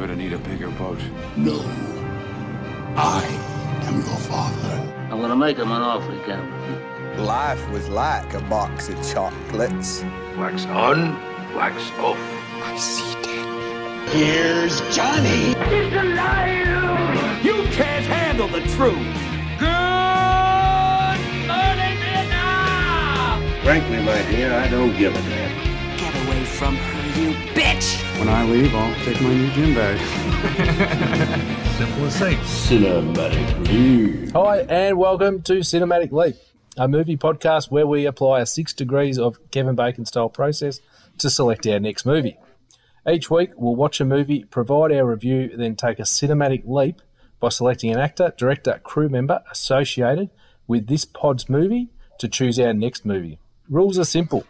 gonna 0.00 0.16
need 0.16 0.32
a 0.32 0.38
bigger 0.38 0.70
boat. 0.70 0.98
No. 1.36 1.60
I 2.96 3.22
am 3.82 3.96
your 3.96 4.20
father. 4.32 4.76
I'm 5.10 5.20
gonna 5.20 5.36
make 5.36 5.58
him 5.58 5.70
an 5.70 5.82
offer 5.82 6.10
he 6.12 6.18
can't 6.20 6.50
refuse. 6.50 7.20
Life 7.20 7.70
was 7.70 7.86
like 7.90 8.32
a 8.32 8.40
box 8.48 8.88
of 8.88 8.96
chocolates. 9.12 10.02
Wax 10.38 10.64
on, 10.64 11.14
wax 11.54 11.90
off. 11.98 12.16
I 12.62 12.78
see 12.78 13.12
dead. 13.20 14.08
Here's 14.08 14.80
Johnny. 14.96 15.52
He's 15.68 15.92
alive! 15.92 17.44
You 17.44 17.64
can't 17.76 18.06
handle 18.06 18.48
the 18.48 18.62
truth. 18.72 18.96
Good 19.60 21.20
morning, 21.46 21.96
Vietnam! 22.00 23.42
Frankly, 23.64 24.00
my 24.02 24.22
dear, 24.30 24.54
I 24.54 24.66
don't 24.68 24.96
give 24.96 25.14
a 25.14 25.20
damn. 25.28 25.98
Get 25.98 26.14
away 26.26 26.42
from 26.44 26.74
her, 26.76 26.99
you 27.20 27.32
bitch! 27.52 28.18
When 28.18 28.28
I 28.28 28.44
leave, 28.44 28.74
I'll 28.74 28.94
take 29.04 29.20
my 29.20 29.34
new 29.34 29.50
gym 29.50 29.74
bag. 29.74 29.98
Simple 31.76 32.06
as 32.06 32.18
that. 32.18 32.38
Cinematic 32.46 33.68
Leap. 33.68 34.32
Hi, 34.32 34.60
and 34.60 34.96
welcome 34.96 35.42
to 35.42 35.58
Cinematic 35.58 36.12
Leap, 36.12 36.36
a 36.78 36.88
movie 36.88 37.18
podcast 37.18 37.70
where 37.70 37.86
we 37.86 38.06
apply 38.06 38.40
a 38.40 38.46
six 38.46 38.72
degrees 38.72 39.18
of 39.18 39.38
Kevin 39.50 39.74
Bacon 39.74 40.06
style 40.06 40.30
process 40.30 40.80
to 41.18 41.28
select 41.28 41.66
our 41.66 41.78
next 41.78 42.06
movie. 42.06 42.38
Each 43.06 43.30
week, 43.30 43.50
we'll 43.54 43.76
watch 43.76 44.00
a 44.00 44.06
movie, 44.06 44.44
provide 44.44 44.90
our 44.90 45.04
review, 45.04 45.54
then 45.54 45.76
take 45.76 45.98
a 45.98 46.04
cinematic 46.04 46.62
leap 46.64 47.02
by 47.38 47.50
selecting 47.50 47.90
an 47.90 47.98
actor, 47.98 48.32
director, 48.38 48.80
crew 48.82 49.10
member 49.10 49.42
associated 49.50 50.30
with 50.66 50.86
this 50.86 51.04
pod's 51.04 51.50
movie 51.50 51.90
to 52.18 52.28
choose 52.28 52.58
our 52.58 52.72
next 52.72 53.04
movie. 53.04 53.38
Rules 53.68 53.98
are 53.98 54.04
simple. 54.04 54.46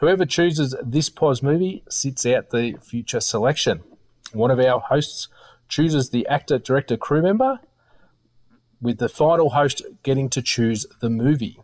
Whoever 0.00 0.24
chooses 0.24 0.74
this 0.82 1.10
pod's 1.10 1.42
movie 1.42 1.82
sits 1.90 2.24
out 2.24 2.50
the 2.50 2.76
future 2.82 3.20
selection. 3.20 3.82
One 4.32 4.50
of 4.50 4.58
our 4.58 4.80
hosts 4.80 5.28
chooses 5.68 6.08
the 6.08 6.26
actor, 6.26 6.58
director, 6.58 6.96
crew 6.96 7.20
member, 7.22 7.60
with 8.80 8.96
the 8.98 9.10
final 9.10 9.50
host 9.50 9.82
getting 10.02 10.30
to 10.30 10.40
choose 10.40 10.86
the 11.00 11.10
movie. 11.10 11.60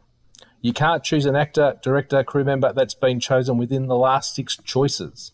You 0.60 0.75
can't 0.75 1.02
choose 1.02 1.25
an 1.25 1.34
actor, 1.34 1.78
director, 1.83 2.22
crew 2.22 2.44
member 2.44 2.75
that's 2.75 2.94
been 2.94 3.20
chosen 3.20 3.56
within 3.56 3.86
the 3.86 3.97
last 3.97 4.34
six 4.34 4.58
choices. 4.62 5.32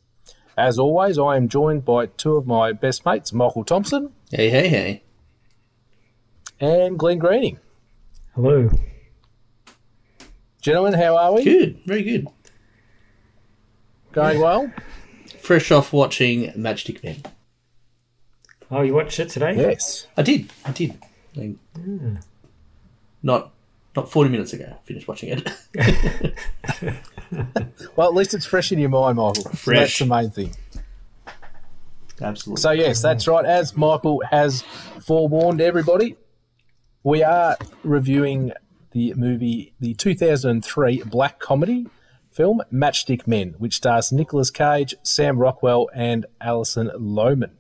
As 0.56 0.78
always, 0.78 1.18
I 1.18 1.36
am 1.36 1.48
joined 1.48 1.84
by 1.84 2.06
two 2.06 2.36
of 2.36 2.46
my 2.46 2.72
best 2.72 3.04
mates, 3.04 3.32
Michael 3.32 3.64
Thompson 3.64 4.12
Hey, 4.30 4.48
hey, 4.48 4.68
hey. 4.68 5.02
and 6.60 6.96
Glenn 6.98 7.18
Greening. 7.18 7.58
Hello. 8.34 8.70
Gentlemen, 10.60 10.92
how 10.92 11.16
are 11.16 11.32
we? 11.34 11.42
Good, 11.42 11.80
very 11.84 12.02
good. 12.04 12.28
Going 14.12 14.40
well? 14.40 14.70
Fresh 15.40 15.70
off 15.70 15.92
watching 15.92 16.52
Matchstick 16.52 17.02
Men. 17.02 17.22
Oh, 18.70 18.82
you 18.82 18.94
watched 18.94 19.18
it 19.20 19.28
today? 19.28 19.54
Yes. 19.56 20.06
I 20.16 20.22
did, 20.22 20.50
I 20.64 20.70
did. 20.70 20.98
Like, 21.34 21.56
hmm. 21.74 22.16
Not 23.22 23.52
not 23.94 24.10
40 24.10 24.30
minutes 24.30 24.52
ago, 24.52 24.74
I 24.78 24.86
finished 24.86 25.06
watching 25.08 25.42
it. 25.74 26.34
Well, 27.96 28.08
at 28.08 28.14
least 28.14 28.34
it's 28.34 28.46
fresh 28.46 28.72
in 28.72 28.78
your 28.78 28.88
mind, 28.88 29.16
Michael. 29.16 29.34
So 29.34 29.50
Fresh. 29.50 29.78
that's 29.78 29.98
the 29.98 30.06
main 30.06 30.30
thing. 30.30 30.54
Absolutely. 32.20 32.60
So, 32.60 32.70
yes, 32.70 33.02
that's 33.02 33.26
right. 33.26 33.44
As 33.44 33.76
Michael 33.76 34.22
has 34.30 34.62
forewarned 35.00 35.60
everybody, 35.60 36.16
we 37.02 37.22
are 37.22 37.56
reviewing 37.82 38.52
the 38.92 39.14
movie, 39.14 39.74
the 39.80 39.94
2003 39.94 41.02
black 41.04 41.38
comedy 41.38 41.86
film 42.32 42.62
Matchstick 42.72 43.26
Men, 43.26 43.54
which 43.58 43.76
stars 43.76 44.12
Nicolas 44.12 44.50
Cage, 44.50 44.94
Sam 45.02 45.38
Rockwell, 45.38 45.88
and 45.94 46.26
Alison 46.40 46.90
Lohman. 46.96 47.52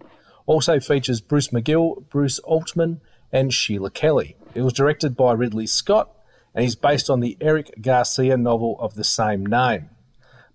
Also 0.46 0.80
features 0.80 1.20
Bruce 1.20 1.48
McGill, 1.48 2.08
Bruce 2.08 2.38
Altman, 2.40 3.00
and 3.30 3.52
Sheila 3.52 3.90
Kelley. 3.90 4.36
It 4.54 4.62
was 4.62 4.72
directed 4.72 5.16
by 5.16 5.32
Ridley 5.32 5.66
Scott 5.66 6.10
and 6.54 6.64
is 6.64 6.76
based 6.76 7.08
on 7.08 7.20
the 7.20 7.36
Eric 7.40 7.80
Garcia 7.80 8.36
novel 8.36 8.76
of 8.80 8.94
the 8.94 9.04
same 9.04 9.46
name. 9.46 9.90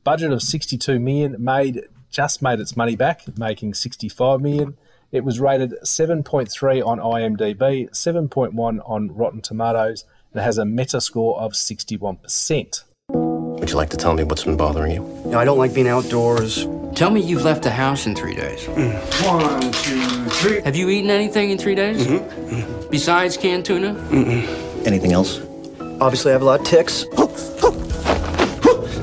Budget 0.03 0.31
of 0.31 0.41
62 0.41 0.99
million 0.99 1.35
made 1.39 1.83
just 2.09 2.41
made 2.41 2.59
its 2.59 2.77
money 2.77 2.95
back, 2.95 3.37
making 3.37 3.73
65 3.73 4.41
million. 4.41 4.77
It 5.11 5.23
was 5.23 5.39
rated 5.39 5.73
7.3 5.83 6.85
on 6.85 6.99
IMDb, 6.99 7.89
7.1 7.89 8.89
on 8.89 9.15
Rotten 9.15 9.41
Tomatoes, 9.41 10.05
and 10.33 10.41
has 10.41 10.57
a 10.57 10.65
meta 10.65 11.01
score 11.01 11.39
of 11.39 11.53
61%. 11.53 12.83
Would 13.59 13.69
you 13.71 13.75
like 13.75 13.89
to 13.89 13.97
tell 13.97 14.13
me 14.13 14.23
what's 14.23 14.43
been 14.43 14.55
bothering 14.55 14.91
you? 14.91 15.35
I 15.35 15.43
don't 15.43 15.57
like 15.57 15.73
being 15.73 15.87
outdoors. 15.87 16.67
Tell 16.95 17.09
me 17.09 17.21
you've 17.21 17.43
left 17.43 17.63
the 17.63 17.71
house 17.71 18.05
in 18.07 18.15
three 18.15 18.33
days. 18.35 18.61
Mm. 18.65 19.25
One, 19.25 19.71
two, 19.71 20.29
three. 20.29 20.61
Have 20.61 20.75
you 20.75 20.89
eaten 20.89 21.09
anything 21.09 21.51
in 21.51 21.57
three 21.57 21.75
days? 21.75 22.05
Mm-hmm. 22.05 22.55
Mm-hmm. 22.55 22.89
Besides 22.89 23.35
canned 23.35 23.65
tuna? 23.65 23.95
Anything 24.85 25.11
else? 25.11 25.41
Obviously, 25.99 26.31
I 26.31 26.33
have 26.33 26.41
a 26.41 26.45
lot 26.45 26.59
of 26.61 26.65
ticks. 26.65 27.05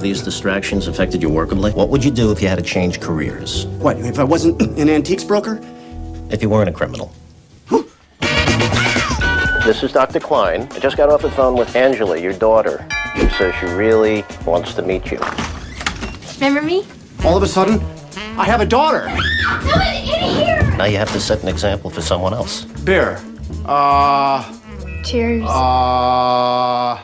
These 0.01 0.23
distractions 0.23 0.87
affected 0.87 1.23
you 1.23 1.31
workably? 1.31 1.75
What 1.75 1.89
would 1.89 2.05
you 2.05 2.11
do 2.11 2.31
if 2.31 2.43
you 2.43 2.49
had 2.49 2.57
to 2.59 2.63
change 2.65 3.01
careers? 3.01 3.67
What, 3.79 3.99
if 3.99 4.19
I 4.19 4.25
wasn't 4.25 4.61
an 4.79 4.89
antiques 4.89 5.25
broker? 5.25 5.61
If 6.31 6.43
you 6.43 6.51
weren't 6.51 6.69
a 6.69 6.73
criminal? 6.73 7.11
This 9.65 9.83
is 9.83 9.93
Dr. 9.93 10.21
Klein. 10.21 10.69
I 10.73 10.79
just 10.79 10.97
got 10.97 11.09
off 11.09 11.23
the 11.23 11.31
phone 11.31 11.57
with 11.57 11.75
Angela, 11.75 12.19
your 12.19 12.33
daughter. 12.35 12.87
She 13.17 13.29
says 13.31 13.55
she 13.57 13.67
really 13.67 14.25
wants 14.45 14.75
to 14.75 14.83
meet 14.83 15.11
you. 15.11 15.19
Remember 16.35 16.61
me? 16.63 16.87
All 17.25 17.37
of 17.37 17.43
a 17.43 17.47
sudden, 17.47 17.81
I 18.39 18.45
have 18.45 18.61
a 18.61 18.67
daughter. 18.67 19.09
Someone 19.43 19.81
in 19.81 20.03
here! 20.05 20.77
Now 20.77 20.85
you 20.85 20.99
have 20.99 21.11
to 21.13 21.21
set 21.21 21.43
an 21.43 21.49
example 21.49 21.89
for 21.91 22.03
someone 22.03 22.35
else. 22.35 22.65
Beer. 22.85 23.23
Uh, 23.65 24.43
Cheers. 25.05 25.45
uh. 25.47 27.01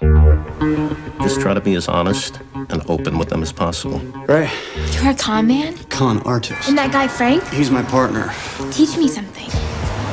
Just 1.22 1.41
try 1.41 1.54
to 1.54 1.60
be 1.60 1.75
as 1.76 1.88
honest 1.88 2.41
and 2.54 2.82
open 2.91 3.16
with 3.19 3.28
them 3.28 3.43
as 3.43 3.53
possible. 3.53 3.99
Right. 4.28 4.50
You're 4.93 5.12
a 5.12 5.15
con 5.15 5.47
man? 5.47 5.76
Con 5.88 6.19
artist. 6.22 6.69
And 6.69 6.76
that 6.76 6.93
guy 6.93 7.09
Frank? 7.09 7.47
He's 7.49 7.70
my 7.70 7.82
partner. 7.84 8.32
Teach 8.70 8.97
me 8.97 9.09
something. 9.09 9.49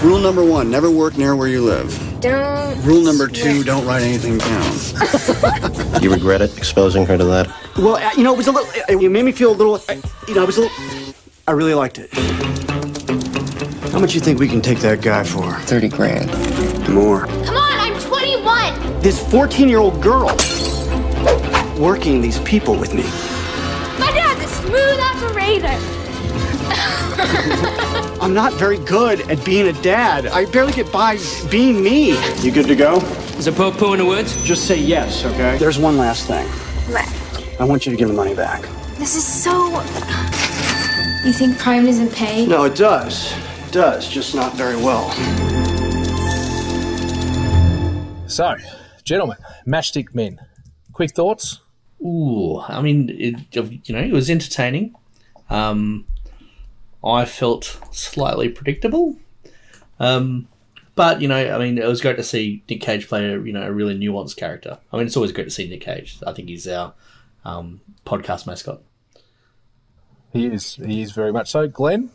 Rule 0.02 0.20
number 0.20 0.44
one 0.46 0.70
never 0.70 0.90
work 0.92 1.18
near 1.18 1.36
where 1.36 1.48
you 1.48 1.62
live. 1.62 1.90
Don't. 2.22 2.82
Rule 2.84 3.02
number 3.04 3.28
two 3.28 3.64
don't 3.64 3.86
write 3.86 4.04
anything 4.04 4.38
down. 4.38 6.02
You 6.02 6.12
regret 6.14 6.42
it, 6.42 6.56
exposing 6.58 7.06
her 7.08 7.18
to 7.18 7.24
that? 7.26 7.48
well, 7.78 7.96
uh, 7.96 8.12
you 8.16 8.24
know, 8.24 8.34
it 8.34 8.38
was 8.38 8.48
a 8.48 8.52
little. 8.52 8.70
It, 8.88 9.02
it 9.04 9.10
made 9.10 9.26
me 9.26 9.32
feel 9.32 9.52
a 9.52 9.58
little. 9.58 9.76
uh, 9.76 9.96
You 10.28 10.36
know, 10.36 10.44
I 10.44 10.46
was 10.46 10.58
a 10.58 10.62
little. 10.62 11.14
I 11.48 11.52
really 11.54 11.74
liked 11.74 11.98
it. 11.98 12.14
How 13.92 14.00
much 14.00 14.14
you 14.14 14.22
think 14.22 14.40
we 14.40 14.48
can 14.48 14.62
take 14.62 14.80
that 14.80 15.02
guy 15.02 15.24
for? 15.24 15.52
30 15.62 15.90
grand. 15.90 16.30
More. 16.90 17.26
Come 17.26 17.56
on, 17.58 17.80
I'm 17.80 18.00
21! 18.00 19.02
This 19.02 19.20
14 19.32 19.68
year 19.68 19.80
old 19.80 20.02
girl 20.04 20.28
working 21.80 22.22
these 22.22 22.40
people 22.42 22.76
with 22.76 22.94
me. 22.94 23.04
My 24.00 24.12
dad's 24.14 24.44
a 24.44 24.48
smooth 24.48 25.00
operator! 25.00 25.97
I'm 28.22 28.34
not 28.34 28.54
very 28.54 28.78
good 28.80 29.22
at 29.32 29.44
being 29.46 29.68
a 29.68 29.82
dad. 29.82 30.28
I 30.28 30.46
barely 30.46 30.74
get 30.74 30.92
by 30.92 31.18
being 31.50 31.84
me. 31.84 32.12
You 32.42 32.52
good 32.52 32.68
to 32.68 32.76
go? 32.76 32.98
Is 33.38 33.46
there 33.46 33.54
po 33.54 33.72
poo 33.72 33.94
in 33.94 34.00
the 34.00 34.06
woods? 34.06 34.44
Just 34.44 34.68
say 34.68 34.78
yes, 34.78 35.26
okay? 35.26 35.58
There's 35.58 35.80
one 35.80 35.98
last 35.98 36.28
thing. 36.28 36.46
What? 36.92 37.60
I 37.60 37.64
want 37.64 37.86
you 37.86 37.92
to 37.92 37.98
give 37.98 38.08
the 38.08 38.14
money 38.14 38.36
back. 38.36 38.62
This 38.98 39.16
is 39.16 39.26
so. 39.26 39.68
You 41.26 41.34
think 41.34 41.58
Prime 41.58 41.86
doesn't 41.86 42.14
pay? 42.14 42.46
No, 42.46 42.66
it 42.66 42.76
does. 42.76 43.34
It 43.66 43.72
does, 43.72 44.08
just 44.08 44.36
not 44.36 44.54
very 44.54 44.76
well. 44.76 45.10
So, 48.28 48.56
gentlemen, 49.04 49.38
Matchstick 49.66 50.14
Men. 50.14 50.40
Quick 50.94 51.12
thoughts? 51.12 51.60
Ooh, 52.02 52.60
I 52.60 52.82
mean, 52.82 53.10
it, 53.10 53.36
you 53.56 53.96
know, 53.96 54.02
it 54.02 54.12
was 54.12 54.30
entertaining. 54.30 54.96
Um, 55.50 56.06
I 57.08 57.26
felt 57.26 57.80
slightly 57.92 58.50
predictable. 58.50 59.18
Um, 60.00 60.48
but, 60.96 61.22
you 61.22 61.28
know, 61.28 61.56
I 61.56 61.58
mean, 61.60 61.78
it 61.78 61.88
was 61.88 62.02
great 62.02 62.18
to 62.18 62.24
see 62.24 62.64
Nick 62.70 62.82
Cage 62.82 63.08
play 63.08 63.26
a, 63.26 63.40
you 63.40 63.54
know, 63.54 63.64
a 63.64 63.72
really 63.72 63.98
nuanced 63.98 64.36
character. 64.36 64.80
I 64.92 64.98
mean, 64.98 65.06
it's 65.06 65.16
always 65.16 65.32
great 65.32 65.46
to 65.46 65.52
see 65.52 65.70
Nick 65.70 65.82
Cage. 65.82 66.18
I 66.26 66.34
think 66.34 66.50
he's 66.50 66.68
our 66.68 66.94
um, 67.46 67.82
podcast 68.06 68.46
mascot. 68.48 68.82
He 70.34 70.48
is. 70.48 70.76
He 70.76 71.02
is 71.02 71.12
very 71.12 71.32
much 71.32 71.50
so. 71.50 71.68
Glenn? 71.68 72.12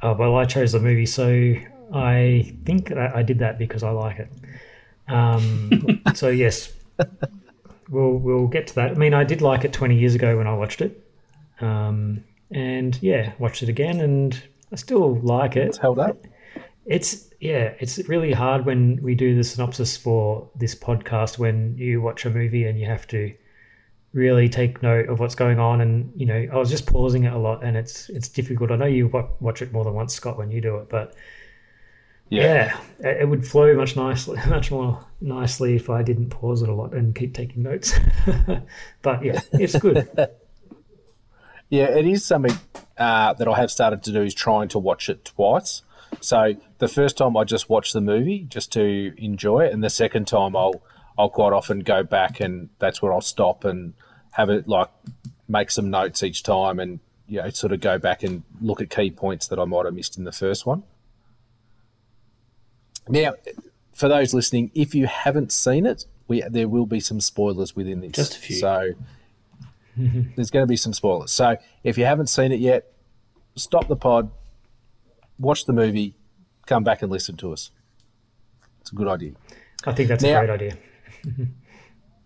Uh, 0.00 0.14
well, 0.18 0.36
I 0.36 0.44
chose 0.44 0.72
the 0.72 0.80
movie, 0.80 1.06
so 1.06 1.54
I 1.92 2.54
think 2.64 2.88
that 2.88 3.14
I 3.16 3.22
did 3.22 3.40
that 3.40 3.58
because 3.58 3.82
I 3.82 3.90
like 3.90 4.18
it. 4.18 4.32
Um, 5.08 6.02
so 6.14 6.28
yes, 6.28 6.72
we'll 7.90 8.14
we'll 8.14 8.46
get 8.46 8.68
to 8.68 8.74
that. 8.76 8.92
I 8.92 8.94
mean, 8.94 9.14
I 9.14 9.24
did 9.24 9.42
like 9.42 9.64
it 9.64 9.72
20 9.72 9.98
years 9.98 10.14
ago 10.14 10.36
when 10.36 10.46
I 10.46 10.54
watched 10.54 10.80
it, 10.80 11.04
um, 11.60 12.24
and 12.50 12.98
yeah, 13.02 13.32
watched 13.38 13.62
it 13.62 13.68
again, 13.68 14.00
and 14.00 14.40
I 14.72 14.76
still 14.76 15.16
like 15.20 15.56
it. 15.56 15.68
It's 15.68 15.78
held 15.78 15.98
up. 15.98 16.24
It's 16.86 17.30
yeah, 17.40 17.74
it's 17.78 17.98
really 18.08 18.32
hard 18.32 18.64
when 18.66 19.00
we 19.02 19.14
do 19.14 19.36
the 19.36 19.44
synopsis 19.44 19.96
for 19.96 20.48
this 20.56 20.74
podcast 20.74 21.38
when 21.38 21.76
you 21.76 22.00
watch 22.00 22.24
a 22.24 22.30
movie 22.30 22.64
and 22.64 22.78
you 22.80 22.86
have 22.86 23.06
to 23.08 23.32
really 24.12 24.48
take 24.48 24.82
note 24.82 25.08
of 25.08 25.20
what's 25.20 25.34
going 25.34 25.58
on, 25.58 25.80
and 25.80 26.12
you 26.16 26.26
know, 26.26 26.48
I 26.52 26.56
was 26.56 26.70
just 26.70 26.86
pausing 26.86 27.24
it 27.24 27.32
a 27.32 27.38
lot, 27.38 27.62
and 27.62 27.76
it's 27.76 28.08
it's 28.08 28.28
difficult. 28.28 28.70
I 28.70 28.76
know 28.76 28.86
you 28.86 29.08
watch 29.40 29.62
it 29.62 29.72
more 29.72 29.84
than 29.84 29.94
once, 29.94 30.14
Scott, 30.14 30.38
when 30.38 30.50
you 30.50 30.60
do 30.60 30.76
it, 30.78 30.88
but 30.88 31.14
yeah, 32.30 32.78
it 33.00 33.22
it 33.22 33.28
would 33.28 33.46
flow 33.46 33.74
much 33.74 33.96
nicely, 33.96 34.38
much 34.48 34.70
more 34.70 35.04
nicely 35.20 35.76
if 35.76 35.90
I 35.90 36.02
didn't 36.02 36.30
pause 36.30 36.62
it 36.62 36.68
a 36.68 36.74
lot 36.74 36.94
and 36.94 37.14
keep 37.14 37.34
taking 37.34 37.62
notes. 37.62 37.92
but 39.02 39.24
yeah, 39.24 39.40
it's 39.52 39.78
good. 39.78 40.08
Yeah, 41.70 41.84
it 41.84 42.06
is 42.06 42.24
something 42.24 42.58
uh, 42.96 43.34
that 43.34 43.46
I 43.46 43.56
have 43.56 43.70
started 43.70 44.02
to 44.04 44.12
do 44.12 44.22
is 44.22 44.34
trying 44.34 44.68
to 44.68 44.78
watch 44.78 45.08
it 45.08 45.24
twice. 45.24 45.82
So 46.20 46.54
the 46.78 46.88
first 46.88 47.18
time 47.18 47.36
I 47.36 47.44
just 47.44 47.68
watch 47.68 47.92
the 47.92 48.00
movie 48.00 48.46
just 48.48 48.72
to 48.72 49.14
enjoy 49.18 49.66
it, 49.66 49.72
and 49.72 49.84
the 49.84 49.90
second 49.90 50.26
time 50.26 50.56
I'll 50.56 50.82
I'll 51.18 51.28
quite 51.28 51.52
often 51.52 51.80
go 51.80 52.02
back 52.02 52.40
and 52.40 52.70
that's 52.78 53.02
where 53.02 53.12
I'll 53.12 53.20
stop 53.20 53.64
and 53.64 53.94
have 54.32 54.50
it 54.50 54.68
like 54.68 54.88
make 55.48 55.70
some 55.70 55.90
notes 55.90 56.22
each 56.22 56.42
time 56.42 56.78
and 56.78 57.00
you 57.26 57.42
know 57.42 57.50
sort 57.50 57.72
of 57.72 57.80
go 57.80 57.98
back 57.98 58.22
and 58.22 58.44
look 58.60 58.80
at 58.80 58.88
key 58.88 59.10
points 59.10 59.48
that 59.48 59.58
I 59.58 59.64
might 59.64 59.84
have 59.84 59.94
missed 59.94 60.16
in 60.16 60.24
the 60.24 60.32
first 60.32 60.64
one. 60.64 60.84
Now, 63.08 63.34
for 63.92 64.08
those 64.08 64.32
listening, 64.32 64.70
if 64.74 64.94
you 64.94 65.06
haven't 65.06 65.50
seen 65.50 65.86
it, 65.86 66.06
we 66.28 66.42
there 66.48 66.68
will 66.68 66.86
be 66.86 67.00
some 67.00 67.20
spoilers 67.20 67.74
within 67.74 68.00
this. 68.00 68.12
Just 68.12 68.36
a 68.36 68.38
few. 68.38 68.56
So 68.56 68.92
there's 70.36 70.50
going 70.50 70.62
to 70.62 70.66
be 70.68 70.76
some 70.76 70.92
spoilers. 70.92 71.32
So 71.32 71.56
if 71.84 71.98
you 71.98 72.04
haven't 72.04 72.28
seen 72.28 72.52
it 72.52 72.60
yet, 72.60 72.92
stop 73.56 73.88
the 73.88 73.96
pod, 73.96 74.30
watch 75.38 75.64
the 75.64 75.72
movie, 75.72 76.14
come 76.66 76.84
back 76.84 77.02
and 77.02 77.10
listen 77.10 77.36
to 77.38 77.52
us. 77.52 77.70
It's 78.80 78.92
a 78.92 78.94
good 78.94 79.08
idea. 79.08 79.32
I 79.86 79.92
think 79.92 80.08
that's 80.08 80.22
Now- 80.22 80.42
a 80.42 80.46
great 80.46 80.50
idea. 80.54 80.78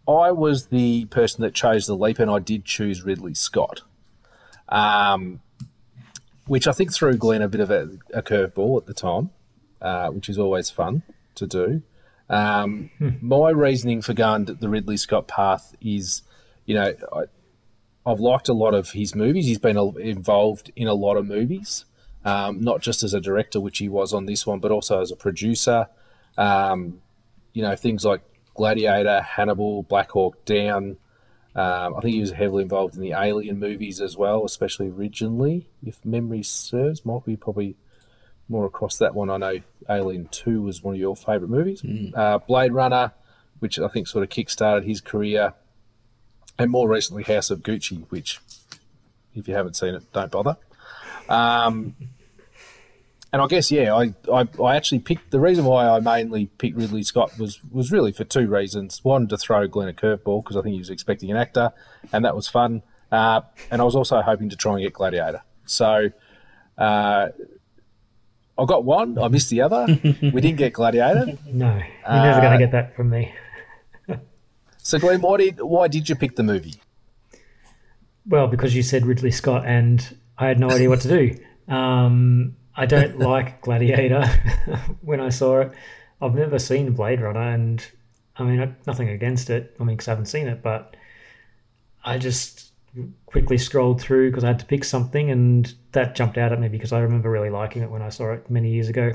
I 0.08 0.32
was 0.32 0.66
the 0.66 1.04
person 1.06 1.42
that 1.42 1.54
chose 1.54 1.86
the 1.86 1.94
leap, 1.96 2.18
and 2.18 2.28
I 2.30 2.40
did 2.40 2.64
choose 2.64 3.04
Ridley 3.04 3.34
Scott, 3.34 3.82
um, 4.68 5.40
which 6.46 6.66
I 6.66 6.72
think 6.72 6.92
threw 6.92 7.16
Glenn 7.16 7.40
a 7.40 7.48
bit 7.48 7.60
of 7.60 7.70
a, 7.70 7.88
a 8.12 8.20
curveball 8.22 8.78
at 8.80 8.86
the 8.86 8.94
time, 8.94 9.30
uh, 9.80 10.08
which 10.10 10.28
is 10.28 10.38
always 10.38 10.70
fun 10.70 11.04
to 11.36 11.46
do. 11.46 11.82
Um, 12.28 12.90
My 13.20 13.50
reasoning 13.50 14.02
for 14.02 14.12
going 14.12 14.46
the 14.46 14.68
Ridley 14.68 14.96
Scott 14.96 15.28
path 15.28 15.74
is, 15.80 16.22
you 16.66 16.74
know, 16.74 16.94
I, 17.12 17.22
I've 18.04 18.20
liked 18.20 18.48
a 18.48 18.52
lot 18.52 18.74
of 18.74 18.90
his 18.90 19.14
movies. 19.14 19.46
He's 19.46 19.58
been 19.58 19.76
involved 20.00 20.72
in 20.74 20.88
a 20.88 20.94
lot 20.94 21.16
of 21.16 21.26
movies, 21.26 21.84
um, 22.24 22.60
not 22.60 22.80
just 22.80 23.02
as 23.02 23.14
a 23.14 23.20
director, 23.20 23.60
which 23.60 23.78
he 23.78 23.88
was 23.88 24.12
on 24.12 24.26
this 24.26 24.46
one, 24.46 24.58
but 24.58 24.70
also 24.70 25.00
as 25.00 25.10
a 25.10 25.16
producer. 25.16 25.88
Um, 26.36 27.00
you 27.52 27.62
know, 27.62 27.76
things 27.76 28.04
like 28.04 28.22
Gladiator, 28.54 29.20
Hannibal, 29.20 29.82
Black 29.84 30.10
Hawk 30.10 30.44
Down. 30.44 30.96
Um, 31.54 31.94
I 31.96 32.00
think 32.00 32.14
he 32.14 32.20
was 32.20 32.32
heavily 32.32 32.62
involved 32.62 32.94
in 32.94 33.02
the 33.02 33.12
Alien 33.12 33.58
movies 33.58 34.00
as 34.00 34.16
well, 34.16 34.44
especially 34.44 34.88
originally, 34.88 35.68
if 35.84 36.04
memory 36.04 36.42
serves. 36.42 37.04
Might 37.04 37.24
be 37.24 37.36
probably 37.36 37.76
more 38.48 38.64
across 38.64 38.96
that 38.98 39.14
one. 39.14 39.30
I 39.30 39.36
know 39.36 39.60
Alien 39.88 40.28
2 40.30 40.62
was 40.62 40.82
one 40.82 40.94
of 40.94 41.00
your 41.00 41.14
favourite 41.14 41.50
movies. 41.50 41.82
Uh, 42.14 42.38
Blade 42.38 42.72
Runner, 42.72 43.12
which 43.60 43.78
I 43.78 43.88
think 43.88 44.08
sort 44.08 44.24
of 44.24 44.30
kick-started 44.30 44.84
his 44.84 45.00
career. 45.00 45.54
And 46.62 46.70
more 46.70 46.88
recently, 46.88 47.24
House 47.24 47.50
of 47.50 47.60
Gucci, 47.60 48.04
which, 48.10 48.38
if 49.34 49.48
you 49.48 49.54
haven't 49.54 49.74
seen 49.74 49.94
it, 49.96 50.12
don't 50.12 50.30
bother. 50.30 50.56
Um, 51.28 51.96
and 53.32 53.42
I 53.42 53.46
guess 53.48 53.70
yeah, 53.72 53.94
I, 53.94 54.14
I, 54.32 54.46
I 54.62 54.76
actually 54.76 55.00
picked 55.00 55.30
the 55.32 55.40
reason 55.40 55.64
why 55.64 55.88
I 55.88 55.98
mainly 56.00 56.46
picked 56.46 56.76
Ridley 56.76 57.02
Scott 57.02 57.36
was 57.38 57.58
was 57.72 57.90
really 57.90 58.12
for 58.12 58.22
two 58.24 58.46
reasons. 58.46 59.02
One 59.02 59.26
to 59.28 59.36
throw 59.36 59.66
Glenn 59.66 59.88
a 59.88 59.92
curveball 59.92 60.44
because 60.44 60.56
I 60.56 60.62
think 60.62 60.74
he 60.74 60.78
was 60.78 60.90
expecting 60.90 61.30
an 61.30 61.36
actor, 61.36 61.72
and 62.12 62.24
that 62.24 62.36
was 62.36 62.46
fun. 62.46 62.82
Uh, 63.10 63.40
and 63.70 63.80
I 63.80 63.84
was 63.84 63.96
also 63.96 64.20
hoping 64.22 64.50
to 64.50 64.56
try 64.56 64.74
and 64.74 64.82
get 64.82 64.92
Gladiator. 64.92 65.42
So 65.66 66.10
uh, 66.78 67.28
I 68.58 68.64
got 68.66 68.84
one. 68.84 69.18
I 69.18 69.28
missed 69.28 69.50
the 69.50 69.62
other. 69.62 69.86
we 70.04 70.40
didn't 70.40 70.56
get 70.58 70.74
Gladiator. 70.74 71.38
No, 71.46 71.74
you're 71.74 72.22
never 72.22 72.40
going 72.40 72.52
Uh, 72.52 72.52
to 72.52 72.58
get 72.58 72.72
that 72.72 72.94
from 72.94 73.10
me. 73.10 73.32
So 74.82 74.98
Glenn, 74.98 75.20
why 75.20 75.36
did 75.38 75.60
why 75.60 75.88
did 75.88 76.08
you 76.08 76.16
pick 76.16 76.36
the 76.36 76.42
movie? 76.42 76.74
Well, 78.26 78.48
because 78.48 78.74
you 78.74 78.82
said 78.82 79.06
Ridley 79.06 79.30
Scott, 79.30 79.64
and 79.66 80.16
I 80.38 80.48
had 80.48 80.60
no 80.60 80.70
idea 80.70 80.88
what 80.88 81.00
to 81.02 81.08
do. 81.08 81.72
Um, 81.72 82.56
I 82.76 82.86
don't 82.86 83.18
like 83.30 83.60
Gladiator. 83.62 84.24
when 85.00 85.20
I 85.20 85.28
saw 85.28 85.60
it, 85.60 85.72
I've 86.20 86.34
never 86.34 86.58
seen 86.58 86.92
Blade 86.92 87.20
Runner, 87.20 87.40
and 87.40 87.84
I 88.36 88.44
mean, 88.44 88.76
nothing 88.86 89.08
against 89.08 89.50
it. 89.50 89.76
I 89.78 89.84
mean, 89.84 89.96
because 89.96 90.08
I 90.08 90.12
haven't 90.12 90.26
seen 90.26 90.48
it, 90.48 90.62
but 90.62 90.96
I 92.04 92.18
just 92.18 92.72
quickly 93.26 93.56
scrolled 93.56 94.00
through 94.00 94.30
because 94.30 94.44
I 94.44 94.48
had 94.48 94.58
to 94.58 94.66
pick 94.66 94.84
something, 94.84 95.30
and 95.30 95.72
that 95.92 96.14
jumped 96.14 96.38
out 96.38 96.52
at 96.52 96.60
me 96.60 96.68
because 96.68 96.92
I 96.92 97.00
remember 97.00 97.30
really 97.30 97.50
liking 97.50 97.82
it 97.82 97.90
when 97.90 98.02
I 98.02 98.08
saw 98.08 98.32
it 98.32 98.50
many 98.50 98.70
years 98.70 98.88
ago. 98.88 99.12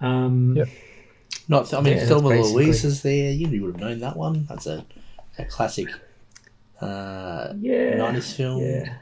Um, 0.00 0.56
Yep. 0.56 0.68
Not, 1.48 1.72
I 1.74 1.80
mean, 1.80 1.94
Yeah, 1.94 1.98
that's 2.00 2.08
Thelma 2.08 2.28
Louise 2.28 2.84
is 2.84 3.02
there. 3.02 3.30
You 3.32 3.62
would 3.62 3.74
have 3.74 3.80
known 3.80 3.98
that 4.00 4.16
one. 4.16 4.46
That's 4.48 4.66
a, 4.66 4.84
a 5.38 5.44
classic 5.44 5.88
uh, 6.80 7.52
Yeah, 7.58 7.96
90s 7.96 8.36
film. 8.36 8.62
Yeah. 8.62 8.94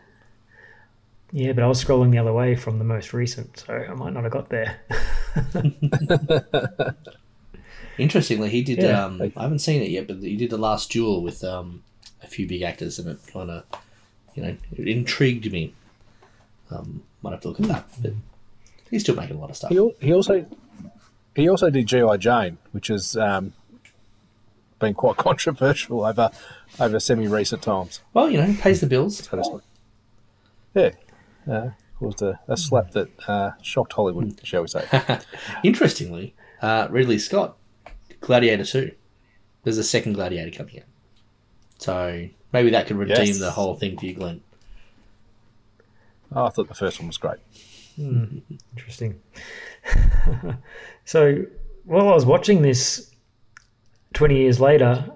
Yeah, 1.33 1.53
but 1.53 1.63
I 1.63 1.69
was 1.69 1.83
scrolling 1.83 2.11
the 2.11 2.19
other 2.19 2.33
way 2.33 2.57
from 2.57 2.79
the 2.79 2.85
most 2.85 3.13
recent, 3.13 3.61
so 3.61 3.73
I 3.73 3.95
might 3.95 4.13
not 4.13 4.25
have 4.25 4.33
got 4.33 4.49
there. 4.49 4.81
Interestingly, 7.99 8.49
he 8.51 8.63
did. 8.63 8.79
Yeah. 8.79 9.05
Um, 9.05 9.21
I 9.37 9.43
haven't 9.43 9.61
seen 9.61 9.81
it 9.83 9.91
yet, 9.91 10.09
but 10.09 10.17
he 10.17 10.37
did 10.37 10.51
the 10.51 10.59
Last 10.59 10.91
Duel 10.91 11.23
with 11.23 11.45
um, 11.45 11.85
a 12.23 12.27
few 12.27 12.49
big 12.49 12.63
actors, 12.63 12.99
and 12.99 13.09
it 13.09 13.19
kind 13.33 13.51
of, 13.51 13.65
you 14.35 14.43
know, 14.43 14.57
it 14.77 14.89
intrigued 14.89 15.53
me. 15.53 15.73
Um, 16.71 17.03
might 17.23 17.33
have 17.33 17.43
to 17.43 17.49
look 17.49 17.61
at 17.61 17.67
that, 17.69 17.89
but 18.03 18.13
he's 18.91 19.03
still 19.03 19.15
making 19.15 19.37
a 19.37 19.41
lot 19.41 19.51
of 19.51 19.57
stuff. 19.57 19.71
He, 19.71 19.91
he 20.01 20.13
also 20.13 20.47
he 21.41 21.49
also 21.49 21.71
did 21.71 21.87
GI 21.87 22.19
Jane, 22.19 22.59
which 22.73 22.89
has 22.89 23.17
um, 23.17 23.53
been 24.79 24.95
quite 24.95 25.17
controversial 25.29 26.05
over 26.05 26.31
over 26.79 27.01
semi 27.01 27.27
recent 27.27 27.63
times. 27.63 28.01
Well, 28.15 28.31
you 28.31 28.39
know, 28.41 28.55
pays 28.61 28.81
the 28.81 28.87
bills. 28.87 29.19
So 29.19 29.37
that's 29.37 29.49
what- 29.49 29.63
yeah, 30.75 30.91
uh, 31.51 31.71
caused 31.99 32.23
a, 32.23 32.39
a 32.47 32.57
slap 32.57 32.93
that 32.93 33.09
uh, 33.29 33.51
shocked 33.61 33.93
Hollywood, 33.95 34.41
shall 34.45 34.63
we 34.63 34.69
say? 34.69 34.87
Interestingly, 35.65 36.35
uh, 36.63 36.87
Ridley 36.91 37.19
Scott, 37.19 37.57
Gladiator 38.21 38.65
2. 38.65 38.93
There's 39.65 39.77
a 39.79 39.83
second 39.85 40.13
Gladiator 40.13 40.57
coming 40.57 40.79
out. 40.79 40.85
So 41.79 42.29
maybe 42.53 42.71
that 42.71 42.87
could 42.87 42.97
redeem 42.99 43.17
Yes. 43.27 43.39
the 43.41 43.51
whole 43.51 43.75
thing 43.75 43.99
for 43.99 44.07
you, 44.07 44.15
Glenn. 44.15 44.43
Oh, 46.33 46.45
I 46.47 46.51
thought 46.51 46.69
the 46.69 46.75
first 46.75 47.01
one 47.01 47.09
was 47.09 47.17
great. 47.19 47.39
Hmm, 47.97 48.39
interesting. 48.73 49.21
so 51.05 51.45
while 51.85 52.09
I 52.09 52.15
was 52.15 52.27
watching 52.27 52.63
this 52.63 53.11
20 54.15 54.37
years 54.37 54.61
later, 54.61 55.11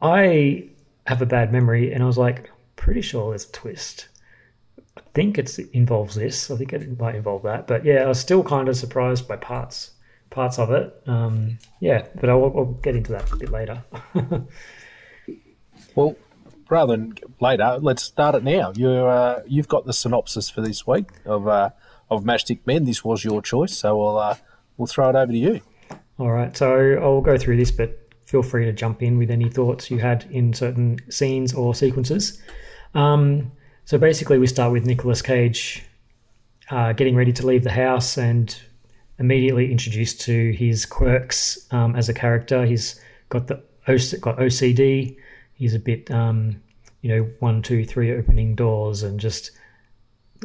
I 0.00 0.68
have 1.06 1.22
a 1.22 1.26
bad 1.26 1.52
memory 1.52 1.92
and 1.92 2.02
I 2.02 2.06
was 2.06 2.18
like, 2.18 2.50
pretty 2.76 3.00
sure 3.00 3.30
there's 3.30 3.48
a 3.48 3.52
twist. 3.52 4.08
I 4.96 5.00
think 5.14 5.38
it 5.38 5.58
involves 5.72 6.14
this. 6.14 6.50
I 6.50 6.56
think 6.56 6.72
it 6.72 6.98
might 6.98 7.14
involve 7.14 7.42
that. 7.44 7.66
But 7.66 7.84
yeah, 7.84 8.02
I 8.04 8.06
was 8.06 8.20
still 8.20 8.42
kind 8.42 8.68
of 8.68 8.76
surprised 8.76 9.26
by 9.26 9.36
parts 9.36 9.92
parts 10.30 10.58
of 10.58 10.70
it. 10.70 10.94
Um, 11.06 11.58
yeah, 11.80 12.06
but 12.20 12.28
I'll, 12.28 12.52
I'll 12.56 12.78
get 12.82 12.94
into 12.94 13.12
that 13.12 13.32
a 13.32 13.36
bit 13.36 13.50
later. 13.50 13.82
Well, 15.94 16.16
rather 16.70 16.96
than 16.96 17.14
later, 17.40 17.78
let's 17.80 18.04
start 18.04 18.36
it 18.36 18.44
now. 18.44 18.72
You're 18.76 19.10
uh, 19.10 19.42
you've 19.48 19.66
got 19.66 19.84
the 19.84 19.92
synopsis 19.92 20.48
for 20.48 20.60
this 20.60 20.86
week 20.86 21.08
of 21.24 21.48
uh, 21.48 21.70
of 22.10 22.24
Matchstick 22.24 22.60
Men. 22.66 22.84
This 22.84 23.04
was 23.04 23.24
your 23.24 23.42
choice, 23.42 23.76
so 23.76 23.96
we'll 23.96 24.18
uh, 24.18 24.36
we'll 24.76 24.86
throw 24.86 25.10
it 25.10 25.16
over 25.16 25.32
to 25.32 25.38
you. 25.38 25.60
All 26.18 26.30
right, 26.30 26.56
so 26.56 26.98
I'll 27.00 27.20
go 27.20 27.38
through 27.38 27.56
this, 27.56 27.70
but 27.70 28.08
feel 28.26 28.42
free 28.42 28.64
to 28.64 28.72
jump 28.72 29.02
in 29.02 29.18
with 29.18 29.30
any 29.30 29.48
thoughts 29.48 29.90
you 29.90 29.98
had 29.98 30.26
in 30.30 30.52
certain 30.52 30.98
scenes 31.08 31.54
or 31.54 31.74
sequences. 31.74 32.42
Um, 32.94 33.52
so 33.84 33.98
basically, 33.98 34.38
we 34.38 34.46
start 34.46 34.72
with 34.72 34.84
Nicolas 34.84 35.22
Cage 35.22 35.84
uh, 36.70 36.92
getting 36.92 37.16
ready 37.16 37.32
to 37.32 37.46
leave 37.46 37.64
the 37.64 37.70
house 37.70 38.18
and 38.18 38.56
immediately 39.18 39.70
introduced 39.72 40.20
to 40.22 40.52
his 40.52 40.86
quirks 40.86 41.66
um, 41.70 41.96
as 41.96 42.08
a 42.08 42.14
character. 42.14 42.64
He's 42.64 43.00
got 43.28 43.46
the 43.46 43.62
got 44.20 44.36
OCD. 44.38 45.16
He's 45.54 45.74
a 45.74 45.78
bit, 45.78 46.10
um, 46.10 46.60
you 47.00 47.08
know, 47.08 47.30
one, 47.40 47.62
two, 47.62 47.84
three 47.84 48.12
opening 48.14 48.54
doors 48.54 49.02
and 49.02 49.18
just 49.18 49.52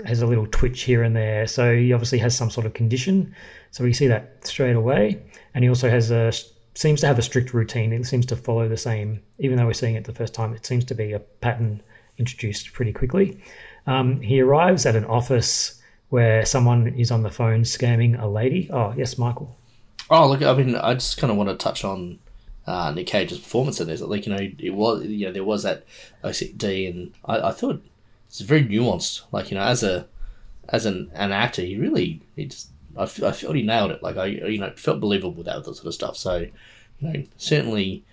has 0.05 0.21
a 0.21 0.27
little 0.27 0.47
twitch 0.47 0.83
here 0.83 1.03
and 1.03 1.15
there. 1.15 1.47
So 1.47 1.75
he 1.75 1.93
obviously 1.93 2.19
has 2.19 2.35
some 2.35 2.49
sort 2.49 2.65
of 2.65 2.73
condition. 2.73 3.35
So 3.71 3.83
we 3.83 3.93
see 3.93 4.07
that 4.07 4.45
straight 4.45 4.75
away. 4.75 5.21
And 5.53 5.63
he 5.63 5.69
also 5.69 5.89
has 5.89 6.11
a 6.11 6.31
seems 6.75 7.01
to 7.01 7.07
have 7.07 7.19
a 7.19 7.21
strict 7.21 7.53
routine. 7.53 7.93
It 7.93 8.05
seems 8.05 8.25
to 8.27 8.35
follow 8.35 8.67
the 8.67 8.77
same, 8.77 9.21
even 9.39 9.57
though 9.57 9.65
we're 9.65 9.73
seeing 9.73 9.95
it 9.95 10.05
the 10.05 10.13
first 10.13 10.33
time. 10.33 10.53
It 10.53 10.65
seems 10.65 10.85
to 10.85 10.95
be 10.95 11.13
a 11.13 11.19
pattern 11.19 11.81
introduced 12.17 12.73
pretty 12.73 12.93
quickly. 12.93 13.41
Um, 13.85 14.21
he 14.21 14.41
arrives 14.41 14.85
at 14.85 14.95
an 14.95 15.05
office 15.05 15.81
where 16.09 16.45
someone 16.45 16.87
is 16.87 17.11
on 17.11 17.23
the 17.23 17.29
phone 17.29 17.61
scamming 17.61 18.21
a 18.21 18.27
lady. 18.27 18.69
Oh 18.71 18.93
yes, 18.97 19.17
Michael. 19.17 19.55
Oh, 20.09 20.27
look, 20.27 20.41
I 20.41 20.53
mean, 20.53 20.75
I 20.75 20.93
just 20.93 21.17
kind 21.17 21.31
of 21.31 21.37
want 21.37 21.49
to 21.49 21.55
touch 21.55 21.83
on 21.83 22.19
uh, 22.67 22.91
Nick 22.91 23.07
Cage's 23.07 23.39
performance 23.39 23.79
in 23.79 23.87
this. 23.87 24.01
Like 24.01 24.25
you 24.25 24.33
know, 24.33 24.49
it 24.59 24.73
was 24.73 25.05
you 25.05 25.25
know 25.25 25.31
there 25.31 25.43
was 25.43 25.63
that 25.63 25.85
OCD, 26.23 26.89
and 26.89 27.11
I, 27.25 27.49
I 27.49 27.51
thought 27.51 27.83
it's 28.33 28.41
very 28.41 28.65
nuanced. 28.65 29.21
Like 29.31 29.51
you 29.51 29.57
know, 29.57 29.63
as 29.63 29.83
a 29.83 30.07
as 30.67 30.87
an, 30.87 31.11
an 31.13 31.31
actor, 31.31 31.61
he 31.61 31.77
really 31.77 32.21
he 32.35 32.45
just 32.45 32.69
I 32.97 33.05
felt 33.05 33.55
he 33.55 33.61
nailed 33.61 33.91
it. 33.91 34.01
Like 34.01 34.17
I 34.17 34.25
you 34.25 34.57
know 34.57 34.71
felt 34.75 34.99
believable 34.99 35.33
with 35.33 35.45
that 35.45 35.63
sort 35.65 35.85
of 35.85 35.93
stuff. 35.93 36.17
So 36.17 36.37
you 36.37 37.07
know 37.07 37.23
certainly 37.37 38.03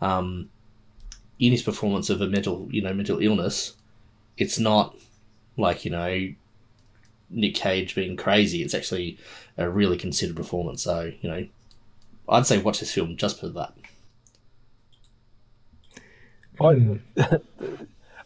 um, 0.00 0.50
in 1.38 1.52
his 1.52 1.62
performance 1.62 2.10
of 2.10 2.20
a 2.20 2.26
mental 2.26 2.68
you 2.72 2.82
know 2.82 2.92
mental 2.92 3.20
illness, 3.20 3.76
it's 4.36 4.58
not 4.58 4.96
like 5.56 5.84
you 5.84 5.92
know 5.92 6.32
Nick 7.30 7.54
Cage 7.54 7.94
being 7.94 8.16
crazy. 8.16 8.62
It's 8.62 8.74
actually 8.74 9.18
a 9.56 9.70
really 9.70 9.96
considered 9.96 10.34
performance. 10.34 10.82
So 10.82 11.12
you 11.20 11.30
know, 11.30 11.46
I'd 12.28 12.46
say 12.46 12.58
watch 12.60 12.80
this 12.80 12.92
film 12.92 13.16
just 13.16 13.38
for 13.38 13.48
that. 13.50 13.74
I, 16.60 16.98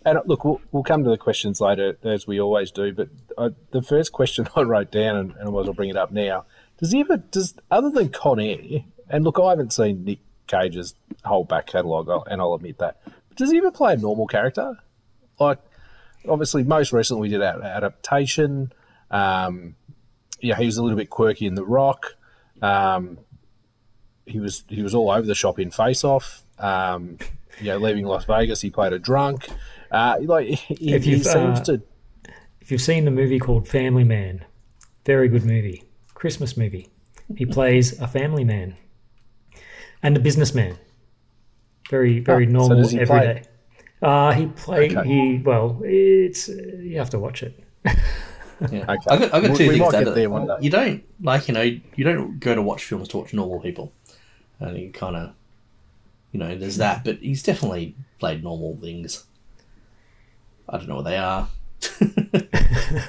and 0.04 0.18
look, 0.26 0.44
we'll, 0.44 0.60
we'll 0.70 0.82
come 0.82 1.02
to 1.04 1.10
the 1.10 1.16
questions 1.16 1.60
later 1.60 1.96
as 2.02 2.26
we 2.26 2.40
always 2.40 2.70
do. 2.70 2.92
But 2.92 3.08
I, 3.38 3.50
the 3.70 3.82
first 3.82 4.12
question 4.12 4.48
I 4.56 4.62
wrote 4.62 4.90
down, 4.90 5.16
and, 5.16 5.32
and 5.36 5.48
I 5.48 5.50
will 5.50 5.72
bring 5.72 5.90
it 5.90 5.96
up 5.96 6.12
now. 6.12 6.44
Does 6.78 6.92
he 6.92 7.00
ever 7.00 7.18
does 7.18 7.54
other 7.70 7.90
than 7.90 8.10
Con 8.10 8.40
Air? 8.40 8.84
And 9.08 9.24
look, 9.24 9.38
I 9.38 9.50
haven't 9.50 9.72
seen 9.72 10.04
Nick 10.04 10.20
Cage's 10.46 10.94
whole 11.24 11.44
back 11.44 11.66
catalogue, 11.66 12.08
and 12.28 12.40
I'll 12.40 12.54
admit 12.54 12.78
that. 12.78 13.00
But 13.04 13.36
does 13.36 13.50
he 13.50 13.58
ever 13.58 13.70
play 13.70 13.94
a 13.94 13.96
normal 13.96 14.26
character? 14.26 14.78
Like, 15.38 15.58
obviously, 16.28 16.64
most 16.64 16.92
recently 16.92 17.22
we 17.22 17.28
did 17.28 17.40
that 17.40 17.60
adaptation. 17.62 18.72
Um, 19.10 19.76
yeah, 20.40 20.56
he 20.56 20.66
was 20.66 20.76
a 20.76 20.82
little 20.82 20.98
bit 20.98 21.10
quirky 21.10 21.46
in 21.46 21.54
The 21.54 21.64
Rock. 21.64 22.16
Um, 22.60 23.18
he 24.26 24.40
was 24.40 24.64
he 24.68 24.82
was 24.82 24.94
all 24.94 25.10
over 25.10 25.26
the 25.26 25.34
shop 25.34 25.58
in 25.58 25.70
Face 25.70 26.04
Off. 26.04 26.42
Um, 26.58 27.18
you 27.60 27.66
know, 27.66 27.78
leaving 27.78 28.06
Las 28.06 28.24
Vegas, 28.24 28.60
he 28.60 28.70
played 28.70 28.92
a 28.92 28.98
drunk. 28.98 29.48
Uh, 29.94 30.16
like 30.22 30.46
he, 30.48 30.94
if 30.94 31.04
he 31.04 31.12
you've, 31.12 31.24
seems 31.24 31.60
uh, 31.60 31.64
to. 31.64 31.82
If 32.60 32.70
you've 32.70 32.80
seen 32.80 33.04
the 33.04 33.10
movie 33.10 33.38
called 33.38 33.68
Family 33.68 34.04
Man, 34.04 34.44
very 35.04 35.28
good 35.28 35.44
movie, 35.44 35.84
Christmas 36.14 36.56
movie. 36.56 36.88
He 37.36 37.46
plays 37.46 37.98
a 38.00 38.06
family 38.08 38.44
man 38.44 38.76
and 40.02 40.16
a 40.16 40.20
businessman. 40.20 40.76
Very, 41.90 42.20
very 42.20 42.44
Oh, 42.46 42.48
so 42.48 42.52
normal, 42.52 42.76
does 42.78 42.90
he 42.90 42.98
play 43.04 43.16
everyday. 43.18 43.42
Uh, 44.02 44.32
he 44.32 44.46
play 44.46 44.94
Okay. 44.96 45.08
he 45.08 45.38
well. 45.44 45.80
It's 45.84 46.48
you 46.48 46.98
have 46.98 47.10
to 47.10 47.18
watch 47.18 47.42
it. 47.42 47.58
Yeah. 47.84 47.94
Okay. 48.62 48.84
I 48.86 48.96
got, 49.18 49.34
I 49.34 49.40
got 49.40 49.50
We- 49.50 49.56
two 49.56 49.68
we 49.68 49.78
things 49.78 49.80
might 49.92 50.04
get 50.04 50.14
there 50.14 50.14
that. 50.14 50.30
one 50.30 50.46
day. 50.46 50.56
You 50.60 50.70
don't 50.70 51.02
like 51.20 51.48
you 51.48 51.54
know 51.54 51.62
you 51.62 52.04
don't 52.04 52.38
go 52.38 52.54
to 52.54 52.62
watch 52.62 52.84
films 52.84 53.08
to 53.08 53.18
watch 53.18 53.34
normal 53.34 53.58
people, 53.60 53.92
and 54.60 54.78
you 54.78 54.90
kind 54.92 55.16
of 55.16 55.32
you 56.30 56.38
know 56.38 56.56
there's 56.56 56.76
that. 56.76 57.04
But 57.04 57.18
he's 57.18 57.42
definitely 57.42 57.96
played 58.20 58.44
normal 58.44 58.76
things. 58.80 59.24
I 60.68 60.78
don't 60.78 60.88
know 60.88 60.96
what 60.96 61.04
they 61.04 61.16
are. 61.16 61.48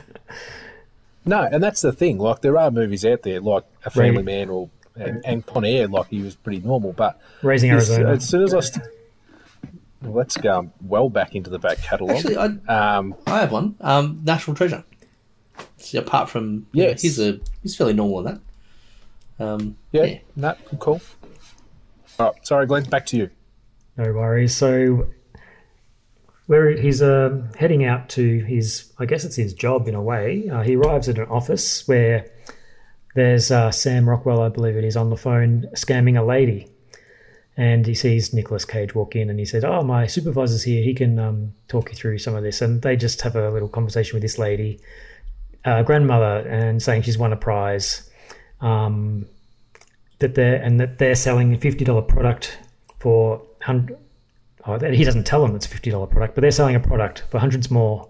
No, 1.25 1.41
and 1.41 1.63
that's 1.63 1.81
the 1.81 1.91
thing. 1.91 2.19
Like 2.19 2.41
there 2.41 2.57
are 2.57 2.69
movies 2.69 3.03
out 3.03 3.23
there, 3.23 3.39
like 3.41 3.63
A 3.83 3.89
Family 3.89 4.17
Right. 4.17 4.25
Man 4.25 4.49
or 4.49 4.69
and, 4.95 5.21
and 5.25 5.45
Con 5.45 5.65
Air, 5.65 5.87
like 5.87 6.07
he 6.09 6.21
was 6.21 6.35
pretty 6.35 6.59
normal. 6.59 6.93
But 6.93 7.19
Raising 7.41 7.71
as- 7.71 7.89
Arizona. 7.89 8.15
As 8.15 8.29
soon 8.29 8.43
as 8.43 8.53
I, 8.53 8.59
st- 8.59 8.85
well, 10.03 10.13
let's 10.13 10.37
go 10.37 10.71
well 10.81 11.09
back 11.09 11.33
into 11.35 11.49
the 11.49 11.57
back 11.57 11.79
catalogue. 11.79 12.17
Actually, 12.17 12.37
I 12.37 12.45
um, 12.97 13.15
I 13.25 13.39
have 13.39 13.51
one. 13.51 13.75
Um, 13.81 14.21
National 14.23 14.55
Treasure. 14.55 14.83
See, 15.77 15.97
apart 15.97 16.29
from 16.29 16.67
you 16.73 16.83
know, 16.83 16.93
he's 16.93 17.19
a 17.19 17.39
he's 17.63 17.75
fairly 17.75 17.93
normal 17.93 18.19
in 18.19 18.25
that. 18.25 18.39
Um, 19.43 19.77
yeah, 19.91 20.03
yeah. 20.03 20.19
no, 20.35 20.55
cool. 20.79 21.01
All 22.19 22.27
right, 22.33 22.47
sorry, 22.47 22.67
Glenn, 22.67 22.83
back 22.83 23.07
to 23.07 23.17
you. 23.17 23.29
No 23.97 24.13
worries. 24.13 24.55
So, 24.55 25.07
where 26.47 26.71
he's 26.71 27.01
uh, 27.01 27.41
heading 27.57 27.85
out 27.85 28.09
to 28.09 28.39
his, 28.39 28.91
I 28.99 29.05
guess 29.05 29.25
it's 29.25 29.35
his 29.35 29.53
job 29.53 29.87
in 29.87 29.95
a 29.95 30.01
way. 30.01 30.47
Uh, 30.49 30.61
he 30.61 30.75
arrives 30.75 31.09
at 31.09 31.17
an 31.17 31.27
office 31.27 31.87
where 31.87 32.29
there's 33.15 33.49
uh, 33.49 33.71
Sam 33.71 34.07
Rockwell, 34.07 34.41
I 34.41 34.49
believe 34.49 34.75
it 34.75 34.83
is, 34.83 34.95
on 34.95 35.09
the 35.09 35.17
phone 35.17 35.65
scamming 35.73 36.19
a 36.19 36.23
lady. 36.23 36.67
And 37.57 37.87
he 37.87 37.95
sees 37.95 38.33
Nicolas 38.33 38.65
Cage 38.65 38.93
walk 38.93 39.15
in 39.15 39.29
and 39.29 39.39
he 39.39 39.45
says, 39.45 39.63
Oh, 39.63 39.81
my 39.81 40.07
supervisor's 40.07 40.63
here. 40.63 40.83
He 40.83 40.93
can 40.93 41.17
um, 41.17 41.53
talk 41.69 41.89
you 41.89 41.95
through 41.95 42.17
some 42.17 42.35
of 42.35 42.43
this. 42.43 42.61
And 42.61 42.81
they 42.81 42.97
just 42.97 43.21
have 43.21 43.37
a 43.37 43.49
little 43.49 43.69
conversation 43.69 44.15
with 44.15 44.21
this 44.21 44.37
lady, 44.37 44.81
uh, 45.63 45.81
grandmother, 45.83 46.47
and 46.49 46.83
saying 46.83 47.03
she's 47.03 47.17
won 47.17 47.31
a 47.31 47.37
prize. 47.37 48.09
Um, 48.59 49.27
that 50.19 50.35
they're 50.35 50.55
and 50.55 50.79
that 50.79 50.97
they're 50.97 51.15
selling 51.15 51.53
a 51.53 51.57
fifty 51.57 51.85
dollar 51.85 52.01
product 52.01 52.57
for. 52.99 53.41
Oh, 54.67 54.79
he 54.79 55.03
doesn't 55.03 55.25
tell 55.25 55.45
them 55.45 55.55
it's 55.55 55.65
a 55.65 55.69
fifty 55.69 55.91
dollar 55.91 56.07
product, 56.07 56.35
but 56.35 56.41
they're 56.41 56.51
selling 56.51 56.75
a 56.75 56.79
product 56.79 57.23
for 57.29 57.39
hundreds 57.39 57.69
more 57.69 58.09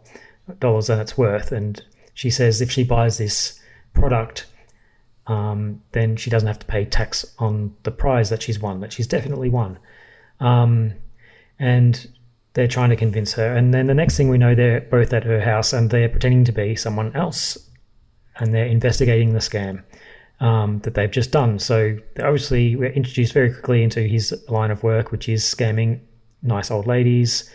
dollars 0.60 0.88
than 0.88 1.00
it's 1.00 1.18
worth. 1.18 1.52
And 1.52 1.84
she 2.14 2.30
says 2.30 2.62
if 2.62 2.72
she 2.72 2.84
buys 2.84 3.18
this 3.18 3.60
product, 3.94 4.46
um, 5.28 5.82
then 5.92 6.16
she 6.16 6.30
doesn't 6.30 6.48
have 6.48 6.60
to 6.60 6.66
pay 6.66 6.86
tax 6.86 7.26
on 7.40 7.76
the 7.84 7.92
prize 7.92 8.30
that 8.30 8.42
she's 8.42 8.60
won. 8.60 8.80
That 8.80 8.94
she's 8.94 9.08
definitely 9.08 9.50
won. 9.50 9.80
Um, 10.40 10.94
and 11.60 12.08
they're 12.54 12.68
trying 12.68 12.90
to 12.90 12.96
convince 12.96 13.34
her. 13.34 13.54
And 13.54 13.74
then 13.74 13.88
the 13.88 13.94
next 13.94 14.16
thing 14.16 14.30
we 14.30 14.38
know, 14.38 14.56
they're 14.56 14.82
both 14.82 15.12
at 15.12 15.26
her 15.26 15.42
house 15.42 15.74
and 15.74 15.90
they're 15.90 16.10
pretending 16.10 16.46
to 16.46 16.52
be 16.54 16.76
someone 16.76 17.14
else, 17.16 17.58
and 18.38 18.54
they're 18.54 18.66
investigating 18.66 19.34
the 19.34 19.40
scam 19.40 19.84
um, 20.40 20.80
that 20.80 20.94
they've 20.94 21.12
just 21.12 21.32
done. 21.32 21.60
So 21.60 21.98
obviously, 22.20 22.78
we're 22.78 22.92
introduced 22.92 23.34
very 23.34 23.52
quickly 23.52 23.84
into 23.84 24.02
his 24.02 24.34
line 24.48 24.72
of 24.72 24.84
work, 24.84 25.12
which 25.12 25.28
is 25.28 25.44
scamming 25.44 26.00
nice 26.46 26.72
old 26.72 26.88
ladies, 26.88 27.50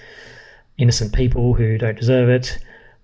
innocent 0.78 1.14
people 1.14 1.54
who 1.54 1.78
don't 1.78 1.99
deserve 1.99 2.28
it. 2.28 2.59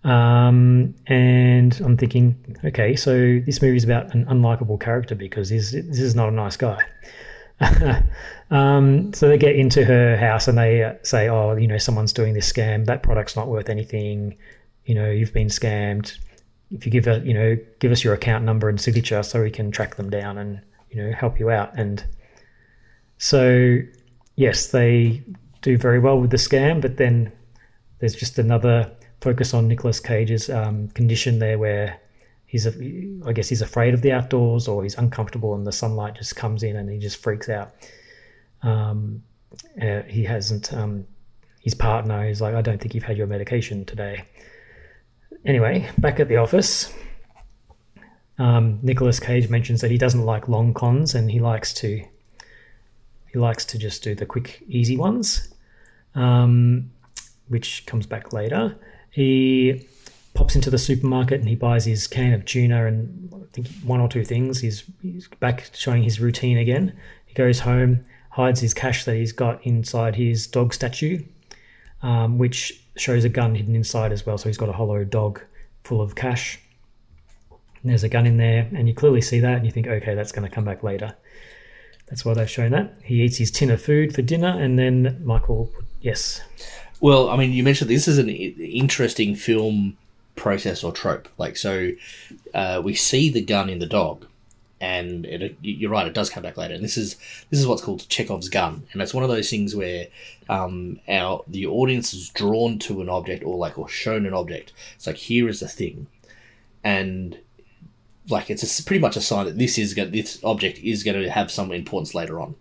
Um, 0.04 0.94
and 1.06 1.80
I'm 1.80 1.96
thinking, 1.96 2.58
okay, 2.64 2.94
so 2.94 3.40
this 3.44 3.60
movie 3.60 3.76
is 3.76 3.84
about 3.84 4.14
an 4.14 4.24
unlikable 4.26 4.80
character 4.80 5.14
because 5.14 5.48
this, 5.48 5.72
this 5.72 5.98
is 5.98 6.14
not 6.14 6.28
a 6.28 6.32
nice 6.32 6.56
guy. 6.56 6.80
um, 8.50 9.12
so 9.12 9.28
they 9.28 9.38
get 9.38 9.56
into 9.56 9.84
her 9.84 10.16
house 10.16 10.46
and 10.46 10.58
they 10.58 10.96
say, 11.02 11.28
oh, 11.28 11.56
you 11.56 11.66
know, 11.66 11.78
someone's 11.78 12.12
doing 12.12 12.34
this 12.34 12.50
scam. 12.52 12.84
That 12.86 13.02
product's 13.02 13.34
not 13.34 13.48
worth 13.48 13.68
anything. 13.68 14.36
You 14.84 14.94
know, 14.94 15.10
you've 15.10 15.32
been 15.32 15.48
scammed 15.48 16.16
if 16.72 16.84
you 16.84 16.92
give 16.92 17.06
a 17.06 17.20
you 17.20 17.34
know 17.34 17.56
give 17.78 17.92
us 17.92 18.02
your 18.02 18.14
account 18.14 18.44
number 18.44 18.68
and 18.68 18.80
signature 18.80 19.22
so 19.22 19.42
we 19.42 19.50
can 19.50 19.70
track 19.70 19.96
them 19.96 20.10
down 20.10 20.38
and 20.38 20.60
you 20.90 21.02
know 21.02 21.12
help 21.12 21.38
you 21.38 21.50
out 21.50 21.72
and 21.78 22.04
so 23.18 23.78
yes 24.36 24.68
they 24.68 25.22
do 25.66 25.76
very 25.76 25.98
well 25.98 26.18
with 26.20 26.30
the 26.30 26.36
scam 26.36 26.80
but 26.80 26.96
then 26.96 27.32
there's 27.98 28.14
just 28.14 28.38
another 28.38 28.90
focus 29.20 29.52
on 29.52 29.66
Nicolas 29.66 29.98
Cage's 29.98 30.48
um, 30.48 30.88
condition 30.88 31.40
there 31.40 31.58
where 31.58 32.00
he's 32.46 32.66
a, 32.66 32.70
I 33.26 33.32
guess 33.32 33.48
he's 33.48 33.62
afraid 33.62 33.94
of 33.94 34.02
the 34.02 34.12
outdoors 34.12 34.68
or 34.68 34.82
he's 34.82 34.96
uncomfortable 34.96 35.54
and 35.54 35.66
the 35.66 35.72
sunlight 35.72 36.14
just 36.14 36.36
comes 36.36 36.62
in 36.62 36.76
and 36.76 36.88
he 36.88 36.98
just 36.98 37.16
freaks 37.16 37.48
out. 37.48 37.74
Um, 38.62 39.22
uh, 39.80 40.02
he 40.02 40.24
hasn't 40.24 40.72
um, 40.72 41.06
his 41.62 41.74
partner 41.74 42.28
is 42.28 42.40
like 42.40 42.54
I 42.54 42.62
don't 42.62 42.80
think 42.80 42.94
you've 42.94 43.04
had 43.04 43.16
your 43.16 43.26
medication 43.26 43.84
today. 43.84 44.24
Anyway, 45.44 45.90
back 45.98 46.20
at 46.20 46.28
the 46.28 46.36
office, 46.36 46.92
um, 48.38 48.78
Nicholas 48.82 49.18
Cage 49.18 49.48
mentions 49.48 49.80
that 49.80 49.90
he 49.90 49.98
doesn't 49.98 50.24
like 50.24 50.48
long 50.48 50.74
cons 50.74 51.14
and 51.14 51.30
he 51.30 51.40
likes 51.40 51.72
to 51.74 52.04
he 53.32 53.38
likes 53.38 53.64
to 53.66 53.78
just 53.78 54.02
do 54.02 54.14
the 54.14 54.26
quick, 54.26 54.62
easy 54.68 54.96
ones, 54.96 55.52
um, 56.16 56.90
which 57.46 57.86
comes 57.86 58.06
back 58.06 58.32
later. 58.32 58.76
He 59.10 59.86
pops 60.34 60.56
into 60.56 60.68
the 60.68 60.78
supermarket 60.78 61.40
and 61.40 61.48
he 61.48 61.54
buys 61.54 61.84
his 61.84 62.06
can 62.06 62.32
of 62.32 62.44
tuna 62.44 62.86
and 62.86 63.32
I 63.32 63.46
think 63.52 63.68
one 63.84 64.00
or 64.00 64.08
two 64.08 64.24
things. 64.24 64.60
He's, 64.60 64.82
he's 65.00 65.28
back 65.40 65.70
showing 65.72 66.02
his 66.02 66.20
routine 66.20 66.58
again. 66.58 66.92
He 67.26 67.34
goes 67.34 67.60
home, 67.60 68.04
hides 68.30 68.60
his 68.60 68.74
cash 68.74 69.04
that 69.04 69.14
he's 69.14 69.32
got 69.32 69.64
inside 69.64 70.16
his 70.16 70.46
dog 70.46 70.74
statue, 70.74 71.22
um, 72.02 72.38
which 72.38 72.82
shows 72.96 73.24
a 73.24 73.28
gun 73.28 73.54
hidden 73.54 73.76
inside 73.76 74.12
as 74.12 74.26
well. 74.26 74.36
So 74.36 74.48
he's 74.48 74.58
got 74.58 74.68
a 74.68 74.72
hollow 74.72 75.04
dog 75.04 75.40
full 75.84 76.00
of 76.00 76.14
cash. 76.14 76.58
And 77.50 77.90
there's 77.90 78.04
a 78.04 78.08
gun 78.08 78.26
in 78.26 78.36
there, 78.36 78.68
and 78.74 78.88
you 78.88 78.94
clearly 78.94 79.20
see 79.20 79.38
that, 79.40 79.56
and 79.58 79.64
you 79.64 79.70
think, 79.70 79.86
okay, 79.86 80.14
that's 80.14 80.32
going 80.32 80.48
to 80.48 80.52
come 80.52 80.64
back 80.64 80.82
later. 80.82 81.14
That's 82.08 82.24
why 82.24 82.34
they've 82.34 82.50
shown 82.50 82.72
that. 82.72 82.96
He 83.02 83.22
eats 83.22 83.36
his 83.36 83.50
tin 83.50 83.70
of 83.70 83.80
food 83.80 84.14
for 84.14 84.22
dinner, 84.22 84.48
and 84.48 84.78
then 84.78 85.22
Michael, 85.24 85.72
yes. 86.06 86.40
Well, 87.00 87.28
I 87.28 87.36
mean, 87.36 87.52
you 87.52 87.62
mentioned 87.62 87.90
this 87.90 88.08
is 88.08 88.18
an 88.18 88.30
interesting 88.30 89.34
film 89.34 89.96
process 90.36 90.84
or 90.84 90.92
trope. 90.92 91.28
Like, 91.36 91.56
so 91.56 91.90
uh, 92.54 92.80
we 92.82 92.94
see 92.94 93.28
the 93.28 93.42
gun 93.42 93.68
in 93.68 93.80
the 93.80 93.86
dog, 93.86 94.26
and 94.80 95.26
it, 95.26 95.56
you're 95.60 95.90
right, 95.90 96.06
it 96.06 96.14
does 96.14 96.30
come 96.30 96.42
back 96.42 96.56
later. 96.56 96.74
And 96.74 96.84
this 96.84 96.96
is 96.96 97.16
this 97.50 97.58
is 97.60 97.66
what's 97.66 97.82
called 97.82 98.08
Chekhov's 98.08 98.48
gun, 98.48 98.86
and 98.92 99.02
it's 99.02 99.12
one 99.12 99.24
of 99.24 99.30
those 99.30 99.50
things 99.50 99.74
where 99.74 100.06
um, 100.48 101.00
our 101.08 101.42
the 101.48 101.66
audience 101.66 102.14
is 102.14 102.30
drawn 102.30 102.78
to 102.80 103.02
an 103.02 103.08
object 103.08 103.44
or 103.44 103.56
like 103.56 103.78
or 103.78 103.88
shown 103.88 104.24
an 104.26 104.34
object. 104.34 104.72
It's 104.94 105.06
like 105.06 105.16
here 105.16 105.48
is 105.48 105.60
the 105.60 105.68
thing, 105.68 106.06
and 106.84 107.38
like 108.28 108.48
it's 108.48 108.80
a, 108.80 108.84
pretty 108.84 109.00
much 109.00 109.16
a 109.16 109.20
sign 109.20 109.46
that 109.46 109.58
this 109.58 109.76
is 109.76 109.92
go- 109.92 110.06
this 110.06 110.42
object 110.44 110.78
is 110.78 111.02
going 111.02 111.20
to 111.20 111.30
have 111.30 111.50
some 111.50 111.72
importance 111.72 112.14
later 112.14 112.40
on. 112.40 112.54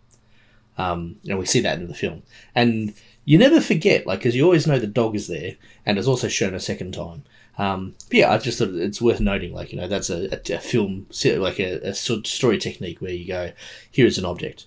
Um, 0.77 1.17
and 1.27 1.39
we 1.39 1.45
see 1.45 1.61
that 1.61 1.79
in 1.79 1.87
the 1.87 1.93
film. 1.93 2.23
And 2.53 2.93
you 3.25 3.37
never 3.37 3.59
forget, 3.59 4.05
like, 4.07 4.19
because 4.19 4.35
you 4.35 4.43
always 4.43 4.65
know 4.67 4.79
the 4.79 4.87
dog 4.87 5.15
is 5.15 5.27
there, 5.27 5.55
and 5.85 5.97
it's 5.97 6.07
also 6.07 6.27
shown 6.27 6.53
a 6.53 6.59
second 6.59 6.93
time. 6.93 7.23
Um, 7.57 7.95
but 8.09 8.13
yeah, 8.17 8.31
I 8.31 8.37
just 8.37 8.59
thought 8.59 8.69
it's 8.69 9.01
worth 9.01 9.19
noting, 9.19 9.53
like, 9.53 9.71
you 9.71 9.79
know, 9.79 9.87
that's 9.87 10.09
a, 10.09 10.33
a, 10.33 10.55
a 10.55 10.59
film, 10.59 11.07
like 11.23 11.59
a, 11.59 11.79
a 11.89 11.93
story 11.93 12.57
technique 12.57 13.01
where 13.01 13.11
you 13.11 13.25
go, 13.27 13.51
here 13.91 14.05
is 14.05 14.17
an 14.17 14.25
object. 14.25 14.65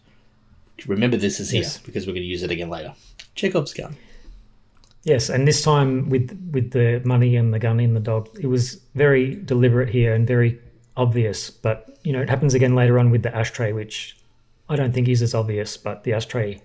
Remember 0.87 1.17
this 1.17 1.41
is 1.41 1.51
here 1.51 1.63
Yes. 1.63 1.79
because 1.79 2.07
we're 2.07 2.13
going 2.15 2.23
to 2.23 2.29
use 2.29 2.43
it 2.43 2.51
again 2.51 2.71
later. 2.71 2.95
Chekhov's 3.35 3.75
gun. 3.75 3.97
Yes, 5.05 5.29
and 5.29 5.47
this 5.47 5.63
time 5.63 6.11
with 6.11 6.37
with 6.53 6.73
the 6.73 7.01
money 7.05 7.37
and 7.37 7.55
the 7.55 7.59
gun 7.59 7.81
in 7.81 7.95
the 7.95 8.01
dog, 8.01 8.29
it 8.41 8.47
was 8.47 8.81
very 8.95 9.35
deliberate 9.37 9.89
here 9.89 10.13
and 10.13 10.27
very 10.27 10.59
obvious. 10.97 11.51
But 11.51 11.99
you 12.03 12.13
know, 12.13 12.21
it 12.21 12.29
happens 12.29 12.53
again 12.55 12.75
later 12.75 12.99
on 12.99 13.11
with 13.11 13.23
the 13.23 13.35
ashtray, 13.35 13.73
which 13.73 14.17
I 14.69 14.77
don't 14.77 14.93
think 14.93 15.09
is 15.09 15.23
as 15.23 15.35
obvious. 15.35 15.77
But 15.77 16.05
the 16.05 16.13
ashtray 16.13 16.61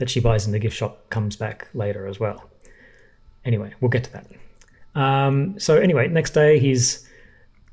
that 0.00 0.10
she 0.10 0.18
buys 0.18 0.46
in 0.46 0.52
the 0.52 0.58
gift 0.58 0.76
shop 0.76 1.08
comes 1.10 1.36
back 1.36 1.68
later 1.72 2.06
as 2.06 2.18
well. 2.18 2.50
Anyway, 3.44 3.72
we'll 3.80 3.90
get 3.90 4.04
to 4.04 4.12
that. 4.12 4.26
Um, 5.00 5.60
so 5.60 5.76
anyway, 5.76 6.08
next 6.08 6.30
day 6.32 6.58
he's 6.58 7.08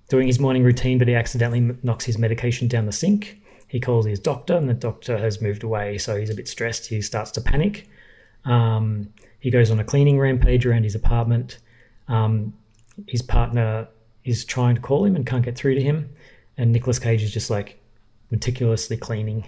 doing 0.10 0.27
his 0.27 0.39
morning 0.39 0.63
routine, 0.63 0.98
but 1.00 1.07
he 1.07 1.15
accidentally 1.15 1.75
knocks 1.84 2.05
his 2.05 2.17
medication 2.17 2.67
down 2.67 2.86
the 2.86 2.91
sink. 2.91 3.41
He 3.67 3.79
calls 3.79 4.05
his 4.05 4.19
doctor, 4.19 4.55
and 4.55 4.69
the 4.69 4.74
doctor 4.74 5.17
has 5.17 5.41
moved 5.41 5.63
away, 5.63 5.98
so 5.98 6.15
he's 6.15 6.29
a 6.29 6.36
bit 6.36 6.48
stressed. 6.48 6.86
He 6.88 7.01
starts 7.01 7.31
to 7.31 7.41
panic. 7.41 7.89
Um, 8.46 9.13
he 9.39 9.51
goes 9.51 9.72
on 9.72 9.79
a 9.79 9.84
cleaning 9.84 10.19
rampage 10.19 10.65
around 10.65 10.84
his 10.84 10.96
apartment. 10.96 11.60
Um, 12.07 12.53
his 13.07 13.22
partner 13.22 13.88
is 14.24 14.46
trying 14.46 14.75
to 14.75 14.81
call 14.81 15.03
him 15.03 15.15
and 15.15 15.25
can't 15.25 15.43
get 15.43 15.57
through 15.57 15.75
to 15.75 15.81
him. 15.81 16.10
And 16.57 16.72
Nicolas 16.72 17.00
Cage 17.00 17.24
is 17.24 17.34
just 17.34 17.50
like 17.50 17.79
meticulously 18.31 18.98
cleaning, 18.98 19.48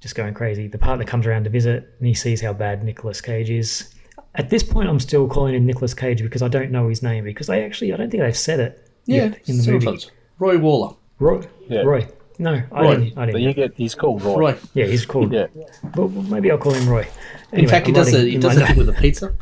just 0.00 0.14
going 0.14 0.34
crazy. 0.34 0.66
The 0.66 0.78
partner 0.78 1.04
comes 1.04 1.26
around 1.26 1.44
to 1.44 1.50
visit 1.50 1.94
and 1.98 2.06
he 2.06 2.14
sees 2.14 2.40
how 2.40 2.52
bad 2.52 2.82
Nicolas 2.82 3.20
Cage 3.20 3.50
is. 3.50 3.94
At 4.34 4.48
this 4.50 4.62
point, 4.62 4.88
I'm 4.88 5.00
still 5.00 5.28
calling 5.28 5.54
him 5.54 5.66
Nicolas 5.66 5.92
Cage 5.94 6.22
because 6.22 6.42
I 6.42 6.48
don't 6.48 6.70
know 6.70 6.88
his 6.88 7.02
name 7.02 7.24
because 7.24 7.46
they 7.48 7.64
actually, 7.64 7.92
I 7.92 7.96
don't 7.96 8.10
think 8.10 8.22
they've 8.22 8.36
said 8.36 8.60
it 8.60 8.88
yet 9.04 9.38
in 9.48 9.56
the 9.56 9.62
several 9.62 9.80
movie. 9.80 9.86
times. 9.86 10.10
Roy 10.38 10.58
Waller. 10.58 10.94
Roy. 11.18 11.42
Yeah. 11.68 11.82
Roy. 11.82 12.08
No, 12.38 12.62
I 12.72 12.80
Roy. 12.82 12.96
didn't. 12.96 13.18
I 13.18 13.26
didn't. 13.26 13.32
But 13.34 13.40
you 13.42 13.52
get 13.52 13.74
he's 13.76 13.94
called 13.94 14.22
Roy. 14.22 14.38
Roy. 14.38 14.58
Yeah, 14.72 14.86
he's 14.86 15.04
called. 15.04 15.32
Yeah. 15.32 15.48
But 15.94 16.08
maybe 16.08 16.50
I'll 16.50 16.56
call 16.56 16.72
him 16.72 16.88
Roy. 16.88 17.06
In 17.52 17.68
fact, 17.68 17.86
he 17.86 17.90
I'm 17.90 17.94
does 17.96 18.14
a 18.14 18.20
he 18.22 18.38
does 18.38 18.56
my 18.56 18.62
a 18.62 18.66
thing 18.68 18.76
with 18.78 18.88
a 18.88 18.94
pizza, 18.94 19.34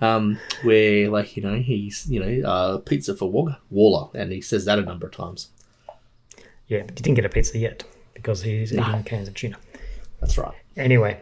um, 0.00 0.38
where 0.64 1.08
like 1.10 1.36
you 1.36 1.42
know 1.44 1.56
he's 1.56 2.10
you 2.10 2.18
know 2.18 2.48
uh, 2.48 2.78
pizza 2.78 3.14
for 3.14 3.30
Waller, 3.30 3.58
Waller, 3.70 4.08
and 4.18 4.32
he 4.32 4.40
says 4.40 4.64
that 4.64 4.80
a 4.80 4.82
number 4.82 5.06
of 5.06 5.12
times. 5.12 5.50
Yeah, 6.66 6.82
but 6.82 6.98
he 6.98 7.02
didn't 7.02 7.14
get 7.16 7.24
a 7.24 7.28
pizza 7.28 7.56
yet 7.56 7.84
because 8.14 8.42
he's 8.42 8.72
eating 8.72 9.04
cans 9.04 9.28
of 9.28 9.34
tuna. 9.34 9.56
That's 10.20 10.36
right. 10.38 10.54
Anyway, 10.76 11.20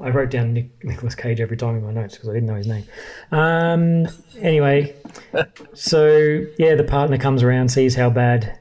I 0.00 0.10
wrote 0.10 0.30
down 0.30 0.52
Nick, 0.52 0.84
Nicolas 0.84 1.14
Cage 1.14 1.40
every 1.40 1.56
time 1.56 1.76
in 1.76 1.84
my 1.84 1.92
notes 1.92 2.14
because 2.14 2.28
I 2.28 2.32
didn't 2.32 2.48
know 2.48 2.54
his 2.56 2.66
name. 2.66 2.84
Um, 3.30 4.06
anyway, 4.40 4.94
so 5.74 6.44
yeah, 6.58 6.74
the 6.74 6.84
partner 6.84 7.18
comes 7.18 7.42
around, 7.42 7.68
sees 7.70 7.94
how 7.94 8.10
bad 8.10 8.58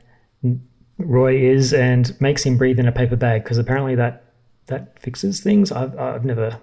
Roy 0.98 1.38
is, 1.38 1.74
and 1.74 2.16
makes 2.22 2.44
him 2.46 2.58
breathe 2.58 2.80
in 2.80 2.88
a 2.88 2.92
paper 2.92 3.16
bag 3.16 3.44
because 3.44 3.58
apparently 3.58 3.96
that 3.96 4.24
that 4.68 5.00
fixes 5.00 5.42
things. 5.42 5.72
I've 5.72 5.98
I've 5.98 6.26
never 6.26 6.60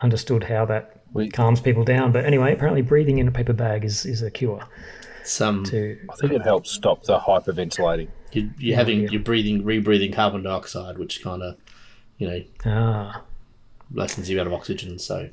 understood 0.00 0.44
how 0.44 0.64
that 0.66 1.00
calms 1.32 1.60
people 1.60 1.82
down, 1.84 2.12
but 2.12 2.24
anyway, 2.24 2.52
apparently 2.52 2.82
breathing 2.82 3.18
in 3.18 3.26
a 3.26 3.32
paper 3.32 3.52
bag 3.52 3.84
is 3.84 4.06
is 4.06 4.22
a 4.22 4.30
cure. 4.30 4.62
Some 5.24 5.64
to 5.64 5.98
I 6.08 6.14
think 6.16 6.32
it 6.32 6.42
helps 6.42 6.70
stop 6.70 7.02
the 7.02 7.18
hyperventilating. 7.18 8.08
you, 8.30 8.42
you're 8.42 8.52
Yeah, 8.58 8.76
having 8.76 9.00
yeah. 9.00 9.08
you're 9.10 9.22
breathing 9.22 9.64
rebreathing 9.64 10.12
carbon 10.14 10.44
dioxide, 10.44 10.98
which 10.98 11.20
kind 11.24 11.42
of 11.42 11.56
you 12.18 12.28
know 12.28 12.42
Ah. 12.64 13.22
lessens 13.92 14.28
you 14.30 14.40
out 14.40 14.46
of 14.46 14.52
oxygen. 14.52 14.98
So 14.98 15.28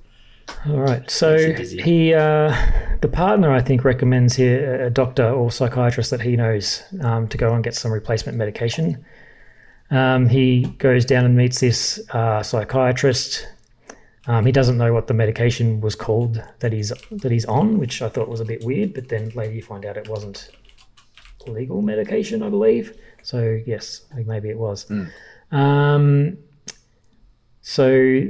All 0.68 0.80
right. 0.82 1.10
So 1.10 1.32
Makes 1.36 1.48
you 1.48 1.56
dizzy. 1.56 1.82
he, 1.82 2.14
uh, 2.14 2.54
the 3.02 3.08
partner, 3.08 3.52
I 3.52 3.62
think, 3.62 3.86
recommends 3.86 4.36
here 4.36 4.84
a 4.86 4.90
doctor 4.90 5.28
or 5.30 5.50
psychiatrist 5.52 6.12
that 6.12 6.22
he 6.22 6.36
knows 6.36 6.84
um, 7.02 7.28
to 7.30 7.38
go 7.38 7.54
and 7.54 7.64
get 7.64 7.76
some 7.76 7.92
replacement 7.94 8.38
medication. 8.38 9.06
Um, 9.90 10.28
he 10.28 10.64
goes 10.80 11.06
down 11.06 11.24
and 11.24 11.38
meets 11.38 11.60
this 11.62 12.02
uh, 12.12 12.44
psychiatrist. 12.44 13.48
Um, 14.28 14.46
he 14.46 14.52
doesn't 14.52 14.78
know 14.78 14.92
what 14.94 15.08
the 15.08 15.14
medication 15.14 15.80
was 15.82 15.96
called 15.96 16.42
that 16.60 16.74
he's 16.74 16.92
that 17.12 17.32
he's 17.32 17.46
on, 17.46 17.78
which 17.80 18.02
I 18.02 18.10
thought 18.10 18.28
was 18.30 18.40
a 18.42 18.46
bit 18.46 18.64
weird. 18.66 18.94
But 18.94 19.08
then 19.10 19.30
later 19.36 19.54
you 19.54 19.62
find 19.62 19.86
out 19.86 19.96
it 19.98 20.10
wasn't 20.10 20.50
legal 21.48 21.82
medication, 21.82 22.42
I 22.44 22.50
believe. 22.50 22.98
So 23.22 23.60
yes, 23.66 24.02
maybe 24.26 24.50
it 24.50 24.58
was. 24.58 24.90
Um, 25.52 26.38
so 27.64 28.26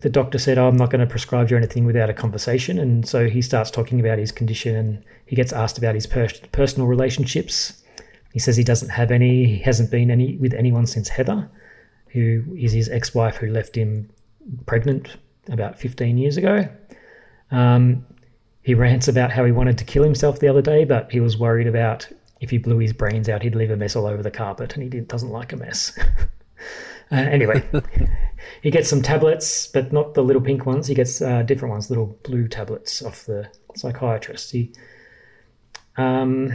the 0.00 0.08
doctor 0.08 0.38
said, 0.38 0.56
oh, 0.56 0.66
I'm 0.66 0.76
not 0.76 0.90
going 0.90 1.00
to 1.00 1.06
prescribe 1.06 1.50
you 1.50 1.56
anything 1.56 1.84
without 1.84 2.08
a 2.08 2.14
conversation. 2.14 2.78
And 2.78 3.06
so 3.06 3.28
he 3.28 3.42
starts 3.42 3.70
talking 3.70 4.00
about 4.00 4.18
his 4.18 4.32
condition 4.32 4.74
and 4.74 5.04
he 5.26 5.36
gets 5.36 5.52
asked 5.52 5.76
about 5.76 5.94
his 5.94 6.06
per- 6.06 6.28
personal 6.50 6.88
relationships. 6.88 7.82
He 8.32 8.38
says 8.38 8.56
he 8.56 8.64
doesn't 8.64 8.88
have 8.88 9.10
any, 9.10 9.44
he 9.44 9.58
hasn't 9.58 9.90
been 9.90 10.10
any 10.10 10.36
with 10.36 10.54
anyone 10.54 10.86
since 10.86 11.08
Heather, 11.08 11.50
who 12.08 12.44
is 12.56 12.72
his 12.72 12.88
ex 12.88 13.14
wife 13.14 13.36
who 13.36 13.48
left 13.48 13.76
him 13.76 14.08
pregnant 14.64 15.16
about 15.50 15.78
15 15.78 16.16
years 16.16 16.38
ago. 16.38 16.66
Um, 17.50 18.06
he 18.62 18.72
rants 18.74 19.06
about 19.06 19.32
how 19.32 19.44
he 19.44 19.52
wanted 19.52 19.76
to 19.78 19.84
kill 19.84 20.02
himself 20.02 20.40
the 20.40 20.48
other 20.48 20.62
day, 20.62 20.84
but 20.84 21.12
he 21.12 21.20
was 21.20 21.36
worried 21.36 21.66
about 21.66 22.08
if 22.40 22.48
he 22.48 22.56
blew 22.56 22.78
his 22.78 22.94
brains 22.94 23.28
out, 23.28 23.42
he'd 23.42 23.54
leave 23.54 23.70
a 23.70 23.76
mess 23.76 23.96
all 23.96 24.06
over 24.06 24.22
the 24.22 24.30
carpet, 24.30 24.76
and 24.76 24.92
he 24.92 25.00
doesn't 25.00 25.30
like 25.30 25.52
a 25.52 25.56
mess. 25.56 25.98
uh, 27.10 27.16
anyway, 27.16 27.62
he 28.62 28.70
gets 28.70 28.88
some 28.88 29.02
tablets, 29.02 29.66
but 29.66 29.92
not 29.92 30.14
the 30.14 30.22
little 30.22 30.42
pink 30.42 30.66
ones. 30.66 30.86
He 30.86 30.94
gets 30.94 31.22
uh, 31.22 31.42
different 31.42 31.72
ones, 31.72 31.90
little 31.90 32.18
blue 32.22 32.48
tablets 32.48 33.02
off 33.02 33.24
the 33.24 33.50
psychiatrist. 33.74 34.50
He 34.52 34.72
um, 35.96 36.52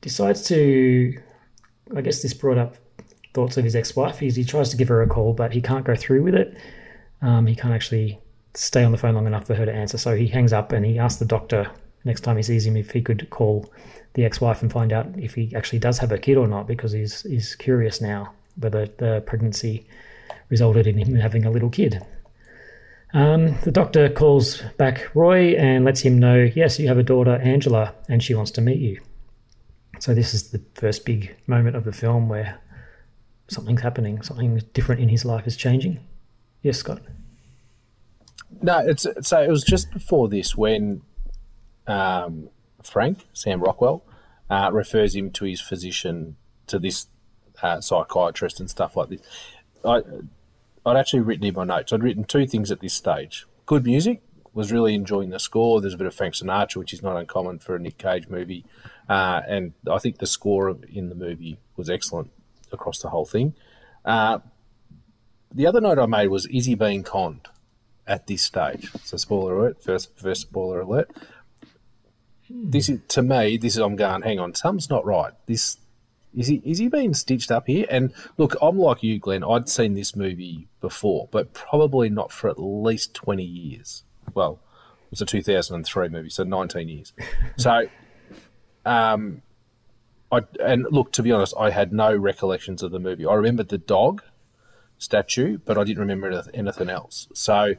decides 0.00 0.44
to, 0.48 1.20
I 1.94 2.00
guess 2.00 2.22
this 2.22 2.34
brought 2.34 2.58
up 2.58 2.76
thoughts 3.34 3.56
of 3.56 3.64
his 3.64 3.74
ex-wife. 3.74 4.20
He, 4.20 4.30
he 4.30 4.44
tries 4.44 4.70
to 4.70 4.76
give 4.76 4.88
her 4.88 5.02
a 5.02 5.08
call, 5.08 5.32
but 5.32 5.52
he 5.52 5.60
can't 5.60 5.84
go 5.84 5.96
through 5.96 6.22
with 6.22 6.34
it. 6.34 6.56
Um, 7.20 7.46
he 7.46 7.56
can't 7.56 7.74
actually 7.74 8.20
stay 8.54 8.84
on 8.84 8.92
the 8.92 8.98
phone 8.98 9.14
long 9.14 9.26
enough 9.26 9.46
for 9.46 9.54
her 9.56 9.66
to 9.66 9.72
answer. 9.72 9.98
So 9.98 10.14
he 10.14 10.28
hangs 10.28 10.52
up 10.52 10.70
and 10.70 10.86
he 10.86 10.98
asks 10.98 11.18
the 11.18 11.24
doctor 11.24 11.70
next 12.04 12.20
time 12.20 12.36
he 12.36 12.42
sees 12.42 12.66
him 12.66 12.76
if 12.76 12.92
he 12.92 13.02
could 13.02 13.28
call 13.30 13.72
the 14.12 14.24
ex-wife 14.24 14.62
and 14.62 14.70
find 14.70 14.92
out 14.92 15.08
if 15.16 15.34
he 15.34 15.52
actually 15.56 15.80
does 15.80 15.98
have 15.98 16.12
a 16.12 16.18
kid 16.18 16.36
or 16.36 16.46
not, 16.46 16.68
because 16.68 16.92
he's 16.92 17.22
he's 17.22 17.56
curious 17.56 18.00
now 18.00 18.32
whether 18.56 18.86
the 18.86 19.22
pregnancy 19.26 19.86
resulted 20.48 20.86
in 20.86 20.98
him 20.98 21.14
having 21.16 21.44
a 21.44 21.50
little 21.50 21.70
kid. 21.70 22.04
Um, 23.12 23.56
the 23.60 23.70
doctor 23.70 24.08
calls 24.08 24.60
back 24.76 25.14
Roy 25.14 25.54
and 25.54 25.84
lets 25.84 26.00
him 26.00 26.18
know, 26.18 26.50
yes, 26.54 26.80
you 26.80 26.88
have 26.88 26.98
a 26.98 27.02
daughter, 27.04 27.36
Angela, 27.36 27.94
and 28.08 28.22
she 28.22 28.34
wants 28.34 28.50
to 28.52 28.60
meet 28.60 28.80
you. 28.80 29.00
So 30.00 30.14
this 30.14 30.34
is 30.34 30.50
the 30.50 30.60
first 30.74 31.04
big 31.04 31.36
moment 31.46 31.76
of 31.76 31.84
the 31.84 31.92
film 31.92 32.28
where 32.28 32.60
something's 33.48 33.82
happening, 33.82 34.22
something 34.22 34.60
different 34.72 35.00
in 35.00 35.08
his 35.08 35.24
life 35.24 35.46
is 35.46 35.56
changing. 35.56 36.00
Yes, 36.62 36.78
Scott. 36.78 37.02
No, 38.62 38.78
it's 38.78 39.06
so 39.22 39.42
it 39.42 39.48
was 39.48 39.62
just 39.62 39.92
before 39.92 40.28
this 40.28 40.56
when 40.56 41.02
um, 41.86 42.48
Frank 42.82 43.26
Sam 43.32 43.60
Rockwell 43.60 44.04
uh, 44.50 44.70
refers 44.72 45.14
him 45.14 45.30
to 45.32 45.44
his 45.44 45.60
physician 45.60 46.36
to 46.66 46.78
this 46.78 47.06
uh, 47.64 47.80
psychiatrist 47.80 48.60
and 48.60 48.70
stuff 48.70 48.96
like 48.96 49.08
this. 49.08 49.20
I 49.84 50.02
I'd 50.86 50.96
actually 50.96 51.20
written 51.20 51.44
in 51.46 51.54
my 51.54 51.64
notes. 51.64 51.92
I'd 51.92 52.02
written 52.02 52.24
two 52.24 52.46
things 52.46 52.70
at 52.70 52.80
this 52.80 52.94
stage: 52.94 53.46
good 53.66 53.84
music. 53.84 54.22
Was 54.52 54.70
really 54.70 54.94
enjoying 54.94 55.30
the 55.30 55.40
score. 55.40 55.80
There's 55.80 55.94
a 55.94 55.96
bit 55.96 56.06
of 56.06 56.14
Frank 56.14 56.34
Sinatra, 56.34 56.76
which 56.76 56.92
is 56.92 57.02
not 57.02 57.16
uncommon 57.16 57.58
for 57.58 57.74
a 57.74 57.80
Nick 57.80 57.98
Cage 57.98 58.28
movie, 58.28 58.64
uh, 59.08 59.40
and 59.48 59.72
I 59.90 59.98
think 59.98 60.18
the 60.18 60.28
score 60.28 60.70
in 60.70 61.08
the 61.08 61.16
movie 61.16 61.58
was 61.76 61.90
excellent 61.90 62.30
across 62.70 63.00
the 63.00 63.08
whole 63.08 63.24
thing. 63.24 63.54
Uh, 64.04 64.38
the 65.52 65.66
other 65.66 65.80
note 65.80 65.98
I 65.98 66.06
made 66.06 66.28
was: 66.28 66.46
is 66.46 66.66
he 66.66 66.76
being 66.76 67.02
conned? 67.02 67.48
at 68.06 68.26
this 68.26 68.42
stage. 68.42 68.90
So 69.02 69.16
spoiler 69.16 69.58
alert, 69.58 69.82
first 69.82 70.16
first 70.16 70.42
spoiler 70.42 70.80
alert. 70.80 71.10
This 72.50 72.88
is 72.88 73.00
to 73.08 73.22
me, 73.22 73.56
this 73.56 73.74
is 73.74 73.78
I'm 73.80 73.96
going, 73.96 74.22
hang 74.22 74.38
on, 74.38 74.54
something's 74.54 74.90
not 74.90 75.04
right. 75.04 75.32
This 75.46 75.78
is 76.36 76.48
he 76.48 76.62
is 76.64 76.78
he 76.78 76.88
being 76.88 77.14
stitched 77.14 77.50
up 77.50 77.66
here? 77.66 77.86
And 77.90 78.12
look, 78.36 78.56
I'm 78.60 78.78
like 78.78 79.02
you, 79.02 79.18
Glenn, 79.18 79.44
I'd 79.44 79.68
seen 79.68 79.94
this 79.94 80.16
movie 80.16 80.68
before, 80.80 81.28
but 81.30 81.52
probably 81.52 82.08
not 82.08 82.32
for 82.32 82.48
at 82.48 82.58
least 82.58 83.14
twenty 83.14 83.44
years. 83.44 84.04
Well, 84.34 84.60
it 85.06 85.10
was 85.10 85.20
a 85.20 85.26
two 85.26 85.42
thousand 85.42 85.76
and 85.76 85.86
three 85.86 86.08
movie, 86.08 86.30
so 86.30 86.44
nineteen 86.44 86.88
years. 86.88 87.12
so 87.56 87.88
um 88.84 89.42
I 90.32 90.42
and 90.60 90.86
look, 90.90 91.12
to 91.12 91.22
be 91.22 91.32
honest, 91.32 91.54
I 91.58 91.70
had 91.70 91.92
no 91.92 92.14
recollections 92.14 92.82
of 92.82 92.90
the 92.90 92.98
movie. 92.98 93.26
I 93.26 93.34
remembered 93.34 93.68
the 93.68 93.78
dog, 93.78 94.22
statue, 94.98 95.58
but 95.64 95.78
I 95.78 95.84
didn't 95.84 96.00
remember 96.00 96.42
anything 96.52 96.90
else. 96.90 97.28
So, 97.34 97.74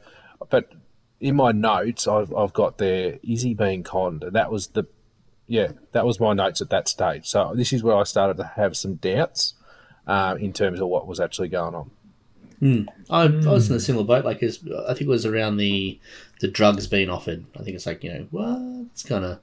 but 0.50 0.72
in 1.20 1.36
my 1.36 1.52
notes, 1.52 2.08
I've, 2.08 2.34
I've 2.34 2.54
got 2.54 2.78
there, 2.78 3.20
is 3.24 3.41
he 3.41 3.54
being 3.54 3.84
conned? 3.84 4.24
And 4.24 4.34
that 4.34 4.52
was 4.52 4.68
the, 4.68 4.86
yeah, 5.47 5.71
that 5.91 6.05
was 6.05 6.19
my 6.19 6.34
notes 6.34 6.62
at 6.62 6.69
that 6.69 6.88
stage. 6.88 7.27
So 7.27 7.53
this 7.55 7.71
is 7.71 7.84
where 7.84 7.95
I 7.95 8.03
started 8.03 8.38
to 8.38 8.51
have 8.55 8.75
some 8.75 8.95
doubts 8.95 9.53
uh, 10.08 10.36
in 10.39 10.53
terms 10.53 10.79
of 10.79 10.88
what 10.88 11.08
was 11.08 11.19
actually 11.19 11.49
going 11.49 11.75
on. 11.75 11.91
Mm. 12.62 12.88
I, 13.10 13.23
I 13.23 13.53
was 13.53 13.69
in 13.69 13.75
a 13.75 13.79
similar 13.79 14.05
boat. 14.05 14.25
Like, 14.25 14.41
it's, 14.41 14.60
I 14.88 14.93
think 14.93 15.01
it 15.01 15.08
was 15.08 15.25
around 15.25 15.58
the 15.58 15.99
the 16.41 16.47
drugs 16.47 16.88
being 16.88 17.10
offered. 17.10 17.45
I 17.58 17.63
think 17.63 17.75
it's 17.75 17.86
like 17.86 18.03
you 18.03 18.13
know 18.13 18.27
what 18.31 18.88
it's 18.91 19.03
kind 19.03 19.25
of. 19.25 19.39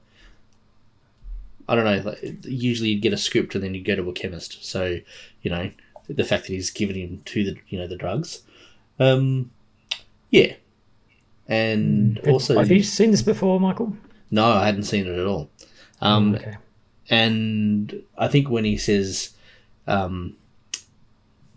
I 1.67 1.75
don't 1.75 1.85
know. 1.85 2.11
Like, 2.11 2.19
usually 2.43 2.89
you'd 2.89 3.01
get 3.01 3.13
a 3.13 3.17
script 3.17 3.55
and 3.55 3.63
then 3.63 3.73
you'd 3.73 3.85
go 3.85 3.95
to 3.95 4.09
a 4.09 4.13
chemist. 4.13 4.65
So 4.65 4.99
you 5.41 5.51
know 5.51 5.71
the 6.09 6.23
fact 6.23 6.47
that 6.47 6.53
he's 6.53 6.69
given 6.69 6.95
him 6.95 7.21
to 7.25 7.43
the 7.43 7.57
you 7.69 7.79
know 7.79 7.87
the 7.87 7.95
drugs, 7.95 8.41
um, 8.99 9.51
yeah, 10.31 10.55
and 11.47 12.19
also 12.27 12.57
Have 12.57 12.71
you 12.71 12.83
seen 12.83 13.11
this 13.11 13.21
before, 13.21 13.59
Michael? 13.59 13.95
no, 14.31 14.51
I 14.51 14.65
hadn't 14.65 14.83
seen 14.83 15.05
it 15.05 15.17
at 15.17 15.27
all. 15.27 15.49
Um, 16.03 16.35
okay. 16.35 16.57
and 17.09 18.03
I 18.17 18.27
think 18.27 18.49
when 18.49 18.65
he 18.65 18.77
says, 18.77 19.31
um, 19.87 20.35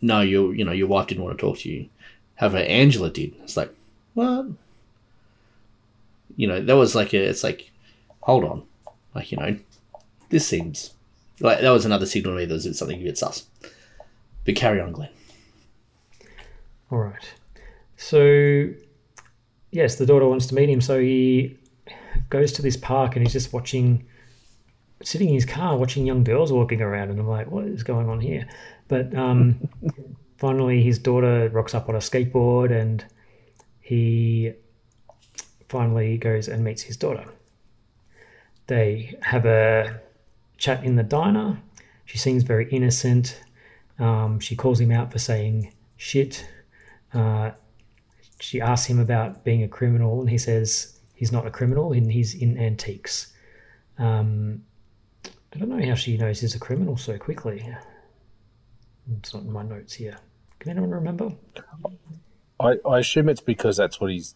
"No, 0.01 0.21
your 0.21 0.55
you 0.55 0.65
know 0.65 0.73
your 0.73 0.87
wife 0.87 1.09
didn't 1.09 1.25
want 1.25 1.37
to 1.37 1.41
talk 1.41 1.59
to 1.59 1.69
you," 1.69 1.89
however, 2.37 2.59
Angela 2.59 3.11
did. 3.11 3.35
It's 3.43 3.57
like, 3.57 3.75
what? 4.15 4.47
You 6.37 6.47
know, 6.49 6.61
that 6.63 6.77
was 6.77 6.95
like 6.95 7.13
a. 7.13 7.19
It's 7.19 7.43
like, 7.43 7.71
hold 8.21 8.45
on, 8.45 8.63
like 9.15 9.33
you 9.33 9.39
know, 9.39 9.57
this 10.31 10.47
seems 10.47 10.95
like 11.41 11.61
that 11.61 11.71
was 11.71 11.85
another 11.85 12.07
signal 12.07 12.35
to 12.35 12.39
me 12.39 12.45
that 12.45 12.55
was 12.55 12.79
something 12.79 13.01
a 13.01 13.05
bit 13.05 13.19
sus. 13.19 13.47
But 14.45 14.57
carry 14.57 14.81
on, 14.81 14.93
Glenn. 14.93 15.11
All 16.91 16.99
right. 16.99 17.35
So, 17.97 18.71
yes, 19.71 19.97
the 19.97 20.07
daughter 20.07 20.29
wants 20.29 20.47
to 20.47 20.55
meet 20.55 20.69
him. 20.69 20.81
So 20.81 21.01
he 21.01 21.59
goes 22.31 22.53
to 22.53 22.63
this 22.63 22.77
park 22.77 23.17
and 23.17 23.25
he's 23.25 23.33
just 23.33 23.53
watching, 23.53 24.07
sitting 25.03 25.29
in 25.29 25.35
his 25.35 25.47
car, 25.47 25.77
watching 25.77 26.07
young 26.07 26.25
girls 26.25 26.53
walking 26.53 26.81
around. 26.81 27.11
And 27.11 27.21
I'm 27.21 27.29
like, 27.29 27.51
what 27.51 27.65
is 27.65 27.83
going 27.83 28.09
on 28.09 28.21
here? 28.21 28.49
But 28.89 29.15
um, 29.15 29.69
finally, 30.39 30.83
his 30.83 30.99
daughter 30.99 31.49
rocks 31.51 31.75
up 31.75 31.89
on 31.89 31.95
a 31.95 31.99
skateboard 31.99 32.71
and 32.73 33.05
he 33.81 34.53
finally 35.69 36.17
goes 36.17 36.49
and 36.49 36.65
meets 36.65 36.83
his 36.83 36.97
daughter. 36.97 37.25
They 38.67 39.17
have 39.23 39.47
a 39.47 40.01
chat 40.57 40.85
in 40.85 40.97
the 40.97 41.03
diner. 41.03 41.61
She 42.05 42.19
seems 42.19 42.43
very 42.43 42.69
innocent. 42.71 43.41
Um, 43.99 44.41
she 44.41 44.57
calls 44.57 44.81
him 44.81 44.91
out 44.91 45.13
for 45.13 45.19
saying 45.19 45.73
shit. 45.97 46.47
Uh, 47.13 47.53
she 48.41 48.61
asks 48.61 48.87
him 48.87 48.99
about 48.99 49.45
being 49.45 49.63
a 49.63 49.69
criminal, 49.69 50.21
and 50.21 50.31
he 50.31 50.39
says 50.39 50.99
he's 51.15 51.33
not 51.33 51.47
a 51.47 51.51
criminal 51.51 51.93
and 51.93 52.13
he's 52.13 52.35
in 52.35 52.59
antiques. 52.59 53.33
Um, 53.99 54.63
I 55.55 55.59
don't 55.59 55.69
know 55.69 55.87
how 55.87 55.95
she 55.95 56.17
knows 56.17 56.41
he's 56.41 56.55
a 56.55 56.59
criminal 56.59 56.97
so 56.97 57.17
quickly. 57.19 57.67
It's 59.19 59.33
not 59.33 59.45
in 59.45 59.53
my 59.53 59.63
notes 59.63 59.95
here. 59.95 60.17
Can 60.59 60.73
anyone 60.73 60.91
remember? 60.91 61.33
I, 62.59 62.77
I 62.89 62.99
assume 62.99 63.29
it's 63.29 63.41
because 63.41 63.77
that's 63.77 64.01
what 64.01 64.11
he's 64.11 64.35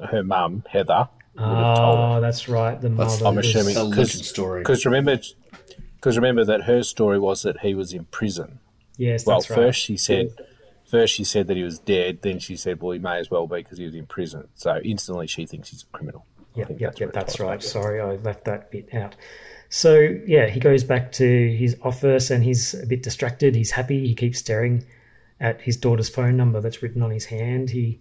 her 0.00 0.22
mum 0.22 0.64
Heather 0.70 1.08
would 1.34 1.44
have 1.44 1.76
told 1.76 1.98
ah, 1.98 2.12
her. 2.12 2.18
Oh, 2.18 2.20
that's 2.20 2.48
right. 2.48 2.80
The 2.80 2.88
That's- 2.88 3.20
mother. 3.20 3.30
I'm 3.30 3.38
assuming 3.38 3.76
a 3.76 3.84
legend 3.84 4.24
story. 4.24 4.60
because 4.62 4.84
remember 4.86 5.18
because 5.96 6.16
remember 6.16 6.44
that 6.44 6.62
her 6.62 6.82
story 6.82 7.18
was 7.18 7.42
that 7.42 7.60
he 7.60 7.74
was 7.74 7.92
in 7.92 8.04
prison. 8.06 8.60
Yes, 8.96 9.26
Well, 9.26 9.38
that's 9.38 9.50
right. 9.50 9.56
first 9.56 9.80
she 9.80 9.96
said 9.96 10.30
first 10.86 11.14
she 11.14 11.24
said 11.24 11.46
that 11.48 11.56
he 11.56 11.62
was 11.62 11.78
dead. 11.78 12.20
Then 12.22 12.38
she 12.38 12.56
said, 12.56 12.80
well, 12.80 12.92
he 12.92 12.98
may 12.98 13.18
as 13.18 13.30
well 13.30 13.46
be 13.46 13.56
because 13.56 13.78
he 13.78 13.84
was 13.84 13.94
in 13.94 14.06
prison. 14.06 14.48
So 14.54 14.78
instantly 14.84 15.26
she 15.26 15.46
thinks 15.46 15.70
he's 15.70 15.82
a 15.82 15.86
criminal. 15.86 16.24
Yeah, 16.54 16.60
Yep, 16.60 16.68
think 16.68 16.80
yep, 16.80 16.92
yep, 16.92 17.00
where 17.00 17.08
it 17.08 17.14
that's 17.14 17.40
right. 17.40 17.62
Sorry, 17.62 18.00
I 18.00 18.14
left 18.16 18.44
that 18.44 18.70
bit 18.70 18.94
out. 18.94 19.16
So, 19.76 19.98
yeah, 20.24 20.46
he 20.46 20.60
goes 20.60 20.84
back 20.84 21.10
to 21.14 21.52
his 21.56 21.76
office 21.82 22.30
and 22.30 22.44
he's 22.44 22.74
a 22.74 22.86
bit 22.86 23.02
distracted. 23.02 23.56
He's 23.56 23.72
happy. 23.72 24.06
He 24.06 24.14
keeps 24.14 24.38
staring 24.38 24.86
at 25.40 25.60
his 25.60 25.76
daughter's 25.76 26.08
phone 26.08 26.36
number 26.36 26.60
that's 26.60 26.80
written 26.80 27.02
on 27.02 27.10
his 27.10 27.24
hand. 27.24 27.70
He 27.70 27.98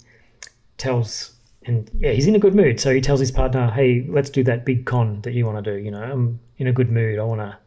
tells, 0.77 1.31
and 1.63 1.89
yeah, 1.97 2.11
he's 2.11 2.27
in 2.27 2.35
a 2.35 2.39
good 2.39 2.53
mood. 2.53 2.79
So 2.79 2.93
he 2.93 3.01
tells 3.01 3.19
his 3.19 3.31
partner, 3.31 3.71
hey, 3.71 4.05
let's 4.07 4.29
do 4.29 4.43
that 4.43 4.65
big 4.65 4.85
con 4.85 5.21
that 5.21 5.33
you 5.33 5.47
want 5.47 5.65
to 5.65 5.73
do. 5.73 5.83
You 5.83 5.89
know, 5.89 6.03
I'm 6.03 6.39
in 6.59 6.67
a 6.67 6.71
good 6.71 6.91
mood. 6.91 7.17
I 7.17 7.23
want 7.23 7.41
to, 7.41 7.57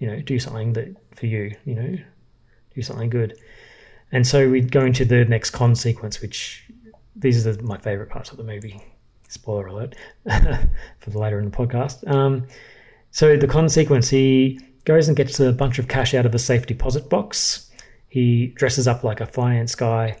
you 0.00 0.06
know, 0.06 0.20
do 0.20 0.38
something 0.38 0.74
that 0.74 0.94
for 1.14 1.24
you, 1.24 1.56
you 1.64 1.76
know, 1.76 1.96
do 2.74 2.82
something 2.82 3.08
good. 3.08 3.38
And 4.12 4.26
so 4.26 4.50
we 4.50 4.60
go 4.60 4.84
into 4.84 5.06
the 5.06 5.24
next 5.24 5.52
con 5.52 5.74
sequence, 5.74 6.20
which 6.20 6.62
these 7.16 7.46
are 7.46 7.54
the, 7.54 7.62
my 7.62 7.78
favorite 7.78 8.10
parts 8.10 8.30
of 8.32 8.36
the 8.36 8.44
movie. 8.44 8.82
Spoiler 9.28 9.68
alert 9.68 9.96
for 10.98 11.08
the 11.08 11.18
later 11.18 11.38
in 11.38 11.46
the 11.46 11.56
podcast. 11.56 12.06
Um, 12.06 12.46
so 13.16 13.34
the 13.34 13.46
con 13.46 13.70
sequence, 13.70 14.10
he 14.10 14.60
goes 14.84 15.08
and 15.08 15.16
gets 15.16 15.40
a 15.40 15.50
bunch 15.50 15.78
of 15.78 15.88
cash 15.88 16.12
out 16.12 16.26
of 16.26 16.34
a 16.34 16.38
safe 16.38 16.66
deposit 16.66 17.08
box. 17.08 17.70
He 18.10 18.48
dresses 18.48 18.86
up 18.86 19.04
like 19.04 19.22
a 19.22 19.26
finance 19.26 19.74
guy, 19.74 20.18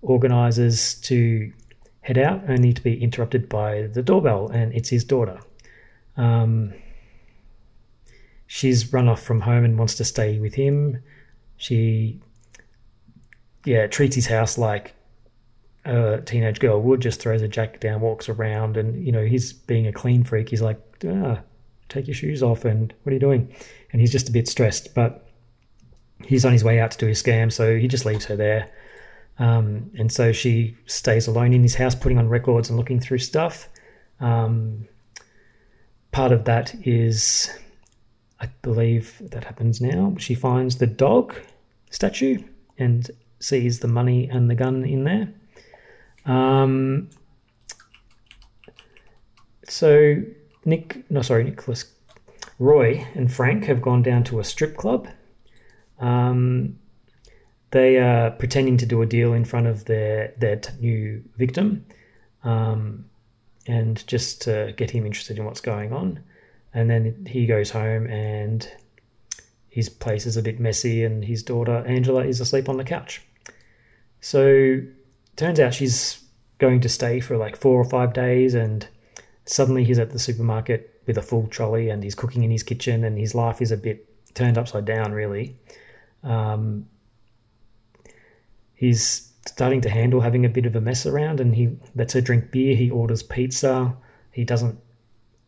organizes 0.00 0.94
to 1.02 1.52
head 2.00 2.16
out, 2.16 2.40
only 2.48 2.72
to 2.72 2.80
be 2.80 3.02
interrupted 3.02 3.50
by 3.50 3.82
the 3.82 4.02
doorbell, 4.02 4.48
and 4.48 4.72
it's 4.72 4.88
his 4.88 5.04
daughter. 5.04 5.40
Um, 6.16 6.72
she's 8.46 8.94
run 8.94 9.10
off 9.10 9.22
from 9.22 9.42
home 9.42 9.62
and 9.66 9.76
wants 9.76 9.96
to 9.96 10.04
stay 10.06 10.38
with 10.38 10.54
him. 10.54 11.02
She, 11.58 12.18
yeah, 13.66 13.88
treats 13.88 14.16
his 14.16 14.26
house 14.26 14.56
like 14.56 14.94
a 15.84 16.22
teenage 16.24 16.60
girl 16.60 16.80
would, 16.80 17.02
just 17.02 17.20
throws 17.20 17.42
a 17.42 17.48
jacket 17.48 17.82
down, 17.82 18.00
walks 18.00 18.30
around, 18.30 18.78
and 18.78 19.04
you 19.04 19.12
know 19.12 19.26
he's 19.26 19.52
being 19.52 19.86
a 19.86 19.92
clean 19.92 20.24
freak. 20.24 20.48
He's 20.48 20.62
like, 20.62 20.80
ah, 21.06 21.42
take 21.92 22.06
your 22.06 22.14
shoes 22.14 22.42
off, 22.42 22.64
and 22.64 22.92
what 23.02 23.10
are 23.10 23.14
you 23.14 23.20
doing? 23.20 23.54
And 23.92 24.00
he's 24.00 24.12
just 24.12 24.28
a 24.28 24.32
bit 24.32 24.48
stressed, 24.48 24.94
but 24.94 25.26
he's 26.24 26.44
on 26.44 26.52
his 26.52 26.64
way 26.64 26.80
out 26.80 26.90
to 26.92 26.98
do 26.98 27.06
his 27.06 27.22
scam, 27.22 27.52
so 27.52 27.76
he 27.76 27.88
just 27.88 28.04
leaves 28.04 28.24
her 28.26 28.36
there. 28.36 28.70
Um, 29.38 29.90
and 29.98 30.12
so 30.12 30.32
she 30.32 30.76
stays 30.86 31.26
alone 31.26 31.52
in 31.52 31.62
his 31.62 31.74
house, 31.74 31.94
putting 31.94 32.18
on 32.18 32.28
records 32.28 32.68
and 32.68 32.78
looking 32.78 33.00
through 33.00 33.18
stuff. 33.18 33.68
Um, 34.20 34.86
part 36.12 36.32
of 36.32 36.44
that 36.44 36.74
is, 36.86 37.50
I 38.40 38.48
believe 38.62 39.20
that 39.30 39.44
happens 39.44 39.80
now. 39.80 40.14
She 40.18 40.34
finds 40.34 40.76
the 40.76 40.86
dog 40.86 41.34
statue 41.90 42.38
and 42.78 43.10
sees 43.40 43.80
the 43.80 43.88
money 43.88 44.28
and 44.28 44.48
the 44.48 44.54
gun 44.54 44.84
in 44.84 45.04
there. 45.04 45.32
Um, 46.24 47.10
so 49.66 50.22
Nick, 50.64 51.10
no, 51.10 51.22
sorry, 51.22 51.44
Nicholas, 51.44 51.92
Roy 52.58 53.06
and 53.14 53.32
Frank 53.32 53.64
have 53.64 53.82
gone 53.82 54.02
down 54.02 54.24
to 54.24 54.40
a 54.40 54.44
strip 54.44 54.76
club. 54.76 55.08
Um, 55.98 56.78
they 57.70 57.98
are 57.98 58.30
pretending 58.30 58.76
to 58.78 58.86
do 58.86 59.02
a 59.02 59.06
deal 59.06 59.32
in 59.32 59.44
front 59.44 59.66
of 59.66 59.86
their 59.86 60.34
their 60.36 60.56
t- 60.56 60.72
new 60.80 61.24
victim, 61.36 61.86
um, 62.44 63.06
and 63.66 64.06
just 64.06 64.42
to 64.42 64.74
get 64.76 64.90
him 64.90 65.06
interested 65.06 65.38
in 65.38 65.44
what's 65.44 65.60
going 65.60 65.92
on. 65.92 66.20
And 66.74 66.90
then 66.90 67.26
he 67.28 67.46
goes 67.46 67.70
home 67.70 68.06
and 68.06 68.68
his 69.68 69.88
place 69.88 70.26
is 70.26 70.36
a 70.36 70.42
bit 70.42 70.60
messy, 70.60 71.02
and 71.02 71.24
his 71.24 71.42
daughter 71.42 71.82
Angela 71.86 72.24
is 72.24 72.40
asleep 72.40 72.68
on 72.68 72.76
the 72.76 72.84
couch. 72.84 73.22
So 74.20 74.80
turns 75.36 75.58
out 75.58 75.74
she's 75.74 76.22
going 76.58 76.80
to 76.82 76.88
stay 76.88 77.20
for 77.20 77.36
like 77.36 77.56
four 77.56 77.80
or 77.80 77.84
five 77.84 78.12
days, 78.12 78.54
and 78.54 78.86
suddenly 79.44 79.84
he's 79.84 79.98
at 79.98 80.10
the 80.10 80.18
supermarket 80.18 81.00
with 81.06 81.18
a 81.18 81.22
full 81.22 81.46
trolley, 81.48 81.88
and 81.88 82.02
he's 82.02 82.14
cooking 82.14 82.42
in 82.42 82.50
his 82.50 82.62
kitchen, 82.62 83.04
and 83.04 83.18
his 83.18 83.34
life 83.34 83.60
is 83.60 83.72
a 83.72 83.76
bit 83.76 84.08
turned 84.34 84.58
upside 84.58 84.84
down, 84.84 85.12
really. 85.12 85.56
Um, 86.22 86.88
he's 88.74 89.32
starting 89.46 89.80
to 89.80 89.90
handle 89.90 90.20
having 90.20 90.44
a 90.44 90.48
bit 90.48 90.66
of 90.66 90.76
a 90.76 90.80
mess 90.80 91.06
around, 91.06 91.40
and 91.40 91.54
he 91.54 91.76
lets 91.94 92.14
her 92.14 92.20
drink 92.20 92.50
beer. 92.50 92.76
He 92.76 92.90
orders 92.90 93.22
pizza. 93.22 93.94
He 94.30 94.44
doesn't. 94.44 94.78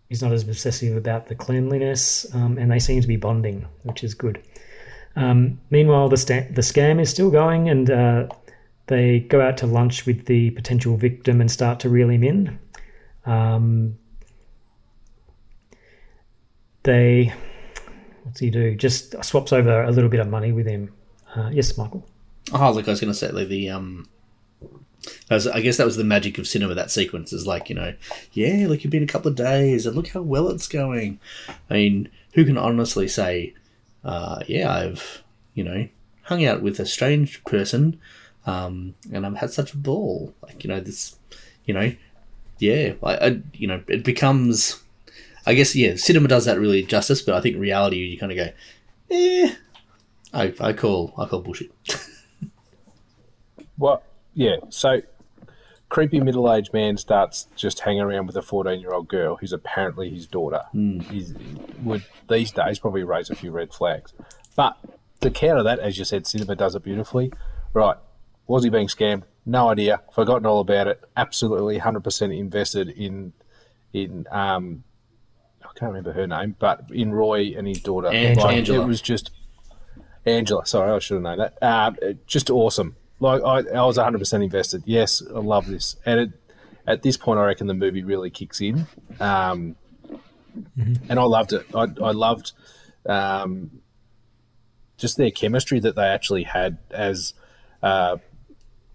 He's 0.09 0.23
not 0.23 0.33
as 0.33 0.47
obsessive 0.47 0.97
about 0.97 1.29
the 1.29 1.35
cleanliness, 1.35 2.27
um, 2.35 2.59
and 2.59 2.71
they 2.71 2.79
seem 2.79 3.01
to 3.01 3.09
be 3.09 3.17
bonding, 3.17 3.67
which 3.83 4.05
is 4.05 4.15
good. 4.15 4.43
Um, 5.17 5.61
meanwhile, 5.71 6.09
the 6.09 6.17
sta- 6.17 6.49
the 6.51 6.61
scam 6.61 7.01
is 7.01 7.11
still 7.11 7.31
going, 7.31 7.69
and 7.69 7.91
uh, 7.91 8.29
they 8.87 9.21
go 9.21 9.41
out 9.41 9.57
to 9.59 9.67
lunch 9.67 10.07
with 10.07 10.27
the 10.27 10.51
potential 10.51 10.97
victim 10.97 11.41
and 11.41 11.51
start 11.51 11.81
to 11.81 11.89
reel 11.89 12.11
him 12.11 12.25
in. 12.25 12.59
Um, 13.27 13.99
they, 16.83 17.33
what's 18.23 18.41
he 18.41 18.51
do? 18.51 18.75
Just 18.75 19.23
swaps 19.25 19.53
over 19.53 19.83
a 19.83 19.91
little 19.91 20.11
bit 20.11 20.21
of 20.21 20.29
money 20.29 20.53
with 20.53 20.67
him. 20.67 20.93
Uh, 21.35 21.51
yes, 21.53 21.77
Michael. 21.77 22.07
Oh, 22.53 22.71
look, 22.73 22.87
I 22.87 22.91
was 22.91 23.01
going 23.01 23.13
to 23.13 23.19
say 23.19 23.45
the 23.45 23.71
um, 23.71 24.09
was, 25.31 25.47
I 25.47 25.61
guess 25.61 25.77
that 25.79 25.87
was 25.87 25.97
the 25.97 26.05
magic 26.05 26.39
of 26.39 26.47
cinema. 26.47 26.75
That 26.75 26.91
sequence 26.91 27.33
is 27.33 27.47
like 27.47 27.69
you 27.69 27.75
know, 27.75 27.95
yeah, 28.33 28.67
look, 28.69 28.85
you've 28.85 28.91
been 28.91 29.03
a 29.03 29.09
couple 29.09 29.31
of 29.31 29.37
days, 29.37 29.87
and 29.87 29.97
look 29.97 30.09
how 30.09 30.23
well 30.23 30.49
it's 30.49 30.69
going. 30.69 31.21
I 31.71 31.75
mean, 31.75 32.09
who 32.35 32.45
can 32.45 32.59
honestly 32.59 33.09
say, 33.09 33.55
uh, 34.05 34.43
yeah, 34.47 34.73
I've 34.73 35.23
you 35.55 35.65
know 35.65 35.89
hung 36.23 36.45
out 36.45 36.63
with 36.63 36.79
a 36.81 36.87
strange 36.87 37.43
person, 37.45 38.01
um, 38.47 38.95
and 39.13 39.27
I've 39.27 39.37
had 39.37 39.53
such 39.53 39.73
a 39.73 39.79
ball. 39.79 40.35
Like 40.43 40.65
you 40.65 40.69
know 40.69 40.81
this, 40.81 41.17
you 41.65 41.75
know, 41.75 41.93
yeah, 42.65 42.95
I, 43.03 43.15
I 43.17 43.41
you 43.53 43.67
know 43.67 43.83
it 43.89 44.05
becomes. 44.05 44.83
I 45.47 45.53
guess 45.53 45.77
yeah, 45.77 45.97
cinema 45.97 46.29
does 46.29 46.47
that 46.47 46.59
really 46.59 46.83
justice, 46.83 47.21
but 47.21 47.35
I 47.35 47.41
think 47.43 47.59
reality 47.59 47.97
you 47.97 48.19
kind 48.19 48.33
of 48.33 48.39
go, 48.39 48.49
eh, 49.11 49.55
I, 50.33 50.55
I 50.59 50.73
call 50.73 51.13
I 51.19 51.27
call 51.27 51.41
bullshit. 51.41 51.71
Well, 53.77 54.03
yeah. 54.35 54.57
So, 54.69 55.03
creepy 55.89 56.21
middle-aged 56.21 56.73
man 56.73 56.97
starts 56.97 57.49
just 57.57 57.81
hanging 57.81 58.03
around 58.03 58.27
with 58.27 58.37
a 58.37 58.43
fourteen-year-old 58.43 59.09
girl 59.09 59.37
who's 59.37 59.53
apparently 59.53 60.11
his 60.11 60.27
daughter. 60.27 60.63
He's 61.11 61.35
would 61.83 62.05
these 62.29 62.53
days 62.53 62.79
probably 62.79 63.03
raise 63.03 63.31
a 63.31 63.35
few 63.35 63.51
red 63.51 63.73
flags. 63.73 64.13
But 64.55 64.77
to 65.23 65.31
counter 65.31 65.63
that, 65.65 65.81
as 65.81 65.99
you 65.99 66.05
said, 66.05 66.27
cinema 66.27 66.55
does 66.55 66.75
it 66.75 66.85
beautifully. 66.85 67.33
Right? 67.73 67.97
Was 68.47 68.63
he 68.63 68.71
being 68.71 68.87
scammed? 68.89 69.25
No 69.47 69.69
idea. 69.71 70.01
Forgotten 70.15 70.47
all 70.47 70.61
about 70.61 70.87
it. 70.89 71.01
Absolutely, 71.17 71.79
hundred 71.79 72.05
percent 72.05 72.33
invested 72.33 72.89
in 72.89 73.33
in 73.93 74.27
um, 74.31 74.85
I 75.63 75.67
can't 75.79 75.91
remember 75.93 76.13
her 76.13 76.27
name, 76.27 76.57
but 76.59 76.85
in 76.93 77.13
Roy 77.13 77.55
and 77.57 77.67
his 77.67 77.81
daughter. 77.81 78.09
Ang- 78.09 78.37
Like, 78.39 78.57
Angela. 78.57 78.85
It 78.85 78.87
was 78.89 79.01
just 79.03 79.31
Angela. 80.25 80.65
Sorry, 80.67 80.91
I 80.91 80.99
should 80.99 81.15
have 81.15 81.23
known 81.23 81.39
that. 81.39 81.63
Um, 81.63 81.97
just 82.27 82.49
awesome. 82.51 82.97
Like 83.21 83.43
I, 83.43 83.59
I 83.77 83.85
was 83.85 83.97
100 83.97 84.19
percent 84.19 84.43
invested. 84.43 84.83
Yes, 84.87 85.23
I 85.35 85.39
love 85.39 85.67
this. 85.67 85.97
And 86.07 86.21
it, 86.21 86.31
at 86.87 87.03
this 87.03 87.17
point, 87.17 87.39
I 87.39 87.45
reckon 87.45 87.67
the 87.67 87.75
movie 87.75 88.03
really 88.03 88.31
kicks 88.31 88.61
in. 88.61 88.87
Um, 89.21 89.77
And 91.09 91.19
I 91.19 91.23
loved 91.25 91.53
it. 91.53 91.67
I, 91.75 91.83
I 92.03 92.13
loved 92.13 92.53
um, 93.07 93.81
just 94.97 95.17
their 95.17 95.31
chemistry 95.31 95.81
that 95.81 95.97
they 95.97 96.07
actually 96.07 96.45
had 96.45 96.79
as, 96.91 97.35
uh, 97.83 98.19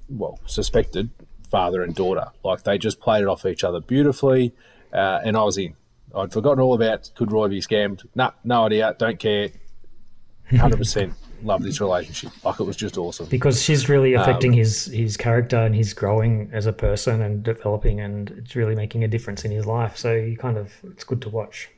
well, 0.09 0.39
suspected 0.45 1.09
father 1.49 1.81
and 1.81 1.95
daughter. 1.95 2.27
Like 2.43 2.63
they 2.63 2.77
just 2.77 2.99
played 2.99 3.21
it 3.21 3.27
off 3.27 3.45
each 3.45 3.63
other 3.63 3.79
beautifully. 3.79 4.53
Uh, 4.93 5.19
and 5.23 5.37
I 5.37 5.43
was 5.43 5.57
in. 5.57 5.75
I'd 6.15 6.33
forgotten 6.33 6.59
all 6.59 6.73
about 6.73 7.11
could 7.15 7.31
Roy 7.31 7.47
be 7.47 7.61
scammed? 7.61 8.05
Nah, 8.15 8.31
no 8.43 8.65
idea. 8.65 8.95
Don't 8.97 9.19
care. 9.19 9.49
Hundred 10.49 10.77
percent 10.77 11.13
love 11.43 11.63
this 11.63 11.79
relationship. 11.79 12.31
Like 12.43 12.59
it 12.59 12.63
was 12.63 12.75
just 12.75 12.97
awesome. 12.97 13.27
because 13.27 13.61
she's 13.61 13.87
really 13.87 14.15
Um, 14.15 14.23
affecting 14.23 14.51
his 14.51 14.85
his 14.85 15.15
character 15.15 15.57
and 15.57 15.73
he's 15.73 15.93
growing 15.93 16.49
as 16.51 16.65
a 16.65 16.73
person 16.73 17.21
and 17.21 17.43
developing 17.43 18.01
and 18.01 18.29
it's 18.31 18.55
really 18.55 18.75
making 18.75 19.03
a 19.03 19.07
difference 19.07 19.45
in 19.45 19.51
his 19.51 19.65
life 19.65 19.95
so 19.95 20.13
you 20.13 20.35
kind 20.35 20.57
of 20.57 20.73
it's 20.83 21.05
good 21.05 21.21
to 21.21 21.29
watch 21.29 21.69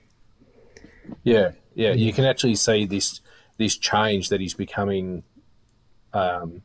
Yeah, 1.23 1.51
yeah. 1.75 1.91
You 1.91 2.13
can 2.13 2.25
actually 2.25 2.55
see 2.55 2.85
this 2.85 3.21
this 3.57 3.77
change 3.77 4.29
that 4.29 4.39
he's 4.41 4.53
becoming, 4.55 5.23
um, 6.13 6.63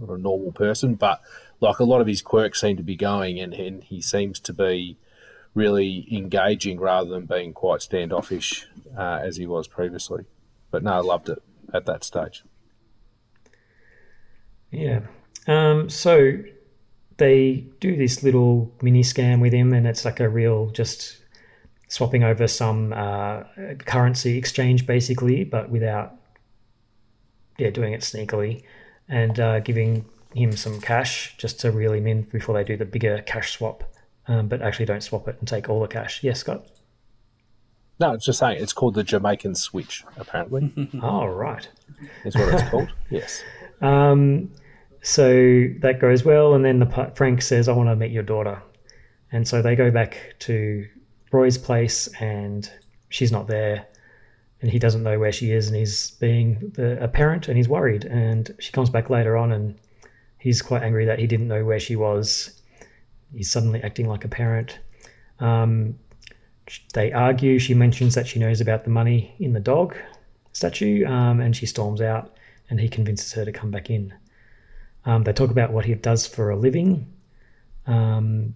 not 0.00 0.10
a 0.10 0.18
normal 0.18 0.52
person, 0.52 0.94
but 0.94 1.20
like 1.60 1.78
a 1.78 1.84
lot 1.84 2.00
of 2.00 2.06
his 2.06 2.22
quirks 2.22 2.60
seem 2.60 2.76
to 2.76 2.82
be 2.82 2.96
going, 2.96 3.38
and, 3.40 3.54
and 3.54 3.84
he 3.84 4.00
seems 4.00 4.40
to 4.40 4.52
be 4.52 4.98
really 5.54 6.06
engaging 6.10 6.80
rather 6.80 7.08
than 7.10 7.26
being 7.26 7.52
quite 7.52 7.80
standoffish 7.80 8.66
uh, 8.96 9.20
as 9.22 9.36
he 9.36 9.46
was 9.46 9.68
previously. 9.68 10.24
But 10.70 10.82
no, 10.82 10.92
I 10.92 10.98
loved 10.98 11.28
it 11.28 11.42
at 11.72 11.86
that 11.86 12.04
stage. 12.04 12.44
yeah 14.74 15.00
um 15.46 15.88
so 15.88 16.42
they 17.16 17.64
do 17.80 17.96
this 17.96 18.22
little 18.22 18.72
mini 18.82 19.02
scam 19.02 19.40
with 19.40 19.52
him 19.52 19.72
and 19.72 19.86
it's 19.86 20.04
like 20.04 20.20
a 20.20 20.28
real 20.28 20.70
just 20.70 21.18
swapping 21.88 22.24
over 22.24 22.48
some 22.48 22.92
uh, 22.92 23.44
currency 23.86 24.36
exchange 24.36 24.84
basically 24.86 25.44
but 25.44 25.70
without 25.70 26.16
yeah 27.56 27.70
doing 27.70 27.92
it 27.92 28.00
sneakily 28.00 28.64
and 29.08 29.38
uh, 29.40 29.60
giving 29.60 30.04
him 30.34 30.52
some 30.52 30.80
cash 30.80 31.36
just 31.38 31.60
to 31.60 31.70
reel 31.70 31.92
him 31.92 32.06
in 32.06 32.22
before 32.22 32.54
they 32.54 32.64
do 32.64 32.76
the 32.76 32.84
bigger 32.84 33.22
cash 33.26 33.52
swap 33.52 33.84
um, 34.26 34.48
but 34.48 34.62
actually 34.62 34.86
don't 34.86 35.02
swap 35.02 35.28
it 35.28 35.36
and 35.38 35.46
take 35.46 35.68
all 35.68 35.80
the 35.80 35.88
cash 35.88 36.22
yes 36.22 36.40
scott 36.40 36.66
No, 38.00 38.12
it's 38.12 38.24
just 38.24 38.40
saying 38.40 38.60
it's 38.60 38.72
called 38.72 38.94
the 38.94 39.04
Jamaican 39.04 39.54
switch. 39.54 40.04
Apparently, 40.16 40.90
oh 41.02 41.26
right 41.26 41.68
is 42.24 42.34
what 42.34 42.52
it's 42.52 42.68
called. 42.70 42.92
Yes. 43.10 43.42
Um, 43.80 44.50
so 45.00 45.68
that 45.80 46.00
goes 46.00 46.24
well, 46.24 46.54
and 46.54 46.64
then 46.64 46.80
the 46.80 47.12
Frank 47.14 47.40
says, 47.42 47.68
"I 47.68 47.72
want 47.72 47.88
to 47.90 47.96
meet 47.96 48.10
your 48.10 48.24
daughter," 48.24 48.60
and 49.30 49.46
so 49.46 49.62
they 49.62 49.76
go 49.76 49.90
back 49.92 50.34
to 50.40 50.88
Roy's 51.30 51.56
place, 51.58 52.08
and 52.20 52.68
she's 53.10 53.30
not 53.30 53.46
there, 53.46 53.86
and 54.64 54.72
he 54.72 54.78
doesn't 54.78 55.02
know 55.02 55.18
where 55.18 55.30
she 55.30 55.52
is, 55.52 55.68
and 55.68 55.76
he's 55.76 56.12
being 56.12 56.72
the, 56.72 57.04
a 57.04 57.06
parent, 57.06 57.48
and 57.48 57.56
he's 57.58 57.68
worried. 57.68 58.06
And 58.06 58.50
she 58.58 58.72
comes 58.72 58.88
back 58.88 59.10
later 59.10 59.36
on, 59.36 59.52
and 59.52 59.78
he's 60.38 60.62
quite 60.62 60.82
angry 60.82 61.04
that 61.04 61.18
he 61.18 61.26
didn't 61.26 61.48
know 61.48 61.66
where 61.66 61.78
she 61.78 61.96
was. 61.96 62.62
He's 63.34 63.50
suddenly 63.50 63.82
acting 63.82 64.08
like 64.08 64.24
a 64.24 64.28
parent. 64.28 64.78
Um, 65.38 65.98
they 66.94 67.12
argue. 67.12 67.58
She 67.58 67.74
mentions 67.74 68.14
that 68.14 68.26
she 68.26 68.38
knows 68.38 68.62
about 68.62 68.84
the 68.84 68.90
money 68.90 69.34
in 69.38 69.52
the 69.52 69.60
dog 69.60 69.98
statue, 70.52 71.04
um, 71.04 71.40
and 71.40 71.54
she 71.54 71.66
storms 71.66 72.00
out, 72.00 72.34
and 72.70 72.80
he 72.80 72.88
convinces 72.88 73.34
her 73.34 73.44
to 73.44 73.52
come 73.52 73.70
back 73.70 73.90
in. 73.90 74.14
Um, 75.04 75.24
they 75.24 75.34
talk 75.34 75.50
about 75.50 75.74
what 75.74 75.84
he 75.84 75.92
does 75.92 76.26
for 76.26 76.48
a 76.48 76.56
living. 76.56 77.12
Um, 77.86 78.54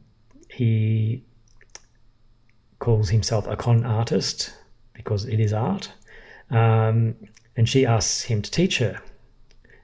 he 0.50 1.22
calls 2.78 3.10
himself 3.10 3.46
a 3.46 3.56
con 3.56 3.84
artist 3.84 4.54
because 4.98 5.24
it 5.24 5.40
is 5.40 5.54
art. 5.54 5.90
Um, 6.50 7.14
and 7.56 7.66
she 7.68 7.86
asks 7.86 8.24
him 8.24 8.42
to 8.42 8.50
teach 8.50 8.78
her, 8.78 9.00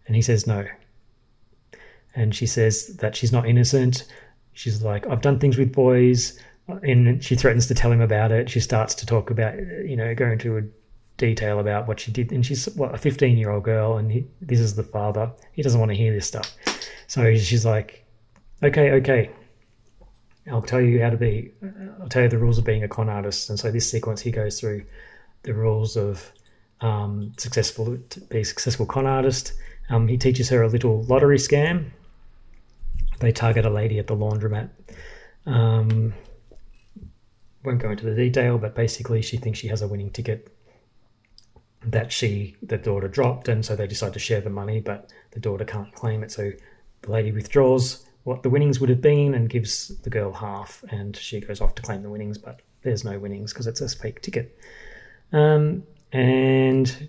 and 0.07 0.15
he 0.15 0.21
says 0.21 0.47
no. 0.47 0.67
And 2.15 2.35
she 2.35 2.47
says 2.47 2.97
that 2.99 3.17
she's 3.17 3.33
not 3.33 3.49
innocent. 3.49 4.05
She's 4.53 4.83
like, 4.83 5.07
I've 5.07 5.23
done 5.23 5.39
things 5.39 5.57
with 5.57 5.73
boys, 5.73 6.39
and 6.69 7.25
she 7.25 7.35
threatens 7.37 7.67
to 7.69 7.75
tell 7.75 7.91
him 7.91 8.01
about 8.01 8.33
it. 8.33 8.51
She 8.51 8.61
starts 8.61 8.95
to 8.97 9.07
talk 9.07 9.31
about, 9.31 9.57
you 9.57 9.97
know, 9.97 10.15
go 10.15 10.27
into 10.27 10.59
a 10.59 10.63
detail 11.17 11.59
about 11.61 11.89
what 11.89 12.01
she 12.01 12.13
did, 12.13 12.33
and 12.33 12.45
she's 12.45 12.67
what 12.75 12.95
a 12.95 12.99
15 12.99 13.39
year 13.39 13.51
old 13.51 13.65
girl, 13.65 13.97
and 13.97 14.11
he, 14.13 14.27
this 14.41 14.61
is 14.61 14.75
the 14.75 14.83
father. 14.83 15.31
He 15.53 15.63
doesn't 15.63 15.81
want 15.81 15.91
to 15.91 15.97
hear 15.97 16.13
this 16.13 16.27
stuff, 16.27 16.57
so 17.07 17.35
she's 17.37 17.65
like, 17.65 18.05
okay, 18.63 18.93
okay, 18.93 19.31
I'll 20.51 20.63
tell 20.63 20.81
you 20.81 21.03
how 21.03 21.11
to 21.11 21.17
be. 21.17 21.53
I'll 22.01 22.09
tell 22.09 22.23
you 22.23 22.29
the 22.29 22.39
rules 22.39 22.59
of 22.59 22.65
being 22.65 22.85
a 22.85 22.89
con 22.89 23.09
artist. 23.09 23.49
And 23.49 23.59
so 23.59 23.71
this 23.71 23.91
sequence, 23.91 24.21
he 24.21 24.31
goes 24.31 24.61
through 24.61 24.85
the 25.45 25.55
rules 25.55 25.97
of 25.97 26.33
um, 26.81 27.33
successful 27.39 27.97
to 28.11 28.21
be 28.21 28.41
a 28.41 28.45
successful 28.45 28.87
con 28.87 29.07
artist. 29.07 29.53
Um, 29.89 30.09
he 30.09 30.19
teaches 30.19 30.49
her 30.49 30.63
a 30.63 30.69
little 30.69 31.03
lottery 31.05 31.39
scam. 31.39 31.91
They 33.21 33.33
target 33.33 33.65
a 33.65 33.71
lady 33.71 33.99
at 33.99 34.07
the 34.07 34.17
laundromat. 34.17 34.71
Um, 35.47 36.15
won't 37.65 37.81
go 37.81 37.91
into 37.91 38.05
the 38.05 38.15
detail, 38.15 38.59
but 38.59 38.75
basically, 38.75 39.23
she 39.23 39.37
thinks 39.37 39.59
she 39.59 39.69
has 39.69 39.83
a 39.83 39.89
winning 39.89 40.11
ticket 40.11 40.51
that 41.87 42.13
she 42.13 42.57
the 42.63 42.79
daughter 42.79 43.09
dropped, 43.09 43.49
and 43.49 43.65
so 43.65 43.77
they 43.77 43.87
decide 43.87 44.13
to 44.15 44.19
share 44.19 44.41
the 44.41 44.51
money, 44.51 44.81
but 44.81 45.13
the 45.33 45.41
daughter 45.41 45.65
can't 45.65 45.95
claim 45.95 46.23
it. 46.23 46.33
So 46.33 46.53
the 47.03 47.11
lady 47.11 47.33
withdraws 47.33 48.05
what 48.25 48.43
the 48.43 48.51
winnings 48.51 48.81
would 48.81 48.89
have 48.89 49.03
been 49.03 49.35
and 49.35 49.51
gives 49.51 49.89
the 50.03 50.11
girl 50.11 50.33
half, 50.33 50.83
and 50.91 51.17
she 51.17 51.41
goes 51.41 51.61
off 51.61 51.75
to 51.77 51.83
claim 51.83 52.03
the 52.03 52.11
winnings, 52.11 52.39
but 52.39 52.61
there's 52.83 53.05
no 53.05 53.19
winnings 53.19 53.53
because 53.53 53.67
it's 53.67 53.81
a 53.81 53.89
fake 53.89 54.23
ticket. 54.23 54.59
Um, 55.35 55.83
and 56.13 57.09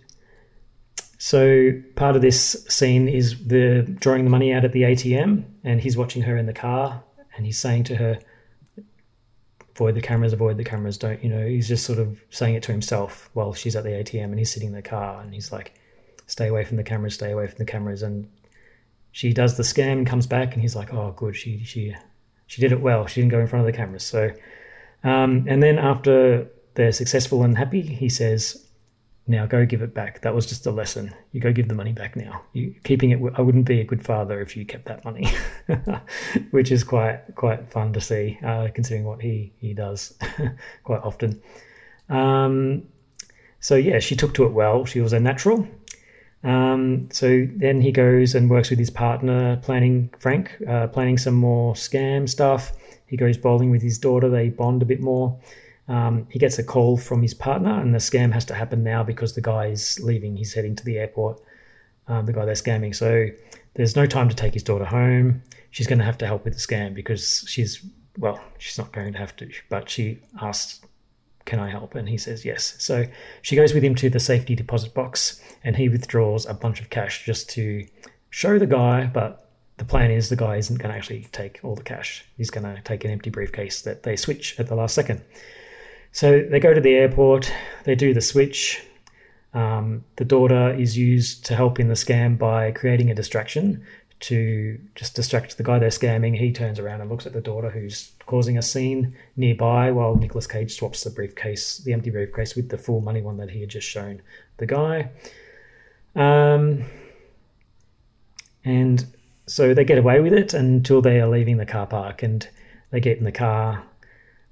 so 1.19 1.71
part 1.95 2.15
of 2.15 2.23
this 2.23 2.65
scene 2.67 3.07
is 3.07 3.47
the 3.47 3.83
drawing 3.99 4.23
the 4.23 4.31
money 4.31 4.51
out 4.51 4.65
at 4.65 4.73
the 4.73 4.81
ATM, 4.81 5.45
and 5.63 5.79
he's 5.79 5.95
watching 5.95 6.23
her 6.23 6.35
in 6.35 6.47
the 6.47 6.53
car, 6.53 7.03
and 7.37 7.45
he's 7.45 7.59
saying 7.59 7.83
to 7.85 7.95
her, 7.95 8.19
"Avoid 9.75 9.93
the 9.93 10.01
cameras, 10.01 10.33
avoid 10.33 10.57
the 10.57 10.63
cameras." 10.63 10.97
Don't 10.97 11.23
you 11.23 11.29
know? 11.29 11.45
He's 11.45 11.67
just 11.67 11.85
sort 11.85 11.99
of 11.99 12.19
saying 12.31 12.55
it 12.55 12.63
to 12.63 12.71
himself 12.71 13.29
while 13.33 13.53
she's 13.53 13.75
at 13.75 13.83
the 13.83 13.91
ATM, 13.91 14.31
and 14.31 14.39
he's 14.39 14.51
sitting 14.51 14.69
in 14.69 14.75
the 14.75 14.81
car, 14.81 15.21
and 15.21 15.33
he's 15.33 15.51
like, 15.51 15.73
"Stay 16.25 16.47
away 16.47 16.63
from 16.63 16.77
the 16.77 16.83
cameras, 16.83 17.13
stay 17.13 17.31
away 17.31 17.45
from 17.45 17.57
the 17.59 17.65
cameras." 17.65 18.01
And 18.01 18.27
she 19.11 19.33
does 19.33 19.55
the 19.55 19.63
scam 19.63 20.05
comes 20.05 20.25
back, 20.25 20.53
and 20.53 20.63
he's 20.63 20.75
like, 20.75 20.91
"Oh, 20.91 21.11
good, 21.15 21.35
she 21.35 21.63
she 21.63 21.95
she 22.47 22.59
did 22.59 22.71
it 22.71 22.81
well. 22.81 23.05
She 23.05 23.21
didn't 23.21 23.31
go 23.31 23.39
in 23.39 23.47
front 23.47 23.67
of 23.67 23.71
the 23.71 23.77
cameras." 23.77 24.03
So, 24.03 24.31
um, 25.03 25.45
and 25.47 25.61
then 25.61 25.77
after 25.77 26.49
they're 26.75 26.91
successful 26.91 27.43
and 27.43 27.57
happy, 27.57 27.81
he 27.81 28.09
says, 28.09 28.65
now 29.27 29.45
go 29.45 29.65
give 29.65 29.81
it 29.81 29.93
back. 29.93 30.21
That 30.21 30.35
was 30.35 30.45
just 30.45 30.65
a 30.67 30.71
lesson. 30.71 31.13
You 31.31 31.41
go 31.41 31.51
give 31.51 31.67
the 31.67 31.73
money 31.73 31.93
back 31.93 32.15
now. 32.15 32.43
You 32.53 32.75
keeping 32.83 33.09
it. 33.09 33.19
I 33.35 33.41
wouldn't 33.41 33.65
be 33.65 33.81
a 33.81 33.83
good 33.83 34.05
father 34.05 34.39
if 34.39 34.55
you 34.55 34.65
kept 34.65 34.85
that 34.85 35.03
money, 35.03 35.27
which 36.51 36.71
is 36.71 36.83
quite 36.83 37.21
quite 37.33 37.71
fun 37.71 37.91
to 37.93 38.01
see, 38.01 38.37
uh, 38.45 38.67
considering 38.73 39.05
what 39.05 39.21
he 39.21 39.51
he 39.57 39.73
does 39.73 40.13
quite 40.83 41.01
often. 41.01 41.41
Um, 42.07 42.83
so 43.59 43.75
yeah, 43.75 43.97
she 43.97 44.15
took 44.15 44.35
to 44.35 44.45
it 44.45 44.51
well. 44.51 44.85
She 44.85 45.01
was 45.01 45.11
a 45.11 45.19
natural. 45.19 45.67
Um, 46.43 47.09
so 47.11 47.47
then 47.55 47.81
he 47.81 47.91
goes 47.91 48.35
and 48.35 48.47
works 48.47 48.69
with 48.69 48.77
his 48.77 48.91
partner, 48.91 49.57
planning 49.63 50.11
Frank, 50.19 50.55
uh, 50.69 50.85
planning 50.87 51.17
some 51.17 51.33
more 51.33 51.73
scam 51.73 52.29
stuff. 52.29 52.73
He 53.07 53.17
goes 53.17 53.37
bowling 53.37 53.71
with 53.71 53.81
his 53.81 53.97
daughter. 53.97 54.29
They 54.29 54.49
bond 54.49 54.83
a 54.83 54.85
bit 54.85 55.01
more. 55.01 55.39
Um, 55.87 56.27
he 56.29 56.39
gets 56.39 56.57
a 56.57 56.63
call 56.63 56.97
from 56.97 57.21
his 57.21 57.33
partner, 57.33 57.79
and 57.79 57.93
the 57.93 57.99
scam 57.99 58.31
has 58.33 58.45
to 58.45 58.55
happen 58.55 58.83
now 58.83 59.03
because 59.03 59.35
the 59.35 59.41
guy 59.41 59.67
is 59.67 59.99
leaving. 59.99 60.35
He's 60.35 60.53
heading 60.53 60.75
to 60.75 60.83
the 60.83 60.97
airport. 60.97 61.41
Um, 62.07 62.25
the 62.25 62.33
guy 62.33 62.45
they're 62.45 62.55
scamming. 62.55 62.95
So 62.95 63.27
there's 63.75 63.95
no 63.95 64.05
time 64.05 64.29
to 64.29 64.35
take 64.35 64.53
his 64.53 64.63
daughter 64.63 64.85
home. 64.85 65.41
She's 65.71 65.87
going 65.87 65.99
to 65.99 66.05
have 66.05 66.17
to 66.19 66.27
help 66.27 66.45
with 66.45 66.53
the 66.53 66.59
scam 66.59 66.93
because 66.93 67.43
she's 67.47 67.85
well, 68.17 68.39
she's 68.57 68.77
not 68.77 68.93
going 68.93 69.11
to 69.11 69.19
have 69.19 69.35
to, 69.37 69.49
but 69.69 69.89
she 69.89 70.19
asks, 70.41 70.81
"Can 71.45 71.59
I 71.59 71.69
help?" 71.69 71.95
And 71.95 72.07
he 72.07 72.17
says 72.17 72.45
yes. 72.45 72.75
So 72.79 73.05
she 73.41 73.55
goes 73.55 73.73
with 73.73 73.83
him 73.83 73.95
to 73.95 74.09
the 74.09 74.19
safety 74.19 74.55
deposit 74.55 74.93
box, 74.93 75.41
and 75.63 75.75
he 75.75 75.89
withdraws 75.89 76.45
a 76.45 76.53
bunch 76.53 76.79
of 76.79 76.89
cash 76.89 77.25
just 77.25 77.49
to 77.51 77.85
show 78.29 78.57
the 78.57 78.67
guy, 78.67 79.05
but 79.05 79.51
the 79.77 79.85
plan 79.85 80.11
is 80.11 80.29
the 80.29 80.35
guy 80.35 80.55
isn't 80.55 80.77
going 80.77 80.91
to 80.91 80.97
actually 80.97 81.27
take 81.31 81.59
all 81.63 81.75
the 81.75 81.83
cash. 81.83 82.25
He's 82.37 82.49
going 82.49 82.63
to 82.63 82.81
take 82.83 83.03
an 83.03 83.11
empty 83.11 83.29
briefcase 83.29 83.81
that 83.81 84.03
they 84.03 84.15
switch 84.15 84.59
at 84.59 84.67
the 84.67 84.75
last 84.75 84.95
second. 84.95 85.21
So 86.15 86.47
they 86.49 86.61
go 86.61 86.73
to 86.73 86.79
the 86.79 86.93
airport, 86.93 87.51
they 87.83 87.93
do 87.93 88.13
the 88.13 88.21
switch. 88.21 88.81
Um, 89.53 90.05
the 90.15 90.23
daughter 90.23 90.73
is 90.73 90.97
used 90.97 91.43
to 91.47 91.57
help 91.57 91.77
in 91.77 91.89
the 91.89 91.93
scam 91.93 92.37
by 92.37 92.71
creating 92.71 93.11
a 93.11 93.13
distraction 93.13 93.85
to 94.21 94.79
just 94.95 95.13
distract 95.13 95.57
the 95.57 95.63
guy 95.63 95.77
they're 95.77 95.89
scamming. 95.89 96.37
He 96.37 96.53
turns 96.53 96.79
around 96.79 97.01
and 97.01 97.09
looks 97.09 97.25
at 97.25 97.33
the 97.33 97.41
daughter 97.41 97.69
who's 97.69 98.13
causing 98.27 98.57
a 98.57 98.61
scene 98.61 99.13
nearby 99.35 99.91
while 99.91 100.15
Nicolas 100.15 100.47
Cage 100.47 100.73
swaps 100.73 101.03
the 101.03 101.09
briefcase, 101.09 101.79
the 101.79 101.91
empty 101.91 102.11
briefcase, 102.11 102.55
with 102.55 102.69
the 102.69 102.77
full 102.77 103.01
money 103.01 103.21
one 103.21 103.35
that 103.35 103.49
he 103.49 103.59
had 103.59 103.69
just 103.69 103.89
shown 103.89 104.21
the 104.55 104.65
guy. 104.65 105.09
Um, 106.15 106.85
and 108.63 109.05
so 109.47 109.73
they 109.73 109.83
get 109.83 109.97
away 109.97 110.21
with 110.21 110.31
it 110.31 110.53
until 110.53 111.01
they 111.01 111.19
are 111.19 111.27
leaving 111.27 111.57
the 111.57 111.65
car 111.65 111.87
park 111.87 112.23
and 112.23 112.47
they 112.91 113.01
get 113.01 113.17
in 113.17 113.25
the 113.25 113.33
car. 113.33 113.83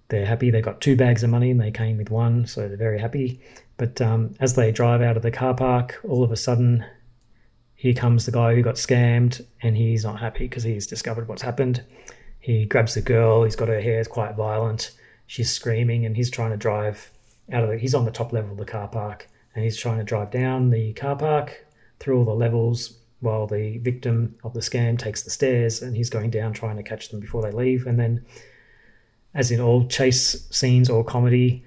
They're 0.09 0.25
happy. 0.25 0.51
They've 0.51 0.63
got 0.63 0.81
two 0.81 0.95
bags 0.95 1.23
of 1.23 1.29
money 1.29 1.51
and 1.51 1.59
they 1.59 1.71
came 1.71 1.97
with 1.97 2.11
one, 2.11 2.45
so 2.45 2.67
they're 2.67 2.77
very 2.77 2.99
happy. 2.99 3.41
But 3.77 4.01
um, 4.01 4.35
as 4.39 4.53
they 4.53 4.71
drive 4.71 5.01
out 5.01 5.17
of 5.17 5.23
the 5.23 5.31
car 5.31 5.53
park, 5.53 5.99
all 6.07 6.23
of 6.23 6.31
a 6.31 6.37
sudden, 6.37 6.85
here 7.75 7.93
comes 7.93 8.25
the 8.25 8.31
guy 8.31 8.55
who 8.55 8.61
got 8.61 8.75
scammed 8.75 9.45
and 9.61 9.75
he's 9.75 10.05
not 10.05 10.19
happy 10.19 10.45
because 10.45 10.63
he's 10.63 10.87
discovered 10.87 11.27
what's 11.27 11.41
happened. 11.41 11.83
He 12.39 12.65
grabs 12.65 12.93
the 12.93 13.01
girl, 13.01 13.43
he's 13.43 13.55
got 13.55 13.69
her 13.69 13.81
hair, 13.81 13.99
it's 13.99 14.07
quite 14.07 14.35
violent. 14.35 14.91
She's 15.27 15.51
screaming 15.51 16.05
and 16.05 16.15
he's 16.15 16.29
trying 16.29 16.51
to 16.51 16.57
drive 16.57 17.11
out 17.51 17.63
of 17.63 17.69
the, 17.69 17.77
he's 17.77 17.95
on 17.95 18.05
the 18.05 18.11
top 18.11 18.31
level 18.31 18.51
of 18.51 18.57
the 18.57 18.65
car 18.65 18.87
park 18.87 19.27
and 19.55 19.63
he's 19.63 19.77
trying 19.77 19.97
to 19.97 20.03
drive 20.03 20.31
down 20.31 20.69
the 20.69 20.93
car 20.93 21.15
park 21.15 21.65
through 21.99 22.19
all 22.19 22.25
the 22.25 22.33
levels 22.33 22.97
while 23.19 23.47
the 23.47 23.77
victim 23.79 24.35
of 24.43 24.53
the 24.53 24.59
scam 24.59 24.99
takes 24.99 25.23
the 25.23 25.29
stairs 25.29 25.81
and 25.81 25.95
he's 25.95 26.09
going 26.09 26.29
down 26.29 26.51
trying 26.53 26.75
to 26.75 26.83
catch 26.83 27.09
them 27.09 27.19
before 27.19 27.41
they 27.41 27.51
leave. 27.51 27.87
And 27.87 27.99
then, 27.99 28.25
as 29.33 29.51
in 29.51 29.59
all 29.59 29.87
chase 29.87 30.47
scenes 30.51 30.89
or 30.89 31.03
comedy, 31.03 31.63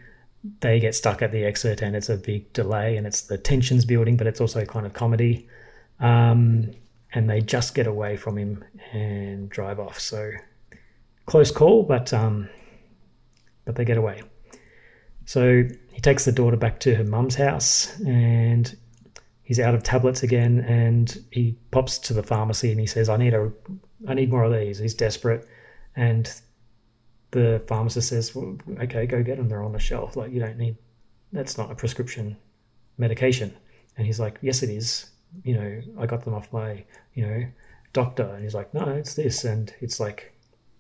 they 0.61 0.79
get 0.79 0.95
stuck 0.95 1.23
at 1.23 1.33
the 1.33 1.45
exit 1.45 1.83
and 1.83 1.97
it's 1.97 2.09
a 2.09 2.17
big 2.17 2.53
delay 2.53 2.97
and 2.97 3.07
it's 3.07 3.23
the 3.23 3.39
tensions 3.39 3.85
building, 3.85 4.17
but 4.17 4.27
it's 4.27 4.41
also 4.41 4.65
kind 4.65 4.87
of 4.87 4.93
comedy. 4.93 5.49
Um, 6.01 6.71
and 7.13 7.29
they 7.31 7.41
just 7.41 7.75
get 7.75 7.87
away 7.87 8.17
from 8.17 8.37
him 8.37 8.65
and 8.93 9.49
drive 9.49 9.81
off. 9.81 9.99
So 9.99 10.31
close 11.25 11.51
call, 11.51 11.83
but 11.83 12.13
um, 12.13 12.49
but 13.65 13.75
they 13.75 13.85
get 13.85 13.97
away. 13.97 14.23
So 15.25 15.65
he 15.93 16.01
takes 16.01 16.25
the 16.25 16.33
daughter 16.33 16.57
back 16.57 16.79
to 16.81 16.95
her 16.95 17.05
mum's 17.05 17.35
house 17.35 17.99
and 18.01 18.77
he's 19.43 19.59
out 19.61 19.75
of 19.75 19.83
tablets 19.83 20.23
again 20.23 20.61
and 20.61 21.25
he 21.31 21.57
pops 21.71 21.99
to 21.99 22.13
the 22.13 22.23
pharmacy 22.23 22.71
and 22.71 22.81
he 22.81 22.87
says 22.87 23.09
i 23.09 23.17
need 23.17 23.33
a 23.33 23.51
i 24.09 24.13
need 24.13 24.29
more 24.29 24.45
of 24.45 24.53
these 24.53 24.79
he's 24.79 24.93
desperate 24.93 25.49
and 25.95 26.41
the 27.37 27.63
pharmacist 27.67 28.09
says 28.09 28.35
well, 28.35 28.57
okay 28.81 29.07
go 29.07 29.23
get 29.23 29.37
them 29.37 29.49
they're 29.49 29.63
on 29.63 29.73
the 29.73 29.79
shelf. 29.79 30.17
Like 30.17 30.33
you 30.33 30.41
don't 30.41 30.57
need 30.57 30.77
that's 31.33 31.59
not 31.59 31.71
a 31.71 31.75
prescription 31.75 32.37
medication. 32.99 33.55
And 33.97 34.07
he's 34.07 34.19
like 34.19 34.39
yes 34.41 34.63
it 34.63 34.71
is. 34.71 35.11
You 35.45 35.55
know 35.55 35.83
i 35.99 36.07
got 36.07 36.25
them 36.25 36.35
off 36.35 36.53
my 36.53 36.85
you 37.15 37.27
know 37.27 37.47
doctor. 37.93 38.25
And 38.35 38.43
he's 38.43 38.55
like 38.55 38.73
no 38.73 38.87
it's 38.89 39.15
this. 39.15 39.45
And 39.45 39.73
it's 39.81 40.01
like 40.01 40.33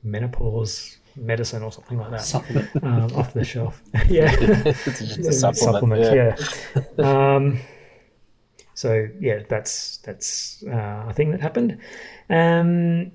menopause 0.02 0.98
medicine 1.16 1.62
or 1.62 1.72
something 1.72 1.98
like 1.98 2.10
that. 2.10 2.22
Supplement. 2.22 2.70
um, 2.82 3.12
off 3.14 3.34
the 3.34 3.44
shelf. 3.44 3.82
Yeah. 4.08 4.34
It's 4.38 5.00
just 5.00 5.18
a 5.18 5.32
supplement, 5.32 6.02
yeah, 6.02 6.36
Um, 6.98 7.60
so 8.74 9.08
yeah, 9.20 9.42
that's 9.48 9.98
that's 9.98 10.62
uh, 10.66 11.06
a 11.08 11.12
thing 11.14 11.30
that 11.30 11.40
happened. 11.40 11.78
Um, 12.28 13.12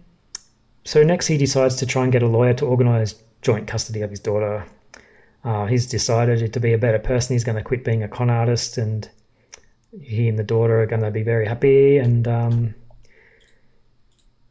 so 0.83 1.03
next, 1.03 1.27
he 1.27 1.37
decides 1.37 1.75
to 1.77 1.85
try 1.85 2.03
and 2.03 2.11
get 2.11 2.23
a 2.23 2.27
lawyer 2.27 2.55
to 2.55 2.65
organise 2.65 3.13
joint 3.41 3.67
custody 3.67 4.01
of 4.01 4.09
his 4.09 4.19
daughter. 4.19 4.65
Uh, 5.43 5.65
he's 5.65 5.87
decided 5.87 6.53
to 6.53 6.59
be 6.59 6.73
a 6.73 6.77
better 6.77 6.99
person. 6.99 7.33
He's 7.33 7.43
going 7.43 7.57
to 7.57 7.63
quit 7.63 7.83
being 7.83 8.03
a 8.03 8.07
con 8.07 8.29
artist, 8.29 8.77
and 8.77 9.09
he 9.99 10.27
and 10.27 10.37
the 10.37 10.43
daughter 10.43 10.81
are 10.81 10.85
going 10.85 11.01
to 11.01 11.11
be 11.11 11.23
very 11.23 11.47
happy. 11.47 11.97
And 11.97 12.27
um, 12.27 12.75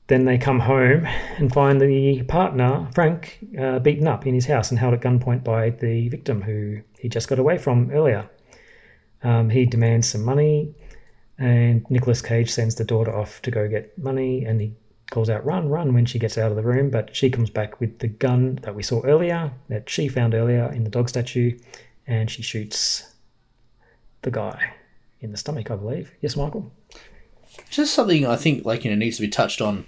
then 0.08 0.24
they 0.24 0.38
come 0.38 0.58
home 0.58 1.06
and 1.38 1.52
find 1.52 1.80
the 1.80 2.22
partner, 2.24 2.88
Frank, 2.94 3.38
uh, 3.58 3.78
beaten 3.78 4.08
up 4.08 4.26
in 4.26 4.34
his 4.34 4.46
house 4.46 4.70
and 4.70 4.78
held 4.78 4.94
at 4.94 5.00
gunpoint 5.00 5.44
by 5.44 5.70
the 5.70 6.08
victim 6.08 6.42
who 6.42 6.80
he 6.98 7.08
just 7.08 7.28
got 7.28 7.38
away 7.38 7.58
from 7.58 7.90
earlier. 7.92 8.28
Um, 9.22 9.50
he 9.50 9.66
demands 9.66 10.08
some 10.08 10.24
money, 10.24 10.74
and 11.38 11.88
Nicolas 11.90 12.22
Cage 12.22 12.50
sends 12.50 12.74
the 12.74 12.84
daughter 12.84 13.14
off 13.14 13.40
to 13.42 13.52
go 13.52 13.68
get 13.68 13.96
money, 13.96 14.44
and 14.44 14.60
he 14.60 14.72
calls 15.10 15.28
out 15.28 15.44
"run, 15.44 15.68
run" 15.68 15.92
when 15.92 16.06
she 16.06 16.18
gets 16.18 16.38
out 16.38 16.50
of 16.50 16.56
the 16.56 16.62
room. 16.62 16.90
But 16.90 17.14
she 17.14 17.30
comes 17.30 17.50
back 17.50 17.80
with 17.80 17.98
the 17.98 18.08
gun 18.08 18.56
that 18.62 18.74
we 18.74 18.82
saw 18.82 19.02
earlier, 19.02 19.52
that 19.68 19.88
she 19.90 20.08
found 20.08 20.34
earlier 20.34 20.70
in 20.72 20.84
the 20.84 20.90
dog 20.90 21.08
statue, 21.08 21.58
and 22.06 22.30
she 22.30 22.42
shoots 22.42 23.12
the 24.22 24.30
guy 24.30 24.74
in 25.20 25.30
the 25.32 25.36
stomach, 25.36 25.70
I 25.70 25.76
believe. 25.76 26.12
Yes, 26.20 26.36
Michael. 26.36 26.70
Just 27.70 27.94
something 27.94 28.26
I 28.26 28.36
think 28.36 28.64
like 28.64 28.84
you 28.84 28.90
know 28.90 28.96
needs 28.96 29.16
to 29.16 29.22
be 29.22 29.28
touched 29.28 29.60
on 29.60 29.86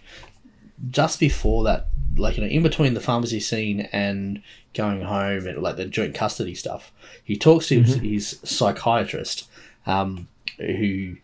just 0.91 1.21
before 1.21 1.63
that, 1.65 1.89
like 2.17 2.37
you 2.37 2.43
know, 2.43 2.49
in 2.49 2.63
between 2.63 2.95
the 2.95 3.01
pharmacy 3.01 3.39
scene 3.41 3.83
and 3.93 4.43
going 4.75 5.03
home 5.03 5.47
and 5.47 5.63
like 5.63 5.77
the 5.77 5.85
joint 5.85 6.15
custody 6.15 6.55
stuff. 6.55 6.91
He 7.23 7.37
talks 7.37 7.69
to 7.69 7.81
his, 7.83 7.97
Mhm. 7.99 8.11
his 8.15 8.41
psychiatrist, 8.43 9.47
um, 9.87 10.29
who, 10.59 11.17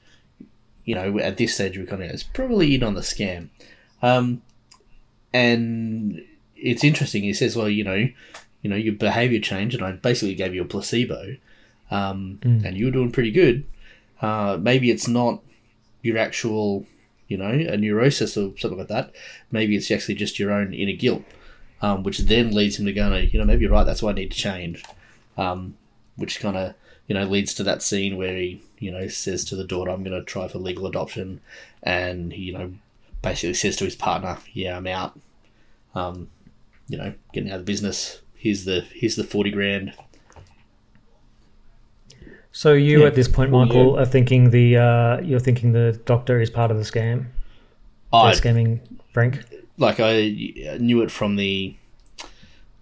you 0.85 0.95
know, 0.95 1.19
at 1.19 1.39
this 1.39 1.55
stage 1.55 1.77
we're 1.77 1.87
kind 1.87 2.03
of 2.05 2.11
is 2.11 2.23
probably 2.23 2.75
in 2.75 2.83
on 2.85 2.95
the 2.95 3.01
scam, 3.01 3.49
um, 4.03 4.43
and 5.33 6.25
it's 6.57 6.85
interesting. 6.85 7.23
He 7.23 7.33
says, 7.33 7.57
"Well, 7.57 7.69
you 7.69 7.85
know, 7.85 8.09
you 8.63 8.71
know, 8.71 8.77
your 8.77 8.95
behavior 8.95 9.41
changed, 9.41 9.77
and 9.77 9.85
I 9.85 9.93
basically 9.93 10.35
gave 10.35 10.55
you 10.55 10.63
a 10.63 10.67
placebo, 10.67 11.37
um, 11.91 12.39
Mm. 12.43 12.65
and 12.65 12.77
you 12.77 12.87
were 12.87 12.91
doing 12.93 13.13
pretty 13.13 13.31
good. 13.31 13.65
Uh, 14.21 14.59
maybe 14.61 14.91
it's 14.91 15.07
not 15.09 15.43
your 16.03 16.19
actual, 16.19 16.87
you 17.29 17.37
know, 17.37 17.51
a 17.51 17.77
neurosis 17.77 18.37
or 18.37 18.53
something 18.59 18.79
like 18.79 18.89
that. 18.89 19.15
Maybe 19.53 19.77
it's 19.77 19.91
actually 19.91 20.15
just 20.17 20.39
your 20.39 20.51
own 20.53 20.73
inner 20.75 20.93
guilt, 20.97 21.23
um, 21.83 22.03
which 22.03 22.19
then 22.19 22.51
leads 22.53 22.79
him 22.79 22.87
to 22.87 22.93
go, 22.93 23.15
you 23.17 23.39
know, 23.39 23.45
maybe 23.45 23.63
you're 23.63 23.71
right. 23.73 23.85
That's 23.85 24.03
what 24.03 24.13
I 24.17 24.21
need 24.21 24.31
to 24.33 24.37
change. 24.39 24.83
Um, 25.37 25.77
which 26.17 26.41
kind 26.41 26.57
of, 26.57 26.75
you 27.07 27.15
know, 27.15 27.25
leads 27.25 27.55
to 27.55 27.63
that 27.63 27.81
scene 27.81 28.17
where 28.17 28.37
he, 28.37 28.61
you 28.81 28.91
know, 28.91 29.07
says 29.07 29.45
to 29.47 29.55
the 29.57 29.63
daughter, 29.65 29.91
"I'm 29.93 30.03
going 30.03 30.19
to 30.19 30.25
try 30.25 30.49
for 30.49 30.59
legal 30.59 30.87
adoption," 30.87 31.41
and 31.81 32.33
he, 32.33 32.43
you 32.43 32.53
know, 32.55 32.73
basically 33.23 33.55
says 33.55 33.77
to 33.77 33.85
his 33.85 33.97
partner, 33.97 34.39
"Yeah, 34.53 34.77
I'm 34.77 34.87
out. 34.87 35.19
Um, 35.95 36.31
you 36.89 36.97
know, 36.99 37.15
getting 37.33 37.51
out 37.51 37.57
of 37.61 37.67
the 37.67 37.71
business. 37.73 38.21
Here's 38.35 38.65
the 38.65 38.81
here's 38.95 39.17
the 39.17 39.25
forty 39.25 39.51
grand." 39.51 39.93
So 42.53 42.73
you 42.73 43.01
Yeah. 43.03 43.07
at 43.07 43.15
this 43.15 43.29
point, 43.29 43.51
Michael, 43.51 43.95
yeah. 43.95 44.03
are 44.03 44.07
thinking 44.07 44.51
the 44.51 44.77
uh, 44.77 45.21
you're 45.21 45.41
thinking 45.41 45.73
the 45.73 46.01
doctor 46.07 46.41
is 46.41 46.51
part 46.51 46.71
of 46.71 46.77
the 46.77 46.83
scam. 46.83 47.27
I- 48.13 48.33
scamming 48.33 48.81
Frank. 49.13 49.45
like 49.77 50.01
I 50.01 50.31
knew 50.81 51.03
it 51.03 51.11
from 51.11 51.37
the 51.37 51.75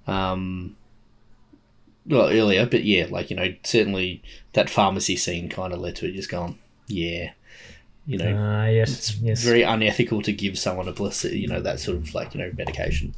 um 0.06 0.76
well 2.06 2.28
earlier 2.28 2.64
but 2.64 2.84
yeah 2.84 3.06
like 3.10 3.28
you 3.28 3.34
know 3.36 3.52
certainly 3.64 4.22
that 4.52 4.70
pharmacy 4.70 5.16
scene 5.16 5.48
kind 5.48 5.72
of 5.72 5.80
led 5.80 5.96
to 5.96 6.06
it 6.08 6.12
just 6.12 6.30
going 6.30 6.56
yeah 6.86 7.32
you 8.06 8.18
know 8.18 8.36
Ah, 8.38 8.66
yes, 8.66 8.90
it's 8.96 9.16
yes. 9.18 9.42
very 9.42 9.62
unethical 9.62 10.22
to 10.22 10.32
give 10.32 10.58
someone 10.58 10.86
a 10.88 10.92
placebo 10.92 11.34
you 11.34 11.48
know 11.48 11.60
that 11.60 11.80
sort 11.80 11.96
of 11.96 12.14
like 12.14 12.34
you 12.34 12.40
know 12.40 12.52
medication 12.56 13.14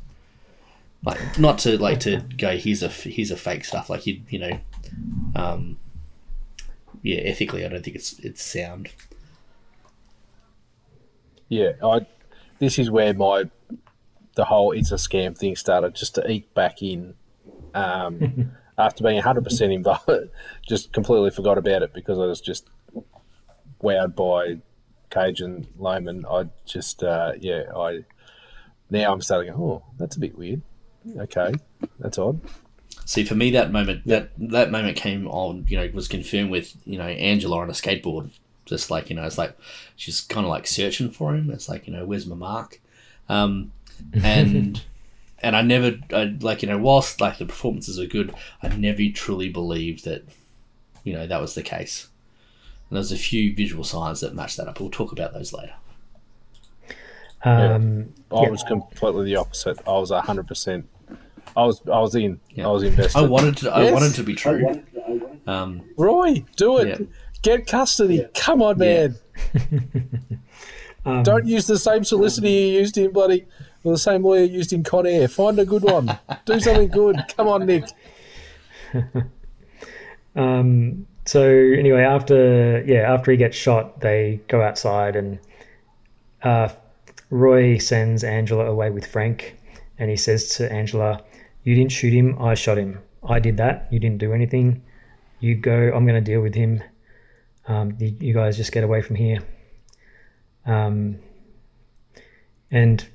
like 1.04 1.18
not 1.38 1.58
to 1.58 1.78
like 1.78 2.00
to 2.00 2.20
go 2.36 2.56
here's 2.56 2.82
a 2.82 2.88
here's 2.88 3.30
a 3.30 3.36
fake 3.36 3.64
stuff 3.64 3.88
like 3.90 4.06
you 4.06 4.20
you 4.30 4.38
know 4.38 4.58
um 5.36 5.78
yeah 7.02 7.18
ethically 7.18 7.64
i 7.64 7.68
don't 7.68 7.84
think 7.84 7.94
it's 7.96 8.18
it's 8.20 8.42
sound 8.42 8.88
Yeah, 11.48 11.72
I. 11.82 12.06
This 12.58 12.78
is 12.78 12.90
where 12.90 13.14
my 13.14 13.44
the 14.34 14.44
whole 14.44 14.72
it's 14.72 14.92
a 14.92 14.96
scam 14.96 15.36
thing 15.36 15.56
started 15.56 15.94
just 15.94 16.14
to 16.16 16.30
eke 16.30 16.52
back 16.54 16.82
in. 16.82 17.14
Um, 17.74 18.52
after 18.78 19.02
being 19.02 19.20
hundred 19.22 19.44
percent 19.44 19.72
involved, 19.72 20.10
just 20.68 20.92
completely 20.92 21.30
forgot 21.30 21.56
about 21.56 21.82
it 21.82 21.94
because 21.94 22.18
I 22.18 22.26
was 22.26 22.40
just 22.40 22.68
wowed 23.82 24.14
by 24.14 24.58
Cajun 25.10 25.66
Layman. 25.78 26.24
I 26.26 26.48
just 26.64 27.02
uh, 27.02 27.32
yeah, 27.38 27.64
I 27.74 28.04
now 28.90 29.12
I'm 29.12 29.22
starting. 29.22 29.52
Oh, 29.52 29.82
that's 29.98 30.16
a 30.16 30.20
bit 30.20 30.36
weird. 30.36 30.62
Okay, 31.16 31.54
that's 31.98 32.18
odd. 32.18 32.40
See, 33.04 33.24
for 33.24 33.34
me, 33.34 33.50
that 33.52 33.72
moment 33.72 34.06
that 34.06 34.30
that 34.38 34.70
moment 34.70 34.96
came 34.96 35.26
on. 35.28 35.66
You 35.68 35.78
know, 35.78 35.90
was 35.94 36.08
confirmed 36.08 36.50
with 36.50 36.76
you 36.84 36.98
know 36.98 37.06
Angela 37.06 37.58
on 37.58 37.70
a 37.70 37.72
skateboard. 37.72 38.30
Just 38.64 38.90
like 38.90 39.08
you 39.08 39.16
know, 39.16 39.24
it's 39.24 39.38
like 39.38 39.56
she's 39.96 40.20
kind 40.20 40.44
of 40.44 40.50
like 40.50 40.66
searching 40.66 41.10
for 41.10 41.34
him. 41.34 41.50
It's 41.50 41.68
like 41.68 41.86
you 41.86 41.92
know, 41.92 42.04
where's 42.04 42.26
my 42.26 42.36
mark? 42.36 42.80
Um, 43.28 43.72
and 44.12 44.82
and 45.40 45.56
I 45.56 45.62
never 45.62 45.98
I, 46.12 46.36
like 46.40 46.62
you 46.62 46.68
know, 46.68 46.78
whilst 46.78 47.20
like 47.20 47.38
the 47.38 47.46
performances 47.46 47.98
are 47.98 48.06
good, 48.06 48.34
I 48.62 48.68
never 48.68 49.02
truly 49.14 49.48
believed 49.48 50.04
that 50.04 50.24
you 51.04 51.12
know 51.14 51.26
that 51.26 51.40
was 51.40 51.54
the 51.54 51.62
case. 51.62 52.08
And 52.90 52.96
there's 52.96 53.12
a 53.12 53.16
few 53.16 53.54
visual 53.54 53.84
signs 53.84 54.20
that 54.20 54.34
match 54.34 54.56
that 54.56 54.66
up. 54.68 54.80
We'll 54.80 54.90
talk 54.90 55.12
about 55.12 55.34
those 55.34 55.52
later. 55.52 55.74
Um, 57.44 58.14
I 58.32 58.42
yeah. 58.42 58.48
was 58.48 58.62
completely 58.64 59.26
the 59.26 59.36
opposite. 59.36 59.78
I 59.86 59.92
was 59.92 60.10
hundred 60.10 60.48
percent. 60.48 60.88
I 61.56 61.64
was 61.64 61.80
I 61.86 62.00
was 62.00 62.14
in. 62.14 62.40
I 62.58 62.66
was 62.66 62.82
invested. 62.82 63.18
I 63.18 63.22
wanted 63.22 63.56
to. 63.58 63.70
I 63.74 63.84
Yes. 63.84 63.92
wanted 63.92 64.14
to 64.14 64.22
be 64.22 64.34
true. 64.34 64.82
Um, 65.46 65.82
Roy, 65.96 66.44
do 66.56 66.78
it. 66.78 66.88
Yeah. 67.00 67.06
Get 67.42 67.66
custody. 67.66 68.26
Come 68.34 68.62
on, 68.62 68.78
man. 68.78 69.16
Um, 71.06 71.22
Don't 71.22 71.46
use 71.46 71.66
the 71.66 71.78
same 71.78 72.04
solicitor 72.04 72.48
you 72.48 72.80
used 72.80 72.98
in 72.98 73.12
bloody, 73.12 73.46
or 73.82 73.92
the 73.92 73.98
same 73.98 74.22
lawyer 74.24 74.42
you 74.42 74.54
used 74.58 74.74
in 74.74 74.82
Con 74.82 75.06
Air. 75.06 75.26
Find 75.28 75.58
a 75.58 75.64
good 75.64 75.82
one. 75.84 76.18
do 76.44 76.60
something 76.60 76.88
good. 76.88 77.16
Come 77.34 77.48
on, 77.48 77.64
Nick. 77.64 77.84
Um, 80.36 81.06
so 81.28 81.42
anyway, 81.42 82.04
after 82.04 82.82
yeah, 82.86 83.12
after 83.12 83.30
he 83.30 83.36
gets 83.36 83.54
shot, 83.54 84.00
they 84.00 84.40
go 84.48 84.62
outside 84.62 85.14
and 85.14 85.38
uh, 86.42 86.70
Roy 87.28 87.76
sends 87.76 88.24
Angela 88.24 88.64
away 88.64 88.88
with 88.88 89.06
Frank, 89.06 89.58
and 89.98 90.08
he 90.08 90.16
says 90.16 90.48
to 90.54 90.72
Angela, 90.72 91.22
"You 91.64 91.74
didn't 91.74 91.92
shoot 91.92 92.14
him. 92.14 92.40
I 92.40 92.54
shot 92.54 92.78
him. 92.78 93.02
I 93.22 93.40
did 93.40 93.58
that. 93.58 93.88
You 93.90 93.98
didn't 93.98 94.16
do 94.16 94.32
anything. 94.32 94.82
You 95.40 95.54
go. 95.54 95.92
I'm 95.94 96.06
going 96.06 96.24
to 96.24 96.32
deal 96.32 96.40
with 96.40 96.54
him. 96.54 96.82
Um, 97.66 97.94
you, 97.98 98.16
you 98.18 98.32
guys 98.32 98.56
just 98.56 98.72
get 98.72 98.82
away 98.82 99.02
from 99.02 99.16
here." 99.16 99.40
Um, 100.64 101.18
and 102.70 103.06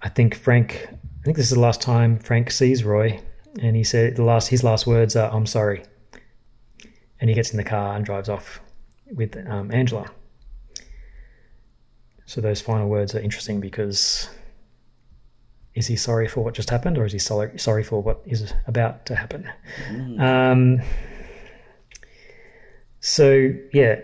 I 0.00 0.08
think 0.08 0.34
Frank. 0.34 0.88
I 0.90 1.22
think 1.22 1.36
this 1.36 1.50
is 1.50 1.56
the 1.58 1.60
last 1.60 1.82
time 1.82 2.18
Frank 2.18 2.50
sees 2.50 2.82
Roy, 2.82 3.20
and 3.60 3.76
he 3.76 3.84
said 3.84 4.16
the 4.16 4.24
last 4.24 4.48
his 4.48 4.64
last 4.64 4.86
words 4.86 5.16
are, 5.16 5.30
"I'm 5.30 5.44
sorry." 5.44 5.82
And 7.20 7.28
he 7.30 7.34
gets 7.34 7.50
in 7.50 7.56
the 7.56 7.64
car 7.64 7.96
and 7.96 8.04
drives 8.04 8.28
off 8.28 8.60
with 9.10 9.36
um, 9.48 9.70
Angela. 9.72 10.10
So 12.26 12.40
those 12.40 12.60
final 12.60 12.88
words 12.88 13.14
are 13.14 13.20
interesting 13.20 13.58
because 13.60 14.28
is 15.74 15.86
he 15.86 15.96
sorry 15.96 16.28
for 16.28 16.42
what 16.42 16.54
just 16.54 16.70
happened, 16.70 16.98
or 16.98 17.06
is 17.06 17.12
he 17.12 17.18
sorry 17.18 17.58
sorry 17.58 17.82
for 17.82 18.02
what 18.02 18.20
is 18.26 18.52
about 18.66 19.06
to 19.06 19.14
happen? 19.14 19.50
Um, 20.20 20.80
so 23.00 23.54
yeah, 23.72 24.00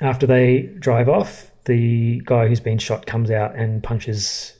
after 0.00 0.26
they 0.26 0.70
drive 0.78 1.08
off, 1.08 1.50
the 1.64 2.20
guy 2.24 2.46
who's 2.46 2.60
been 2.60 2.78
shot 2.78 3.06
comes 3.06 3.30
out 3.30 3.56
and 3.56 3.82
punches. 3.82 4.54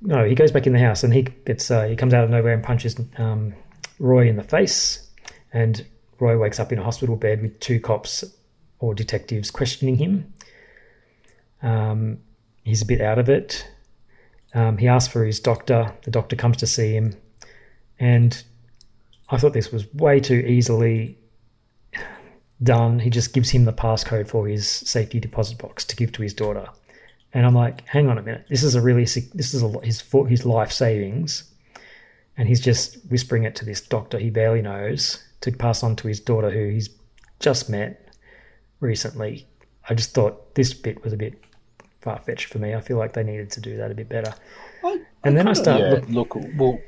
No, 0.00 0.24
he 0.24 0.34
goes 0.34 0.50
back 0.50 0.66
in 0.66 0.72
the 0.72 0.78
house 0.78 1.04
and 1.04 1.12
he 1.12 1.22
gets 1.22 1.70
uh, 1.70 1.84
he 1.84 1.96
comes 1.96 2.14
out 2.14 2.24
of 2.24 2.30
nowhere 2.30 2.54
and 2.54 2.62
punches 2.62 2.96
um, 3.18 3.54
Roy 3.98 4.28
in 4.28 4.36
the 4.36 4.42
face, 4.42 5.06
and 5.52 5.84
Roy 6.20 6.38
wakes 6.38 6.58
up 6.58 6.72
in 6.72 6.78
a 6.78 6.84
hospital 6.84 7.16
bed 7.16 7.42
with 7.42 7.58
two 7.60 7.80
cops 7.80 8.24
or 8.78 8.94
detectives 8.94 9.50
questioning 9.50 9.96
him. 9.96 10.32
Um, 11.62 12.18
he's 12.64 12.82
a 12.82 12.86
bit 12.86 13.00
out 13.00 13.18
of 13.18 13.28
it. 13.28 13.68
Um, 14.54 14.78
he 14.78 14.88
asks 14.88 15.12
for 15.12 15.24
his 15.24 15.40
doctor. 15.40 15.92
The 16.02 16.10
doctor 16.10 16.36
comes 16.36 16.56
to 16.58 16.66
see 16.66 16.94
him, 16.94 17.14
and 17.98 18.42
I 19.28 19.36
thought 19.36 19.52
this 19.52 19.70
was 19.70 19.92
way 19.94 20.20
too 20.20 20.38
easily 20.38 21.18
done. 22.62 22.98
He 22.98 23.10
just 23.10 23.34
gives 23.34 23.50
him 23.50 23.66
the 23.66 23.72
passcode 23.72 24.28
for 24.28 24.48
his 24.48 24.66
safety 24.66 25.20
deposit 25.20 25.58
box 25.58 25.84
to 25.86 25.96
give 25.96 26.12
to 26.12 26.22
his 26.22 26.32
daughter, 26.32 26.66
and 27.34 27.44
I'm 27.44 27.54
like, 27.54 27.86
hang 27.86 28.08
on 28.08 28.16
a 28.16 28.22
minute, 28.22 28.46
this 28.48 28.62
is 28.62 28.74
a 28.74 28.80
really 28.80 29.04
sig- 29.04 29.32
this 29.32 29.52
is 29.52 29.62
a, 29.62 29.68
his 29.80 30.02
his 30.28 30.46
life 30.46 30.72
savings, 30.72 31.44
and 32.38 32.48
he's 32.48 32.60
just 32.60 32.96
whispering 33.10 33.44
it 33.44 33.54
to 33.56 33.66
this 33.66 33.82
doctor 33.82 34.18
he 34.18 34.30
barely 34.30 34.62
knows 34.62 35.22
to 35.42 35.52
pass 35.52 35.82
on 35.82 35.96
to 35.96 36.08
his 36.08 36.20
daughter 36.20 36.50
who 36.50 36.68
he's 36.68 36.90
just 37.40 37.70
met 37.70 38.08
recently. 38.80 39.46
I 39.88 39.94
just 39.94 40.14
thought 40.14 40.54
this 40.54 40.74
bit 40.74 41.02
was 41.02 41.12
a 41.12 41.16
bit 41.16 41.34
far 42.02 42.18
fetched 42.18 42.46
for 42.46 42.58
me. 42.58 42.74
I 42.74 42.80
feel 42.80 42.96
like 42.98 43.12
they 43.12 43.22
needed 43.24 43.50
to 43.52 43.60
do 43.60 43.76
that 43.76 43.90
a 43.90 43.94
bit 43.94 44.08
better. 44.08 44.34
and 45.24 45.36
then 45.36 45.48
I 45.48 45.52
start 45.52 45.80
Yeah, 45.80 45.90
look, 45.90 46.08
look, 46.08 46.34
we'll, 46.56 46.80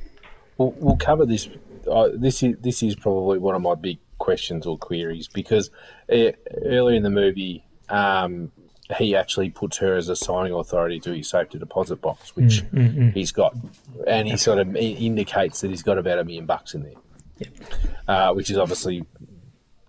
we'll 0.58 0.74
we'll 0.78 0.96
cover 0.96 1.26
this. 1.26 1.48
Uh, 1.90 2.10
this 2.14 2.42
is 2.42 2.56
this 2.60 2.82
is 2.82 2.94
probably 2.96 3.38
one 3.38 3.54
of 3.54 3.62
my 3.62 3.74
big 3.74 3.98
questions 4.18 4.66
or 4.66 4.76
queries 4.76 5.28
because 5.28 5.70
uh, 6.12 6.30
earlier 6.64 6.94
in 6.96 7.02
the 7.02 7.10
movie, 7.10 7.64
um, 7.88 8.52
he 8.98 9.16
actually 9.16 9.48
puts 9.48 9.78
her 9.78 9.96
as 9.96 10.08
a 10.08 10.16
signing 10.16 10.52
authority 10.52 11.00
to 11.00 11.14
his 11.14 11.28
safety 11.30 11.58
deposit 11.58 12.00
box, 12.02 12.36
which 12.36 12.62
Mm, 12.64 12.70
mm, 12.72 12.94
mm. 12.96 13.12
he's 13.14 13.32
got, 13.32 13.56
and 14.06 14.28
he 14.28 14.36
sort 14.36 14.58
of 14.58 14.74
i- 14.76 14.78
indicates 14.78 15.60
that 15.62 15.70
he's 15.70 15.82
got 15.82 15.96
about 15.96 16.18
a 16.18 16.24
million 16.24 16.44
bucks 16.44 16.74
in 16.74 16.82
there, 16.82 16.92
uh, 18.08 18.32
which 18.32 18.50
is 18.50 18.58
obviously 18.58 19.04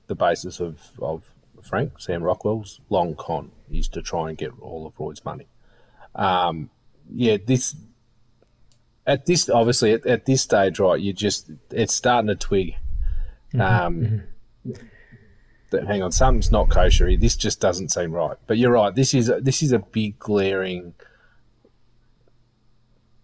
the 0.08 0.16
basis 0.16 0.60
of, 0.60 0.92
of 1.00 1.24
Frank 1.62 2.00
Sam 2.00 2.24
Rockwell's 2.24 2.82
long 2.90 3.16
con 3.16 3.52
is 3.72 3.88
to 3.90 4.02
try 4.02 4.30
and 4.30 4.38
get 4.38 4.52
all 4.60 4.86
of 4.86 4.94
Roy's 5.00 5.24
money. 5.24 5.48
Um, 6.16 6.70
yeah, 7.10 7.38
this 7.46 7.76
at 9.06 9.26
this 9.26 9.50
obviously 9.50 9.94
at, 9.94 10.06
at 10.06 10.26
this 10.26 10.42
stage, 10.42 10.80
right? 10.80 11.00
You 11.00 11.14
just 11.14 11.52
it's 11.72 11.94
starting 11.94 12.28
to 12.28 12.36
twig. 12.36 12.76
Um, 13.60 14.24
that 15.72 15.88
hang 15.88 16.04
on, 16.04 16.12
something's 16.12 16.52
not 16.52 16.70
kosher. 16.70 17.16
This 17.18 17.36
just 17.36 17.60
doesn't 17.60 17.90
seem 17.90 18.12
right. 18.12 18.38
But 18.48 18.58
you're 18.58 18.72
right. 18.72 18.94
This 18.94 19.14
is 19.14 19.32
this 19.42 19.64
is 19.64 19.72
a 19.72 19.80
big 19.80 20.20
glaring, 20.20 20.94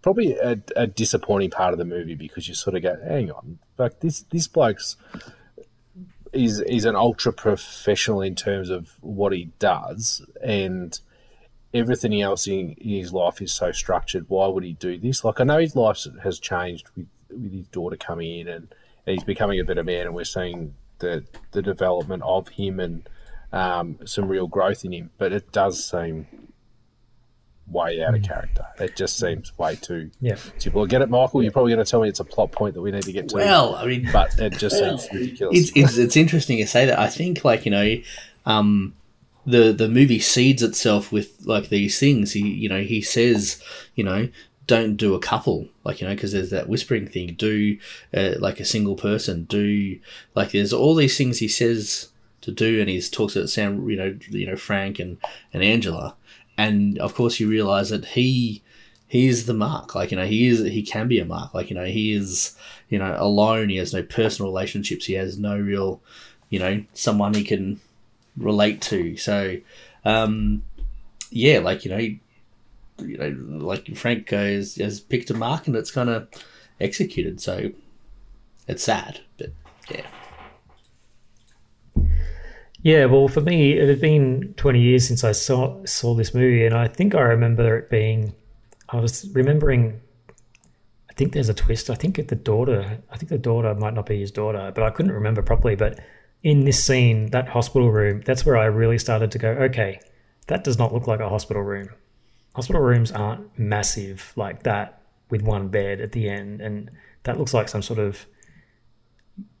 probably 0.02 0.36
a, 0.36 0.58
a 0.76 0.86
disappointing 0.86 1.50
part 1.50 1.72
of 1.72 1.78
the 1.78 1.84
movie 1.84 2.14
because 2.14 2.48
you 2.48 2.54
sort 2.54 2.76
of 2.76 2.82
go, 2.82 2.96
hang 3.06 3.30
on, 3.30 3.58
like 3.76 4.00
this 4.00 4.20
this 4.30 4.46
bloke's 4.46 4.96
is 6.32 6.60
is 6.60 6.84
an 6.84 6.96
ultra 6.96 7.32
professional 7.32 8.20
in 8.20 8.34
terms 8.34 8.70
of 8.70 8.94
what 9.00 9.32
he 9.32 9.50
does 9.58 10.24
and 10.42 11.00
everything 11.74 12.20
else 12.20 12.46
in, 12.46 12.72
in 12.72 12.90
his 13.00 13.12
life 13.12 13.40
is 13.42 13.52
so 13.52 13.72
structured. 13.72 14.26
Why 14.28 14.46
would 14.46 14.64
he 14.64 14.72
do 14.74 14.98
this? 14.98 15.24
Like 15.24 15.40
I 15.40 15.44
know 15.44 15.58
his 15.58 15.76
life 15.76 16.06
has 16.22 16.38
changed 16.38 16.88
with 16.96 17.06
with 17.30 17.52
his 17.52 17.68
daughter 17.68 17.96
coming 17.96 18.40
in 18.40 18.48
and, 18.48 18.74
and 19.06 19.14
he's 19.14 19.24
becoming 19.24 19.60
a 19.60 19.64
better 19.64 19.84
man 19.84 20.06
and 20.06 20.14
we're 20.14 20.24
seeing 20.24 20.74
the 20.98 21.24
the 21.52 21.62
development 21.62 22.22
of 22.24 22.48
him 22.48 22.80
and 22.80 23.08
um, 23.52 23.98
some 24.04 24.28
real 24.28 24.46
growth 24.46 24.84
in 24.84 24.92
him. 24.92 25.10
But 25.18 25.32
it 25.32 25.52
does 25.52 25.84
seem 25.84 26.26
way 27.70 28.02
out 28.02 28.14
of 28.14 28.22
character. 28.22 28.66
It 28.78 28.96
just 28.96 29.18
seems 29.18 29.56
way 29.58 29.76
too 29.76 30.10
Yeah. 30.20 30.36
simple. 30.58 30.86
Get 30.86 31.02
it, 31.02 31.10
Michael? 31.10 31.42
You're 31.42 31.52
probably 31.52 31.72
going 31.74 31.84
to 31.84 31.90
tell 31.90 32.00
me 32.02 32.08
it's 32.08 32.20
a 32.20 32.24
plot 32.24 32.52
point 32.52 32.74
that 32.74 32.80
we 32.82 32.90
need 32.90 33.02
to 33.02 33.12
get 33.12 33.28
to. 33.30 33.36
Well, 33.36 33.74
I 33.76 33.86
mean, 33.86 34.08
but 34.12 34.38
it 34.38 34.54
just 34.58 34.78
seems 34.78 35.06
ridiculous. 35.12 35.58
It's, 35.58 35.72
it's 35.76 35.98
it's 35.98 36.16
interesting 36.16 36.58
to 36.58 36.66
say 36.66 36.86
that. 36.86 36.98
I 36.98 37.08
think 37.08 37.44
like 37.44 37.64
you 37.64 37.70
know, 37.70 37.96
um, 38.46 38.94
the 39.46 39.72
the 39.72 39.88
movie 39.88 40.18
seeds 40.20 40.62
itself 40.62 41.10
with 41.12 41.36
like 41.44 41.68
these 41.68 41.98
things. 41.98 42.32
He 42.32 42.40
you 42.48 42.68
know 42.68 42.82
he 42.82 43.00
says 43.02 43.62
you 43.94 44.04
know 44.04 44.28
don't 44.66 44.96
do 44.96 45.14
a 45.14 45.18
couple 45.18 45.66
like 45.84 46.00
you 46.00 46.06
know 46.06 46.14
because 46.14 46.32
there's 46.32 46.50
that 46.50 46.68
whispering 46.68 47.06
thing. 47.06 47.34
Do 47.34 47.78
uh, 48.14 48.34
like 48.38 48.60
a 48.60 48.64
single 48.64 48.96
person. 48.96 49.44
Do 49.44 49.98
like 50.34 50.52
there's 50.52 50.72
all 50.72 50.94
these 50.94 51.16
things 51.16 51.38
he 51.38 51.48
says 51.48 52.08
to 52.42 52.50
do, 52.52 52.80
and 52.80 52.88
he 52.88 53.00
talks 53.02 53.34
about 53.36 53.48
Sam 53.50 53.88
you 53.88 53.96
know 53.96 54.16
you 54.30 54.46
know 54.46 54.56
Frank 54.56 54.98
and 54.98 55.16
and 55.52 55.62
Angela, 55.62 56.14
and 56.58 56.98
of 56.98 57.14
course 57.14 57.40
you 57.40 57.48
realize 57.48 57.88
that 57.90 58.04
he 58.04 58.62
he 59.06 59.26
is 59.26 59.46
the 59.46 59.54
mark. 59.54 59.94
Like, 59.94 60.10
you 60.10 60.18
know, 60.18 60.26
he 60.26 60.48
is 60.48 60.60
he 60.60 60.82
can 60.82 61.08
be 61.08 61.18
a 61.18 61.24
mark. 61.24 61.54
Like, 61.54 61.70
you 61.70 61.76
know, 61.76 61.86
he 61.86 62.12
is, 62.12 62.54
you 62.90 62.98
know, 62.98 63.16
alone. 63.18 63.70
He 63.70 63.76
has 63.76 63.94
no 63.94 64.02
personal 64.02 64.50
relationships. 64.50 65.06
He 65.06 65.14
has 65.14 65.38
no 65.38 65.58
real, 65.58 66.02
you 66.50 66.58
know, 66.58 66.84
someone 66.92 67.32
he 67.32 67.44
can 67.44 67.80
relate 68.36 68.82
to. 68.82 69.16
So, 69.16 69.56
um, 70.04 70.62
yeah, 71.30 71.60
like 71.60 71.84
you 71.84 71.90
know, 71.90 71.96
you 72.98 73.18
know, 73.18 73.64
like 73.64 73.96
Frank 73.96 74.26
goes 74.26 74.74
has 74.76 75.00
picked 75.00 75.30
a 75.30 75.34
mark 75.34 75.66
and 75.66 75.76
it's 75.76 75.90
kind 75.90 76.10
of 76.10 76.28
executed. 76.80 77.40
So 77.40 77.70
it's 78.66 78.82
sad, 78.82 79.20
but 79.38 79.52
yeah. 79.90 80.06
Yeah, 82.82 83.06
well, 83.06 83.26
for 83.28 83.40
me, 83.40 83.72
it 83.72 83.88
had 83.88 84.00
been 84.00 84.54
20 84.56 84.80
years 84.80 85.06
since 85.06 85.24
I 85.24 85.32
saw 85.32 85.84
saw 85.84 86.14
this 86.14 86.32
movie, 86.32 86.64
and 86.64 86.74
I 86.74 86.86
think 86.86 87.14
I 87.14 87.20
remember 87.20 87.76
it 87.76 87.90
being. 87.90 88.34
I 88.88 89.00
was 89.00 89.28
remembering. 89.32 90.00
I 91.10 91.12
think 91.14 91.32
there's 91.32 91.48
a 91.48 91.54
twist. 91.54 91.90
I 91.90 91.94
think 91.94 92.16
the 92.28 92.36
daughter. 92.36 93.00
I 93.10 93.16
think 93.16 93.30
the 93.30 93.38
daughter 93.38 93.74
might 93.74 93.94
not 93.94 94.06
be 94.06 94.20
his 94.20 94.30
daughter, 94.30 94.70
but 94.72 94.84
I 94.84 94.90
couldn't 94.90 95.12
remember 95.12 95.42
properly. 95.42 95.74
But 95.74 95.98
in 96.44 96.64
this 96.64 96.82
scene, 96.82 97.30
that 97.30 97.48
hospital 97.48 97.90
room, 97.90 98.22
that's 98.24 98.46
where 98.46 98.56
I 98.56 98.66
really 98.66 98.98
started 98.98 99.32
to 99.32 99.38
go. 99.38 99.48
Okay, 99.48 100.00
that 100.46 100.62
does 100.62 100.78
not 100.78 100.94
look 100.94 101.08
like 101.08 101.20
a 101.20 101.28
hospital 101.28 101.62
room. 101.62 101.88
Hospital 102.54 102.80
rooms 102.80 103.10
aren't 103.10 103.58
massive 103.58 104.32
like 104.36 104.62
that 104.62 105.02
with 105.30 105.42
one 105.42 105.68
bed 105.68 106.00
at 106.00 106.12
the 106.12 106.28
end, 106.30 106.60
and 106.60 106.92
that 107.24 107.38
looks 107.38 107.52
like 107.52 107.68
some 107.68 107.82
sort 107.82 107.98
of 107.98 108.24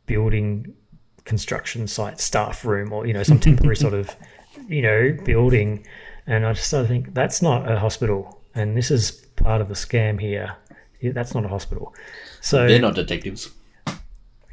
building 0.06 0.74
construction 1.28 1.86
site 1.86 2.18
staff 2.18 2.64
room 2.64 2.90
or 2.90 3.06
you 3.06 3.12
know 3.12 3.22
some 3.22 3.38
temporary 3.38 3.76
sort 3.84 3.94
of 3.94 4.16
you 4.66 4.82
know 4.82 5.16
building. 5.24 5.86
And 6.26 6.44
i 6.44 6.52
just 6.52 6.68
started 6.68 6.88
to 6.88 6.92
think 6.92 7.14
that's 7.14 7.40
not 7.40 7.70
a 7.70 7.78
hospital. 7.78 8.40
And 8.54 8.76
this 8.76 8.90
is 8.90 9.12
part 9.36 9.60
of 9.60 9.68
the 9.68 9.74
scam 9.74 10.20
here. 10.20 10.56
That's 11.02 11.34
not 11.34 11.44
a 11.44 11.48
hospital. 11.48 11.94
So 12.40 12.66
they're 12.66 12.80
not 12.80 12.94
detectives. 12.94 13.50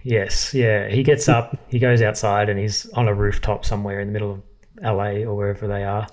yes 0.04 0.54
yeah. 0.54 0.90
He 0.90 1.02
gets 1.02 1.30
up 1.30 1.58
he 1.70 1.80
goes 1.80 2.02
outside 2.02 2.50
and 2.50 2.60
he's 2.60 2.88
on 2.90 3.08
a 3.08 3.14
rooftop 3.14 3.64
somewhere 3.64 4.00
in 4.02 4.08
the 4.08 4.14
middle 4.14 4.32
of 4.32 4.42
la 4.84 5.10
or 5.30 5.34
wherever 5.36 5.68
they 5.68 5.84
are. 5.84 6.08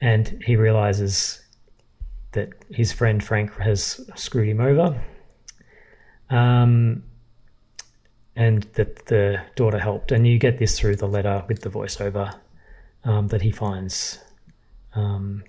And 0.00 0.42
he 0.46 0.56
realizes 0.56 1.42
that 2.32 2.50
his 2.70 2.92
friend 2.92 3.22
Frank 3.22 3.52
has 3.58 4.00
screwed 4.14 4.48
him 4.48 4.60
over. 4.60 5.02
Um, 6.30 7.02
and 8.40 8.62
that 8.74 8.92
the 9.06 9.40
daughter 9.54 9.78
helped. 9.78 10.12
And 10.12 10.26
you 10.26 10.38
get 10.38 10.58
this 10.58 10.78
through 10.78 10.96
the 10.96 11.06
letter 11.16 11.44
with 11.48 11.60
the 11.62 11.68
voiceover 11.70 12.26
um, 13.04 13.28
that 13.28 13.42
he 13.42 13.50
finds 13.50 14.18
um, 14.94 15.44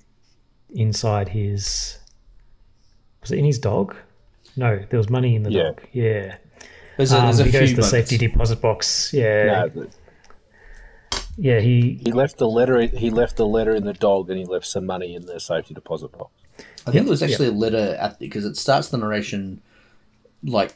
inside 0.74 1.30
his. 1.30 1.98
Was 3.22 3.32
it 3.32 3.40
in 3.40 3.46
his 3.46 3.60
dog? 3.60 3.96
No, 4.58 4.72
there 4.90 4.98
was 4.98 5.10
money 5.10 5.36
in 5.36 5.44
the 5.44 5.52
Yeah. 5.52 5.64
dog. 5.64 5.82
Yeah. 5.94 6.36
There's 6.98 7.12
a- 7.14 7.22
there's 7.22 7.40
Um, 7.40 7.48
a 7.48 7.50
he 7.50 7.52
goes 7.52 7.70
few 7.70 7.76
to 7.78 7.82
the 7.82 7.88
safety 7.88 8.18
deposit 8.18 8.60
box. 8.62 9.14
Yeah. 9.14 9.68
No, 9.74 9.88
yeah, 11.38 11.60
he 11.62 12.00
he 12.04 12.12
left 12.12 12.38
the 12.38 12.48
letter. 12.48 12.82
He 12.82 13.10
left 13.10 13.38
the 13.38 13.48
letter 13.48 13.74
in 13.74 13.86
the 13.86 13.94
dog, 13.94 14.30
and 14.30 14.38
he 14.38 14.46
left 14.46 14.66
some 14.68 14.86
money 14.86 15.16
in 15.16 15.26
the 15.26 15.40
safety 15.40 15.74
deposit 15.74 16.12
box. 16.12 16.32
I 16.86 16.92
think 16.92 17.08
it 17.08 17.10
was 17.10 17.24
actually 17.24 17.48
a 17.48 17.52
letter 17.66 17.96
at 18.00 18.20
because 18.20 18.44
it 18.46 18.58
starts 18.58 18.90
the 18.90 18.98
narration 18.98 19.62
like 20.44 20.76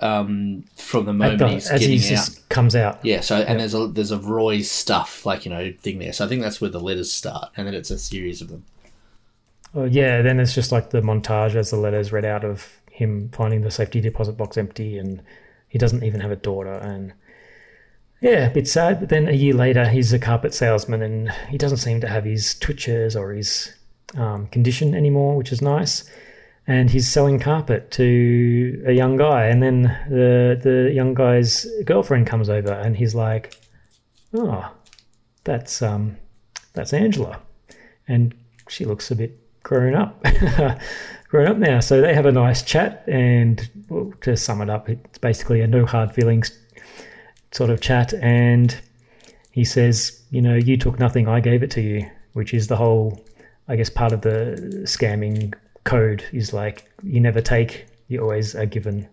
um, 0.00 0.64
from 0.76 1.06
the 1.06 1.12
moment 1.12 1.38
the- 1.38 1.48
he's 1.48 1.68
getting 1.70 1.98
he 1.98 2.14
out. 2.14 2.30
comes 2.48 2.76
out. 2.76 3.04
Yeah, 3.04 3.20
so 3.20 3.36
and 3.36 3.60
there's 3.60 3.74
a 3.74 3.86
there's 3.86 4.10
a 4.10 4.18
Roy 4.18 4.62
stuff 4.62 5.24
like 5.26 5.44
you 5.44 5.50
know 5.50 5.72
thing 5.80 5.98
there. 5.98 6.12
So 6.12 6.24
I 6.24 6.28
think 6.28 6.42
that's 6.42 6.60
where 6.60 6.70
the 6.70 6.80
letters 6.80 7.12
start, 7.12 7.50
and 7.56 7.66
then 7.66 7.74
it's 7.74 7.90
a 7.90 7.98
series 7.98 8.40
of 8.40 8.48
them. 8.48 8.64
Well, 9.72 9.88
yeah, 9.88 10.22
then 10.22 10.40
it's 10.40 10.54
just 10.54 10.72
like 10.72 10.90
the 10.90 11.02
montage 11.02 11.54
as 11.54 11.70
the 11.70 11.76
letters 11.76 12.10
read 12.10 12.24
out 12.24 12.44
of 12.44 12.80
him 12.90 13.28
finding 13.32 13.60
the 13.60 13.70
safety 13.70 14.00
deposit 14.00 14.32
box 14.38 14.56
empty 14.56 14.96
and 14.96 15.20
he 15.68 15.78
doesn't 15.78 16.02
even 16.02 16.20
have 16.20 16.30
a 16.30 16.36
daughter. 16.36 16.72
And 16.72 17.12
yeah, 18.22 18.46
a 18.46 18.50
bit 18.50 18.66
sad. 18.66 19.00
But 19.00 19.10
then 19.10 19.28
a 19.28 19.32
year 19.32 19.52
later, 19.52 19.86
he's 19.86 20.14
a 20.14 20.18
carpet 20.18 20.54
salesman 20.54 21.02
and 21.02 21.30
he 21.50 21.58
doesn't 21.58 21.76
seem 21.78 22.00
to 22.00 22.08
have 22.08 22.24
his 22.24 22.54
twitches 22.58 23.14
or 23.14 23.32
his 23.32 23.74
um, 24.16 24.46
condition 24.46 24.94
anymore, 24.94 25.36
which 25.36 25.52
is 25.52 25.60
nice. 25.60 26.08
And 26.66 26.90
he's 26.90 27.06
selling 27.06 27.38
carpet 27.38 27.90
to 27.92 28.82
a 28.86 28.92
young 28.92 29.16
guy. 29.16 29.46
And 29.46 29.62
then 29.62 29.82
the, 30.10 30.58
the 30.60 30.92
young 30.92 31.14
guy's 31.14 31.66
girlfriend 31.84 32.26
comes 32.26 32.48
over 32.48 32.72
and 32.72 32.96
he's 32.96 33.14
like, 33.14 33.54
oh, 34.34 34.72
that's, 35.44 35.80
um, 35.80 36.16
that's 36.72 36.92
Angela. 36.92 37.40
And 38.08 38.34
she 38.68 38.84
looks 38.84 39.10
a 39.10 39.16
bit 39.16 39.38
grown 39.66 39.96
up, 39.96 40.22
grown 41.28 41.48
up 41.48 41.56
now. 41.56 41.80
So 41.80 42.00
they 42.00 42.14
have 42.14 42.26
a 42.26 42.32
nice 42.32 42.62
chat, 42.62 43.02
and 43.08 43.68
well, 43.88 44.12
to 44.20 44.36
sum 44.36 44.60
it 44.60 44.70
up, 44.70 44.88
it's 44.88 45.18
basically 45.18 45.60
a 45.60 45.66
no 45.66 45.84
hard 45.84 46.12
feelings 46.12 46.56
sort 47.50 47.70
of 47.70 47.80
chat. 47.80 48.14
And 48.14 48.78
he 49.50 49.64
says, 49.64 50.22
you 50.30 50.40
know, 50.40 50.54
you 50.54 50.76
took 50.76 51.00
nothing, 51.00 51.26
I 51.26 51.40
gave 51.40 51.64
it 51.64 51.70
to 51.72 51.80
you, 51.80 52.08
which 52.34 52.54
is 52.54 52.68
the 52.68 52.76
whole, 52.76 53.24
I 53.66 53.74
guess, 53.74 53.90
part 53.90 54.12
of 54.12 54.20
the 54.20 54.82
scamming 54.84 55.54
code 55.86 56.24
is 56.32 56.52
like 56.52 56.90
you 57.02 57.20
never 57.20 57.40
take, 57.40 57.86
you 58.08 58.20
always 58.20 58.54
are 58.54 58.66
given. 58.66 59.08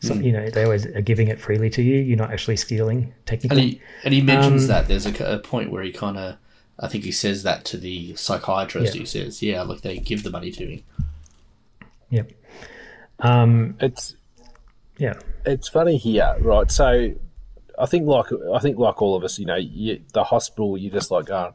So, 0.00 0.14
Mm. 0.14 0.24
You 0.24 0.32
know, 0.32 0.50
they 0.50 0.64
always 0.64 0.86
are 0.86 1.02
giving 1.02 1.28
it 1.28 1.38
freely 1.38 1.68
to 1.70 1.82
you. 1.82 1.98
You're 1.98 2.16
not 2.16 2.32
actually 2.32 2.56
stealing, 2.56 2.98
And 3.04 3.12
technically. 3.26 3.62
he 3.62 3.80
and 4.04 4.14
he 4.14 4.22
mentions 4.22 4.62
Um, 4.62 4.68
that 4.68 4.88
there's 4.88 5.06
a, 5.06 5.12
a 5.34 5.38
point 5.38 5.70
where 5.70 5.82
he 5.82 5.92
kind 5.92 6.16
of, 6.16 6.36
I 6.78 6.88
think 6.88 7.04
he 7.04 7.12
says 7.12 7.42
that 7.42 7.64
to 7.66 7.76
the 7.76 8.14
psychiatrist. 8.16 8.94
Yeah. 8.94 9.00
He 9.00 9.06
says, 9.06 9.42
"Yeah, 9.42 9.60
look, 9.62 9.82
they 9.82 9.98
give 9.98 10.22
the 10.22 10.30
money 10.30 10.50
to 10.52 10.66
me." 10.66 10.84
Yep. 12.08 12.32
Um, 13.18 13.76
it's 13.80 14.16
yeah, 14.98 15.14
it's 15.44 15.68
funny 15.68 15.98
here, 15.98 16.34
right? 16.40 16.70
So 16.70 17.12
I 17.78 17.86
think 17.86 18.06
like 18.06 18.26
I 18.54 18.58
think 18.58 18.78
like 18.78 19.00
all 19.02 19.14
of 19.16 19.22
us, 19.24 19.38
you 19.38 19.44
know, 19.46 19.56
you, 19.56 20.00
the 20.14 20.24
hospital, 20.24 20.78
you 20.78 20.90
just 20.90 21.10
like 21.10 21.26
going, 21.26 21.52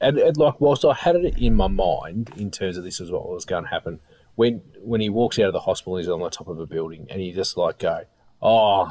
and, 0.00 0.18
and 0.18 0.36
like 0.36 0.60
whilst 0.60 0.84
I 0.84 0.94
had 0.94 1.16
it 1.16 1.38
in 1.38 1.54
my 1.54 1.68
mind 1.68 2.30
in 2.36 2.50
terms 2.50 2.76
of 2.76 2.84
this 2.84 3.00
is 3.00 3.10
what 3.10 3.28
was 3.28 3.44
going 3.44 3.64
to 3.64 3.70
happen 3.70 4.00
when 4.38 4.62
when 4.84 5.00
he 5.00 5.08
walks 5.08 5.36
out 5.40 5.46
of 5.46 5.52
the 5.52 5.58
hospital, 5.58 5.96
he's 5.96 6.08
on 6.08 6.20
the 6.20 6.30
top 6.30 6.46
of 6.46 6.60
a 6.60 6.66
building, 6.66 7.08
and 7.10 7.20
you 7.20 7.34
just 7.34 7.56
like 7.56 7.80
go, 7.80 8.04
oh, 8.40 8.88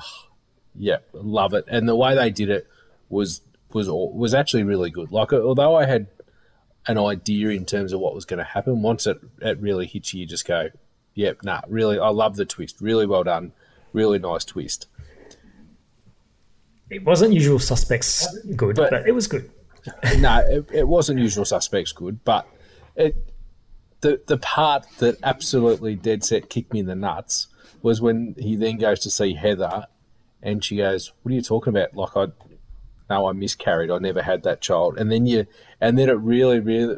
yeah, 0.75 0.97
love 1.13 1.53
it. 1.53 1.63
And 1.69 1.87
the 1.87 1.95
way 1.95 2.15
they 2.15 2.31
did 2.31 2.49
it 2.49 2.67
was 3.07 3.39
was 3.71 3.87
was 3.89 4.33
actually 4.33 4.63
really 4.63 4.89
good. 4.89 5.09
Like 5.09 5.31
although 5.31 5.73
I 5.73 5.85
had 5.85 6.07
an 6.85 6.97
idea 6.97 7.51
in 7.51 7.63
terms 7.63 7.93
of 7.93 8.01
what 8.01 8.13
was 8.13 8.25
going 8.25 8.39
to 8.39 8.43
happen, 8.43 8.81
once 8.81 9.07
it 9.07 9.21
it 9.41 9.57
really 9.61 9.87
hits 9.87 10.13
you, 10.13 10.19
you 10.19 10.25
just 10.25 10.45
go, 10.45 10.67
yep, 11.13 11.41
nah, 11.43 11.61
really, 11.69 11.97
I 11.97 12.09
love 12.09 12.35
the 12.35 12.43
twist. 12.43 12.81
Really 12.81 13.05
well 13.05 13.23
done. 13.23 13.53
Really 13.93 14.19
nice 14.19 14.43
twist. 14.43 14.87
it 16.89 17.05
wasn't 17.05 17.31
usual 17.31 17.59
suspects 17.59 18.27
good, 18.57 18.75
but, 18.75 19.07
it 19.07 19.15
was 19.15 19.27
good. 19.27 19.49
no, 20.19 20.39
it, 20.49 20.69
it 20.71 20.87
wasn't 20.87 21.19
usual 21.19 21.45
suspects 21.45 21.91
good, 21.91 22.23
but 22.23 22.47
it 22.95 23.15
the 24.01 24.21
the 24.27 24.37
part 24.37 24.85
that 24.99 25.17
absolutely 25.23 25.95
dead 25.95 26.23
set 26.23 26.49
kicked 26.49 26.73
me 26.73 26.79
in 26.79 26.85
the 26.85 26.95
nuts 26.95 27.47
was 27.81 28.01
when 28.01 28.35
he 28.37 28.55
then 28.55 28.77
goes 28.77 28.99
to 28.99 29.09
see 29.09 29.33
Heather, 29.33 29.87
and 30.41 30.63
she 30.63 30.77
goes, 30.77 31.11
"What 31.21 31.31
are 31.31 31.35
you 31.35 31.41
talking 31.41 31.71
about? 31.71 31.95
Like 31.95 32.15
I, 32.15 32.27
no, 33.09 33.27
I 33.27 33.33
miscarried. 33.33 33.91
I 33.91 33.97
never 33.99 34.21
had 34.21 34.43
that 34.43 34.61
child." 34.61 34.97
And 34.97 35.11
then 35.11 35.25
you, 35.25 35.45
and 35.81 35.97
then 35.97 36.09
it 36.09 36.13
really, 36.13 36.59
really, 36.59 36.97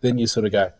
then 0.00 0.18
you 0.18 0.26
sort 0.26 0.46
of 0.46 0.52
go, 0.52 0.72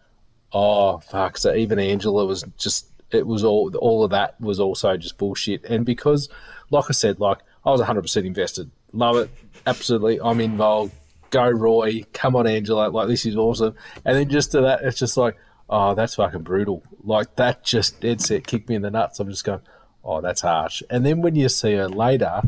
"Oh 0.53 0.99
fuck!" 0.99 1.39
So 1.39 1.55
even 1.55 1.79
Angela 1.79 2.25
was 2.27 2.45
just. 2.59 2.89
It 3.11 3.27
was 3.27 3.45
all 3.45 3.70
all 3.77 4.05
of 4.05 4.11
that 4.12 4.41
was 4.41 4.59
also 4.59 4.97
just 4.97 5.18
bullshit, 5.18 5.66
and 5.66 5.85
because, 5.85 6.31
like 6.70 6.87
I 6.89 6.93
said, 6.93 7.20
like 7.20 7.41
I 7.62 7.70
was 7.70 7.83
hundred 7.83 8.01
percent 8.01 8.25
invested, 8.25 8.70
love 8.95 9.16
it, 9.16 9.31
absolutely, 9.66 10.18
I'm 10.18 10.41
involved, 10.41 10.95
go 11.33 11.51
Roy, 11.51 12.05
come 12.12 12.37
on 12.37 12.47
Angela, 12.47 12.89
like 12.89 13.09
this 13.09 13.26
is 13.26 13.37
awesome. 13.37 13.74
And 14.05 14.16
then 14.16 14.28
just 14.28 14.53
to 14.53 14.61
that, 14.61 14.83
it's 14.85 14.99
just 14.99 15.16
like, 15.16 15.37
oh, 15.68 15.95
that's 15.95 16.14
fucking 16.14 16.43
brutal. 16.43 16.85
Like 17.03 17.35
that 17.37 17.64
just 17.64 18.01
dead 18.01 18.20
set 18.20 18.47
kicked 18.47 18.68
me 18.68 18.76
in 18.76 18.83
the 18.83 18.91
nuts. 18.91 19.18
I'm 19.18 19.28
just 19.28 19.43
going, 19.43 19.62
oh, 20.05 20.20
that's 20.20 20.43
harsh. 20.43 20.83
And 20.89 21.05
then 21.05 21.22
when 21.22 21.35
you 21.35 21.49
see 21.49 21.74
her 21.74 21.89
later 21.89 22.43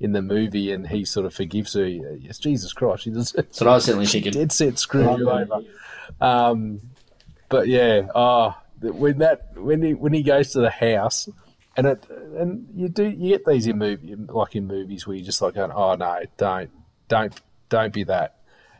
in 0.00 0.12
the 0.12 0.22
movie 0.22 0.72
and 0.72 0.88
he 0.88 1.04
sort 1.04 1.26
of 1.26 1.34
forgives 1.34 1.74
her, 1.74 1.86
yes, 1.86 2.38
Jesus 2.38 2.72
Christ, 2.72 3.02
she 3.02 3.10
does. 3.10 3.32
That's 3.32 3.60
what 3.60 3.68
I 3.68 3.74
was 3.74 3.84
certainly 3.84 4.06
she 4.06 4.20
thinking. 4.22 4.40
Dead 4.40 4.52
set 4.52 4.78
screw 4.78 5.18
you 5.18 5.28
over. 5.28 5.60
Um, 6.20 6.80
but 7.48 7.68
yeah, 7.68 8.08
oh, 8.14 8.56
when 8.80 9.18
that 9.18 9.58
when 9.58 9.82
he 9.82 9.94
when 9.94 10.14
he 10.14 10.22
goes 10.22 10.52
to 10.52 10.60
the 10.60 10.70
house. 10.70 11.28
And 11.76 11.86
it, 11.86 12.04
and 12.10 12.66
you 12.74 12.88
do 12.88 13.04
you 13.04 13.28
get 13.28 13.44
these 13.44 13.68
in 13.68 13.78
movie 13.78 14.16
like 14.16 14.56
in 14.56 14.66
movies 14.66 15.06
where 15.06 15.14
you're 15.14 15.24
just 15.24 15.40
like 15.40 15.54
going, 15.54 15.70
oh 15.70 15.94
no, 15.94 16.22
don't 16.36 16.70
don't 17.06 17.40
don't 17.68 17.92
be 17.92 18.04
that. 18.04 18.36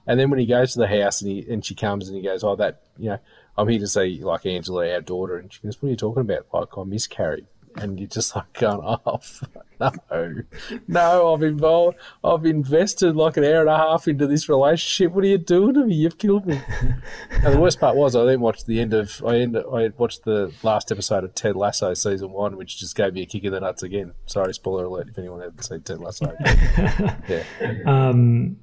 And 0.07 0.19
then 0.19 0.31
when 0.31 0.39
he 0.39 0.47
goes 0.47 0.73
to 0.73 0.79
the 0.79 0.89
house 0.89 1.21
and 1.21 1.31
he 1.31 1.53
and 1.53 1.65
she 1.65 1.75
comes 1.75 2.09
and 2.09 2.17
he 2.17 2.23
goes, 2.23 2.43
oh 2.43 2.57
that 2.57 2.83
you 2.97 3.11
know, 3.11 3.19
I'm 3.59 3.69
here 3.69 3.79
to 3.81 3.87
see 3.87 4.21
like 4.23 4.47
Angela, 4.47 4.91
our 4.91 5.01
daughter, 5.01 5.37
and 5.37 5.53
she 5.53 5.61
goes, 5.61 5.81
what 5.83 5.89
are 5.89 5.91
you 5.91 5.97
talking 5.97 6.23
about? 6.23 6.47
Like 6.53 6.79
I 6.79 6.85
miscarried, 6.85 7.47
and 7.77 7.99
you're 7.99 8.09
just 8.09 8.35
like 8.35 8.53
going, 8.55 8.81
oh 9.07 9.19
fuck, 9.19 9.67
no, 9.79 10.43
no, 10.87 11.35
I've 11.35 11.43
involved, 11.43 11.99
I've 12.25 12.47
invested 12.47 13.17
like 13.17 13.37
an 13.37 13.45
hour 13.45 13.61
and 13.61 13.69
a 13.69 13.77
half 13.77 14.09
into 14.09 14.27
this 14.27 14.49
relationship. 14.49 15.13
What 15.13 15.25
are 15.25 15.29
you 15.29 15.39
doing 15.39 15.75
to 15.75 15.85
me? 15.85 15.95
You've 15.97 16.17
killed 16.17 16.47
me. 16.47 16.61
and 17.31 17.55
the 17.55 17.61
worst 17.61 17.81
part 17.81 17.95
was 17.95 18.17
I 18.17 18.25
then 18.25 18.41
watched 18.41 18.67
the 18.67 18.81
end 18.81 18.95
of 18.95 19.23
I 19.27 19.41
end 19.41 19.57
I 19.57 19.91
watched 19.99 20.25
the 20.25 20.53
last 20.63 20.91
episode 20.91 21.25
of 21.25 21.35
Ted 21.35 21.55
Lasso 21.55 21.93
season 21.93 22.31
one, 22.31 22.57
which 22.57 22.79
just 22.79 22.97
gave 22.97 23.13
me 23.13 23.23
a 23.23 23.27
kick 23.27 23.45
in 23.45 23.53
the 23.53 23.61
nuts 23.61 23.83
again. 23.83 24.15
Sorry, 24.25 24.55
spoiler 24.55 24.85
alert 24.85 25.09
if 25.09 25.19
anyone 25.19 25.41
hasn't 25.41 25.65
seen 25.65 25.83
Ted 25.83 25.99
Lasso. 25.99 26.35
yeah. 27.29 27.45
Um, 27.85 28.57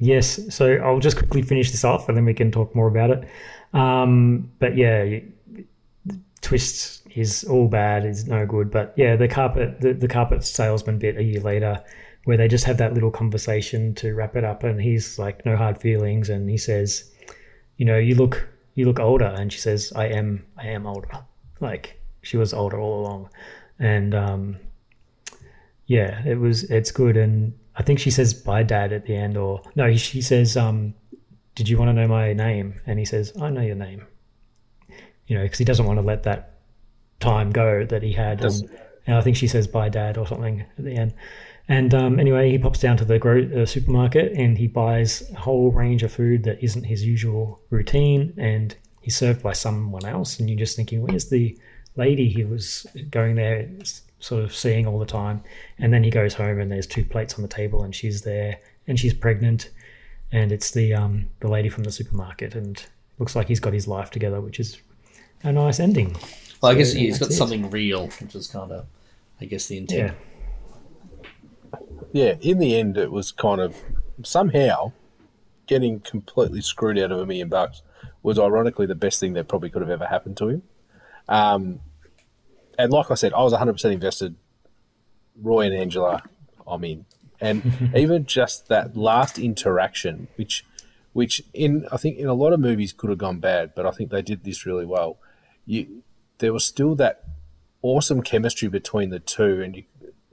yes, 0.00 0.40
so 0.54 0.72
I'll 0.76 0.98
just 0.98 1.16
quickly 1.16 1.42
finish 1.42 1.70
this 1.70 1.84
off 1.84 2.08
and 2.08 2.16
then 2.16 2.24
we 2.24 2.34
can 2.34 2.50
talk 2.50 2.74
more 2.74 2.88
about 2.88 3.10
it. 3.10 3.28
Um, 3.72 4.50
but 4.58 4.76
yeah, 4.76 5.20
twist 6.40 7.02
is 7.14 7.44
all 7.44 7.68
bad, 7.68 8.04
is 8.04 8.26
no 8.26 8.46
good. 8.46 8.70
But 8.70 8.92
yeah, 8.96 9.16
the 9.16 9.28
carpet, 9.28 9.80
the, 9.80 9.92
the 9.92 10.08
carpet 10.08 10.42
salesman 10.42 10.98
bit 10.98 11.16
a 11.16 11.22
year 11.22 11.40
later, 11.40 11.82
where 12.24 12.36
they 12.36 12.48
just 12.48 12.64
have 12.64 12.78
that 12.78 12.94
little 12.94 13.10
conversation 13.10 13.94
to 13.94 14.14
wrap 14.14 14.36
it 14.36 14.44
up, 14.44 14.62
and 14.64 14.80
he's 14.80 15.18
like, 15.18 15.44
no 15.46 15.56
hard 15.56 15.80
feelings, 15.80 16.28
and 16.28 16.50
he 16.50 16.58
says, 16.58 17.10
you 17.76 17.86
know, 17.86 17.98
you 17.98 18.14
look, 18.14 18.46
you 18.74 18.84
look 18.84 19.00
older, 19.00 19.34
and 19.38 19.52
she 19.52 19.58
says, 19.58 19.92
I 19.96 20.06
am, 20.06 20.44
I 20.58 20.66
am 20.68 20.86
older. 20.86 21.10
Like 21.60 22.00
she 22.22 22.36
was 22.36 22.52
older 22.52 22.78
all 22.78 23.00
along, 23.00 23.30
and 23.78 24.14
um, 24.14 24.56
yeah, 25.86 26.22
it 26.26 26.38
was, 26.38 26.64
it's 26.64 26.90
good, 26.90 27.16
and 27.16 27.54
I 27.80 27.82
think 27.82 27.98
she 27.98 28.10
says 28.10 28.34
bye, 28.34 28.62
dad, 28.62 28.92
at 28.92 29.06
the 29.06 29.16
end, 29.16 29.38
or 29.38 29.62
no, 29.74 29.96
she 29.96 30.20
says, 30.20 30.54
um, 30.54 30.92
did 31.54 31.66
you 31.66 31.78
want 31.78 31.88
to 31.88 31.94
know 31.94 32.06
my 32.06 32.34
name? 32.34 32.78
And 32.84 32.98
he 32.98 33.06
says, 33.06 33.32
I 33.40 33.48
know 33.48 33.62
your 33.62 33.74
name. 33.74 34.06
You 35.26 35.38
know, 35.38 35.44
because 35.44 35.56
he 35.56 35.64
doesn't 35.64 35.86
want 35.86 35.96
to 35.98 36.02
let 36.02 36.24
that 36.24 36.58
time 37.20 37.50
go 37.50 37.86
that 37.86 38.02
he 38.02 38.12
had. 38.12 38.44
And, 38.44 38.68
and 39.06 39.16
I 39.16 39.22
think 39.22 39.38
she 39.38 39.46
says 39.46 39.66
bye, 39.66 39.88
dad, 39.88 40.18
or 40.18 40.26
something 40.26 40.60
at 40.60 40.84
the 40.84 40.94
end. 40.94 41.14
And 41.68 41.94
um, 41.94 42.20
anyway, 42.20 42.50
he 42.50 42.58
pops 42.58 42.80
down 42.80 42.98
to 42.98 43.06
the 43.06 43.18
gro- 43.18 43.62
uh, 43.62 43.64
supermarket 43.64 44.32
and 44.32 44.58
he 44.58 44.66
buys 44.66 45.22
a 45.30 45.38
whole 45.38 45.70
range 45.70 46.02
of 46.02 46.12
food 46.12 46.44
that 46.44 46.62
isn't 46.62 46.84
his 46.84 47.02
usual 47.02 47.62
routine. 47.70 48.34
And 48.36 48.76
he's 49.00 49.16
served 49.16 49.42
by 49.42 49.54
someone 49.54 50.04
else. 50.04 50.38
And 50.38 50.50
you're 50.50 50.58
just 50.58 50.76
thinking, 50.76 51.00
where's 51.00 51.30
the 51.30 51.56
lady 51.96 52.28
he 52.28 52.44
was 52.44 52.86
going 53.08 53.36
there, 53.36 53.66
sort 54.20 54.44
of 54.44 54.54
seeing 54.54 54.86
all 54.86 54.98
the 54.98 55.06
time? 55.06 55.42
And 55.78 55.92
then 55.92 56.04
he 56.04 56.10
goes 56.10 56.34
home 56.34 56.60
and 56.60 56.70
there's 56.70 56.86
two 56.86 57.04
plates 57.04 57.34
on 57.34 57.42
the 57.42 57.48
table 57.48 57.82
and 57.82 57.94
she's 57.94 58.22
there 58.22 58.58
and 58.86 58.98
she's 58.98 59.14
pregnant. 59.14 59.70
And 60.32 60.52
it's 60.52 60.70
the 60.70 60.94
um, 60.94 61.28
the 61.40 61.48
lady 61.48 61.68
from 61.68 61.82
the 61.84 61.90
supermarket. 61.92 62.54
And 62.54 62.84
looks 63.18 63.34
like 63.34 63.48
he's 63.48 63.60
got 63.60 63.72
his 63.72 63.88
life 63.88 64.10
together, 64.10 64.40
which 64.40 64.60
is 64.60 64.78
a 65.42 65.52
nice 65.52 65.80
ending. 65.80 66.14
Well, 66.62 66.72
I 66.72 66.74
guess 66.74 66.92
So 66.92 66.98
he's 66.98 67.18
got 67.18 67.30
it. 67.30 67.34
something 67.34 67.70
real, 67.70 68.08
which 68.20 68.34
is 68.34 68.46
kind 68.46 68.70
of, 68.70 68.86
I 69.40 69.46
guess, 69.46 69.66
the 69.66 69.78
intent. 69.78 70.12
Yeah, 72.12 72.34
in 72.40 72.58
the 72.58 72.76
end, 72.76 72.96
it 72.96 73.10
was 73.12 73.32
kind 73.32 73.60
of 73.60 73.76
somehow 74.22 74.92
getting 75.66 76.00
completely 76.00 76.60
screwed 76.60 76.98
out 76.98 77.12
of 77.12 77.18
a 77.20 77.26
million 77.26 77.48
bucks 77.48 77.82
was 78.22 78.38
ironically 78.38 78.86
the 78.86 78.94
best 78.94 79.20
thing 79.20 79.32
that 79.34 79.48
probably 79.48 79.70
could 79.70 79.82
have 79.82 79.90
ever 79.90 80.06
happened 80.06 80.36
to 80.36 80.48
him. 80.48 80.62
Um, 81.28 81.80
and 82.82 82.92
like 82.92 83.10
I 83.10 83.14
said, 83.14 83.32
I 83.32 83.42
was 83.42 83.52
100% 83.52 83.92
invested. 83.92 84.36
Roy 85.40 85.66
and 85.66 85.74
Angela, 85.74 86.22
I'm 86.66 86.84
in. 86.84 87.06
And 87.40 87.90
even 87.96 88.26
just 88.26 88.68
that 88.68 88.96
last 88.96 89.38
interaction, 89.38 90.28
which, 90.36 90.64
which 91.12 91.42
in 91.54 91.86
I 91.90 91.96
think 91.96 92.18
in 92.18 92.26
a 92.26 92.34
lot 92.34 92.52
of 92.52 92.60
movies 92.60 92.92
could 92.92 93.10
have 93.10 93.18
gone 93.18 93.38
bad, 93.40 93.74
but 93.74 93.86
I 93.86 93.90
think 93.90 94.10
they 94.10 94.22
did 94.22 94.44
this 94.44 94.66
really 94.66 94.84
well. 94.86 95.18
You, 95.66 96.02
there 96.38 96.52
was 96.52 96.64
still 96.64 96.94
that 96.96 97.24
awesome 97.82 98.22
chemistry 98.22 98.68
between 98.68 99.10
the 99.10 99.20
two, 99.20 99.62
and 99.62 99.76
you, 99.76 99.84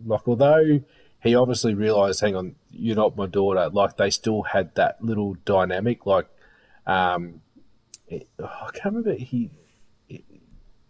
like 0.06 0.28
although 0.28 0.82
he 1.22 1.36
obviously 1.36 1.74
realized, 1.74 2.22
hang 2.22 2.36
on, 2.36 2.56
you're 2.72 2.96
not 2.96 3.16
my 3.18 3.26
daughter. 3.26 3.70
Like 3.70 3.98
they 3.98 4.10
still 4.10 4.44
had 4.44 4.76
that 4.76 5.04
little 5.04 5.36
dynamic. 5.46 6.06
Like, 6.06 6.28
um, 6.86 7.42
it- 8.08 8.28
oh, 8.40 8.46
I 8.46 8.70
can't 8.72 8.96
remember. 8.96 9.14
He, 9.14 9.50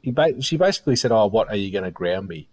he, 0.08 0.12
ba- 0.12 0.42
she 0.42 0.56
basically 0.56 0.96
said, 0.96 1.12
"Oh, 1.12 1.28
what 1.28 1.50
are 1.50 1.58
you 1.58 1.70
going 1.70 1.84
to 1.84 1.92
ground 1.92 2.30
me?" 2.30 2.48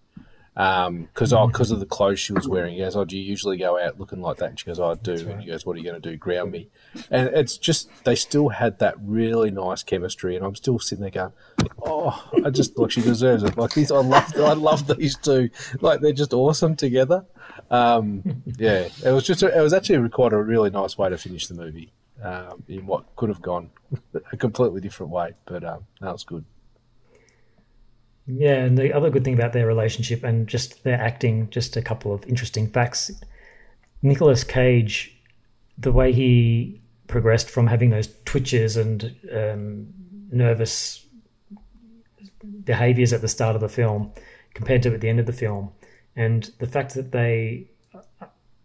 Um, 0.57 1.03
because 1.03 1.33
oh, 1.33 1.47
because 1.47 1.71
of 1.71 1.79
the 1.79 1.87
clothes 1.87 2.19
she 2.19 2.33
was 2.33 2.49
wearing. 2.49 2.75
He 2.75 2.81
goes, 2.81 2.97
"Oh, 2.97 3.05
do 3.05 3.17
you 3.17 3.23
usually 3.23 3.57
go 3.57 3.79
out 3.79 4.01
looking 4.01 4.21
like 4.21 4.39
that?" 4.39 4.49
And 4.51 4.59
she 4.59 4.67
goes, 4.67 4.81
"Oh, 4.81 4.91
I 4.91 4.95
do." 4.95 5.13
And 5.13 5.41
he 5.41 5.47
goes, 5.47 5.65
"What 5.65 5.77
are 5.77 5.79
you 5.79 5.85
going 5.85 6.03
to 6.03 6.11
do? 6.11 6.17
Ground 6.17 6.51
me?" 6.51 6.69
And 7.13 7.29
it's 7.29 7.57
just 7.57 7.91
they 8.03 8.17
still 8.17 8.49
had 8.49 8.81
that 8.81 8.97
really 9.01 9.53
nice 9.53 9.85
chemistry, 9.85 10.35
and 10.35 10.45
I'm 10.45 10.57
still 10.57 10.81
sitting 10.81 11.03
there 11.03 11.13
going, 11.13 11.33
"Oh, 11.81 12.29
I 12.45 12.51
just 12.51 12.77
like 12.77 12.91
she 12.91 13.03
deserves 13.03 13.45
it." 13.45 13.57
Like 13.57 13.75
these, 13.75 13.93
I 13.93 13.99
love, 13.99 14.33
I 14.37 14.55
love 14.55 14.89
these 14.89 15.17
two. 15.17 15.51
Like 15.81 16.01
they're 16.01 16.13
just 16.13 16.35
awesome 16.35 16.75
together. 16.75 17.25
Um, 17.71 18.43
yeah, 18.59 18.89
it 19.05 19.13
was 19.13 19.25
just, 19.25 19.45
it 19.45 19.63
was 19.63 19.73
actually 19.73 20.09
quite 20.09 20.33
a 20.33 20.43
really 20.43 20.71
nice 20.71 20.99
way 20.99 21.09
to 21.09 21.19
finish 21.19 21.47
the 21.47 21.55
movie. 21.55 21.93
Um, 22.23 22.63
in 22.69 22.87
what 22.87 23.15
could 23.17 23.29
have 23.29 23.43
gone 23.43 23.71
a 24.33 24.37
completely 24.37 24.81
different 24.81 25.13
way, 25.13 25.35
but 25.47 25.63
um, 25.63 25.87
that 26.01 26.13
was 26.13 26.25
good. 26.25 26.45
Yeah, 28.27 28.64
and 28.64 28.79
the 28.79 28.93
other 28.93 29.11
good 29.11 29.25
thing 29.25 29.35
about 29.35 29.53
their 29.53 29.66
relationship 29.66 30.25
and 30.25 30.47
just 30.47 30.83
their 30.85 31.01
acting, 31.01 31.51
just 31.51 31.77
a 31.77 31.83
couple 31.83 32.12
of 32.14 32.25
interesting 32.27 32.68
facts. 32.68 33.11
Nicolas 34.03 34.45
Cage, 34.45 35.14
the 35.77 35.93
way 35.93 36.12
he 36.12 36.81
progressed 37.07 37.51
from 37.51 37.66
having 37.66 37.91
those 37.91 38.09
twitches 38.25 38.77
and 38.77 39.14
um, 39.33 39.87
nervous 40.31 41.05
behaviors 42.64 43.12
at 43.12 43.20
the 43.20 43.29
start 43.29 43.55
of 43.55 43.61
the 43.61 43.68
film 43.68 44.12
compared 44.55 44.83
to 44.83 44.95
at 44.95 45.01
the 45.01 45.09
end 45.09 45.20
of 45.20 45.27
the 45.27 45.33
film, 45.33 45.70
and 46.16 46.51
the 46.59 46.66
fact 46.66 46.95
that 46.95 47.12
they. 47.12 47.68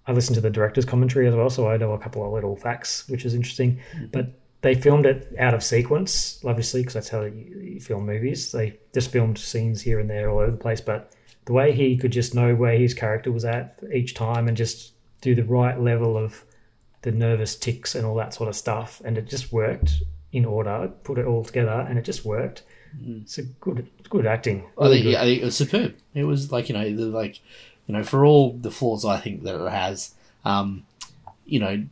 I 0.08 0.12
listened 0.12 0.36
to 0.36 0.42
the 0.42 0.50
director's 0.50 0.86
commentary 0.86 1.28
as 1.28 1.36
well, 1.36 1.52
so 1.52 1.70
I 1.70 1.78
know 1.78 1.92
a 1.92 2.00
couple 2.00 2.26
of 2.26 2.34
little 2.34 2.56
facts, 2.56 3.08
which 3.10 3.26
is 3.26 3.36
interesting. 3.36 3.80
But 4.12 4.40
they 4.62 4.76
filmed 4.76 5.06
it 5.06 5.34
out 5.40 5.54
of 5.54 5.64
sequence, 5.64 6.44
obviously, 6.46 6.82
because 6.82 6.94
that's 6.96 7.10
how 7.10 7.22
you, 7.24 7.80
film 7.80 8.06
movies. 8.06 8.52
They 8.52 8.78
just 8.94 9.10
filmed 9.12 9.38
scenes 9.38 9.82
here 9.82 10.00
and 10.00 10.10
there 10.10 10.30
all 10.30 10.40
over 10.40 10.52
the 10.52 10.58
place. 10.58 10.82
But 10.82 11.14
the 11.46 11.54
way 11.54 11.72
he 11.72 11.98
could 11.98 12.12
just 12.12 12.36
know 12.36 12.56
where 12.56 12.78
his 12.78 12.94
character 12.94 13.32
was 13.32 13.46
at 13.46 13.80
each 13.94 14.14
time 14.14 14.48
and 14.48 14.58
just 14.58 14.94
do 15.22 15.34
the 15.34 15.44
right 15.44 15.80
level 15.80 16.18
of 16.18 16.44
the 17.02 17.12
nervous 17.12 17.56
ticks 17.56 17.96
and 17.96 18.06
all 18.06 18.16
that 18.16 18.34
sort 18.34 18.50
of 18.50 18.56
stuff, 18.56 19.02
and 19.06 19.18
it 19.18 19.30
just 19.30 19.54
worked 19.54 20.04
in 20.34 20.46
order. 20.46 20.92
Put 21.04 21.18
it 21.18 21.26
all 21.26 21.46
together, 21.46 21.86
and 21.88 21.98
it 21.98 22.04
just 22.04 22.26
worked. 22.26 22.64
It's 23.06 23.38
a 23.38 23.44
good, 23.44 23.88
good 24.10 24.26
acting. 24.26 24.66
I 24.78 24.90
think, 24.90 25.04
good. 25.04 25.16
I 25.16 25.24
think 25.24 25.42
it 25.42 25.46
was 25.46 25.56
superb. 25.56 25.96
It 26.14 26.26
was 26.26 26.52
like 26.52 26.68
you 26.68 26.76
know, 26.76 26.94
the, 26.94 27.06
like 27.06 27.40
you 27.88 27.94
know, 27.94 28.04
for 28.04 28.26
all 28.26 28.54
the 28.54 28.72
flaws 28.72 29.06
I 29.06 29.20
think 29.20 29.44
that 29.44 29.56
it 29.56 29.72
has, 29.72 30.14
um, 30.44 30.86
you 31.46 31.60
know, 31.60 31.86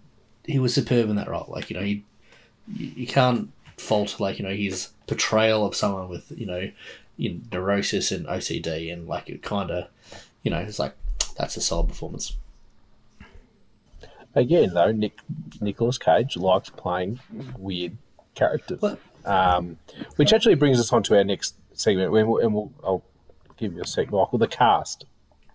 he 0.43 0.59
was 0.59 0.73
superb 0.73 1.09
in 1.09 1.15
that 1.15 1.29
role. 1.29 1.45
Like 1.47 1.69
you 1.69 1.77
know, 1.77 1.83
he 1.83 2.03
you 2.73 2.91
you 2.95 3.07
can't 3.07 3.51
fault 3.77 4.19
like 4.19 4.39
you 4.39 4.45
know 4.45 4.53
his 4.53 4.89
portrayal 5.07 5.65
of 5.65 5.75
someone 5.75 6.09
with 6.09 6.31
you 6.35 6.45
know, 6.45 6.69
you 7.15 7.33
know 7.33 7.39
neurosis 7.51 8.11
and 8.11 8.25
OCD 8.25 8.91
and 8.91 9.07
like 9.07 9.29
it 9.29 9.41
kind 9.41 9.71
of, 9.71 9.87
you 10.43 10.51
know, 10.51 10.59
it's 10.59 10.79
like 10.79 10.95
that's 11.37 11.57
a 11.57 11.61
solid 11.61 11.87
performance. 11.87 12.35
Again, 14.35 14.73
though, 14.73 14.91
Nick 14.91 15.17
Nicholas 15.61 15.97
Cage 15.97 16.37
likes 16.37 16.69
playing 16.69 17.19
weird 17.57 17.97
characters, 18.35 18.79
um, 19.25 19.77
which 20.15 20.31
actually 20.31 20.55
brings 20.55 20.79
us 20.79 20.93
on 20.93 21.01
to 21.03 21.17
our 21.17 21.23
next 21.23 21.55
segment. 21.73 22.15
And 22.15 22.29
we'll, 22.29 22.43
and 22.43 22.53
we'll 22.53 22.71
I'll 22.83 23.03
give 23.57 23.73
you 23.73 23.81
a 23.81 23.87
sec, 23.87 24.11
Michael. 24.11 24.37
The 24.37 24.47
cast, 24.47 25.05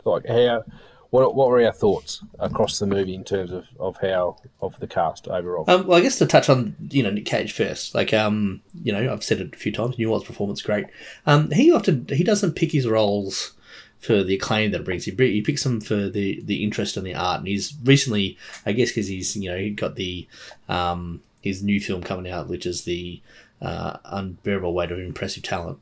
like 0.04 0.26
how, 0.26 0.64
what 1.12 1.34
what 1.34 1.50
were 1.50 1.62
our 1.62 1.72
thoughts 1.72 2.24
across 2.38 2.78
the 2.78 2.86
movie 2.86 3.14
in 3.14 3.22
terms 3.22 3.52
of, 3.52 3.68
of 3.78 3.98
how 3.98 4.38
of 4.62 4.80
the 4.80 4.86
cast 4.86 5.28
overall? 5.28 5.66
Um, 5.68 5.86
well, 5.86 5.98
I 5.98 6.00
guess 6.00 6.16
to 6.18 6.26
touch 6.26 6.48
on 6.48 6.74
you 6.90 7.02
know 7.02 7.10
Nick 7.10 7.26
Cage 7.26 7.52
first, 7.52 7.94
like 7.94 8.14
um, 8.14 8.62
you 8.82 8.92
know 8.92 9.12
I've 9.12 9.22
said 9.22 9.40
it 9.40 9.54
a 9.54 9.58
few 9.58 9.72
times. 9.72 9.98
Newell's 9.98 10.24
performance 10.24 10.62
great. 10.62 10.86
Um, 11.26 11.50
he 11.50 11.70
often 11.70 12.06
he 12.08 12.24
doesn't 12.24 12.54
pick 12.54 12.72
his 12.72 12.88
roles 12.88 13.52
for 13.98 14.24
the 14.24 14.34
acclaim 14.34 14.70
that 14.70 14.80
it 14.80 14.84
brings. 14.84 15.04
He, 15.04 15.12
he 15.12 15.42
picks 15.42 15.62
them 15.64 15.82
for 15.82 16.08
the 16.08 16.40
the 16.44 16.64
interest 16.64 16.96
and 16.96 17.06
the 17.06 17.14
art. 17.14 17.40
And 17.40 17.46
he's 17.46 17.74
recently, 17.84 18.38
I 18.64 18.72
guess, 18.72 18.88
because 18.88 19.08
he's 19.08 19.36
you 19.36 19.50
know 19.50 19.58
he 19.58 19.68
got 19.68 19.96
the 19.96 20.26
um 20.70 21.20
his 21.42 21.62
new 21.62 21.78
film 21.78 22.02
coming 22.02 22.32
out, 22.32 22.48
which 22.48 22.64
is 22.64 22.84
the 22.84 23.20
uh, 23.60 23.98
unbearable 24.06 24.72
weight 24.72 24.90
of 24.90 24.98
impressive 24.98 25.42
talent. 25.42 25.78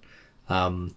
Um, 0.48 0.96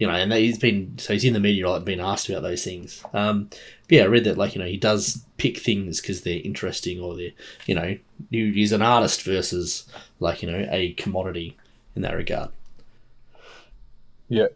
you 0.00 0.06
know, 0.06 0.14
and 0.14 0.32
he's 0.32 0.58
been 0.58 0.98
so 0.98 1.12
he's 1.12 1.24
in 1.24 1.34
the 1.34 1.40
media 1.40 1.66
a 1.66 1.68
lot 1.68 1.84
been 1.84 2.00
asked 2.00 2.28
about 2.28 2.42
those 2.42 2.64
things. 2.64 3.04
Um, 3.12 3.50
yeah, 3.88 4.02
I 4.02 4.06
read 4.06 4.24
that 4.24 4.38
like 4.38 4.54
you 4.54 4.60
know 4.60 4.66
he 4.66 4.78
does 4.78 5.24
pick 5.36 5.58
things 5.58 6.00
because 6.00 6.22
they're 6.22 6.40
interesting 6.42 7.00
or 7.00 7.14
they're 7.14 7.32
you 7.66 7.74
know 7.74 7.96
he- 8.30 8.52
he's 8.52 8.72
an 8.72 8.82
artist 8.82 9.22
versus 9.22 9.86
like 10.18 10.42
you 10.42 10.50
know 10.50 10.66
a 10.70 10.94
commodity 10.94 11.56
in 11.94 12.02
that 12.02 12.14
regard. 12.16 12.50
Yeah. 14.28 14.46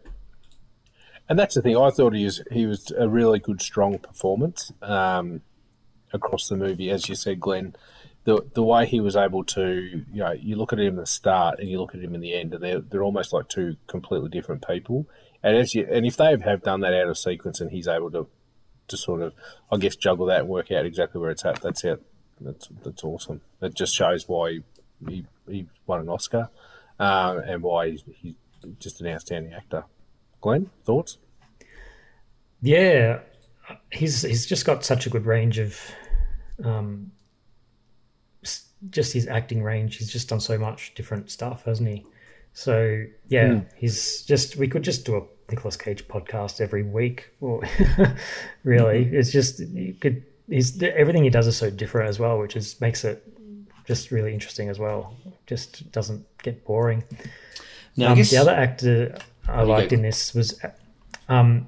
And 1.27 1.37
that's 1.37 1.55
the 1.55 1.61
thing. 1.61 1.77
I 1.77 1.89
thought 1.91 2.13
he 2.13 2.23
was 2.25 2.41
he 2.51 2.65
was 2.65 2.91
a 2.97 3.07
really 3.07 3.39
good, 3.39 3.61
strong 3.61 3.99
performance 3.99 4.71
um, 4.81 5.41
across 6.13 6.47
the 6.47 6.55
movie. 6.55 6.89
As 6.89 7.09
you 7.09 7.15
said, 7.15 7.39
Glenn, 7.39 7.75
the 8.25 8.45
the 8.53 8.63
way 8.63 8.85
he 8.85 8.99
was 8.99 9.15
able 9.15 9.43
to, 9.45 10.03
you 10.11 10.23
know, 10.23 10.31
you 10.31 10.55
look 10.55 10.71
at 10.71 10.79
him 10.79 10.97
at 10.97 11.01
the 11.01 11.05
start 11.07 11.59
and 11.59 11.69
you 11.69 11.79
look 11.79 11.95
at 11.95 12.01
him 12.01 12.13
in 12.13 12.21
the 12.21 12.33
end, 12.35 12.53
and 12.53 12.63
they're 12.63 12.79
they're 12.79 13.03
almost 13.03 13.33
like 13.33 13.49
two 13.49 13.75
completely 13.87 14.29
different 14.29 14.67
people. 14.67 15.07
And 15.45 15.55
as 15.55 15.75
you 15.75 15.87
and 15.91 16.07
if 16.07 16.17
they 16.17 16.35
have 16.35 16.63
done 16.63 16.79
that 16.79 16.95
out 16.95 17.07
of 17.07 17.19
sequence, 17.19 17.61
and 17.61 17.69
he's 17.69 17.87
able 17.87 18.09
to 18.09 18.27
to 18.87 18.97
sort 18.97 19.21
of, 19.21 19.33
I 19.71 19.77
guess, 19.77 19.95
juggle 19.95 20.25
that 20.25 20.39
and 20.39 20.49
work 20.49 20.71
out 20.71 20.87
exactly 20.87 21.21
where 21.21 21.29
it's 21.29 21.45
at, 21.45 21.61
that's 21.61 21.83
it. 21.83 22.01
That's 22.41 22.67
that's 22.83 23.03
awesome. 23.03 23.41
It 23.61 23.75
just 23.75 23.93
shows 23.93 24.27
why 24.27 24.61
he 25.07 25.27
he 25.47 25.67
won 25.85 26.01
an 26.01 26.09
Oscar, 26.09 26.49
um, 26.99 27.37
and 27.37 27.61
why 27.61 27.91
he's, 27.91 28.03
he's 28.15 28.33
just 28.79 29.01
an 29.01 29.07
outstanding 29.07 29.53
actor. 29.53 29.83
Glenn, 30.41 30.71
thoughts? 30.83 31.19
Yeah, 32.63 33.19
he's 33.91 34.23
he's 34.23 34.47
just 34.47 34.65
got 34.65 34.83
such 34.83 35.05
a 35.05 35.11
good 35.11 35.27
range 35.27 35.59
of, 35.59 35.79
um, 36.63 37.11
just 38.89 39.13
his 39.13 39.27
acting 39.27 39.61
range. 39.61 39.97
He's 39.97 40.11
just 40.11 40.27
done 40.27 40.39
so 40.39 40.57
much 40.57 40.95
different 40.95 41.29
stuff, 41.29 41.65
hasn't 41.65 41.89
he? 41.89 42.03
So 42.57 43.03
yeah, 43.27 43.47
Mm. 43.49 43.65
he's 43.75 44.21
just 44.23 44.55
we 44.55 44.67
could 44.67 44.81
just 44.81 45.05
do 45.05 45.17
a 45.17 45.21
Nicolas 45.51 45.75
Cage 45.77 46.07
podcast 46.07 46.61
every 46.61 46.83
week. 46.83 47.29
Or 47.41 47.61
really, 48.63 49.03
it's 49.13 49.31
just 49.31 49.59
you 49.59 49.93
could. 49.93 50.23
He's 50.49 50.81
everything 50.81 51.23
he 51.23 51.29
does 51.29 51.47
is 51.47 51.57
so 51.57 51.69
different 51.69 52.09
as 52.09 52.17
well, 52.17 52.39
which 52.39 52.55
is 52.55 52.79
makes 52.79 53.03
it 53.03 53.21
just 53.85 54.09
really 54.09 54.33
interesting 54.33 54.69
as 54.69 54.79
well. 54.79 55.15
Just 55.47 55.91
doesn't 55.91 56.25
get 56.43 56.63
boring. 56.65 57.03
Now, 57.97 58.11
um, 58.11 58.15
guess- 58.17 58.31
the 58.31 58.37
other 58.37 58.51
actor 58.51 59.17
I 59.47 59.63
liked 59.63 59.91
in 59.91 60.01
this 60.01 60.33
was 60.33 60.59
um, 61.29 61.67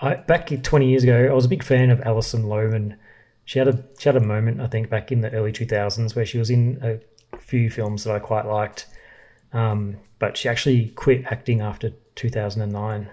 I, 0.00 0.14
back 0.14 0.48
20 0.62 0.88
years 0.88 1.02
ago, 1.02 1.28
I 1.28 1.32
was 1.32 1.44
a 1.44 1.48
big 1.48 1.62
fan 1.64 1.90
of 1.90 2.00
Alison 2.02 2.44
Lohman. 2.44 2.96
She 3.46 3.58
had 3.58 3.66
a 3.68 3.82
she 3.98 4.08
had 4.08 4.16
a 4.16 4.20
moment, 4.24 4.60
I 4.60 4.68
think, 4.68 4.90
back 4.90 5.10
in 5.10 5.22
the 5.22 5.30
early 5.32 5.50
2000s 5.52 6.14
where 6.14 6.24
she 6.26 6.38
was 6.38 6.50
in 6.50 6.78
a 6.82 7.36
few 7.38 7.68
films 7.68 8.04
that 8.04 8.14
I 8.14 8.18
quite 8.20 8.46
liked. 8.46 8.86
Um, 9.52 9.96
but 10.18 10.36
she 10.36 10.48
actually 10.48 10.88
quit 10.90 11.24
acting 11.26 11.60
after 11.60 11.92
2009 12.16 13.08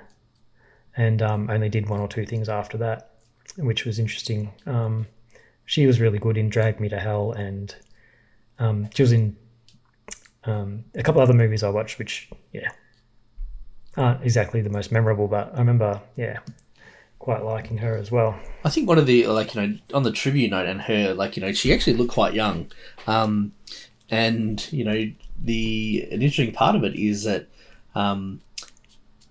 and 0.97 1.21
um, 1.21 1.49
only 1.49 1.69
did 1.69 1.89
one 1.89 1.99
or 1.99 2.07
two 2.07 2.25
things 2.25 2.49
after 2.49 2.77
that, 2.77 3.11
which 3.57 3.85
was 3.85 3.99
interesting. 3.99 4.51
Um, 4.65 5.07
she 5.65 5.85
was 5.85 5.99
really 5.99 6.19
good 6.19 6.37
in 6.37 6.49
Drag 6.49 6.79
Me 6.79 6.89
to 6.89 6.99
Hell 6.99 7.31
and 7.31 7.75
um, 8.59 8.89
she 8.93 9.03
was 9.03 9.11
in 9.11 9.35
um, 10.45 10.85
a 10.93 11.03
couple 11.03 11.21
other 11.21 11.33
movies 11.33 11.63
I 11.63 11.69
watched, 11.69 11.99
which, 11.99 12.29
yeah, 12.53 12.69
aren't 13.97 14.23
exactly 14.23 14.61
the 14.61 14.69
most 14.69 14.91
memorable, 14.91 15.27
but 15.27 15.53
I 15.53 15.59
remember, 15.59 16.01
yeah, 16.15 16.39
quite 17.19 17.43
liking 17.43 17.77
her 17.77 17.97
as 17.97 18.11
well. 18.11 18.37
I 18.63 18.69
think 18.69 18.87
one 18.87 18.97
of 18.97 19.07
the 19.07 19.27
like 19.27 19.55
you 19.55 19.61
know 19.61 19.77
on 19.93 20.03
the 20.03 20.11
trivia 20.11 20.49
note 20.49 20.67
and 20.67 20.81
her 20.81 21.13
like 21.13 21.35
you 21.35 21.43
know 21.43 21.51
she 21.51 21.73
actually 21.73 21.93
looked 21.93 22.11
quite 22.11 22.33
young, 22.33 22.71
um, 23.07 23.53
and 24.09 24.71
you 24.71 24.83
know 24.83 25.11
the 25.41 26.07
an 26.11 26.21
interesting 26.21 26.53
part 26.53 26.75
of 26.75 26.83
it 26.83 26.95
is 26.95 27.23
that 27.23 27.47
um, 27.93 28.41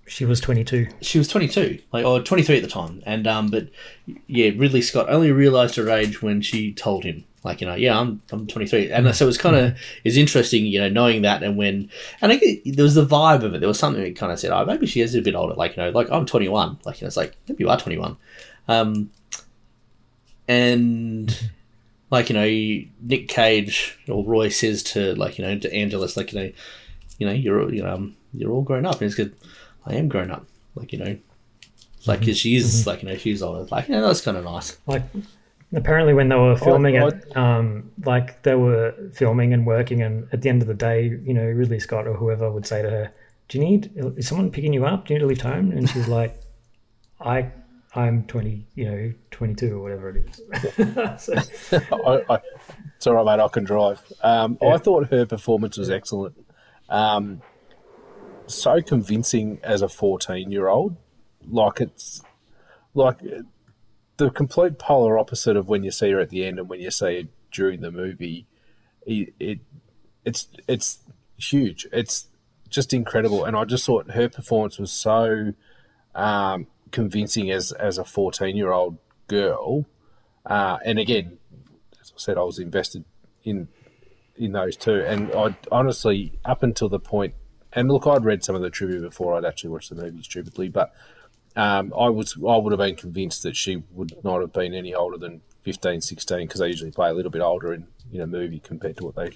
she 0.06 0.24
was 0.24 0.40
22. 0.40 0.88
She 1.00 1.18
was 1.18 1.28
22, 1.28 1.80
like 1.92 2.04
or 2.04 2.20
23 2.20 2.56
at 2.56 2.62
the 2.62 2.68
time, 2.68 3.02
and 3.06 3.26
um, 3.26 3.50
but 3.50 3.68
yeah, 4.26 4.50
Ridley 4.56 4.82
Scott 4.82 5.08
only 5.08 5.32
realized 5.32 5.76
her 5.76 5.88
age 5.90 6.22
when 6.22 6.40
she 6.42 6.72
told 6.72 7.04
him, 7.04 7.24
like 7.42 7.60
you 7.60 7.66
know, 7.66 7.74
yeah, 7.74 7.98
I'm 7.98 8.20
I'm 8.30 8.46
23, 8.46 8.90
and 8.90 9.14
so 9.14 9.28
it's 9.28 9.38
kind 9.38 9.56
of 9.56 9.78
is 10.04 10.16
interesting, 10.16 10.66
you 10.66 10.80
know, 10.80 10.88
knowing 10.88 11.22
that, 11.22 11.42
and 11.42 11.56
when 11.56 11.90
and 12.20 12.32
I 12.32 12.38
think 12.38 12.62
there 12.64 12.84
was 12.84 12.94
the 12.94 13.06
vibe 13.06 13.42
of 13.42 13.54
it. 13.54 13.60
There 13.60 13.68
was 13.68 13.78
something 13.78 14.02
that 14.02 14.16
kind 14.16 14.32
of 14.32 14.38
said, 14.38 14.50
oh, 14.50 14.64
maybe 14.64 14.86
she 14.86 15.00
is 15.00 15.14
a 15.14 15.22
bit 15.22 15.34
older, 15.34 15.54
like 15.54 15.76
you 15.76 15.82
know, 15.82 15.90
like 15.90 16.10
I'm 16.10 16.26
21, 16.26 16.78
like 16.84 17.00
you 17.00 17.04
know, 17.04 17.08
it's 17.08 17.16
like 17.16 17.36
maybe 17.48 17.64
you 17.64 17.70
are 17.70 17.78
21, 17.78 18.16
um, 18.68 19.10
and 20.48 21.50
like 22.10 22.28
you 22.30 22.34
know, 22.34 22.88
Nick 23.02 23.28
Cage 23.28 23.98
or 24.08 24.24
Roy 24.24 24.48
says 24.48 24.82
to 24.84 25.14
like 25.16 25.38
you 25.38 25.44
know 25.44 25.58
to 25.58 25.72
Angelus, 25.74 26.16
like 26.16 26.32
you 26.32 26.40
know, 26.40 26.52
you 27.18 27.26
know, 27.26 27.32
you're 27.32 27.72
you 27.72 27.82
know, 27.82 27.94
um, 27.94 28.16
you're 28.32 28.50
all 28.52 28.62
grown 28.62 28.86
up, 28.86 28.94
and 28.94 29.02
he's 29.02 29.14
good. 29.14 29.34
I 29.86 29.94
am 29.94 30.08
grown 30.08 30.30
up, 30.30 30.46
like 30.74 30.92
you 30.92 30.98
know, 30.98 31.16
like 32.06 32.20
because 32.20 32.38
she 32.38 32.56
is 32.56 32.82
Mhm. 32.82 32.86
like 32.86 33.02
you 33.02 33.08
know 33.08 33.16
she's 33.16 33.42
older, 33.42 33.66
like 33.70 33.88
yeah, 33.88 34.00
that's 34.00 34.20
kind 34.20 34.36
of 34.36 34.44
nice. 34.44 34.76
Like 34.86 35.02
apparently 35.74 36.14
when 36.14 36.28
they 36.28 36.36
were 36.36 36.56
filming 36.56 36.94
it, 36.94 37.36
um, 37.36 37.90
like 38.04 38.42
they 38.44 38.54
were 38.54 38.94
filming 39.12 39.52
and 39.52 39.66
working, 39.66 40.02
and 40.02 40.28
at 40.32 40.42
the 40.42 40.48
end 40.48 40.62
of 40.62 40.68
the 40.68 40.74
day, 40.74 41.06
you 41.24 41.34
know, 41.34 41.44
Ridley 41.44 41.80
Scott 41.80 42.06
or 42.06 42.14
whoever 42.14 42.50
would 42.50 42.66
say 42.66 42.82
to 42.82 42.90
her, 42.90 43.12
"Do 43.48 43.58
you 43.58 43.64
need? 43.64 43.90
Is 44.16 44.28
someone 44.28 44.50
picking 44.50 44.72
you 44.72 44.84
up? 44.86 45.06
Do 45.06 45.14
you 45.14 45.18
need 45.18 45.22
to 45.24 45.28
leave 45.28 45.40
home?" 45.40 45.70
And 45.72 45.88
she's 45.90 46.08
like, 46.08 46.40
"I." 47.20 47.50
I'm 47.96 48.24
20, 48.26 48.66
you 48.74 48.84
know, 48.90 49.12
22 49.30 49.76
or 49.76 49.82
whatever 49.82 50.10
it 50.10 50.26
is. 50.26 51.20
So- 51.22 51.78
I, 52.06 52.34
I, 52.34 52.40
it's 52.96 53.06
all 53.06 53.14
right, 53.14 53.24
mate. 53.36 53.42
I 53.42 53.48
can 53.48 53.64
drive. 53.64 54.00
Um, 54.22 54.58
I 54.62 54.78
thought 54.78 55.10
her 55.10 55.26
performance 55.26 55.78
was 55.78 55.90
excellent. 55.90 56.36
Um, 56.88 57.40
so 58.46 58.82
convincing 58.82 59.58
as 59.62 59.80
a 59.82 59.88
fourteen-year-old. 59.88 60.96
Like 61.48 61.80
it's 61.80 62.22
like 62.94 63.18
the 64.16 64.30
complete 64.30 64.78
polar 64.78 65.18
opposite 65.18 65.56
of 65.56 65.68
when 65.68 65.82
you 65.82 65.90
see 65.90 66.10
her 66.10 66.20
at 66.20 66.30
the 66.30 66.44
end 66.44 66.58
and 66.58 66.68
when 66.68 66.80
you 66.80 66.90
see 66.90 67.22
her 67.22 67.28
during 67.52 67.80
the 67.80 67.90
movie. 67.90 68.46
It, 69.06 69.34
it 69.38 69.58
it's 70.24 70.48
it's 70.68 71.00
huge. 71.36 71.86
It's 71.92 72.26
just 72.68 72.92
incredible, 72.92 73.44
and 73.44 73.56
I 73.56 73.64
just 73.64 73.86
thought 73.86 74.10
her 74.10 74.28
performance 74.28 74.78
was 74.78 74.92
so 74.92 75.52
um, 76.14 76.66
convincing 76.94 77.50
as 77.50 77.72
as 77.72 77.98
a 77.98 78.04
fourteen-year-old 78.04 78.96
girl. 79.26 79.84
Uh, 80.46 80.78
and 80.84 80.98
again, 80.98 81.38
as 82.00 82.12
I 82.14 82.18
said, 82.18 82.38
I 82.38 82.42
was 82.42 82.58
invested 82.58 83.04
in 83.42 83.68
in 84.36 84.52
those 84.52 84.76
two, 84.76 85.00
and 85.00 85.32
I 85.32 85.56
honestly, 85.70 86.38
up 86.44 86.62
until 86.62 86.88
the 86.88 87.00
point, 87.00 87.34
and 87.72 87.90
look, 87.90 88.06
I'd 88.06 88.24
read 88.24 88.44
some 88.44 88.54
of 88.54 88.62
the 88.62 88.70
trivia 88.70 89.00
before 89.00 89.34
I'd 89.34 89.44
actually 89.44 89.70
watched 89.70 89.90
the 89.90 89.96
movie 89.96 90.22
stupidly, 90.22 90.68
but 90.68 90.94
um, 91.56 91.92
I 91.98 92.08
was 92.08 92.36
I 92.36 92.56
would 92.56 92.72
have 92.72 92.78
been 92.78 92.96
convinced 92.96 93.42
that 93.42 93.56
she 93.56 93.82
would 93.90 94.24
not 94.24 94.40
have 94.40 94.52
been 94.52 94.72
any 94.72 94.94
older 94.94 95.18
than 95.18 95.42
15, 95.62 96.00
16, 96.00 96.46
because 96.46 96.60
they 96.60 96.68
usually 96.68 96.90
play 96.90 97.10
a 97.10 97.14
little 97.14 97.30
bit 97.30 97.42
older 97.42 97.74
in 97.74 97.88
in 98.12 98.20
a 98.20 98.26
movie 98.26 98.60
compared 98.60 98.96
to 98.98 99.04
what 99.04 99.16
they 99.16 99.32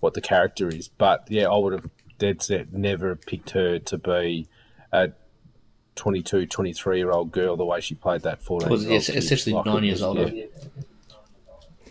what 0.00 0.14
the 0.14 0.20
character 0.22 0.68
is. 0.68 0.88
But 0.88 1.26
yeah, 1.28 1.48
I 1.48 1.56
would 1.56 1.74
have 1.74 1.90
dead 2.18 2.42
set 2.42 2.72
never 2.72 3.14
picked 3.14 3.50
her 3.50 3.78
to 3.78 3.98
be 3.98 4.48
a 4.90 5.10
22, 5.96 6.46
23 6.46 6.98
year 6.98 7.10
old 7.10 7.32
girl 7.32 7.56
the 7.56 7.64
way 7.64 7.80
she 7.80 7.94
played 7.94 8.22
that 8.22 8.42
14 8.42 8.68
Well, 8.68 8.80
it's 8.92 9.08
essentially 9.08 9.60
nine 9.64 9.82
years 9.84 10.02
older. 10.02 10.28
Yeah, 10.28 10.44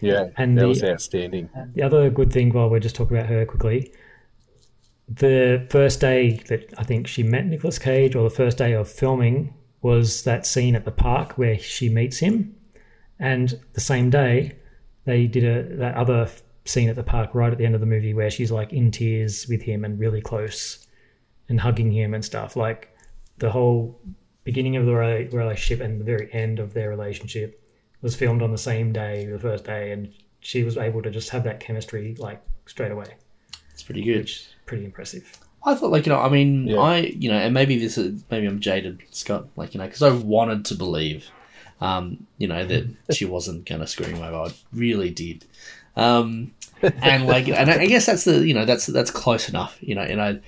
yeah 0.02 0.30
And 0.38 0.58
that 0.58 0.62
the- 0.62 0.68
was 0.68 0.84
outstanding. 0.84 1.50
The 1.74 1.82
other 1.84 2.10
good 2.10 2.32
thing, 2.32 2.54
while 2.54 2.70
we're 2.70 2.80
just 2.80 2.96
talking 2.96 3.18
about 3.18 3.30
her 3.30 3.46
quickly, 3.46 3.92
the 5.08 5.66
first 5.70 6.00
day 6.00 6.38
that 6.48 6.74
I 6.78 6.84
think 6.84 7.08
she 7.08 7.24
met 7.24 7.46
Nicolas 7.46 7.78
Cage, 7.78 8.16
or 8.16 8.24
the 8.24 8.36
first 8.36 8.58
day 8.58 8.74
of 8.74 8.90
filming, 8.90 9.54
was 9.82 10.24
that 10.24 10.48
scene 10.48 10.76
at 10.76 10.84
the 10.86 10.92
park 10.92 11.38
where 11.38 11.60
she 11.60 11.90
meets 11.90 12.18
him, 12.18 12.56
and 13.20 13.60
the 13.74 13.82
same 13.82 14.10
day 14.10 14.56
they 15.06 15.28
did 15.28 15.44
a 15.44 15.76
that 15.76 15.96
other 15.96 16.28
scene 16.66 16.90
at 16.90 16.96
the 16.96 17.04
park 17.04 17.30
right 17.36 17.52
at 17.52 17.60
the 17.60 17.66
end 17.66 17.76
of 17.76 17.82
the 17.82 17.86
movie 17.86 18.16
where 18.16 18.32
she's 18.32 18.52
like 18.52 18.74
in 18.74 18.90
tears 18.90 19.46
with 19.48 19.62
him 19.62 19.86
and 19.86 20.00
really 20.00 20.22
close, 20.22 20.88
and 21.48 21.60
hugging 21.60 21.92
him 21.92 22.16
and 22.16 22.26
stuff. 22.26 22.56
Like 22.56 22.90
the 23.38 23.52
whole 23.52 24.00
beginning 24.44 24.76
of 24.76 24.86
the 24.86 24.92
rela- 24.92 25.32
relationship 25.34 25.84
and 25.84 26.00
the 26.00 26.06
very 26.06 26.32
end 26.34 26.60
of 26.60 26.74
their 26.74 26.90
relationship 26.90 27.62
was 28.02 28.16
filmed 28.16 28.42
on 28.42 28.52
the 28.52 28.58
same 28.58 28.92
day, 28.94 29.26
the 29.26 29.40
first 29.40 29.64
day, 29.66 29.92
and 29.92 30.14
she 30.40 30.64
was 30.64 30.78
able 30.78 31.02
to 31.02 31.10
just 31.10 31.30
have 31.32 31.44
that 31.44 31.60
chemistry 31.60 32.16
like 32.20 32.42
straight 32.66 32.92
away. 32.92 33.16
It's 33.72 33.84
pretty 33.84 34.04
good. 34.04 34.20
Which 34.20 34.32
is 34.42 34.48
pretty 34.66 34.86
impressive. 34.86 35.40
I 35.66 35.74
thought, 35.74 35.90
like, 35.92 36.06
you 36.06 36.12
know, 36.12 36.20
I 36.20 36.30
mean, 36.30 36.68
Yeah. 36.68 36.80
I, 36.80 36.98
you 37.00 37.28
know, 37.30 37.38
and 37.38 37.54
maybe 37.54 37.80
this 37.80 37.98
is, 37.98 38.24
maybe 38.30 38.46
I'm 38.46 38.60
jaded, 38.60 39.02
Scott, 39.10 39.48
like, 39.56 39.74
you 39.74 39.80
know, 39.80 39.86
because 39.88 40.04
I 40.04 40.12
wanted 40.12 40.64
to 40.66 40.76
believe, 40.76 41.28
um, 41.82 42.28
you 42.38 42.48
know, 42.48 42.64
that 42.66 42.88
she 43.12 43.26
wasn't 43.26 43.66
going 43.66 43.82
to 43.82 43.88
screw 43.88 44.06
him 44.06 44.22
over. 44.22 44.36
I 44.50 44.54
really 44.72 45.10
did. 45.10 45.46
Um, 45.96 46.54
and 46.84 47.26
like, 47.26 47.48
and 47.50 47.72
I 47.72 47.88
guess 47.88 48.06
that's 48.06 48.26
the, 48.26 48.46
you 48.48 48.54
know, 48.54 48.66
that's, 48.66 48.86
that's 48.86 49.10
close 49.10 49.50
enough, 49.50 49.78
you 49.82 49.96
know, 49.96 50.02
and 50.04 50.22
I, 50.22 50.40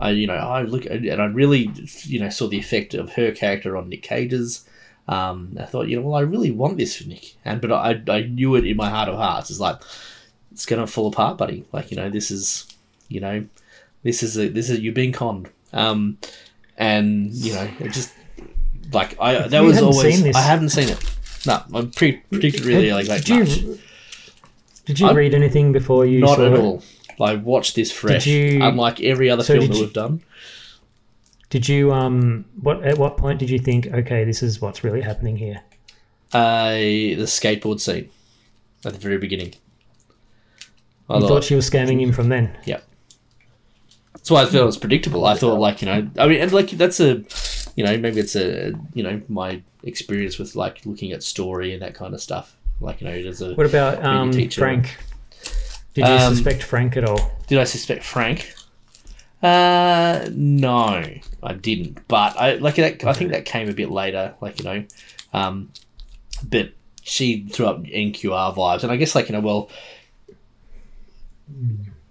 I, 0.00 0.10
you 0.10 0.26
know, 0.26 0.34
I 0.34 0.62
look, 0.62 0.86
and 0.86 1.20
I 1.22 1.26
really, 1.26 1.70
you 2.04 2.20
know, 2.20 2.28
saw 2.30 2.46
the 2.48 2.58
effect 2.58 2.94
of 2.94 3.12
her 3.14 3.32
character 3.32 3.76
on 3.76 3.88
Nick 3.88 4.02
Cage's. 4.02 4.68
Um, 5.06 5.56
I 5.60 5.64
thought, 5.64 5.88
you 5.88 5.96
know, 5.96 6.06
well, 6.08 6.14
I 6.18 6.22
really 6.22 6.50
want 6.50 6.78
this 6.78 6.96
for 6.96 7.06
Nick, 7.08 7.34
and 7.44 7.60
but 7.60 7.70
I, 7.72 8.00
I 8.08 8.22
knew 8.22 8.54
it 8.56 8.66
in 8.66 8.76
my 8.76 8.88
heart 8.90 9.08
of 9.08 9.16
hearts. 9.16 9.50
It's 9.50 9.60
like 9.60 9.76
it's 10.52 10.64
gonna 10.66 10.86
fall 10.86 11.08
apart, 11.08 11.36
buddy. 11.38 11.64
Like, 11.72 11.90
you 11.90 11.96
know, 11.96 12.08
this 12.08 12.30
is, 12.30 12.66
you 13.08 13.20
know, 13.20 13.44
this 14.02 14.22
is 14.22 14.38
a, 14.38 14.48
this 14.48 14.70
is 14.70 14.80
you've 14.80 14.94
been 14.94 15.12
conned. 15.12 15.50
Um, 15.72 16.18
and 16.78 17.30
you 17.32 17.52
know, 17.52 17.68
it 17.80 17.92
just 17.92 18.12
like 18.92 19.16
I 19.20 19.46
that 19.48 19.60
You 19.60 19.66
was 19.66 19.82
always. 19.82 20.34
I 20.34 20.40
haven't 20.40 20.70
seen 20.70 20.88
it. 20.88 20.98
No, 21.46 21.62
I'm 21.74 21.90
pre- 21.90 22.22
predicted 22.30 22.64
really 22.64 22.90
like 22.92 23.06
like 23.08 23.24
did 23.24 23.40
much. 23.40 23.56
you, 23.58 23.78
did 24.86 25.00
you 25.00 25.08
I- 25.08 25.12
read 25.12 25.34
anything 25.34 25.72
before 25.72 26.06
you 26.06 26.20
Not 26.20 26.36
saw 26.36 26.46
at 26.46 26.52
it? 26.54 26.58
all. 26.60 26.82
I 27.20 27.34
watched 27.36 27.74
this 27.74 27.90
fresh, 27.92 28.26
you- 28.26 28.60
unlike 28.62 29.00
every 29.00 29.30
other 29.30 29.42
so 29.42 29.54
film 29.54 29.68
that 29.68 29.74
you- 29.76 29.82
we've 29.82 29.92
done. 29.92 30.20
Did 31.50 31.68
you 31.68 31.92
um 31.92 32.44
what 32.60 32.82
at 32.84 32.98
what 32.98 33.16
point 33.16 33.38
did 33.38 33.48
you 33.50 33.58
think 33.60 33.86
okay 33.86 34.24
this 34.24 34.42
is 34.42 34.60
what's 34.60 34.82
really 34.82 35.00
happening 35.02 35.36
here? 35.36 35.60
Uh, 36.32 36.72
the 36.74 37.26
skateboard 37.26 37.80
scene 37.80 38.08
at 38.84 38.92
the 38.92 38.98
very 38.98 39.18
beginning. 39.18 39.54
I 41.08 41.14
you 41.16 41.20
thought- 41.20 41.28
thought 41.28 41.44
she 41.44 41.54
was 41.54 41.68
scamming 41.70 42.00
him 42.00 42.12
from 42.12 42.28
then. 42.28 42.56
Yeah. 42.64 42.80
That's 44.14 44.30
why 44.30 44.42
I 44.42 44.46
felt 44.46 44.62
it 44.62 44.66
was 44.66 44.78
predictable. 44.78 45.26
I 45.26 45.34
thought, 45.34 45.60
like, 45.60 45.82
you 45.82 45.86
know, 45.86 46.08
I 46.18 46.26
mean, 46.26 46.40
and 46.40 46.50
like, 46.50 46.70
that's 46.70 46.98
a, 46.98 47.22
you 47.76 47.84
know, 47.84 47.96
maybe 47.98 48.20
it's 48.20 48.34
a, 48.34 48.72
you 48.94 49.02
know, 49.02 49.20
my 49.28 49.60
experience 49.82 50.38
with 50.38 50.56
like 50.56 50.80
looking 50.86 51.12
at 51.12 51.22
story 51.22 51.74
and 51.74 51.82
that 51.82 51.94
kind 51.94 52.14
of 52.14 52.22
stuff. 52.22 52.56
Like, 52.80 53.02
you 53.02 53.06
know, 53.06 53.12
as 53.14 53.42
a. 53.42 53.54
What 53.54 53.66
about 53.66 54.02
um 54.02 54.32
teacher. 54.32 54.60
Frank? 54.62 54.96
Did 55.94 56.06
you 56.06 56.12
Um, 56.12 56.34
suspect 56.34 56.62
Frank 56.62 56.96
at 56.96 57.04
all? 57.04 57.32
Did 57.46 57.58
I 57.58 57.64
suspect 57.64 58.02
Frank? 58.04 58.52
Uh, 59.42 60.28
no, 60.32 61.04
I 61.42 61.52
didn't. 61.52 62.06
But 62.08 62.36
I 62.38 62.54
like 62.56 62.76
that. 62.76 63.04
I 63.04 63.12
think 63.12 63.30
that 63.30 63.44
came 63.44 63.68
a 63.68 63.72
bit 63.74 63.90
later. 63.90 64.34
Like 64.40 64.58
you 64.58 64.64
know, 64.64 64.84
um, 65.32 65.70
but 66.42 66.72
she 67.02 67.44
threw 67.50 67.66
up 67.66 67.82
NQR 67.84 68.54
vibes, 68.54 68.82
and 68.82 68.90
I 68.90 68.96
guess 68.96 69.14
like 69.14 69.28
you 69.28 69.34
know, 69.34 69.40
well, 69.40 69.68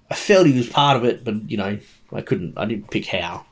I 0.09 0.15
felt 0.15 0.45
he 0.47 0.53
was 0.55 0.69
part 0.69 0.97
of 0.97 1.03
it, 1.05 1.23
but 1.23 1.49
you 1.49 1.57
know, 1.57 1.79
I 2.11 2.21
couldn't. 2.21 2.57
I 2.57 2.65
didn't 2.65 2.89
pick 2.91 3.07
how. 3.07 3.45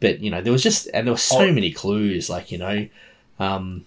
But 0.00 0.20
you 0.20 0.30
know, 0.30 0.40
there 0.42 0.52
was 0.52 0.62
just 0.62 0.88
and 0.92 1.06
there 1.06 1.14
were 1.14 1.18
so 1.18 1.38
Oh. 1.40 1.52
many 1.52 1.72
clues. 1.72 2.28
Like 2.28 2.52
you 2.52 2.58
know, 2.58 2.86
um, 3.38 3.84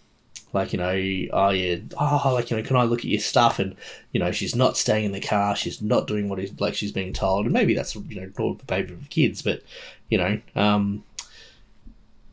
like 0.56 0.74
you 0.74 0.80
know, 0.80 0.90
oh 1.34 1.50
yeah, 1.50 1.78
oh 2.00 2.32
like 2.34 2.50
you 2.50 2.58
know, 2.58 2.64
can 2.64 2.76
I 2.76 2.84
look 2.84 3.00
at 3.00 3.06
your 3.06 3.20
stuff? 3.20 3.60
And 3.60 3.76
you 4.12 4.20
know, 4.20 4.32
she's 4.32 4.56
not 4.56 4.78
staying 4.78 5.06
in 5.06 5.12
the 5.12 5.22
car. 5.22 5.56
She's 5.56 5.82
not 5.82 6.08
doing 6.08 6.30
what 6.30 6.40
is 6.40 6.60
like 6.60 6.74
she's 6.74 6.92
being 6.92 7.14
told. 7.14 7.46
And 7.46 7.54
maybe 7.54 7.76
that's 7.76 7.96
you 7.96 8.22
know 8.22 8.32
normal 8.38 8.56
behavior 8.66 8.96
of 8.96 9.10
kids, 9.10 9.42
but 9.42 9.62
you 10.10 10.18
know, 10.18 10.42
um, 10.56 11.04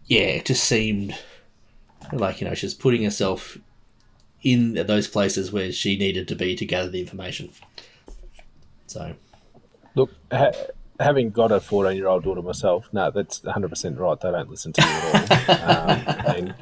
yeah, 0.07 0.21
it 0.21 0.47
just 0.47 0.65
seemed 0.65 1.15
like 2.13 2.41
you 2.41 2.49
know 2.49 2.55
she's 2.55 2.75
putting 2.75 3.05
herself 3.05 3.59
in 4.43 4.75
those 4.75 5.07
places 5.07 5.53
where 5.53 5.71
she 5.71 5.99
needed 5.99 6.27
to 6.29 6.35
be 6.35 6.57
to 6.57 6.65
gather 6.65 6.89
the 6.89 7.01
information. 7.01 7.51
So 8.87 9.15
Look, 9.95 10.11
ha- 10.31 10.53
having 10.99 11.31
got 11.31 11.53
a 11.53 11.61
14 11.61 11.97
year 11.97 12.09
old 12.09 12.25
daughter 12.25 12.43
myself, 12.43 12.89
no, 12.93 13.11
that's 13.11 13.41
100% 13.41 13.99
right. 13.99 14.21
They 14.21 14.31
don't 14.31 14.51
listen 14.51 14.73
to 14.73 14.83
you 14.83 14.89
at 14.89 15.49
all. 15.49 16.31
um, 16.31 16.35
and, 16.37 16.55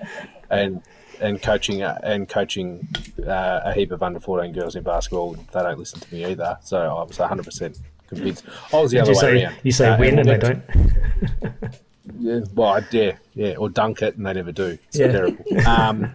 and, 0.51 0.83
and 1.21 1.41
coaching 1.43 1.83
uh, 1.83 1.99
and 2.03 2.29
coaching 2.29 2.89
uh, 3.27 3.61
a 3.65 3.73
heap 3.73 3.91
of 3.93 4.03
under 4.03 4.21
14 4.21 4.53
girls 4.53 4.77
in 4.77 4.83
basketball, 4.83 5.33
they 5.35 5.61
don't 5.61 5.79
listen 5.79 6.01
to 6.01 6.15
me 6.15 6.25
either. 6.25 6.59
So 6.63 6.79
I 6.97 7.03
was 7.03 7.17
100% 7.19 7.79
convinced. 8.09 8.45
I 8.73 8.81
was 8.81 8.91
the 8.91 8.97
Did 8.99 9.03
other 9.03 9.11
way 9.13 9.19
say 9.21 9.45
around. 9.45 9.57
you 9.63 9.73
say 9.73 9.89
Uh, 9.89 9.99
win 9.99 10.19
and 10.19 10.29
they 10.29 10.39
don't? 10.39 10.63
Yeah, 12.19 12.41
well, 12.55 12.69
I 12.71 12.81
dare, 12.81 13.21
yeah, 13.35 13.55
or 13.57 13.69
dunk 13.71 14.03
it, 14.03 14.17
and 14.17 14.27
they 14.27 14.33
never 14.33 14.51
do. 14.53 14.79
It's 14.89 14.99
Yeah. 14.99 15.13
terrible. 15.13 15.45
Um, 15.67 16.13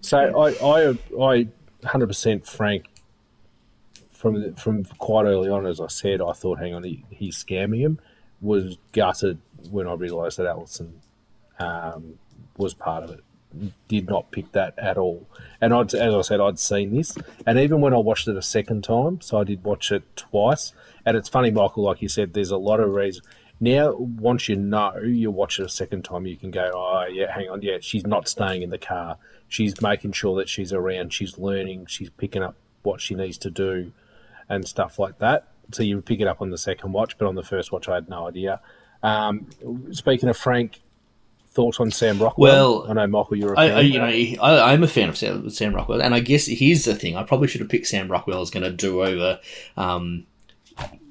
so 0.00 0.18
I, 0.18 0.50
I, 0.90 0.98
I, 1.22 1.48
hundred 1.86 2.08
percent 2.08 2.44
Frank 2.46 2.86
from 4.10 4.54
from 4.54 4.84
quite 4.84 5.26
early 5.26 5.48
on, 5.48 5.64
as 5.64 5.80
I 5.80 5.86
said, 5.86 6.20
I 6.20 6.32
thought, 6.32 6.58
hang 6.58 6.74
on, 6.74 6.82
he, 6.82 7.04
he's 7.10 7.42
scamming 7.42 7.80
him. 7.80 8.00
Was 8.40 8.78
gutted 8.92 9.38
when 9.70 9.86
I 9.86 9.94
realised 9.94 10.38
that 10.38 10.46
Alison 10.46 11.00
um, 11.60 12.18
was 12.56 12.74
part 12.74 13.04
of 13.04 13.10
it. 13.10 13.20
Did 13.88 14.08
not 14.08 14.30
pick 14.30 14.52
that 14.52 14.78
at 14.78 14.98
all. 14.98 15.26
And 15.60 15.72
I'd, 15.72 15.94
as 15.94 16.14
I 16.14 16.20
said, 16.20 16.40
I'd 16.40 16.58
seen 16.58 16.94
this, 16.94 17.16
and 17.46 17.58
even 17.58 17.80
when 17.80 17.94
I 17.94 17.98
watched 17.98 18.28
it 18.28 18.36
a 18.36 18.42
second 18.42 18.84
time, 18.84 19.20
so 19.20 19.38
I 19.38 19.44
did 19.44 19.64
watch 19.64 19.90
it 19.90 20.02
twice. 20.16 20.72
And 21.06 21.16
it's 21.16 21.28
funny, 21.28 21.50
Michael, 21.50 21.84
like 21.84 22.02
you 22.02 22.08
said, 22.08 22.34
there's 22.34 22.50
a 22.50 22.58
lot 22.58 22.80
of 22.80 22.90
reasons. 22.90 23.26
Now, 23.60 23.94
once 23.94 24.48
you 24.48 24.56
know, 24.56 24.98
you 24.98 25.30
watch 25.30 25.58
it 25.58 25.64
a 25.64 25.68
second 25.68 26.04
time, 26.04 26.26
you 26.26 26.36
can 26.36 26.50
go, 26.50 26.70
oh, 26.74 27.06
yeah, 27.10 27.32
hang 27.32 27.48
on, 27.48 27.62
yeah, 27.62 27.78
she's 27.80 28.06
not 28.06 28.28
staying 28.28 28.62
in 28.62 28.70
the 28.70 28.78
car. 28.78 29.16
She's 29.48 29.80
making 29.80 30.12
sure 30.12 30.36
that 30.38 30.48
she's 30.48 30.72
around, 30.72 31.12
she's 31.12 31.38
learning, 31.38 31.86
she's 31.86 32.10
picking 32.10 32.42
up 32.42 32.54
what 32.82 33.00
she 33.00 33.14
needs 33.14 33.38
to 33.38 33.50
do 33.50 33.92
and 34.48 34.68
stuff 34.68 34.98
like 34.98 35.18
that. 35.18 35.48
So 35.72 35.82
you 35.82 36.00
pick 36.02 36.20
it 36.20 36.26
up 36.26 36.40
on 36.40 36.50
the 36.50 36.58
second 36.58 36.92
watch, 36.92 37.18
but 37.18 37.26
on 37.26 37.34
the 37.34 37.42
first 37.42 37.72
watch, 37.72 37.88
I 37.88 37.94
had 37.94 38.08
no 38.08 38.28
idea. 38.28 38.60
Um, 39.02 39.48
speaking 39.90 40.28
of 40.28 40.36
Frank, 40.36 40.80
thoughts 41.50 41.80
on 41.80 41.90
Sam 41.90 42.18
Rockwell? 42.18 42.82
Well, 42.82 42.90
I 42.90 42.92
know 42.94 43.06
Michael, 43.06 43.36
you're 43.36 43.52
a 43.52 43.56
fan. 43.56 43.76
I, 43.76 43.80
you 43.80 43.98
know, 43.98 44.42
I, 44.42 44.72
I'm 44.72 44.82
a 44.82 44.88
fan 44.88 45.08
of 45.08 45.16
Sam, 45.16 45.48
Sam 45.50 45.74
Rockwell, 45.74 46.02
and 46.02 46.14
I 46.14 46.20
guess 46.20 46.46
here's 46.46 46.84
the 46.84 46.94
thing: 46.94 47.16
I 47.16 47.22
probably 47.22 47.48
should 47.48 47.60
have 47.60 47.70
picked 47.70 47.86
Sam 47.86 48.10
Rockwell 48.10 48.40
as 48.40 48.50
going 48.50 48.64
to 48.64 48.70
do 48.70 49.02
over 49.02 49.40
um, 49.76 50.26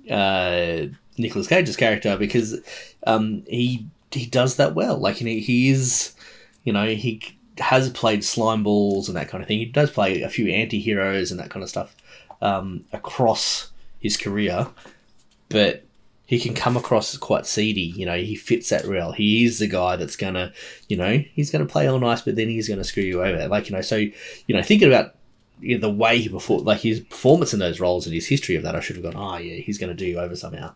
uh, 0.10 0.88
Nicholas 1.18 1.48
Cage's 1.48 1.76
character 1.76 2.18
because 2.18 2.60
um, 3.06 3.44
he 3.48 3.88
he 4.12 4.26
does 4.26 4.56
that 4.56 4.76
well. 4.76 4.98
Like, 4.98 5.22
you 5.22 5.28
know, 5.28 5.40
he 5.40 5.70
is, 5.70 6.14
you 6.64 6.74
know, 6.74 6.88
he 6.88 7.22
has 7.60 7.90
played 7.90 8.24
slime 8.24 8.64
balls 8.64 9.08
and 9.08 9.18
that 9.18 9.30
kind 9.30 9.42
of 9.42 9.48
thing. 9.48 9.60
He 9.60 9.66
does 9.66 9.92
play 9.92 10.22
a 10.22 10.30
few 10.30 10.48
anti-heroes 10.48 11.32
and 11.32 11.40
that 11.40 11.50
kind 11.50 11.64
of 11.64 11.70
stuff 11.70 11.96
um, 12.42 12.86
across 12.94 13.72
his 14.00 14.16
career, 14.16 14.68
but 15.50 15.84
he 16.28 16.40
can 16.40 16.54
come 16.54 16.76
across 16.76 17.14
as 17.14 17.20
quite 17.20 17.46
seedy. 17.46 17.94
You 17.96 18.06
know, 18.06 18.18
he 18.18 18.36
fits 18.36 18.70
that 18.70 18.86
role. 18.86 19.14
He 19.14 19.46
is 19.46 19.60
the 19.60 19.68
guy 19.68 19.96
that's 19.96 20.18
gonna, 20.18 20.52
you 20.90 20.98
know, 20.98 21.24
he's 21.34 21.50
gonna 21.50 21.66
play 21.66 21.88
all 21.88 22.00
nice, 22.00 22.22
but 22.22 22.36
then 22.36 22.50
he's 22.50 22.68
gonna 22.68 22.84
screw 22.84 23.02
you 23.02 23.24
over. 23.24 23.48
Like 23.48 23.70
you 23.70 23.76
know, 23.76 23.82
so 23.82 23.96
you 23.96 24.14
know, 24.50 24.62
thinking 24.62 24.90
about 24.90 25.16
you 25.62 25.78
know, 25.78 25.88
the 25.88 25.94
way 25.94 26.20
he 26.20 26.30
performed, 26.30 26.66
like 26.66 26.82
his 26.82 27.00
performance 27.00 27.54
in 27.54 27.60
those 27.60 27.80
roles 27.80 28.06
and 28.06 28.14
his 28.14 28.28
history 28.28 28.56
of 28.56 28.64
that, 28.64 28.76
I 28.76 28.82
should 28.82 28.98
have 28.98 29.04
gone, 29.04 29.16
oh 29.16 29.38
yeah, 29.38 29.56
he's 29.56 29.78
gonna 29.78 29.94
do 29.94 30.06
you 30.06 30.20
over 30.20 30.36
somehow. 30.36 30.74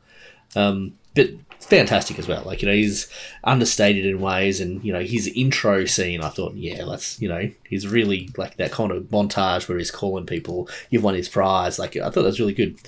Um, 0.56 0.98
but 1.16 1.30
fantastic 1.60 2.18
as 2.18 2.30
well. 2.30 2.44
Like 2.46 2.62
you 2.62 2.70
know, 2.70 2.74
he's 2.74 3.10
understated 3.44 4.06
in 4.06 4.22
ways, 4.22 4.62
and 4.62 4.82
you 4.86 4.94
know, 4.94 5.02
his 5.02 5.28
intro 5.28 5.84
scene. 5.84 6.22
I 6.22 6.30
thought, 6.30 6.56
yeah, 6.56 6.86
let's 6.86 7.22
you 7.22 7.28
know, 7.28 7.52
he's 7.68 7.88
really 7.88 8.30
like 8.38 8.56
that 8.56 8.72
kind 8.72 8.92
of 8.92 9.04
montage 9.06 9.68
where 9.68 9.78
he's 9.78 9.92
calling 9.92 10.26
people, 10.26 10.70
"You've 10.90 11.04
won 11.04 11.16
his 11.16 11.28
prize." 11.28 11.78
Like 11.78 11.98
I 11.98 12.10
thought 12.10 12.22
that 12.22 12.24
was 12.24 12.40
really 12.40 12.54
good. 12.54 12.80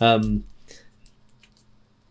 Um, 0.00 0.44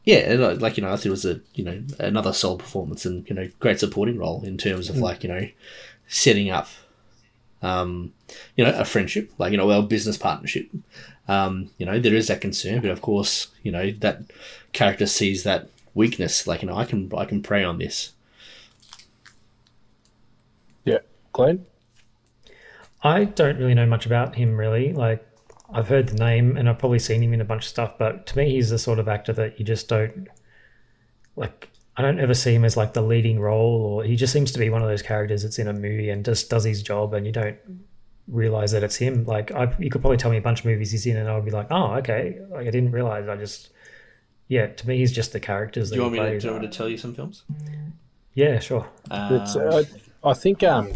yeah, 0.05 0.17
and, 0.17 0.41
uh, 0.41 0.55
like 0.55 0.77
you 0.77 0.83
know, 0.83 0.89
I 0.91 0.95
thought 0.95 1.05
it 1.07 1.11
was 1.11 1.25
a 1.25 1.39
you 1.53 1.63
know 1.63 1.83
another 1.99 2.33
solid 2.33 2.59
performance 2.59 3.05
and 3.05 3.27
you 3.29 3.35
know 3.35 3.49
great 3.59 3.79
supporting 3.79 4.17
role 4.17 4.43
in 4.43 4.57
terms 4.57 4.89
of 4.89 4.95
Mm. 4.95 5.01
like 5.01 5.23
you 5.23 5.29
know 5.29 5.47
setting 6.07 6.49
up, 6.49 6.67
um, 7.61 8.13
you 8.55 8.63
know, 8.63 8.71
a 8.73 8.85
friendship, 8.85 9.31
like 9.37 9.51
you 9.51 9.57
know, 9.57 9.67
well, 9.67 9.81
business 9.83 10.17
partnership. 10.17 10.69
Um, 11.27 11.69
you 11.77 11.85
know, 11.85 11.99
there 11.99 12.15
is 12.15 12.27
that 12.27 12.41
concern, 12.41 12.81
but 12.81 12.89
of 12.89 13.01
course, 13.01 13.47
you 13.63 13.71
know 13.71 13.91
that 13.99 14.21
character 14.73 15.05
sees 15.05 15.43
that 15.43 15.69
weakness. 15.93 16.47
Like 16.47 16.61
you 16.61 16.67
know, 16.69 16.75
I 16.75 16.85
can 16.85 17.11
I 17.15 17.25
can 17.25 17.43
prey 17.43 17.63
on 17.63 17.77
this. 17.77 18.13
Yeah, 20.85 20.99
Glenn. 21.33 21.65
I 23.03 23.25
don't 23.25 23.57
really 23.57 23.73
know 23.75 23.85
much 23.85 24.05
about 24.05 24.35
him, 24.35 24.57
really. 24.57 24.91
Like, 24.93 25.25
I've 25.73 25.87
heard 25.87 26.09
the 26.09 26.17
name 26.17 26.57
and 26.57 26.67
I've 26.67 26.79
probably 26.79 26.99
seen 26.99 27.21
him 27.21 27.33
in 27.33 27.41
a 27.41 27.45
bunch 27.45 27.63
of 27.63 27.69
stuff, 27.69 27.97
but 27.97 28.25
to 28.27 28.37
me, 28.37 28.51
he's 28.51 28.69
the 28.69 28.79
sort 28.79 28.99
of 28.99 29.07
actor 29.07 29.33
that 29.33 29.59
you 29.59 29.65
just 29.65 29.87
don't 29.87 30.27
like. 31.35 31.69
I 31.95 32.01
don't 32.01 32.19
ever 32.19 32.33
see 32.33 32.55
him 32.55 32.63
as 32.63 32.77
like 32.77 32.93
the 32.93 33.01
leading 33.01 33.39
role, 33.39 33.81
or 33.81 34.03
he 34.03 34.15
just 34.15 34.31
seems 34.31 34.51
to 34.53 34.59
be 34.59 34.69
one 34.69 34.81
of 34.81 34.87
those 34.87 35.01
characters 35.01 35.43
that's 35.43 35.59
in 35.59 35.67
a 35.67 35.73
movie 35.73 36.09
and 36.09 36.23
just 36.23 36.49
does 36.49 36.63
his 36.63 36.81
job, 36.81 37.13
and 37.13 37.25
you 37.25 37.31
don't 37.31 37.57
realize 38.27 38.71
that 38.71 38.83
it's 38.83 38.95
him. 38.95 39.25
Like, 39.25 39.51
I, 39.51 39.75
you 39.79 39.89
could 39.89 40.01
probably 40.01 40.17
tell 40.17 40.31
me 40.31 40.37
a 40.37 40.41
bunch 40.41 40.59
of 40.59 40.65
movies 40.65 40.91
he's 40.91 41.05
in, 41.05 41.17
and 41.17 41.27
I'll 41.27 41.41
be 41.41 41.51
like, 41.51 41.67
oh, 41.71 41.95
okay. 41.95 42.39
Like, 42.49 42.67
I 42.67 42.71
didn't 42.71 42.91
realize. 42.91 43.27
I 43.27 43.35
just, 43.35 43.69
yeah, 44.47 44.67
to 44.67 44.87
me, 44.87 44.97
he's 44.97 45.11
just 45.11 45.33
the 45.33 45.39
characters 45.39 45.89
Do 45.89 45.97
you 45.97 46.01
he 46.01 46.03
want 46.05 46.13
me 46.13 46.19
to, 46.19 46.39
do 46.39 46.47
you 46.47 46.53
want 46.53 46.63
me 46.63 46.69
to 46.69 46.77
tell 46.77 46.87
you 46.87 46.97
some 46.97 47.13
films? 47.13 47.43
Yeah, 48.33 48.59
sure. 48.59 48.87
It's, 49.11 49.55
Um, 49.57 49.67
uh, 49.67 49.83
I 50.23 50.33
think 50.33 50.63
um, 50.63 50.93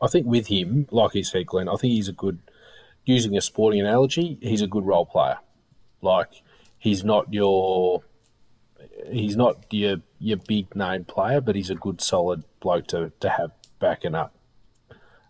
I 0.00 0.06
think 0.06 0.26
with 0.26 0.46
him, 0.46 0.86
like 0.90 1.14
you 1.14 1.24
said, 1.24 1.46
Glenn, 1.46 1.68
I 1.68 1.76
think 1.76 1.92
he's 1.92 2.08
a 2.08 2.12
good. 2.12 2.38
Using 3.04 3.36
a 3.36 3.40
sporting 3.40 3.80
analogy, 3.80 4.38
he's 4.40 4.62
a 4.62 4.66
good 4.66 4.86
role 4.86 5.06
player. 5.06 5.38
Like 6.00 6.42
he's 6.78 7.04
not 7.04 7.32
your, 7.32 8.02
he's 9.10 9.36
not 9.36 9.64
your 9.70 9.98
your 10.18 10.38
big 10.38 10.74
name 10.74 11.04
player, 11.04 11.40
but 11.40 11.54
he's 11.54 11.70
a 11.70 11.74
good 11.74 12.00
solid 12.00 12.44
bloke 12.60 12.86
to 12.88 13.12
to 13.20 13.28
have 13.28 13.52
backing 13.78 14.14
up. 14.14 14.34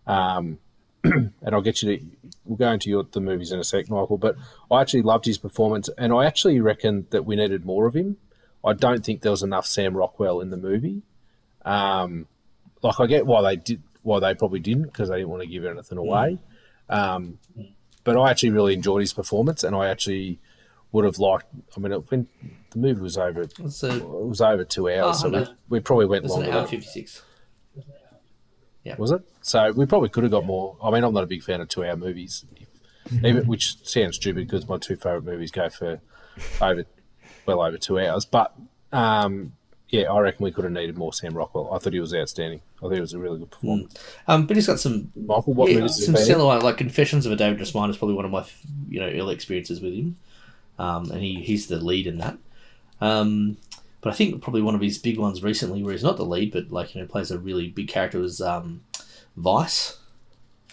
Um, 0.07 0.59
and 1.03 1.33
I'll 1.51 1.61
get 1.61 1.81
you 1.81 1.97
to. 1.97 2.05
We'll 2.45 2.57
go 2.57 2.71
into 2.71 2.91
your, 2.91 3.03
the 3.11 3.19
movies 3.19 3.51
in 3.51 3.59
a 3.59 3.63
sec, 3.63 3.89
Michael. 3.89 4.19
But 4.19 4.35
I 4.69 4.81
actually 4.81 5.01
loved 5.01 5.25
his 5.25 5.37
performance, 5.37 5.89
and 5.97 6.13
I 6.13 6.25
actually 6.25 6.59
reckon 6.61 7.07
that 7.09 7.25
we 7.25 7.35
needed 7.35 7.65
more 7.65 7.87
of 7.87 7.95
him. 7.95 8.17
I 8.63 8.73
don't 8.73 9.03
think 9.03 9.21
there 9.21 9.31
was 9.31 9.43
enough 9.43 9.65
Sam 9.65 9.95
Rockwell 9.95 10.41
in 10.41 10.49
the 10.49 10.57
movie. 10.57 11.01
Um, 11.63 12.27
like 12.81 12.99
I 12.99 13.07
get 13.07 13.25
why 13.25 13.41
they 13.41 13.55
did, 13.55 13.81
why 14.03 14.19
they 14.19 14.35
probably 14.35 14.59
didn't 14.59 14.83
because 14.83 15.09
they 15.09 15.17
didn't 15.17 15.29
want 15.29 15.41
to 15.41 15.47
give 15.47 15.65
anything 15.65 15.97
away. 15.97 16.39
Um, 16.89 17.39
but 18.03 18.17
I 18.17 18.29
actually 18.29 18.51
really 18.51 18.73
enjoyed 18.73 19.01
his 19.01 19.13
performance, 19.13 19.63
and 19.63 19.75
I 19.75 19.87
actually 19.89 20.39
would 20.91 21.05
have 21.05 21.17
liked. 21.19 21.45
I 21.75 21.79
mean, 21.79 21.91
it, 21.91 22.11
when 22.11 22.27
the 22.71 22.77
movie 22.79 23.01
was 23.01 23.17
over, 23.17 23.41
it 23.41 23.53
It's 23.59 23.83
a- 23.83 23.99
was 24.05 24.41
over 24.41 24.63
two 24.63 24.89
hours, 24.89 25.17
Oh, 25.17 25.21
so 25.23 25.29
we, 25.29 25.35
no. 25.37 25.47
we 25.69 25.79
probably 25.79 26.05
went 26.05 26.25
It's 26.25 26.33
an 26.33 26.41
longer. 26.41 26.55
hour 26.55 26.61
than- 26.61 26.69
fifty 26.69 26.87
six. 26.87 27.23
Yeah. 28.83 28.95
Was 28.99 29.09
it? 29.11 29.23
So 29.41 29.71
we 29.71 29.87
probably 29.87 30.09
could 30.09 30.23
have 30.23 30.31
got 30.31 30.45
more. 30.45 30.77
I 30.83 30.91
mean, 30.91 31.03
I'm 31.03 31.13
not 31.13 31.23
a 31.23 31.27
big 31.27 31.41
fan 31.41 31.59
of 31.59 31.67
two-hour 31.69 31.95
movies, 31.97 32.45
even, 33.23 33.47
which 33.47 33.83
sounds 33.83 34.17
stupid 34.17 34.47
because 34.47 34.67
my 34.69 34.77
two 34.77 34.95
favorite 34.95 35.23
movies 35.23 35.49
go 35.49 35.69
for 35.69 36.01
over, 36.61 36.85
well 37.47 37.61
over 37.63 37.77
two 37.79 37.99
hours. 37.99 38.25
But 38.25 38.53
um, 38.91 39.53
yeah, 40.01 40.11
I 40.11 40.19
reckon 40.19 40.43
we 40.43 40.51
could 40.51 40.63
have 40.63 40.73
needed 40.73 40.97
more 40.97 41.13
Sam 41.13 41.33
Rockwell. 41.33 41.69
I 41.73 41.77
thought 41.79 41.93
he 41.93 41.99
was 41.99 42.13
outstanding. 42.13 42.61
I 42.77 42.81
thought 42.81 42.93
it 42.93 43.01
was 43.01 43.13
a 43.13 43.19
really 43.19 43.39
good 43.39 43.51
performance. 43.51 43.95
Um, 44.27 44.45
but 44.47 44.55
he's 44.57 44.67
got 44.67 44.79
some 44.79 45.11
Michael, 45.15 45.53
what 45.53 45.71
yeah, 45.71 45.85
some 45.87 46.01
you 46.01 46.05
been 46.13 46.15
in? 46.21 46.25
stellar 46.25 46.45
one, 46.45 46.61
like 46.61 46.77
Confessions 46.77 47.25
of 47.25 47.31
a 47.31 47.35
Dangerous 47.35 47.73
Mind 47.73 47.89
is 47.91 47.97
probably 47.97 48.15
one 48.15 48.25
of 48.25 48.31
my 48.31 48.45
you 48.89 48.99
know 48.99 49.07
early 49.09 49.33
experiences 49.33 49.81
with 49.81 49.93
him, 49.93 50.17
um, 50.79 51.09
and 51.11 51.21
he, 51.21 51.35
he's 51.43 51.67
the 51.67 51.77
lead 51.77 52.07
in 52.07 52.17
that. 52.19 52.37
Um, 53.01 53.57
but 54.01 54.13
I 54.13 54.15
think 54.15 54.41
probably 54.41 54.61
one 54.61 54.75
of 54.75 54.81
his 54.81 54.97
big 54.97 55.17
ones 55.17 55.41
recently, 55.43 55.81
where 55.83 55.91
he's 55.93 56.03
not 56.03 56.17
the 56.17 56.25
lead, 56.25 56.51
but 56.51 56.71
like 56.71 56.93
you 56.95 57.01
know 57.01 57.07
plays 57.07 57.31
a 57.31 57.39
really 57.39 57.67
big 57.69 57.87
character, 57.87 58.19
was 58.19 58.39
um, 58.41 58.81
Vice, 59.35 59.97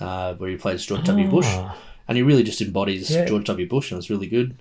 uh, 0.00 0.34
where 0.34 0.50
he 0.50 0.56
plays 0.56 0.84
George 0.86 1.04
W. 1.04 1.28
Bush, 1.28 1.46
Ah. 1.48 1.76
and 2.08 2.16
he 2.16 2.22
really 2.22 2.42
just 2.42 2.60
embodies 2.60 3.10
Yeah. 3.10 3.24
George 3.26 3.44
W. 3.46 3.66
Bush, 3.68 3.90
and 3.90 3.98
it's 3.98 4.10
really 4.10 4.26
good. 4.26 4.56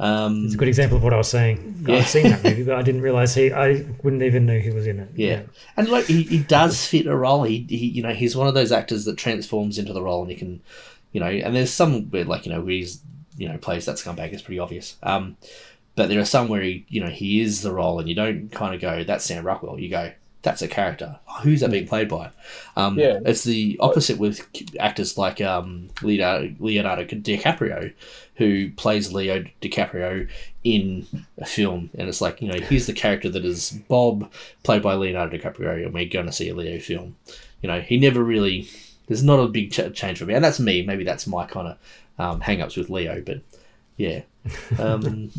Um, 0.00 0.46
It's 0.46 0.54
a 0.54 0.56
good 0.56 0.68
example 0.68 0.96
of 0.96 1.02
what 1.02 1.12
I 1.12 1.18
was 1.18 1.28
saying. 1.28 1.84
Yeah. 1.86 1.96
I've 1.96 2.08
seen 2.08 2.30
that 2.30 2.42
movie, 2.42 2.62
but 2.64 2.74
I 2.74 2.80
didn't 2.82 3.02
realize 3.02 3.34
he. 3.34 3.52
I 3.52 3.84
wouldn't 4.02 4.22
even 4.22 4.46
know 4.46 4.58
he 4.58 4.70
was 4.70 4.86
in 4.86 4.98
it. 4.98 5.10
Yeah. 5.14 5.42
And 5.76 5.88
like 5.88 6.06
he, 6.06 6.22
he 6.22 6.38
does 6.38 6.86
fit 6.86 7.06
a 7.06 7.14
role. 7.14 7.42
He, 7.42 7.66
he 7.68 7.86
you 7.86 8.02
know 8.02 8.14
he's 8.14 8.34
one 8.34 8.48
of 8.48 8.54
those 8.54 8.72
actors 8.72 9.04
that 9.04 9.18
transforms 9.18 9.78
into 9.78 9.92
the 9.92 10.02
role, 10.02 10.22
and 10.22 10.30
he 10.30 10.36
can, 10.36 10.62
you 11.12 11.20
know. 11.20 11.26
And 11.26 11.54
there's 11.54 11.70
some 11.70 12.04
where 12.10 12.24
like 12.24 12.46
you 12.46 12.52
know 12.52 12.62
where 12.62 12.72
he's 12.72 13.02
you 13.36 13.46
know 13.46 13.58
plays 13.58 13.84
that 13.84 13.96
scumbag. 13.96 14.32
It's 14.32 14.42
pretty 14.42 14.58
obvious. 14.58 14.96
Um, 15.02 15.36
but 15.96 16.08
there 16.08 16.20
are 16.20 16.24
some 16.24 16.48
where 16.48 16.62
he 16.62 16.86
you 16.88 17.04
know 17.04 17.10
he 17.10 17.42
is 17.42 17.60
the 17.60 17.72
role, 17.72 18.00
and 18.00 18.08
you 18.08 18.14
don't 18.14 18.50
kind 18.50 18.74
of 18.74 18.80
go 18.80 19.04
that's 19.04 19.26
Sam 19.26 19.44
Rockwell. 19.44 19.78
You 19.78 19.90
go 19.90 20.12
that's 20.42 20.62
a 20.62 20.68
character. 20.68 21.18
Who's 21.42 21.60
that 21.60 21.70
being 21.70 21.86
played 21.86 22.08
by? 22.08 22.30
Um, 22.76 22.98
Yeah. 22.98 23.20
It's 23.24 23.44
the 23.44 23.76
opposite 23.80 24.18
with 24.18 24.46
actors 24.78 25.18
like 25.18 25.40
um, 25.40 25.90
Leonardo, 26.02 26.54
Leonardo 26.58 27.04
DiCaprio, 27.04 27.92
who 28.36 28.70
plays 28.70 29.12
Leo 29.12 29.44
DiCaprio 29.60 30.28
in 30.64 31.06
a 31.38 31.44
film, 31.46 31.90
and 31.98 32.08
it's 32.08 32.20
like 32.20 32.40
you 32.40 32.48
know 32.50 32.58
here's 32.58 32.86
the 32.86 32.92
character 32.92 33.28
that 33.28 33.44
is 33.44 33.70
Bob, 33.88 34.30
played 34.62 34.82
by 34.82 34.94
Leonardo 34.94 35.36
DiCaprio, 35.36 35.84
and 35.84 35.94
we're 35.94 36.06
going 36.06 36.26
to 36.26 36.32
see 36.32 36.48
a 36.48 36.54
Leo 36.54 36.78
film. 36.78 37.16
You 37.62 37.68
know 37.68 37.80
he 37.80 37.98
never 37.98 38.22
really. 38.22 38.68
There's 39.08 39.22
not 39.24 39.40
a 39.40 39.48
big 39.48 39.72
ch- 39.72 39.92
change 39.92 40.18
for 40.18 40.24
me, 40.24 40.34
and 40.34 40.44
that's 40.44 40.60
me. 40.60 40.82
Maybe 40.82 41.02
that's 41.04 41.26
my 41.26 41.44
kind 41.44 41.68
of 41.68 41.78
um, 42.18 42.40
hang-ups 42.40 42.76
with 42.76 42.90
Leo, 42.90 43.20
but 43.20 43.40
yeah. 43.96 44.22
Um, 44.78 45.30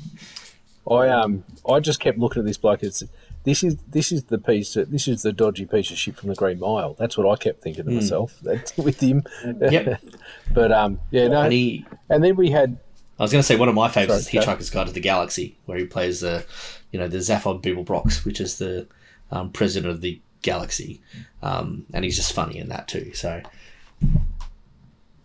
I 0.90 1.10
um 1.10 1.44
I 1.68 1.80
just 1.80 2.00
kept 2.00 2.18
looking 2.18 2.42
at 2.42 2.46
this 2.46 2.58
bloke. 2.58 2.84
It's 2.84 3.04
this 3.44 3.64
is 3.64 3.78
this 3.90 4.12
is 4.12 4.26
the 4.26 4.38
piece 4.38 4.74
that 4.76 4.92
this 4.92 5.08
is 5.08 5.24
the 5.24 5.34
dodgy 5.34 5.66
piece 5.66 5.90
of 5.92 5.98
shit 5.98 6.16
from 6.18 6.30
the 6.30 6.36
Green 6.36 6.60
Mile. 6.60 6.94
That's 7.00 7.18
what 7.18 7.28
I 7.32 7.36
kept 7.42 7.62
thinking 7.64 7.86
to 7.86 7.90
Hmm. 7.92 7.96
myself. 7.98 8.38
That's 8.44 8.76
with 8.78 9.00
him. 9.02 9.24
Yep. 9.60 10.02
but 10.54 10.72
um 10.72 11.00
yeah 11.12 11.28
no. 11.28 11.42
And 11.44 11.54
he- 11.54 11.86
and 12.10 12.24
then 12.24 12.36
we 12.36 12.52
had 12.52 12.78
I 13.20 13.24
was 13.24 13.32
going 13.32 13.42
to 13.42 13.46
say 13.46 13.56
one 13.56 13.70
of 13.70 13.76
my 13.76 13.88
favorites 13.88 14.32
Sorry, 14.32 14.40
is. 14.40 14.46
Hitchhiker's 14.46 14.70
Guide 14.72 14.88
to 14.88 14.94
the 14.94 15.00
Galaxy, 15.00 15.56
where 15.66 15.78
he 15.78 15.86
plays 15.86 16.22
the, 16.22 16.44
you 16.92 16.98
know, 16.98 17.08
the 17.08 17.20
Zaphod 17.20 17.62
Beeblebrox, 17.62 18.26
which 18.26 18.42
is 18.42 18.58
the 18.58 18.88
um, 19.30 19.52
president 19.52 19.92
of 19.92 20.02
the 20.02 20.20
galaxy, 20.42 21.02
um, 21.44 21.86
and 21.94 22.04
he's 22.04 22.16
just 22.16 22.34
funny 22.34 22.58
in 22.58 22.70
that 22.70 22.88
too. 22.88 23.14
So 23.14 23.44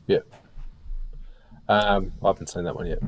Yeah. 0.07 0.19
Um, 1.69 2.13
I 2.23 2.27
haven't 2.29 2.49
seen 2.49 2.65
that 2.65 2.77
one 2.77 2.87
yet. 2.87 2.99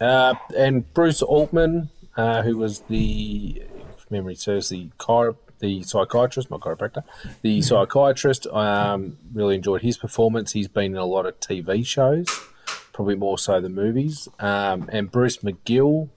Uh, 0.00 0.34
and 0.56 0.92
Bruce 0.94 1.20
Altman, 1.20 1.90
uh, 2.16 2.42
who 2.42 2.56
was 2.56 2.80
the 2.88 3.62
memory 4.10 4.34
serves 4.34 4.68
the 4.68 4.90
chiro- 4.98 5.36
the 5.60 5.82
psychiatrist, 5.82 6.50
not 6.50 6.60
chiropractor, 6.60 7.04
the 7.42 7.60
psychiatrist. 7.62 8.46
Um, 8.46 9.18
really 9.32 9.56
enjoyed 9.56 9.82
his 9.82 9.98
performance. 9.98 10.52
He's 10.52 10.68
been 10.68 10.92
in 10.92 10.96
a 10.96 11.04
lot 11.04 11.26
of 11.26 11.38
TV 11.40 11.84
shows, 11.86 12.26
probably 12.92 13.14
more 13.14 13.38
so 13.38 13.60
than 13.60 13.74
movies. 13.74 14.28
Um, 14.38 14.88
and 14.92 15.10
Bruce 15.10 15.38
McGill, 15.38 16.08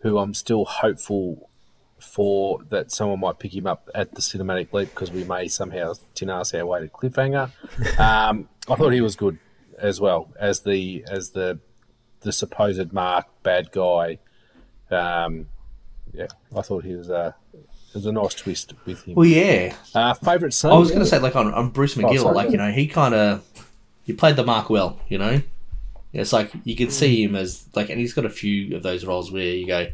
who 0.00 0.18
I'm 0.18 0.34
still 0.34 0.64
hopeful 0.64 1.50
for 1.98 2.60
that 2.68 2.92
someone 2.92 3.20
might 3.20 3.38
pick 3.38 3.54
him 3.54 3.66
up 3.66 3.88
at 3.94 4.14
the 4.14 4.20
cinematic 4.20 4.72
leap 4.72 4.90
because 4.90 5.10
we 5.10 5.24
may 5.24 5.48
somehow 5.48 5.94
tinase 6.14 6.58
our 6.58 6.66
way 6.66 6.80
to 6.80 6.88
cliffhanger. 6.88 7.50
Um, 7.98 8.48
I 8.68 8.74
thought 8.74 8.92
he 8.92 9.00
was 9.00 9.16
good 9.16 9.38
as 9.78 10.00
well 10.00 10.32
as 10.38 10.60
the 10.60 11.04
as 11.08 11.30
the 11.30 11.60
the 12.20 12.32
supposed 12.32 12.92
Mark 12.92 13.26
bad 13.42 13.70
guy. 13.70 14.18
Um, 14.90 15.46
yeah, 16.12 16.26
I 16.56 16.62
thought 16.62 16.84
he 16.84 16.94
was 16.96 17.08
a 17.10 17.34
it 17.52 17.94
was 17.94 18.06
a 18.06 18.12
nice 18.12 18.34
twist 18.34 18.74
with 18.84 19.02
him. 19.04 19.14
Well, 19.14 19.26
yeah. 19.26 19.74
Uh, 19.94 20.12
favorite 20.14 20.52
scene. 20.52 20.70
I 20.70 20.74
was 20.78 20.90
going 20.90 21.00
to 21.00 21.06
say, 21.06 21.18
like 21.18 21.34
on, 21.36 21.52
on 21.54 21.70
Bruce 21.70 21.96
Oh, 21.96 22.00
McGill, 22.02 22.20
sorry. 22.22 22.34
like 22.34 22.50
you 22.50 22.58
know, 22.58 22.70
he 22.70 22.86
kind 22.86 23.14
of 23.14 23.42
he 24.04 24.12
played 24.12 24.36
the 24.36 24.44
mark 24.44 24.68
well. 24.70 25.00
You 25.08 25.18
know, 25.18 25.42
it's 26.12 26.32
like 26.32 26.52
you 26.64 26.76
could 26.76 26.92
see 26.92 27.22
him 27.24 27.34
as 27.36 27.66
like, 27.74 27.88
and 27.90 27.98
he's 27.98 28.12
got 28.12 28.24
a 28.24 28.30
few 28.30 28.76
of 28.76 28.82
those 28.82 29.04
roles 29.04 29.30
where 29.32 29.44
you 29.44 29.66
go, 29.66 29.86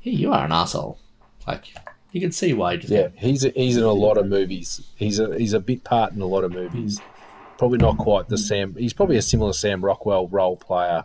"Hey, 0.00 0.10
you 0.10 0.32
are 0.32 0.44
an 0.44 0.52
asshole." 0.52 0.98
Like 1.46 1.64
you 2.12 2.20
can 2.20 2.32
see 2.32 2.52
why. 2.54 2.76
he 2.78 2.88
Yeah, 2.94 3.08
he's 3.16 3.42
he's 3.42 3.76
in 3.76 3.84
a 3.84 3.92
lot 3.92 4.16
of 4.16 4.26
movies. 4.26 4.80
He's 4.96 5.18
a 5.18 5.36
he's 5.38 5.52
a 5.52 5.60
bit 5.60 5.84
part 5.84 6.12
in 6.12 6.20
a 6.20 6.26
lot 6.26 6.42
of 6.44 6.52
movies. 6.52 7.00
Probably 7.58 7.78
not 7.78 7.98
quite 7.98 8.28
the 8.28 8.36
Sam. 8.38 8.74
He's 8.76 8.92
probably 8.92 9.16
a 9.16 9.22
similar 9.22 9.52
Sam 9.52 9.84
Rockwell 9.84 10.26
role 10.28 10.56
player, 10.56 11.04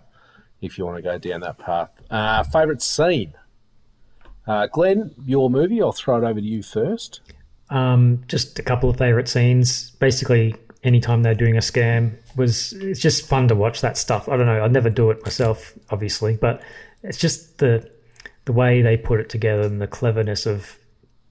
if 0.62 0.78
you 0.80 0.86
want 0.86 0.98
to 0.98 1.04
go 1.04 1.18
down 1.20 1.42
that 1.42 1.60
path. 1.60 1.92
Uh, 2.10 2.42
favorite 2.44 2.82
scene, 2.82 3.34
uh, 4.50 4.68
Glenn, 4.68 5.14
your 5.26 5.50
movie. 5.50 5.82
I'll 5.82 5.92
throw 5.92 6.18
it 6.18 6.24
over 6.30 6.40
to 6.40 6.46
you 6.46 6.62
first. 6.64 7.22
Um, 7.70 8.24
just 8.28 8.58
a 8.60 8.64
couple 8.64 8.90
of 8.90 8.98
favorite 8.98 9.28
scenes. 9.30 9.92
Basically, 9.92 10.56
anytime 10.84 11.24
they're 11.24 11.36
doing 11.36 11.56
a 11.56 11.60
scam 11.62 12.16
was 12.36 12.74
it's 12.74 13.00
just 13.00 13.28
fun 13.28 13.48
to 13.50 13.56
watch 13.56 13.82
that 13.82 13.98
stuff. 13.98 14.28
I 14.28 14.38
don't 14.38 14.46
know. 14.48 14.64
I'd 14.64 14.72
never 14.74 14.90
do 14.90 15.12
it 15.12 15.24
myself, 15.24 15.74
obviously, 15.92 16.36
but 16.38 16.62
it's 17.04 17.18
just 17.18 17.60
the 17.60 17.90
the 18.46 18.54
way 18.54 18.82
they 18.82 18.98
put 18.98 19.20
it 19.20 19.30
together 19.30 19.62
and 19.62 19.80
the 19.80 19.88
cleverness 19.88 20.46
of 20.48 20.80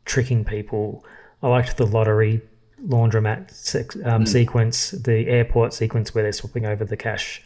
tricking 0.05 0.45
people. 0.45 1.05
I 1.43 1.49
liked 1.49 1.77
the 1.77 1.87
lottery 1.87 2.41
laundromat 2.87 3.51
sex, 3.51 3.97
um, 4.05 4.23
Mm. 4.23 4.29
sequence, 4.29 4.91
the 4.93 5.27
airport 5.27 5.73
sequence 5.75 6.15
where 6.15 6.23
they're 6.23 6.33
swapping 6.33 6.65
over 6.67 6.85
the 6.85 6.97
cash, 6.97 7.43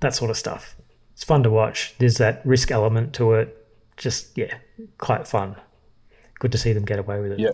that 0.00 0.14
sort 0.14 0.30
of 0.30 0.38
stuff. 0.38 0.74
It's 1.12 1.24
fun 1.24 1.42
to 1.42 1.50
watch. 1.50 1.94
There's 1.98 2.16
that 2.16 2.40
risk 2.46 2.70
element 2.70 3.12
to 3.14 3.34
it. 3.34 3.59
Just 4.00 4.38
yeah, 4.38 4.54
quite 4.96 5.28
fun. 5.28 5.56
Good 6.38 6.52
to 6.52 6.58
see 6.58 6.72
them 6.72 6.86
get 6.86 6.98
away 6.98 7.20
with 7.20 7.32
it. 7.32 7.38
Yeah. 7.38 7.50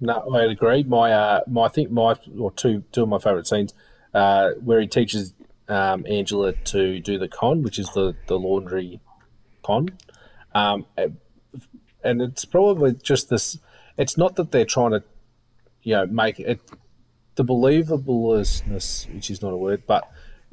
No, 0.00 0.34
I 0.34 0.42
agree. 0.42 0.82
My, 0.82 1.10
uh, 1.10 1.40
my, 1.46 1.64
I 1.64 1.68
think 1.68 1.90
my 1.90 2.14
or 2.38 2.52
two 2.52 2.84
two 2.92 3.04
of 3.04 3.08
my 3.08 3.16
favourite 3.16 3.46
scenes, 3.46 3.72
uh, 4.12 4.50
where 4.62 4.82
he 4.82 4.86
teaches 4.86 5.32
um, 5.66 6.04
Angela 6.06 6.52
to 6.52 7.00
do 7.00 7.18
the 7.18 7.26
con, 7.26 7.62
which 7.62 7.78
is 7.78 7.88
the 7.94 8.16
the 8.26 8.38
laundry 8.38 9.00
con, 9.62 9.88
um, 10.54 10.84
and 12.04 12.20
it's 12.20 12.44
probably 12.44 12.92
just 13.02 13.30
this. 13.30 13.58
It's 13.96 14.18
not 14.18 14.36
that 14.36 14.52
they're 14.52 14.66
trying 14.66 14.90
to, 14.90 15.02
you 15.82 15.94
know, 15.94 16.06
make 16.06 16.38
it 16.38 16.60
the 17.36 17.46
believableness, 17.46 19.14
which 19.14 19.30
is 19.30 19.40
not 19.40 19.54
a 19.54 19.56
word, 19.56 19.84
but 19.86 20.06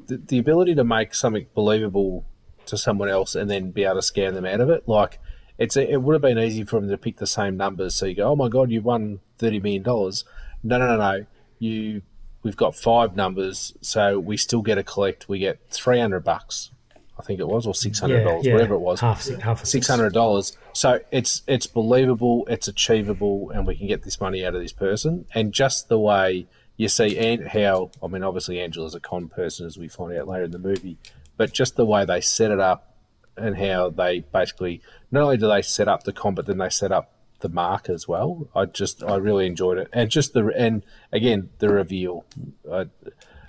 the, 0.06 0.16
the 0.16 0.38
ability 0.38 0.74
to 0.76 0.82
make 0.82 1.14
something 1.14 1.46
believable 1.54 2.24
to 2.66 2.78
someone 2.78 3.08
else 3.08 3.34
and 3.34 3.50
then 3.50 3.70
be 3.70 3.84
able 3.84 3.96
to 3.96 4.02
scare 4.02 4.30
them 4.32 4.44
out 4.46 4.60
of 4.60 4.70
it. 4.70 4.86
Like 4.88 5.18
it's 5.58 5.76
it 5.76 6.02
would 6.02 6.12
have 6.14 6.22
been 6.22 6.38
easy 6.38 6.64
for 6.64 6.80
them 6.80 6.90
to 6.90 6.98
pick 6.98 7.16
the 7.18 7.26
same 7.26 7.56
numbers. 7.56 7.94
So 7.94 8.06
you 8.06 8.14
go, 8.14 8.28
oh 8.30 8.36
my 8.36 8.48
god, 8.48 8.70
you 8.70 8.82
won 8.82 9.20
thirty 9.38 9.60
million 9.60 9.82
dollars. 9.82 10.24
No, 10.62 10.78
no, 10.78 10.86
no, 10.86 10.96
no. 10.96 11.26
You 11.58 12.02
we've 12.42 12.56
got 12.56 12.76
five 12.76 13.16
numbers, 13.16 13.74
so 13.80 14.18
we 14.18 14.36
still 14.36 14.62
get 14.62 14.78
a 14.78 14.82
collect. 14.82 15.28
We 15.28 15.38
get 15.38 15.58
three 15.70 15.98
hundred 16.00 16.20
bucks, 16.24 16.70
I 17.18 17.22
think 17.22 17.40
it 17.40 17.48
was, 17.48 17.66
or 17.66 17.74
six 17.74 17.98
hundred 18.00 18.24
dollars, 18.24 18.44
Yeah, 18.44 18.50
yeah. 18.50 18.54
whatever 18.56 18.74
it 18.74 18.80
was. 18.80 19.00
Half- 19.00 19.26
half 19.40 19.64
six 19.64 19.88
hundred 19.88 20.12
dollars. 20.12 20.56
So 20.72 21.00
it's 21.10 21.42
it's 21.46 21.66
believable, 21.66 22.46
it's 22.50 22.68
achievable, 22.68 23.50
and 23.50 23.66
we 23.66 23.76
can 23.76 23.86
get 23.86 24.02
this 24.02 24.20
money 24.20 24.44
out 24.44 24.54
of 24.54 24.60
this 24.60 24.72
person. 24.72 25.24
And 25.34 25.52
just 25.52 25.88
the 25.88 25.98
way 25.98 26.46
you 26.76 26.88
see 26.88 27.16
and 27.18 27.48
how 27.48 27.90
I 28.02 28.06
mean, 28.08 28.22
obviously 28.22 28.60
Angela's 28.60 28.94
a 28.94 29.00
con 29.00 29.28
person, 29.28 29.64
as 29.66 29.78
we 29.78 29.88
find 29.88 30.14
out 30.18 30.28
later 30.28 30.44
in 30.44 30.50
the 30.50 30.58
movie, 30.58 30.98
but 31.36 31.52
just 31.52 31.76
the 31.76 31.86
way 31.86 32.04
they 32.04 32.20
set 32.20 32.50
it 32.50 32.60
up 32.60 32.94
and 33.36 33.58
how 33.58 33.90
they 33.90 34.20
basically 34.20 34.80
not 35.10 35.22
only 35.22 35.36
do 35.36 35.48
they 35.48 35.62
set 35.62 35.88
up 35.88 36.04
the 36.04 36.12
con, 36.12 36.34
but 36.34 36.46
then 36.46 36.58
they 36.58 36.70
set 36.70 36.92
up 36.92 37.12
the 37.40 37.48
mark 37.48 37.88
as 37.88 38.08
well. 38.08 38.48
I 38.54 38.64
just 38.64 39.02
I 39.02 39.16
really 39.16 39.46
enjoyed 39.46 39.78
it, 39.78 39.88
and 39.92 40.10
just 40.10 40.32
the 40.32 40.46
and 40.56 40.84
again 41.12 41.50
the 41.58 41.68
reveal. 41.68 42.24
I, 42.70 42.86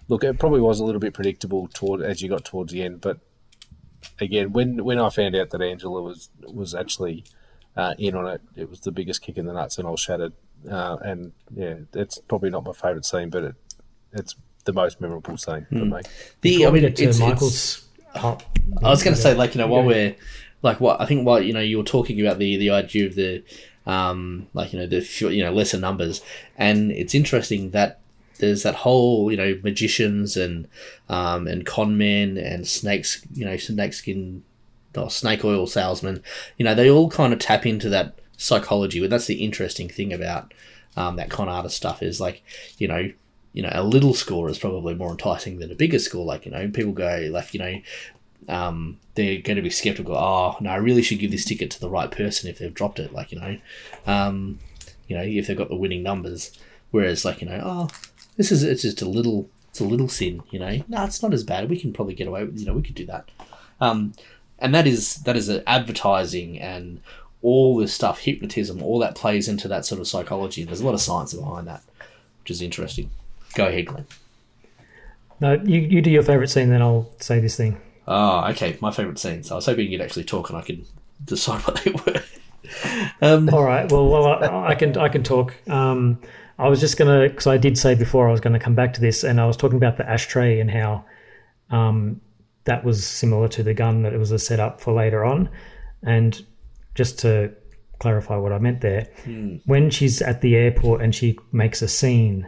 look, 0.07 0.23
it 0.23 0.39
probably 0.39 0.61
was 0.61 0.79
a 0.79 0.85
little 0.85 0.99
bit 0.99 1.13
predictable 1.13 1.67
toward 1.67 2.01
as 2.01 2.21
you 2.21 2.29
got 2.29 2.45
towards 2.45 2.73
the 2.73 2.83
end, 2.83 3.01
but 3.01 3.19
again, 4.19 4.53
when 4.53 4.83
when 4.83 4.99
I 4.99 5.09
found 5.09 5.35
out 5.35 5.51
that 5.51 5.61
Angela 5.61 6.01
was 6.01 6.29
was 6.41 6.75
actually 6.75 7.23
uh, 7.75 7.93
in 7.97 8.15
on 8.15 8.27
it, 8.27 8.41
it 8.55 8.69
was 8.69 8.81
the 8.81 8.91
biggest 8.91 9.21
kick 9.21 9.37
in 9.37 9.45
the 9.45 9.53
nuts, 9.53 9.77
and 9.77 9.87
I 9.87 9.91
was 9.91 9.99
shattered. 9.99 10.33
Uh, 10.69 10.97
and 11.01 11.33
yeah, 11.53 11.75
it's 11.93 12.17
probably 12.17 12.49
not 12.49 12.65
my 12.65 12.73
favourite 12.73 13.05
scene, 13.05 13.29
but 13.29 13.43
it 13.43 13.55
it's 14.11 14.35
the 14.67 14.73
most 14.73 15.01
memorable 15.01 15.35
scene 15.37 15.65
for 15.69 15.79
Hmm. 15.79 15.89
me. 15.89 16.01
The, 16.41 16.57
Before 16.57 16.67
I 16.67 16.71
mean, 16.71 16.81
get 16.83 16.99
it's, 16.99 17.19
Michael's 17.19 17.87
it's, 18.13 18.17
hot- 18.21 18.45
I 18.83 18.89
was 18.89 19.01
going 19.03 19.15
to 19.15 19.21
say, 19.21 19.33
like 19.33 19.55
you 19.55 19.59
know, 19.61 19.67
while 19.67 19.81
Yeah. 19.81 19.87
we're 19.87 20.15
like 20.61 20.79
what 20.79 21.01
I 21.01 21.05
think, 21.07 21.25
while 21.25 21.41
you 21.41 21.53
know, 21.53 21.59
you 21.59 21.77
were 21.79 21.83
talking 21.83 22.21
about 22.21 22.37
the 22.39 22.55
the 22.57 22.69
idea 22.69 23.05
of 23.07 23.15
the 23.15 23.43
um, 23.85 24.47
like 24.53 24.71
you 24.73 24.79
know 24.79 24.85
the 24.85 25.01
few- 25.01 25.29
you 25.29 25.43
know 25.43 25.51
lesser 25.51 25.77
numbers, 25.79 26.21
and 26.57 26.91
it's 26.91 27.15
interesting 27.15 27.71
that 27.71 27.99
there's 28.39 28.61
that 28.63 28.75
whole 28.75 29.31
you 29.31 29.37
know 29.37 29.57
magicians 29.63 30.37
and 30.37 30.67
um, 31.09 31.47
and 31.47 31.65
con 31.65 31.97
men 31.97 32.37
and 32.37 32.67
snakes, 32.67 33.25
you 33.33 33.45
know, 33.45 33.57
snake 33.57 33.93
skin 33.93 34.43
or 34.95 35.09
snake 35.11 35.45
oil 35.45 35.67
salesmen, 35.67 36.23
you 36.57 36.65
know, 36.65 36.73
they 36.73 36.89
all 36.89 37.09
kind 37.09 37.31
of 37.31 37.37
tap 37.39 37.65
into 37.67 37.87
that 37.89 38.17
psychology. 38.37 38.99
But 38.99 39.09
that's 39.11 39.27
the 39.27 39.43
interesting 39.43 39.89
thing 39.89 40.11
about 40.11 40.53
um, 40.95 41.17
that 41.17 41.29
con 41.29 41.47
artist 41.49 41.77
stuff 41.77 42.01
is 42.01 42.19
like, 42.19 42.43
you 42.79 42.87
know, 42.87 43.11
you 43.57 43.63
know, 43.63 43.71
a 43.73 43.83
little 43.83 44.13
score 44.13 44.49
is 44.49 44.59
probably 44.59 44.93
more 44.93 45.09
enticing 45.09 45.57
than 45.57 45.71
a 45.71 45.75
bigger 45.75 45.97
score. 45.97 46.23
Like, 46.23 46.45
you 46.45 46.51
know, 46.51 46.69
people 46.69 46.91
go 46.91 47.27
like, 47.31 47.55
you 47.55 47.59
know, 47.59 47.81
um, 48.47 48.99
they're 49.15 49.41
going 49.41 49.55
to 49.55 49.63
be 49.63 49.71
skeptical. 49.71 50.15
Oh, 50.15 50.57
no, 50.61 50.69
I 50.69 50.75
really 50.75 51.01
should 51.01 51.17
give 51.17 51.31
this 51.31 51.43
ticket 51.43 51.71
to 51.71 51.79
the 51.79 51.89
right 51.89 52.11
person 52.11 52.51
if 52.51 52.59
they've 52.59 52.71
dropped 52.71 52.99
it. 52.99 53.13
Like, 53.13 53.31
you 53.31 53.39
know, 53.39 53.57
um, 54.05 54.59
you 55.07 55.17
know, 55.17 55.23
if 55.23 55.47
they've 55.47 55.57
got 55.57 55.69
the 55.69 55.75
winning 55.75 56.03
numbers. 56.03 56.51
Whereas, 56.91 57.25
like, 57.25 57.41
you 57.41 57.49
know, 57.49 57.59
oh, 57.65 57.89
this 58.35 58.51
is 58.51 58.61
it's 58.61 58.83
just 58.83 59.01
a 59.01 59.09
little, 59.09 59.49
it's 59.69 59.79
a 59.79 59.85
little 59.85 60.07
sin. 60.07 60.43
You 60.51 60.59
know, 60.59 60.83
no, 60.87 61.03
it's 61.05 61.23
not 61.23 61.33
as 61.33 61.43
bad. 61.43 61.67
We 61.67 61.79
can 61.79 61.93
probably 61.93 62.13
get 62.13 62.27
away 62.27 62.43
with. 62.43 62.59
You 62.59 62.67
know, 62.67 62.73
we 62.73 62.83
could 62.83 62.93
do 62.93 63.07
that. 63.07 63.27
Um, 63.81 64.13
and 64.59 64.75
that 64.75 64.85
is 64.85 65.15
that 65.23 65.35
is 65.35 65.49
advertising 65.65 66.59
and 66.59 67.01
all 67.41 67.75
this 67.75 67.91
stuff, 67.91 68.19
hypnotism, 68.19 68.83
all 68.83 68.99
that 68.99 69.15
plays 69.15 69.47
into 69.47 69.67
that 69.67 69.83
sort 69.87 69.99
of 69.99 70.07
psychology. 70.07 70.63
There's 70.63 70.81
a 70.81 70.85
lot 70.85 70.93
of 70.93 71.01
science 71.01 71.33
behind 71.33 71.65
that, 71.65 71.81
which 72.41 72.51
is 72.51 72.61
interesting. 72.61 73.09
Go 73.57 73.65
ahead, 73.67 73.87
Glenn. 73.87 74.05
No, 75.39 75.53
you, 75.53 75.79
you 75.81 76.01
do 76.01 76.09
your 76.11 76.23
favourite 76.23 76.49
scene, 76.49 76.69
then 76.69 76.81
I'll 76.81 77.09
say 77.19 77.39
this 77.39 77.55
thing. 77.57 77.79
Oh, 78.07 78.45
okay. 78.51 78.77
My 78.81 78.91
favourite 78.91 79.19
scene. 79.19 79.43
So 79.43 79.55
I 79.55 79.57
was 79.57 79.65
hoping 79.65 79.91
you'd 79.91 80.01
actually 80.01 80.23
talk 80.25 80.49
and 80.49 80.57
I 80.57 80.61
could 80.61 80.85
decide 81.25 81.61
what 81.67 81.81
they 81.83 81.91
were. 81.91 82.21
Um, 83.21 83.49
All 83.53 83.63
right. 83.63 83.91
Well, 83.91 84.07
well, 84.07 84.25
I, 84.27 84.69
I 84.69 84.75
can 84.75 84.95
I 84.97 85.09
can 85.09 85.23
talk. 85.23 85.55
Um, 85.69 86.19
I 86.59 86.69
was 86.69 86.79
just 86.79 86.97
gonna 86.97 87.29
because 87.29 87.47
I 87.47 87.57
did 87.57 87.77
say 87.77 87.95
before 87.95 88.27
I 88.27 88.31
was 88.31 88.39
gonna 88.41 88.59
come 88.59 88.75
back 88.75 88.93
to 88.93 89.01
this, 89.01 89.23
and 89.23 89.39
I 89.41 89.45
was 89.45 89.57
talking 89.57 89.77
about 89.77 89.97
the 89.97 90.07
ashtray 90.09 90.59
and 90.59 90.69
how 90.71 91.05
um, 91.69 92.19
that 92.65 92.83
was 92.83 93.05
similar 93.05 93.47
to 93.49 93.63
the 93.63 93.73
gun 93.73 94.03
that 94.03 94.13
it 94.13 94.17
was 94.17 94.31
a 94.31 94.39
setup 94.39 94.81
for 94.81 94.93
later 94.93 95.23
on. 95.25 95.49
And 96.03 96.43
just 96.95 97.19
to 97.19 97.51
clarify 97.99 98.37
what 98.37 98.51
I 98.53 98.57
meant 98.59 98.81
there, 98.81 99.07
Hmm. 99.23 99.57
when 99.65 99.89
she's 99.89 100.21
at 100.21 100.41
the 100.41 100.55
airport 100.55 101.01
and 101.01 101.13
she 101.13 101.37
makes 101.51 101.81
a 101.81 101.87
scene 101.87 102.47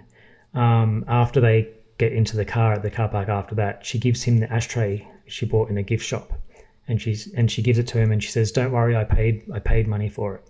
um, 0.54 1.06
after 1.08 1.40
they 1.40 1.70
get 2.00 2.14
into 2.14 2.36
the 2.36 2.46
car 2.46 2.74
at 2.74 2.82
the 2.82 2.90
car 2.90 3.08
park. 3.10 3.30
After 3.30 3.54
that, 3.56 3.86
she 3.86 4.00
gives 4.00 4.24
him 4.24 4.40
the 4.40 4.52
ashtray 4.52 5.08
she 5.28 5.46
bought 5.46 5.70
in 5.70 5.78
a 5.78 5.84
gift 5.84 6.04
shop, 6.04 6.32
and 6.88 7.00
she's 7.00 7.32
and 7.34 7.52
she 7.52 7.62
gives 7.62 7.78
it 7.78 7.88
to 7.90 8.00
him, 8.00 8.12
and 8.12 8.24
she 8.24 8.32
says, 8.32 8.52
"Don't 8.52 8.72
worry, 8.72 8.96
I 8.96 9.04
paid 9.04 9.44
I 9.54 9.60
paid 9.60 9.88
money 9.88 10.10
for 10.10 10.36
it." 10.36 10.46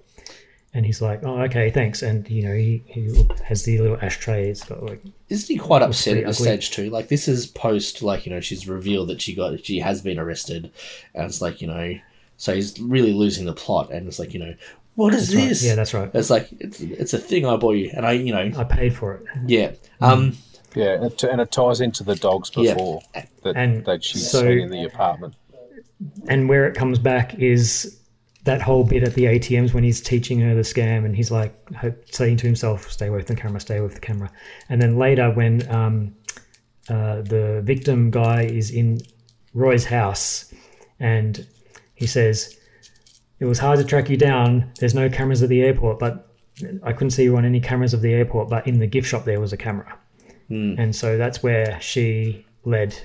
And 0.74 0.86
he's 0.86 1.02
like, 1.02 1.24
"Oh, 1.24 1.41
okay, 1.41 1.72
thanks." 1.72 2.04
And 2.04 2.30
you 2.30 2.43
know, 2.43 2.54
he, 2.54 2.84
he 2.86 3.28
has 3.43 3.64
the 3.64 3.80
little 3.80 3.97
ashtray. 3.97 4.50
It's 4.50 4.64
got 4.64 4.84
like 4.84 5.02
Isn't 5.28 5.47
he 5.47 5.58
quite 5.58 5.82
upset 5.82 6.18
at 6.18 6.26
this 6.28 6.38
stage 6.38 6.72
too? 6.72 6.89
Like 6.91 7.10
this 7.10 7.28
is 7.28 7.47
post, 7.47 8.02
like 8.02 8.26
you 8.26 8.32
know, 8.32 8.39
she's 8.39 8.68
revealed 8.68 9.10
that 9.10 9.22
she 9.22 9.36
got 9.36 9.66
she 9.66 9.80
has 9.80 10.02
been 10.02 10.20
arrested, 10.20 10.72
and 11.14 11.26
it's 11.26 11.41
like 11.41 11.62
you 11.62 11.68
know, 11.68 12.00
so 12.38 12.54
he's 12.54 12.80
really 12.80 13.14
losing 13.14 13.45
the 13.45 13.54
plot, 13.54 13.91
and 13.91 14.08
it's 14.08 14.20
like 14.20 14.34
you 14.34 14.39
know, 14.39 14.54
what 15.00 15.14
is 15.14 15.30
That's 15.30 15.36
right. 15.41 15.47
this? 15.50 15.66
Yeah, 15.66 15.76
that's 15.76 15.93
right. 15.93 16.12
It's 16.14 16.30
like 16.30 16.50
it's 16.60 16.82
it's 16.82 17.14
a 17.14 17.18
thing 17.18 17.45
I 17.45 17.56
bought 17.56 17.78
you, 17.78 17.89
and 17.95 18.06
I 18.06 18.12
you 18.14 18.34
know 18.34 18.52
I 18.58 18.64
paid 18.66 18.93
for 18.93 19.14
it. 19.16 19.24
Yeah. 19.45 19.72
Um. 20.02 20.36
Yeah, 20.76 20.93
and 20.95 21.04
it, 21.06 21.24
and 21.24 21.41
it 21.41 21.52
ties 21.52 21.80
into 21.82 22.04
the 22.04 22.16
dogs 22.16 22.52
Yeah. 22.56 22.74
before 22.74 23.02
that, 23.43 23.56
And 23.56 23.86
that 23.86 24.04
she's 24.04 24.30
so- 24.30 24.41
seen 24.41 24.60
in 24.60 24.70
the 24.70 24.84
apartment. 24.84 25.34
and 26.28 26.47
where 26.50 26.68
it 26.68 26.76
comes 26.76 27.00
back 27.00 27.34
is 27.39 27.97
that 28.43 28.62
whole 28.62 28.84
bit 28.84 29.04
at 29.04 29.14
the 29.16 29.26
ATMs 29.26 29.74
when 29.74 29.84
he's 29.84 30.00
teaching 30.02 30.39
her 30.41 30.54
the 30.56 30.62
scam 30.62 31.06
and 31.06 31.16
he's 31.16 31.32
like 31.32 31.54
saying 32.12 32.38
to 32.38 32.45
himself, 32.45 32.91
"Stay 32.91 33.08
away 33.08 33.18
with 33.18 33.28
the 33.28 33.36
camera, 33.36 33.60
stay 33.60 33.76
away 33.78 33.86
with 33.88 33.95
the 33.95 34.02
camera." 34.02 34.30
And 34.70 34.82
then 34.82 34.97
later, 34.97 35.32
when 35.32 35.54
um, 35.74 36.14
uh, 36.89 37.22
the 37.22 37.62
victim 37.64 38.12
guy 38.12 38.43
is 38.43 38.70
in 38.72 39.00
Roy's 39.54 39.86
house 39.86 40.54
and 41.00 41.47
he 41.95 42.06
says, 42.06 42.56
"It 43.40 43.46
was 43.46 43.60
hard 43.60 43.80
to 43.80 43.86
track 43.86 44.10
you 44.10 44.18
down. 44.18 44.72
There's 44.80 44.96
no 44.96 45.10
cameras 45.10 45.42
at 45.44 45.50
the 45.50 45.62
airport, 45.62 46.00
but 46.00 46.28
I 46.84 46.94
couldn't 46.94 47.12
see 47.12 47.24
you 47.24 47.38
on 47.38 47.46
any 47.46 47.60
cameras 47.60 47.94
of 47.94 48.02
the 48.02 48.14
airport, 48.14 48.50
but 48.50 48.68
in 48.68 48.80
the 48.80 48.88
gift 48.88 49.08
shop 49.08 49.26
there 49.26 49.40
was 49.40 49.54
a 49.54 49.58
camera." 49.58 49.98
And 50.52 50.96
so 50.96 51.16
that's 51.18 51.44
where 51.44 51.80
she 51.80 52.46
led 52.66 52.96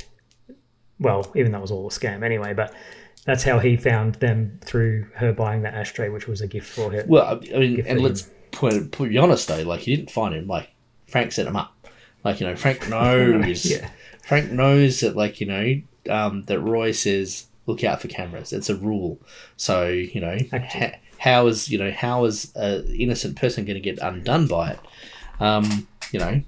well, 0.99 1.31
even 1.35 1.53
that 1.53 1.61
was 1.61 1.71
all 1.71 1.87
a 1.87 1.91
scam 1.91 2.23
anyway, 2.23 2.55
but 2.55 2.75
that's 3.25 3.43
how 3.43 3.59
he 3.59 3.77
found 3.77 4.17
them 4.17 4.59
through 4.65 5.07
her 5.15 5.33
buying 5.33 5.63
that 5.63 5.75
ashtray, 5.75 6.09
which 6.09 6.29
was 6.29 6.41
a 6.41 6.47
gift 6.47 6.69
for 6.69 6.91
her. 6.93 7.05
Well, 7.07 7.41
I 7.55 7.59
mean, 7.59 7.85
and 7.87 8.01
let's 8.01 8.31
put, 8.51 8.93
put 8.93 9.11
be 9.11 9.19
honest 9.19 9.49
though. 9.49 9.63
Like 9.63 9.81
he 9.81 9.97
didn't 9.97 10.11
find 10.11 10.35
him. 10.35 10.47
Like 10.47 10.71
Frank 11.07 11.33
set 11.33 11.47
him 11.47 11.57
up. 11.57 11.75
Like 12.23 12.41
you 12.41 12.47
know, 12.47 12.57
Frank 12.57 12.89
knows. 12.89 13.65
Yeah. 13.67 13.89
Frank 14.23 14.51
knows 14.51 15.01
that 15.01 15.17
like 15.17 15.41
you 15.41 15.47
know 15.47 15.81
um, 16.11 16.45
that 16.45 16.61
Roy 16.61 16.93
says 16.93 17.47
look 17.67 17.83
out 17.85 18.01
for 18.01 18.09
cameras. 18.09 18.53
It's 18.53 18.71
a 18.71 18.77
rule. 18.77 19.21
So 19.57 19.89
you 19.89 20.21
know 20.21 20.39
ha- 20.53 20.93
how 21.19 21.47
is 21.47 21.69
you 21.71 21.79
know 21.79 21.91
how 21.91 22.25
is 22.25 22.53
an 22.57 22.87
innocent 22.95 23.37
person 23.37 23.65
going 23.65 23.75
to 23.75 23.81
get 23.81 23.99
undone 23.99 24.47
by 24.47 24.73
it? 24.73 24.81
Um, 25.41 25.89
you 26.13 26.19
know. 26.21 26.43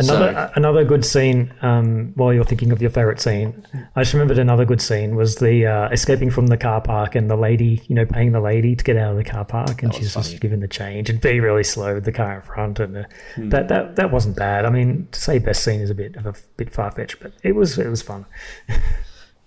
Another 0.00 0.32
so- 0.32 0.52
another 0.54 0.84
good 0.84 1.04
scene. 1.04 1.52
Um, 1.60 2.12
while 2.14 2.32
you're 2.32 2.44
thinking 2.44 2.70
of 2.70 2.80
your 2.80 2.90
favorite 2.90 3.20
scene, 3.20 3.66
I 3.96 4.02
just 4.02 4.12
remembered 4.12 4.38
another 4.38 4.64
good 4.64 4.80
scene 4.80 5.16
was 5.16 5.34
the 5.36 5.66
uh, 5.66 5.88
escaping 5.88 6.30
from 6.30 6.46
the 6.46 6.56
car 6.56 6.80
park 6.80 7.16
and 7.16 7.28
the 7.28 7.34
lady, 7.34 7.82
you 7.88 7.96
know, 7.96 8.06
paying 8.06 8.30
the 8.30 8.38
lady 8.40 8.76
to 8.76 8.84
get 8.84 8.96
out 8.96 9.10
of 9.10 9.16
the 9.16 9.24
car 9.24 9.44
park, 9.44 9.82
and 9.82 9.92
she's 9.92 10.12
funny. 10.14 10.28
just 10.28 10.40
giving 10.40 10.60
the 10.60 10.68
change 10.68 11.10
and 11.10 11.20
being 11.20 11.42
really 11.42 11.64
slow 11.64 11.94
with 11.94 12.04
the 12.04 12.12
car 12.12 12.36
in 12.36 12.42
front, 12.42 12.78
and 12.78 12.96
uh, 12.98 13.02
Hmm. 13.34 13.48
that 13.48 13.66
that 13.70 13.96
that 13.96 14.12
wasn't 14.12 14.36
bad. 14.36 14.64
I 14.64 14.70
mean, 14.70 15.08
to 15.10 15.20
say 15.20 15.40
best 15.40 15.64
scene 15.64 15.80
is 15.80 15.90
a 15.90 15.96
bit 15.96 16.14
of 16.14 16.26
a 16.26 16.34
bit 16.56 16.72
far 16.72 16.92
fetched, 16.92 17.18
but 17.18 17.32
it 17.42 17.56
was 17.56 17.76
it 17.76 17.88
was 17.88 18.00
fun. 18.00 18.24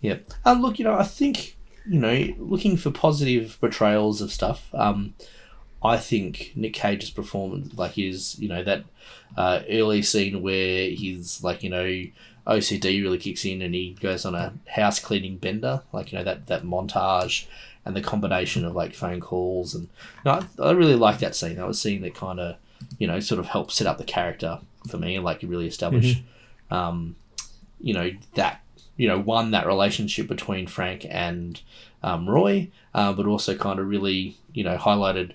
Yeah. 0.02 0.18
Uh, 0.46 0.54
look, 0.54 0.80
you 0.80 0.86
know, 0.86 0.96
I 0.96 1.04
think, 1.04 1.56
you 1.88 2.00
know, 2.00 2.34
looking 2.38 2.76
for 2.76 2.92
positive 2.92 3.58
portrayals 3.60 4.22
of 4.22 4.32
stuff, 4.32 4.74
um, 4.74 5.14
I 5.84 5.98
think 5.98 6.52
Nick 6.56 6.74
Cage's 6.74 7.10
performance, 7.10 7.76
like 7.76 7.94
his, 7.94 8.38
you 8.40 8.48
know, 8.50 8.64
that 8.64 8.84
uh, 9.38 9.62
early 9.70 10.02
scene 10.02 10.42
where 10.42 10.90
he's, 10.90 11.44
like, 11.44 11.64
you 11.64 11.70
know, 11.70 12.06
OCD 12.46 13.02
really 13.02 13.18
kicks 13.18 13.46
in 13.46 13.62
and 13.62 13.74
he 13.74 13.96
goes 14.00 14.26
on 14.26 14.36
a 14.36 14.54
house 14.68 15.00
cleaning 15.00 15.38
bender, 15.38 15.82
like, 15.92 16.12
you 16.12 16.18
know, 16.18 16.24
that, 16.24 16.48
that 16.48 16.64
montage 16.64 17.46
and 17.86 17.96
the 17.96 18.02
combination 18.02 18.64
of, 18.66 18.76
like, 18.76 18.94
phone 18.94 19.20
calls. 19.20 19.74
And 19.74 19.90
no, 20.24 20.46
I, 20.60 20.64
I 20.64 20.72
really 20.72 20.96
like 20.96 21.20
that 21.20 21.36
scene. 21.36 21.56
That 21.56 21.68
was 21.68 21.78
a 21.78 21.82
scene 21.82 22.02
that 22.02 22.14
kind 22.14 22.40
of, 22.40 22.58
you 23.00 23.08
know, 23.08 23.20
sort 23.20 23.40
of 23.40 23.48
helped 23.48 23.72
set 23.72 23.88
up 23.88 23.98
the 23.98 24.04
character 24.04 24.60
for 24.88 24.98
me 24.98 25.16
and, 25.16 25.26
like, 25.26 25.42
really 25.42 25.68
establish, 25.68 26.22
um, 26.70 27.16
you 27.80 27.94
know, 27.96 28.12
that 28.36 28.62
you 29.02 29.08
know, 29.08 29.18
one 29.18 29.50
that 29.50 29.66
relationship 29.66 30.28
between 30.28 30.68
Frank 30.68 31.08
and 31.10 31.60
um, 32.04 32.30
Roy, 32.30 32.70
uh, 32.94 33.12
but 33.14 33.26
also 33.26 33.56
kind 33.56 33.80
of 33.80 33.88
really, 33.88 34.38
you 34.54 34.64
know, 34.64 34.78
highlighted 34.78 35.32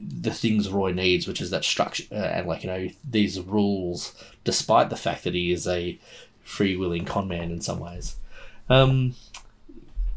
the 0.00 0.32
things 0.32 0.70
Roy 0.70 0.92
needs, 0.92 1.28
which 1.28 1.42
is 1.42 1.50
that 1.50 1.66
structure 1.66 2.04
uh, 2.10 2.14
and 2.14 2.46
like 2.46 2.64
you 2.64 2.70
know 2.70 2.88
these 3.06 3.38
rules, 3.42 4.14
despite 4.42 4.88
the 4.88 4.96
fact 4.96 5.24
that 5.24 5.34
he 5.34 5.52
is 5.52 5.68
a 5.68 5.98
free 6.42 6.76
willing 6.76 7.04
con 7.04 7.28
man 7.28 7.50
in 7.50 7.60
some 7.60 7.78
ways. 7.78 8.16
Um, 8.70 9.16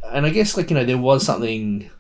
and 0.06 0.26
I 0.26 0.30
guess 0.30 0.56
like 0.56 0.70
you 0.70 0.78
know 0.78 0.86
there 0.86 0.98
was 0.98 1.26
something 1.26 1.92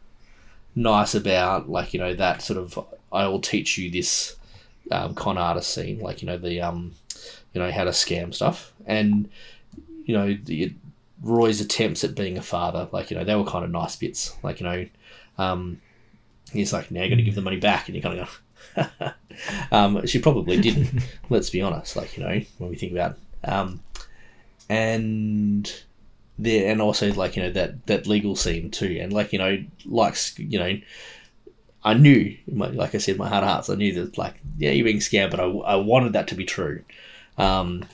nice 0.73 1.13
about 1.13 1.67
like 1.67 1.93
you 1.93 1.99
know 1.99 2.13
that 2.13 2.41
sort 2.41 2.57
of 2.57 2.79
I 3.11 3.27
will 3.27 3.41
teach 3.41 3.77
you 3.77 3.91
this 3.91 4.37
um, 4.89 5.15
con 5.15 5.37
artist 5.37 5.73
scene, 5.73 5.99
like 5.99 6.21
you 6.21 6.27
know 6.27 6.37
the 6.37 6.61
um, 6.61 6.93
you 7.53 7.59
know 7.59 7.71
how 7.71 7.83
to 7.83 7.91
scam 7.91 8.33
stuff 8.33 8.71
and 8.85 9.29
you 10.05 10.15
know 10.15 10.37
the 10.43 10.73
Roy's 11.21 11.61
attempts 11.61 12.03
at 12.03 12.15
being 12.15 12.37
a 12.37 12.41
father, 12.41 12.89
like 12.91 13.11
you 13.11 13.17
know, 13.17 13.23
they 13.23 13.35
were 13.35 13.45
kind 13.45 13.63
of 13.63 13.71
nice 13.71 13.95
bits. 13.95 14.35
Like 14.43 14.59
you 14.59 14.65
know, 14.65 14.87
um, 15.37 15.81
he's 16.51 16.73
like, 16.73 16.91
"Now 16.91 17.01
you're 17.01 17.09
going 17.09 17.19
to 17.19 17.23
give 17.23 17.35
the 17.35 17.41
money 17.41 17.57
back," 17.57 17.87
and 17.87 17.95
you're 17.95 18.01
kind 18.01 18.19
of 18.19 18.41
going. 18.75 19.13
um, 19.71 20.05
she 20.07 20.19
probably 20.19 20.59
didn't. 20.59 21.03
let's 21.29 21.49
be 21.49 21.61
honest. 21.61 21.95
Like 21.95 22.17
you 22.17 22.23
know, 22.23 22.41
when 22.57 22.69
we 22.69 22.75
think 22.75 22.91
about, 22.91 23.17
it. 23.43 23.47
um, 23.47 23.81
and 24.69 25.71
there, 26.39 26.71
and 26.71 26.81
also 26.81 27.13
like 27.13 27.35
you 27.35 27.43
know 27.43 27.51
that 27.51 27.85
that 27.85 28.07
legal 28.07 28.35
scene 28.35 28.71
too, 28.71 28.97
and 28.99 29.13
like 29.13 29.31
you 29.33 29.39
know, 29.39 29.63
like 29.85 30.17
you 30.37 30.59
know. 30.59 30.79
I 31.83 31.95
knew, 31.95 32.37
my, 32.45 32.67
like 32.67 32.93
I 32.93 32.99
said, 32.99 33.17
my 33.17 33.27
heart 33.27 33.43
of 33.43 33.49
hearts, 33.49 33.67
I 33.67 33.73
knew 33.73 33.91
that, 33.95 34.15
like, 34.15 34.35
yeah, 34.59 34.69
you're 34.69 34.85
being 34.85 34.97
scammed, 34.97 35.31
but 35.31 35.39
I, 35.39 35.45
I 35.45 35.75
wanted 35.77 36.13
that 36.13 36.27
to 36.27 36.35
be 36.35 36.45
true. 36.45 36.83
Um, 37.39 37.85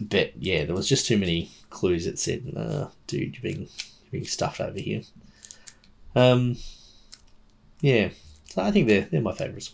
but 0.00 0.32
yeah, 0.40 0.64
there 0.64 0.74
was 0.74 0.88
just 0.88 1.06
too 1.06 1.18
many 1.18 1.50
clues 1.70 2.04
that 2.04 2.18
said, 2.18 2.52
uh, 2.56 2.88
"Dude, 3.06 3.36
you're 3.36 3.42
being 3.42 3.60
you're 3.60 4.12
being 4.12 4.24
stuffed 4.24 4.60
over 4.60 4.78
here." 4.78 5.02
Um, 6.14 6.56
yeah, 7.80 8.10
so 8.46 8.62
I 8.62 8.70
think 8.70 8.88
they're 8.88 9.08
they're 9.10 9.20
my 9.20 9.32
favourites. 9.32 9.72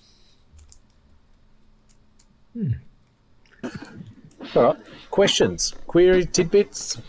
All 4.54 4.62
right. 4.62 4.76
Questions, 5.10 5.74
query, 5.86 6.26
tidbits, 6.26 7.00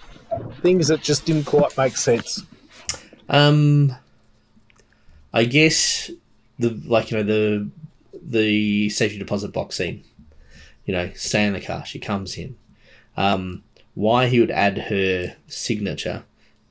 things 0.61 0.88
that 0.88 1.01
just 1.01 1.26
didn't 1.26 1.45
quite 1.45 1.78
make 1.78 1.97
sense. 1.97 2.43
Um, 3.30 3.95
I 5.34 5.45
guess 5.45 6.11
the 6.59 6.70
like 6.86 7.11
you 7.11 7.18
know 7.18 7.24
the 7.24 7.70
the 8.13 8.89
safety 8.89 9.18
deposit 9.20 9.53
box 9.53 9.78
scene. 9.78 10.03
You 10.86 10.93
know, 10.93 11.11
stay 11.16 11.45
in 11.45 11.53
the 11.53 11.61
car. 11.61 11.84
She 11.86 11.99
comes 11.99 12.38
in. 12.38 12.55
Um, 13.18 13.63
why 13.93 14.28
he 14.28 14.39
would 14.39 14.51
add 14.51 14.78
her 14.89 15.36
signature 15.47 16.24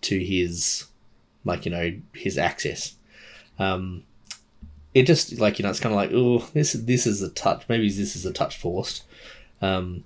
to 0.03 0.22
his 0.22 0.86
like 1.45 1.64
you 1.64 1.70
know 1.70 1.92
his 2.14 2.38
access. 2.38 2.97
Um, 3.59 4.05
it 4.92 5.05
just 5.05 5.38
like 5.38 5.59
you 5.59 5.62
know 5.64 5.70
it's 5.70 5.80
kind 5.80 5.95
of 5.95 5.97
like 5.97 6.11
oh 6.12 6.49
this 6.53 6.72
this 6.74 7.07
is 7.07 7.22
a 7.22 7.30
touch 7.30 7.64
maybe 7.68 7.88
this 7.88 8.16
is 8.16 8.24
a 8.24 8.32
touch 8.32 8.57
forced. 8.57 9.05
Um, 9.61 10.05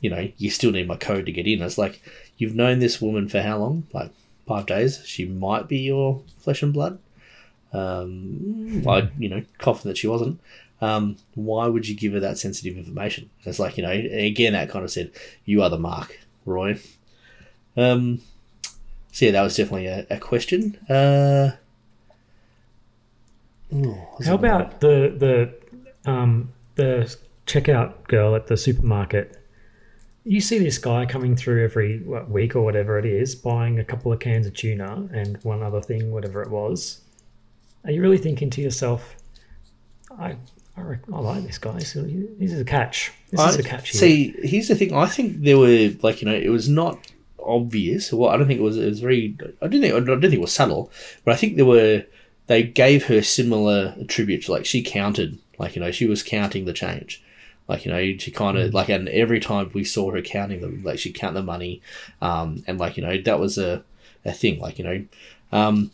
you 0.00 0.10
know 0.10 0.30
you 0.36 0.50
still 0.50 0.70
need 0.70 0.88
my 0.88 0.96
code 0.96 1.26
to 1.26 1.32
get 1.32 1.46
in. 1.46 1.62
It's 1.62 1.78
like 1.78 2.02
you've 2.36 2.54
known 2.54 2.78
this 2.78 3.00
woman 3.00 3.28
for 3.28 3.40
how 3.42 3.58
long? 3.58 3.86
Like 3.92 4.10
five 4.46 4.66
days. 4.66 5.02
She 5.04 5.24
might 5.24 5.68
be 5.68 5.78
your 5.78 6.22
flesh 6.38 6.62
and 6.62 6.72
blood. 6.72 6.98
Um, 7.72 8.84
I 8.86 9.10
you 9.18 9.28
know 9.28 9.42
confident 9.58 9.94
that 9.94 9.98
she 9.98 10.06
wasn't. 10.06 10.40
Um, 10.84 11.16
why 11.34 11.66
would 11.66 11.88
you 11.88 11.96
give 11.96 12.12
her 12.12 12.20
that 12.20 12.36
sensitive 12.36 12.76
information? 12.76 13.30
It's 13.44 13.58
like 13.58 13.78
you 13.78 13.82
know 13.82 13.90
again 13.90 14.52
that 14.52 14.68
kind 14.68 14.84
of 14.84 14.90
said 14.90 15.12
you 15.46 15.62
are 15.62 15.70
the 15.70 15.78
mark, 15.78 16.20
Roy. 16.44 16.78
Um, 17.74 18.20
so 19.10 19.24
yeah, 19.24 19.30
that 19.32 19.42
was 19.42 19.56
definitely 19.56 19.86
a, 19.86 20.06
a 20.10 20.18
question. 20.18 20.76
Uh, 20.86 21.52
what's 23.70 24.26
How 24.26 24.34
about 24.34 24.80
the 24.80 25.14
the 26.04 26.10
um, 26.10 26.52
the 26.74 27.16
checkout 27.46 28.06
girl 28.08 28.34
at 28.34 28.48
the 28.48 28.56
supermarket? 28.58 29.40
You 30.24 30.42
see 30.42 30.58
this 30.58 30.76
guy 30.76 31.06
coming 31.06 31.34
through 31.34 31.64
every 31.64 32.00
what, 32.00 32.28
week 32.28 32.54
or 32.54 32.62
whatever 32.62 32.98
it 32.98 33.06
is, 33.06 33.34
buying 33.34 33.78
a 33.78 33.84
couple 33.84 34.12
of 34.12 34.20
cans 34.20 34.46
of 34.46 34.52
tuna 34.52 35.08
and 35.14 35.38
one 35.44 35.62
other 35.62 35.80
thing, 35.80 36.12
whatever 36.12 36.42
it 36.42 36.50
was. 36.50 37.00
Are 37.84 37.90
you 37.90 38.02
really 38.02 38.18
thinking 38.18 38.50
to 38.50 38.60
yourself, 38.60 39.16
"I, 40.10 40.36
I, 40.76 40.80
I 41.12 41.18
like 41.20 41.44
this 41.46 41.58
guy. 41.58 41.78
So 41.78 42.02
this 42.02 42.52
is 42.52 42.60
a 42.60 42.64
catch. 42.64 43.12
This 43.30 43.40
is 43.40 43.56
I- 43.56 43.60
a 43.60 43.62
catch." 43.62 43.90
Here. 43.90 44.00
See, 44.00 44.34
here's 44.42 44.68
the 44.68 44.74
thing. 44.74 44.92
I 44.94 45.06
think 45.06 45.42
there 45.42 45.58
were 45.58 45.90
like 46.02 46.20
you 46.22 46.28
know, 46.28 46.34
it 46.34 46.48
was 46.50 46.68
not 46.68 46.98
obvious. 47.38 48.12
Well, 48.12 48.30
I 48.30 48.36
don't 48.36 48.46
think 48.46 48.60
it 48.60 48.64
was. 48.64 48.76
It 48.76 48.86
was 48.86 49.00
very. 49.00 49.36
I 49.62 49.68
didn't 49.68 49.82
think. 49.82 49.94
I 49.94 50.00
don't 50.00 50.20
think 50.20 50.34
it 50.34 50.40
was 50.40 50.52
subtle, 50.52 50.90
but 51.24 51.32
I 51.34 51.36
think 51.36 51.56
there 51.56 51.64
were. 51.66 52.04
They 52.46 52.62
gave 52.62 53.06
her 53.06 53.22
similar 53.22 53.94
attributes. 54.00 54.48
Like 54.48 54.66
she 54.66 54.82
counted. 54.82 55.38
Like 55.58 55.76
you 55.76 55.80
know, 55.80 55.90
she 55.92 56.06
was 56.06 56.22
counting 56.22 56.64
the 56.64 56.72
change. 56.72 57.22
Like 57.68 57.86
you 57.86 57.92
know, 57.92 58.16
she 58.18 58.30
kind 58.30 58.58
of 58.58 58.74
like, 58.74 58.90
and 58.90 59.08
every 59.08 59.40
time 59.40 59.70
we 59.72 59.84
saw 59.84 60.10
her 60.10 60.20
counting 60.20 60.60
them, 60.60 60.82
like 60.84 60.98
she 60.98 61.12
count 61.12 61.34
the 61.34 61.42
money, 61.42 61.80
um, 62.20 62.62
and 62.66 62.78
like 62.78 62.96
you 62.96 63.02
know, 63.02 63.16
that 63.22 63.38
was 63.40 63.56
a 63.56 63.82
a 64.24 64.32
thing. 64.32 64.58
Like 64.58 64.78
you 64.78 64.84
know, 64.84 65.04
um, 65.52 65.90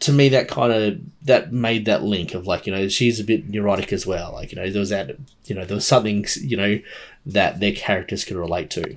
to 0.00 0.12
me 0.12 0.28
that 0.30 0.48
kind 0.48 0.72
of 0.72 0.98
that 1.22 1.52
made 1.52 1.84
that 1.84 2.02
link 2.02 2.34
of 2.34 2.46
like 2.46 2.66
you 2.66 2.72
know 2.72 2.88
she's 2.88 3.20
a 3.20 3.24
bit 3.24 3.48
neurotic 3.48 3.92
as 3.92 4.06
well 4.06 4.32
like 4.32 4.50
you 4.50 4.56
know 4.56 4.68
there 4.70 4.80
was 4.80 4.88
that 4.90 5.16
you 5.44 5.54
know 5.54 5.64
there 5.64 5.76
was 5.76 5.86
something 5.86 6.26
you 6.40 6.56
know 6.56 6.78
that 7.26 7.60
their 7.60 7.72
characters 7.72 8.24
could 8.24 8.36
relate 8.36 8.70
to 8.70 8.96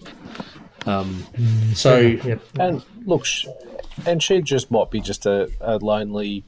um 0.85 1.25
so 1.73 1.97
yep. 1.97 2.41
And 2.59 2.83
look, 3.05 3.25
and 4.05 4.21
she 4.21 4.41
just 4.41 4.69
might 4.71 4.91
be 4.91 4.99
just 4.99 5.25
a, 5.25 5.49
a 5.61 5.77
lonely 5.77 6.43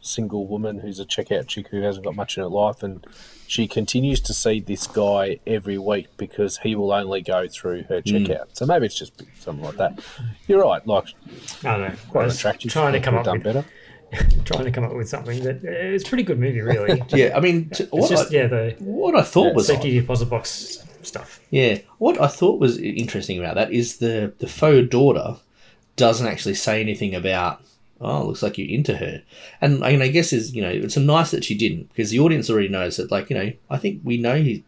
single 0.00 0.46
woman 0.46 0.80
who's 0.80 1.00
a 1.00 1.04
checkout 1.04 1.46
chick 1.48 1.68
who 1.68 1.82
hasn't 1.82 2.04
got 2.04 2.14
much 2.14 2.36
in 2.36 2.42
her 2.42 2.48
life, 2.48 2.82
and 2.82 3.06
she 3.46 3.66
continues 3.66 4.20
to 4.20 4.34
see 4.34 4.60
this 4.60 4.86
guy 4.86 5.38
every 5.46 5.78
week 5.78 6.08
because 6.16 6.58
he 6.58 6.74
will 6.74 6.92
only 6.92 7.22
go 7.22 7.46
through 7.48 7.84
her 7.84 8.00
checkout. 8.02 8.46
So 8.54 8.66
maybe 8.66 8.86
it's 8.86 8.98
just 8.98 9.22
something 9.38 9.64
like 9.64 9.76
that. 9.76 9.98
You're 10.48 10.62
right. 10.62 10.84
Like, 10.86 11.06
I 11.64 11.76
don't 11.76 11.80
know. 11.80 11.86
I 11.86 12.10
quite 12.10 12.24
was 12.24 12.36
attractive. 12.38 12.72
trying 12.72 12.92
to 12.92 13.00
come 13.00 13.14
Could've 13.14 13.20
up 13.20 13.24
done 13.24 13.34
with 13.38 13.44
better. 13.44 13.64
trying 14.44 14.64
to 14.64 14.70
come 14.70 14.84
up 14.84 14.94
with 14.94 15.08
something 15.08 15.42
that 15.42 15.64
it's 15.64 16.04
a 16.04 16.08
pretty 16.08 16.22
good 16.22 16.38
movie, 16.38 16.60
really. 16.60 17.02
Yeah, 17.08 17.36
I 17.36 17.40
mean, 17.40 17.70
t- 17.70 17.86
what 17.90 18.08
just 18.08 18.32
I- 18.32 18.36
yeah 18.36 18.46
the 18.46 18.76
what 18.78 19.16
I 19.16 19.22
thought 19.22 19.54
was 19.54 19.66
safety 19.66 19.98
deposit 19.98 20.26
box 20.26 20.78
stuff. 21.02 21.40
Yeah, 21.50 21.78
what 21.98 22.20
I 22.20 22.26
thought 22.26 22.60
was 22.60 22.78
interesting 22.78 23.38
about 23.38 23.54
that 23.56 23.72
is 23.72 23.96
the 23.98 24.32
the 24.38 24.48
faux 24.48 24.88
daughter 24.88 25.36
doesn't 25.96 26.26
actually 26.26 26.54
say 26.54 26.80
anything 26.80 27.14
about. 27.14 27.62
Oh, 27.98 28.26
looks 28.26 28.42
like 28.42 28.58
you're 28.58 28.68
into 28.68 28.98
her, 28.98 29.22
and 29.62 29.82
I, 29.82 29.92
mean, 29.92 30.02
I 30.02 30.08
guess 30.08 30.30
is 30.30 30.54
you 30.54 30.60
know 30.60 30.68
it's 30.68 30.98
a 30.98 31.00
nice 31.00 31.30
that 31.30 31.44
she 31.44 31.56
didn't 31.56 31.88
because 31.88 32.10
the 32.10 32.18
audience 32.20 32.50
already 32.50 32.68
knows 32.68 32.98
that 32.98 33.10
like 33.10 33.30
you 33.30 33.36
know 33.36 33.52
I 33.70 33.78
think 33.78 34.02
we 34.04 34.18
know 34.18 34.36
he, 34.36 34.64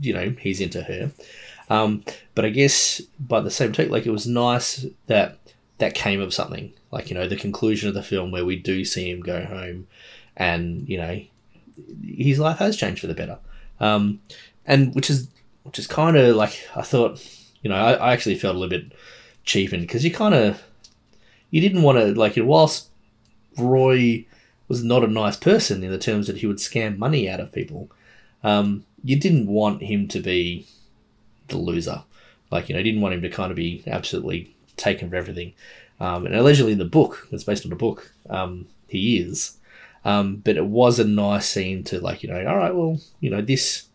you 0.00 0.12
know 0.12 0.34
he's 0.40 0.60
into 0.60 0.82
her, 0.82 1.12
um, 1.70 2.02
but 2.34 2.44
I 2.44 2.48
guess 2.48 3.00
by 3.20 3.38
the 3.40 3.50
same 3.50 3.72
token 3.72 3.92
like 3.92 4.06
it 4.06 4.10
was 4.10 4.26
nice 4.26 4.86
that 5.06 5.38
that 5.78 5.94
came 5.94 6.20
of 6.20 6.34
something 6.34 6.72
like 6.94 7.10
you 7.10 7.14
know 7.16 7.26
the 7.26 7.36
conclusion 7.36 7.88
of 7.88 7.94
the 7.94 8.02
film 8.04 8.30
where 8.30 8.44
we 8.44 8.54
do 8.54 8.84
see 8.84 9.10
him 9.10 9.20
go 9.20 9.44
home, 9.44 9.88
and 10.36 10.88
you 10.88 10.96
know 10.96 11.20
his 12.06 12.38
life 12.38 12.58
has 12.58 12.76
changed 12.76 13.00
for 13.00 13.08
the 13.08 13.14
better, 13.14 13.38
um, 13.80 14.20
and 14.64 14.94
which 14.94 15.10
is 15.10 15.28
which 15.64 15.78
is 15.78 15.88
kind 15.88 16.16
of 16.16 16.36
like 16.36 16.66
I 16.76 16.82
thought, 16.82 17.20
you 17.62 17.68
know, 17.68 17.76
I, 17.76 17.94
I 17.94 18.12
actually 18.12 18.36
felt 18.36 18.54
a 18.54 18.58
little 18.58 18.78
bit 18.78 18.92
cheapened 19.42 19.82
because 19.82 20.04
you 20.04 20.12
kind 20.12 20.34
of 20.34 20.62
you 21.50 21.60
didn't 21.60 21.82
want 21.82 21.98
to 21.98 22.14
like 22.14 22.34
whilst 22.36 22.90
Roy 23.58 24.24
was 24.68 24.84
not 24.84 25.02
a 25.02 25.08
nice 25.08 25.36
person 25.36 25.82
in 25.82 25.90
the 25.90 25.98
terms 25.98 26.28
that 26.28 26.38
he 26.38 26.46
would 26.46 26.58
scam 26.58 26.96
money 26.96 27.28
out 27.28 27.40
of 27.40 27.52
people, 27.52 27.90
um, 28.44 28.86
you 29.02 29.18
didn't 29.18 29.48
want 29.48 29.82
him 29.82 30.06
to 30.08 30.20
be 30.20 30.66
the 31.48 31.58
loser. 31.58 32.04
Like 32.52 32.68
you 32.68 32.74
know, 32.74 32.78
you 32.78 32.84
didn't 32.84 33.02
want 33.02 33.14
him 33.14 33.22
to 33.22 33.30
kind 33.30 33.50
of 33.50 33.56
be 33.56 33.82
absolutely 33.88 34.54
taken 34.76 35.10
for 35.10 35.16
everything. 35.16 35.54
Um, 36.00 36.26
and 36.26 36.34
allegedly, 36.34 36.74
the 36.74 36.84
book, 36.84 37.28
it's 37.30 37.44
based 37.44 37.64
on 37.64 37.72
a 37.72 37.76
book. 37.76 38.12
Um, 38.28 38.66
he 38.88 39.18
is, 39.18 39.58
um, 40.04 40.36
but 40.36 40.56
it 40.56 40.66
was 40.66 40.98
a 40.98 41.04
nice 41.04 41.48
scene 41.48 41.84
to 41.84 42.00
like 42.00 42.22
you 42.22 42.28
know, 42.28 42.46
all 42.46 42.56
right, 42.56 42.74
well, 42.74 42.98
you 43.20 43.30
know, 43.30 43.40
this 43.40 43.88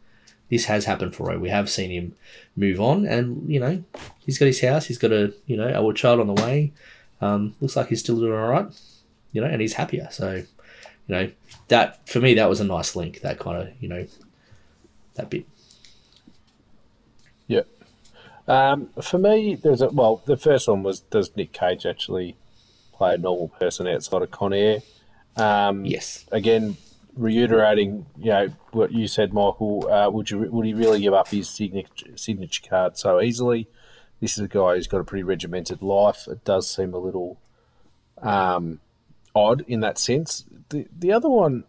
this 0.49 0.65
has 0.65 0.85
happened 0.85 1.15
for 1.15 1.27
Roy. 1.27 1.37
We 1.37 1.49
have 1.49 1.69
seen 1.69 1.91
him 1.91 2.15
move 2.55 2.81
on, 2.81 3.05
and 3.05 3.49
you 3.49 3.59
know, 3.59 3.83
he's 4.25 4.37
got 4.37 4.45
his 4.45 4.61
house. 4.61 4.85
He's 4.85 4.97
got 4.97 5.11
a 5.11 5.33
you 5.45 5.57
know 5.57 5.71
our 5.71 5.93
child 5.93 6.19
on 6.19 6.27
the 6.27 6.41
way. 6.41 6.73
Um, 7.21 7.55
looks 7.61 7.75
like 7.75 7.89
he's 7.89 7.99
still 7.99 8.17
doing 8.17 8.33
all 8.33 8.47
right, 8.47 8.67
you 9.31 9.41
know, 9.41 9.47
and 9.47 9.61
he's 9.61 9.73
happier. 9.73 10.07
So, 10.11 10.35
you 10.35 10.45
know, 11.07 11.31
that 11.67 12.07
for 12.07 12.19
me 12.19 12.33
that 12.35 12.49
was 12.49 12.59
a 12.59 12.65
nice 12.65 12.95
link. 12.95 13.21
That 13.21 13.39
kind 13.39 13.61
of 13.61 13.69
you 13.79 13.89
know, 13.89 14.07
that 15.15 15.29
bit. 15.29 15.45
Yeah. 17.47 17.61
Um, 18.49 18.89
for 18.99 19.19
me, 19.19 19.53
there's 19.53 19.81
a 19.81 19.89
well. 19.89 20.23
The 20.25 20.35
first 20.35 20.67
one 20.67 20.81
was 20.81 21.01
does 21.01 21.35
Nick 21.35 21.53
Cage 21.53 21.85
actually 21.85 22.35
play 22.93 23.13
a 23.13 23.17
normal 23.17 23.49
person 23.49 23.87
outside 23.87 24.23
of 24.23 24.31
Con 24.31 24.53
Air? 24.53 24.79
Um, 25.35 25.85
yes. 25.85 26.25
Again, 26.31 26.75
reiterating, 27.15 28.07
you 28.17 28.31
know 28.31 28.49
what 28.71 28.91
you 28.91 29.07
said, 29.07 29.33
Michael. 29.33 29.87
Uh, 29.87 30.09
would 30.09 30.31
you 30.31 30.39
would 30.39 30.65
he 30.65 30.73
really 30.73 30.99
give 30.99 31.13
up 31.13 31.27
his 31.27 31.47
signature 31.47 32.17
signature 32.17 32.67
card 32.67 32.97
so 32.97 33.21
easily? 33.21 33.67
This 34.19 34.37
is 34.37 34.45
a 34.45 34.47
guy 34.47 34.75
who's 34.75 34.87
got 34.87 34.99
a 34.99 35.03
pretty 35.03 35.23
regimented 35.23 35.83
life. 35.83 36.27
It 36.27 36.43
does 36.43 36.67
seem 36.67 36.93
a 36.93 36.97
little 36.97 37.39
um, 38.21 38.79
odd 39.35 39.63
in 39.67 39.81
that 39.81 39.99
sense. 39.99 40.45
The 40.69 40.87
the 40.97 41.11
other 41.11 41.29
one, 41.29 41.65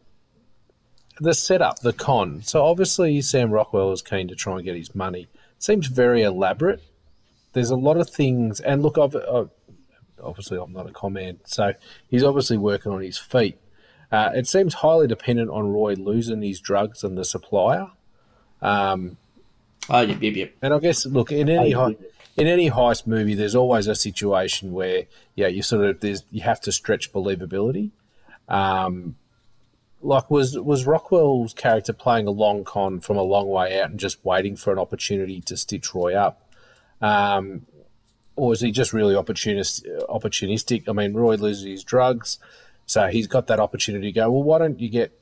the 1.20 1.35
setup, 1.35 1.81
the 1.81 1.93
con. 1.93 2.40
So 2.43 2.65
obviously 2.65 3.20
Sam 3.20 3.51
Rockwell 3.51 3.93
is 3.93 4.01
keen 4.01 4.28
to 4.28 4.35
try 4.35 4.55
and 4.55 4.65
get 4.65 4.77
his 4.77 4.94
money. 4.94 5.28
Seems 5.60 5.88
very 5.88 6.22
elaborate. 6.22 6.82
There's 7.52 7.70
a 7.70 7.76
lot 7.76 7.98
of 7.98 8.08
things, 8.08 8.60
and 8.60 8.82
look, 8.82 8.96
I've, 8.96 9.14
i 9.14 9.44
obviously 10.22 10.58
I'm 10.58 10.72
not 10.72 10.88
a 10.88 10.92
comment, 10.92 11.40
so 11.44 11.74
he's 12.08 12.24
obviously 12.24 12.56
working 12.56 12.92
on 12.92 13.02
his 13.02 13.18
feet. 13.18 13.58
Uh, 14.10 14.30
it 14.34 14.48
seems 14.48 14.74
highly 14.74 15.06
dependent 15.06 15.50
on 15.50 15.68
Roy 15.68 15.94
losing 15.94 16.40
his 16.40 16.60
drugs 16.60 17.04
and 17.04 17.16
the 17.16 17.26
supplier. 17.26 17.88
Um, 18.62 19.18
oh, 19.90 20.00
yep, 20.00 20.22
yep, 20.22 20.34
yep. 20.34 20.52
And 20.62 20.72
I 20.72 20.78
guess, 20.78 21.04
look, 21.04 21.30
in 21.30 21.50
any 21.50 21.72
hei- 21.72 21.96
in 22.38 22.46
any 22.46 22.70
heist 22.70 23.06
movie, 23.06 23.34
there's 23.34 23.54
always 23.54 23.86
a 23.86 23.94
situation 23.94 24.72
where, 24.72 25.04
yeah, 25.34 25.48
you 25.48 25.62
sort 25.62 25.84
of 25.84 26.00
there's 26.00 26.24
you 26.30 26.40
have 26.40 26.60
to 26.62 26.72
stretch 26.72 27.12
believability. 27.12 27.90
Um, 28.48 29.16
like 30.02 30.31
was 30.31 30.59
was 30.59 30.86
Rockwell's 30.86 31.55
character 31.55 31.93
playing 31.93 32.27
a 32.27 32.31
long 32.31 32.64
con 32.64 33.01
from 33.01 33.16
a 33.16 33.22
long 33.22 33.48
way 33.48 33.81
out 33.81 33.90
and 33.90 34.01
just 34.01 34.24
waiting 34.24 34.56
for 34.56 34.72
an 34.72 34.78
opportunity 34.78 35.40
to 35.43 35.56
stitch 35.56 35.94
Roy 35.94 36.14
up, 36.14 36.48
um, 37.01 37.66
or 38.36 38.52
is 38.52 38.60
he 38.60 38.70
just 38.70 38.93
really 38.93 39.14
opportunist, 39.14 39.86
opportunistic? 40.09 40.89
I 40.89 40.93
mean, 40.93 41.14
Roy 41.14 41.35
loses 41.36 41.64
his 41.64 41.85
drugs, 41.85 42.39
so 42.86 43.09
he's 43.09 43.27
got 43.27 43.47
that 43.48 43.60
opportunity 43.60 44.06
to 44.06 44.12
go. 44.12 44.31
Well, 44.31 44.43
why 44.43 44.59
don't 44.59 44.81
you 44.81 44.89
get 44.89 45.12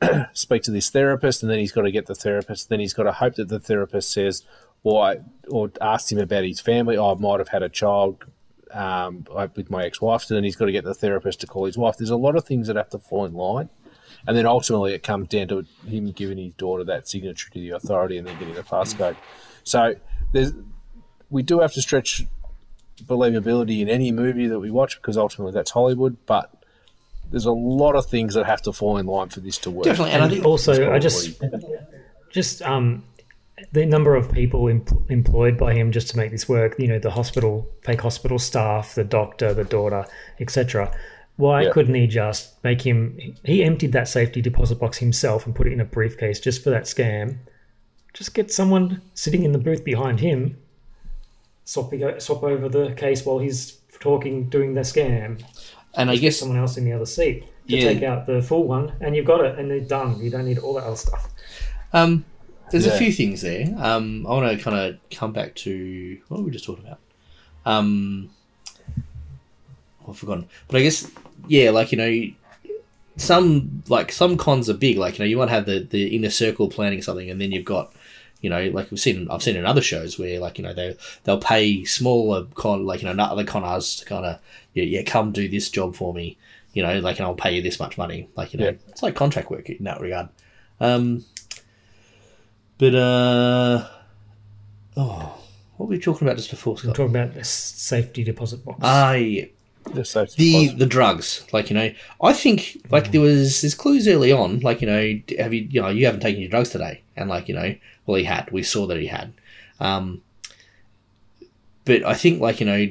speak 0.32 0.62
to 0.64 0.70
this 0.70 0.90
therapist, 0.90 1.42
and 1.42 1.50
then 1.50 1.58
he's 1.58 1.72
got 1.72 1.82
to 1.82 1.90
get 1.90 2.06
the 2.06 2.14
therapist. 2.14 2.68
Then 2.68 2.80
he's 2.80 2.94
got 2.94 3.04
to 3.04 3.12
hope 3.12 3.34
that 3.36 3.48
the 3.48 3.60
therapist 3.60 4.12
says, 4.12 4.44
or 4.82 5.04
I, 5.04 5.18
or 5.48 5.70
asks 5.80 6.12
him 6.12 6.18
about 6.18 6.44
his 6.44 6.60
family. 6.60 6.96
Oh, 6.96 7.14
I 7.14 7.18
might 7.18 7.40
have 7.40 7.48
had 7.48 7.62
a 7.62 7.68
child 7.68 8.24
um, 8.72 9.26
with 9.56 9.70
my 9.70 9.84
ex-wife. 9.84 10.28
And 10.28 10.36
then 10.36 10.44
he's 10.44 10.56
got 10.56 10.66
to 10.66 10.72
get 10.72 10.84
the 10.84 10.94
therapist 10.94 11.40
to 11.40 11.46
call 11.46 11.66
his 11.66 11.78
wife. 11.78 11.96
There's 11.96 12.10
a 12.10 12.16
lot 12.16 12.36
of 12.36 12.44
things 12.44 12.66
that 12.66 12.76
have 12.76 12.90
to 12.90 12.98
fall 12.98 13.24
in 13.24 13.34
line, 13.34 13.68
and 14.26 14.36
then 14.36 14.46
ultimately 14.46 14.94
it 14.94 15.02
comes 15.02 15.28
down 15.28 15.48
to 15.48 15.66
him 15.86 16.10
giving 16.12 16.38
his 16.38 16.54
daughter 16.54 16.84
that 16.84 17.08
signature 17.08 17.50
to 17.50 17.58
the 17.58 17.70
authority, 17.70 18.18
and 18.18 18.26
then 18.26 18.38
getting 18.38 18.54
the 18.54 18.62
passcode. 18.62 19.16
So 19.64 19.94
there's 20.32 20.52
we 21.30 21.42
do 21.42 21.60
have 21.60 21.72
to 21.72 21.82
stretch 21.82 22.24
believability 23.04 23.80
in 23.80 23.88
any 23.88 24.12
movie 24.12 24.46
that 24.46 24.58
we 24.58 24.70
watch 24.70 24.96
because 24.96 25.16
ultimately 25.16 25.52
that's 25.52 25.70
Hollywood, 25.70 26.16
but 26.26 26.52
there's 27.30 27.46
a 27.46 27.52
lot 27.52 27.94
of 27.94 28.06
things 28.06 28.34
that 28.34 28.46
have 28.46 28.62
to 28.62 28.72
fall 28.72 28.96
in 28.98 29.06
line 29.06 29.28
for 29.28 29.40
this 29.40 29.58
to 29.58 29.70
work. 29.70 29.84
Definitely, 29.84 30.12
and, 30.12 30.24
I 30.24 30.28
think 30.28 30.44
also 30.44 30.92
I 30.92 30.98
just 30.98 31.40
just 32.30 32.62
um 32.62 33.04
the 33.72 33.86
number 33.86 34.16
of 34.16 34.32
people 34.32 34.68
em- 34.68 34.84
employed 35.08 35.58
by 35.58 35.74
him 35.74 35.92
just 35.92 36.08
to 36.08 36.16
make 36.16 36.30
this 36.30 36.48
work. 36.48 36.76
You 36.78 36.88
know, 36.88 36.98
the 36.98 37.10
hospital, 37.10 37.68
fake 37.82 38.00
hospital 38.00 38.38
staff, 38.38 38.94
the 38.94 39.04
doctor, 39.04 39.54
the 39.54 39.64
daughter, 39.64 40.06
etc. 40.40 40.92
Why 41.40 41.62
Yeah. 41.62 41.70
couldn't 41.72 41.94
he 41.94 42.06
just 42.06 42.62
make 42.62 42.82
him? 42.82 43.18
He 43.44 43.64
emptied 43.64 43.92
that 43.92 44.08
safety 44.08 44.42
deposit 44.42 44.78
box 44.78 44.98
himself 44.98 45.46
and 45.46 45.54
put 45.54 45.66
it 45.66 45.72
in 45.72 45.80
a 45.80 45.84
briefcase 45.86 46.38
just 46.38 46.62
for 46.62 46.68
that 46.70 46.84
scam. 46.84 47.38
Just 48.12 48.34
get 48.34 48.52
someone 48.52 49.00
sitting 49.14 49.42
in 49.44 49.52
the 49.52 49.58
booth 49.58 49.82
behind 49.82 50.20
him, 50.20 50.58
swap 51.64 51.92
swap 52.18 52.42
over 52.42 52.68
the 52.68 52.92
case 52.92 53.24
while 53.24 53.38
he's 53.38 53.78
talking, 54.00 54.50
doing 54.50 54.74
the 54.74 54.82
scam. 54.82 55.40
And 55.94 56.10
I 56.10 56.14
Just 56.14 56.20
get 56.22 56.26
guess 56.28 56.36
someone 56.38 56.58
else 56.58 56.76
in 56.76 56.84
the 56.84 56.92
other 56.92 57.06
seat 57.06 57.44
to 57.68 57.76
Yeah. 57.76 57.92
take 57.92 58.02
out 58.02 58.26
the 58.26 58.42
full 58.42 58.64
one, 58.64 58.92
and 59.00 59.16
you've 59.16 59.26
got 59.26 59.42
it, 59.44 59.58
and 59.58 59.70
they're 59.70 59.80
done. 59.80 60.20
You 60.22 60.28
don't 60.30 60.44
need 60.46 60.58
all 60.58 60.74
that 60.74 60.84
other 60.84 60.96
stuff. 60.96 61.28
Um, 61.92 62.24
there's 62.70 62.86
Yeah. 62.86 62.92
a 62.92 62.98
few 62.98 63.12
things 63.12 63.40
there. 63.40 63.74
Um, 63.78 64.26
I 64.26 64.30
want 64.30 64.58
to 64.58 64.62
kind 64.62 64.76
of 64.76 64.98
come 65.10 65.32
back 65.32 65.54
to 65.56 66.18
what 66.28 66.40
were 66.40 66.46
we 66.46 66.50
just 66.52 66.64
talking 66.66 66.84
about. 66.84 66.98
Um, 67.64 68.30
I've 70.08 70.18
forgotten, 70.18 70.48
but 70.68 70.78
I 70.78 70.82
guess 70.82 71.08
yeah, 71.50 71.70
like 71.70 71.90
you 71.92 71.98
know, 71.98 72.72
some 73.16 73.82
like 73.88 74.12
some 74.12 74.36
cons 74.36 74.70
are 74.70 74.74
big. 74.74 74.96
Like 74.96 75.18
you 75.18 75.24
know, 75.24 75.28
you 75.28 75.36
might 75.36 75.50
have 75.50 75.66
the 75.66 75.80
the 75.80 76.14
inner 76.16 76.30
circle 76.30 76.68
planning 76.68 77.02
something, 77.02 77.28
and 77.28 77.40
then 77.40 77.50
you've 77.52 77.64
got 77.64 77.92
you 78.40 78.48
know, 78.48 78.68
like 78.70 78.90
we've 78.90 78.98
seen, 79.00 79.28
I've 79.30 79.42
seen 79.42 79.56
in 79.56 79.66
other 79.66 79.82
shows 79.82 80.18
where, 80.18 80.40
like, 80.40 80.56
you 80.56 80.64
know, 80.64 80.72
they 80.72 80.96
they'll 81.24 81.38
pay 81.38 81.84
smaller 81.84 82.46
con, 82.54 82.86
like, 82.86 83.02
you 83.02 83.12
know, 83.12 83.22
other 83.22 83.44
con 83.44 83.64
artists 83.64 84.00
to 84.00 84.06
kind 84.06 84.24
of, 84.24 84.40
yeah, 84.72 84.84
yeah, 84.84 85.02
come 85.02 85.30
do 85.30 85.46
this 85.46 85.68
job 85.68 85.94
for 85.94 86.14
me, 86.14 86.38
you 86.72 86.82
know, 86.82 87.00
like, 87.00 87.18
and 87.18 87.26
I'll 87.26 87.34
pay 87.34 87.56
you 87.56 87.60
this 87.60 87.78
much 87.78 87.98
money, 87.98 88.30
like, 88.36 88.54
you 88.54 88.58
know, 88.60 88.64
Yeah. 88.64 88.76
it's 88.88 89.02
like 89.02 89.14
contract 89.14 89.50
work 89.50 89.68
in 89.68 89.84
that 89.84 90.00
regard. 90.00 90.30
Um, 90.80 91.26
but 92.78 92.94
uh, 92.94 93.86
oh, 94.96 95.38
what 95.76 95.86
were 95.90 95.96
we 95.96 95.98
talking 96.00 96.26
about 96.26 96.38
just 96.38 96.48
before? 96.48 96.78
Scott? 96.78 96.94
talking 96.94 97.14
about 97.14 97.34
the 97.34 97.44
safety 97.44 98.24
deposit 98.24 98.64
box. 98.64 98.78
Ah, 98.80 99.12
yeah. 99.12 99.44
The 100.36 100.68
the 100.68 100.86
drugs, 100.86 101.46
like 101.52 101.70
you 101.70 101.76
know, 101.76 101.92
I 102.22 102.32
think 102.32 102.86
like 102.90 103.12
there 103.12 103.20
was 103.20 103.60
there's 103.60 103.74
clues 103.74 104.06
early 104.06 104.30
on, 104.30 104.60
like 104.60 104.80
you 104.80 104.86
know, 104.86 105.20
have 105.38 105.52
you 105.54 105.66
you 105.70 105.80
know 105.80 105.88
you 105.88 106.06
haven't 106.06 106.20
taken 106.20 106.40
your 106.40 106.50
drugs 106.50 106.70
today, 106.70 107.02
and 107.16 107.28
like 107.28 107.48
you 107.48 107.54
know, 107.54 107.74
well 108.06 108.16
he 108.16 108.24
had, 108.24 108.50
we 108.50 108.62
saw 108.62 108.86
that 108.86 108.98
he 108.98 109.06
had, 109.06 109.32
um, 109.80 110.22
but 111.84 112.04
I 112.04 112.14
think 112.14 112.40
like 112.40 112.60
you 112.60 112.66
know, 112.66 112.88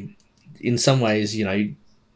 in 0.59 0.77
some 0.77 0.99
ways 0.99 1.35
you 1.35 1.45
know, 1.45 1.69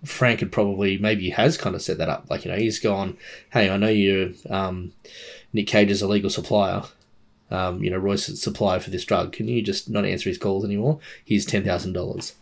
Frank 0.03 0.39
had 0.41 0.51
probably 0.51 0.97
maybe 0.97 1.29
has 1.29 1.55
kind 1.57 1.75
of 1.75 1.81
set 1.81 1.97
that 1.99 2.09
up, 2.09 2.25
like 2.29 2.43
you 2.43 2.51
know, 2.51 2.57
he's 2.57 2.79
gone, 2.79 3.17
hey, 3.51 3.69
I 3.69 3.77
know 3.77 3.87
you're 3.89 4.31
um, 4.49 4.91
Nick 5.53 5.67
Cage's 5.67 6.01
a 6.01 6.07
legal 6.07 6.29
supplier. 6.29 6.83
Um, 7.51 7.83
you 7.83 7.91
know, 7.91 7.97
Roy's 7.97 8.27
a 8.29 8.35
supplier 8.35 8.79
for 8.79 8.89
this 8.89 9.05
drug. 9.05 9.31
Can 9.31 9.47
you 9.47 9.61
just 9.61 9.87
not 9.87 10.05
answer 10.05 10.27
his 10.27 10.39
calls 10.39 10.65
anymore? 10.65 10.99
Here's 11.23 11.45
ten 11.45 11.63
thousand 11.63 11.93
dollars. 11.93 12.33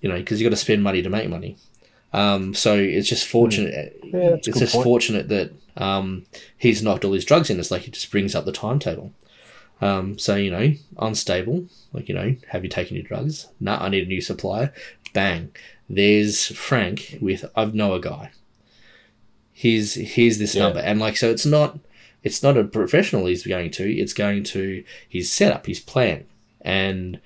You 0.00 0.08
know, 0.08 0.16
because 0.16 0.40
you've 0.40 0.48
got 0.50 0.56
to 0.56 0.62
spend 0.64 0.82
money 0.82 1.02
to 1.02 1.10
make 1.10 1.28
money. 1.28 1.56
Um, 2.12 2.54
so 2.54 2.76
it's 2.78 3.08
just 3.08 3.26
fortunate. 3.26 3.98
Yeah, 4.02 4.34
it's 4.34 4.46
just 4.46 4.72
point. 4.72 4.84
fortunate 4.84 5.28
that 5.28 5.52
um, 5.76 6.24
he's 6.56 6.82
knocked 6.82 7.04
all 7.04 7.12
his 7.12 7.24
drugs 7.24 7.50
in. 7.50 7.58
It's 7.60 7.70
like 7.70 7.82
he 7.82 7.90
just 7.90 8.10
brings 8.10 8.34
up 8.34 8.44
the 8.44 8.52
timetable. 8.52 9.12
Um, 9.80 10.18
so 10.18 10.34
you 10.36 10.50
know, 10.50 10.72
unstable. 10.98 11.66
Like 11.92 12.08
you 12.08 12.14
know, 12.14 12.36
have 12.48 12.64
you 12.64 12.70
taken 12.70 12.96
your 12.96 13.04
drugs? 13.04 13.48
No, 13.60 13.74
I 13.74 13.88
need 13.88 14.04
a 14.04 14.08
new 14.08 14.20
supplier. 14.20 14.72
Bang. 15.12 15.50
There's 15.90 16.46
Frank 16.56 17.18
with 17.20 17.44
I've 17.56 17.74
know 17.74 17.94
a 17.94 18.00
guy. 18.00 18.30
Here's 19.52 19.94
here's 19.94 20.38
this 20.38 20.54
Yeah. 20.54 20.64
number, 20.64 20.80
and 20.80 21.00
like 21.00 21.16
so, 21.16 21.30
it's 21.30 21.46
not 21.46 21.78
it's 22.22 22.42
not 22.42 22.56
a 22.56 22.64
professional 22.64 23.26
he's 23.26 23.46
going 23.46 23.70
to. 23.72 23.90
It's 23.92 24.12
going 24.12 24.44
to 24.44 24.84
his 25.08 25.30
setup, 25.32 25.66
his 25.66 25.80
plan, 25.80 26.24
and 26.60 27.20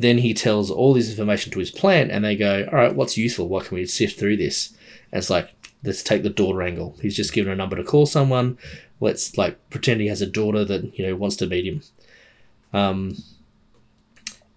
then 0.00 0.18
he 0.18 0.32
tells 0.32 0.70
all 0.70 0.94
this 0.94 1.10
information 1.10 1.52
to 1.52 1.58
his 1.58 1.70
plant, 1.70 2.10
and 2.10 2.24
they 2.24 2.36
go, 2.36 2.68
"All 2.70 2.78
right, 2.78 2.94
what's 2.94 3.16
useful? 3.16 3.48
What 3.48 3.66
can 3.66 3.76
we 3.76 3.86
sift 3.86 4.18
through 4.18 4.36
this?" 4.36 4.70
And 5.10 5.18
it's 5.18 5.30
like, 5.30 5.50
let's 5.82 6.02
take 6.02 6.22
the 6.22 6.30
daughter 6.30 6.62
angle. 6.62 6.96
He's 7.00 7.16
just 7.16 7.32
given 7.32 7.52
a 7.52 7.56
number 7.56 7.76
to 7.76 7.84
call 7.84 8.06
someone. 8.06 8.58
Let's 9.00 9.36
like 9.38 9.58
pretend 9.70 10.00
he 10.00 10.08
has 10.08 10.22
a 10.22 10.26
daughter 10.26 10.64
that 10.64 10.98
you 10.98 11.06
know 11.06 11.16
wants 11.16 11.36
to 11.36 11.46
meet 11.46 11.66
him. 11.66 11.82
Um, 12.72 13.16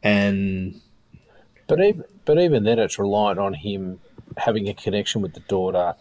and 0.03 0.81
But 1.67 1.79
even 1.79 2.03
but 2.25 2.39
even 2.39 2.63
then, 2.63 2.79
it's 2.79 2.99
reliant 2.99 3.39
on 3.39 3.53
him 3.53 3.99
having 4.37 4.67
a 4.67 4.73
connection 4.73 5.21
with 5.21 5.33
the 5.33 5.41
daughter, 5.41 5.95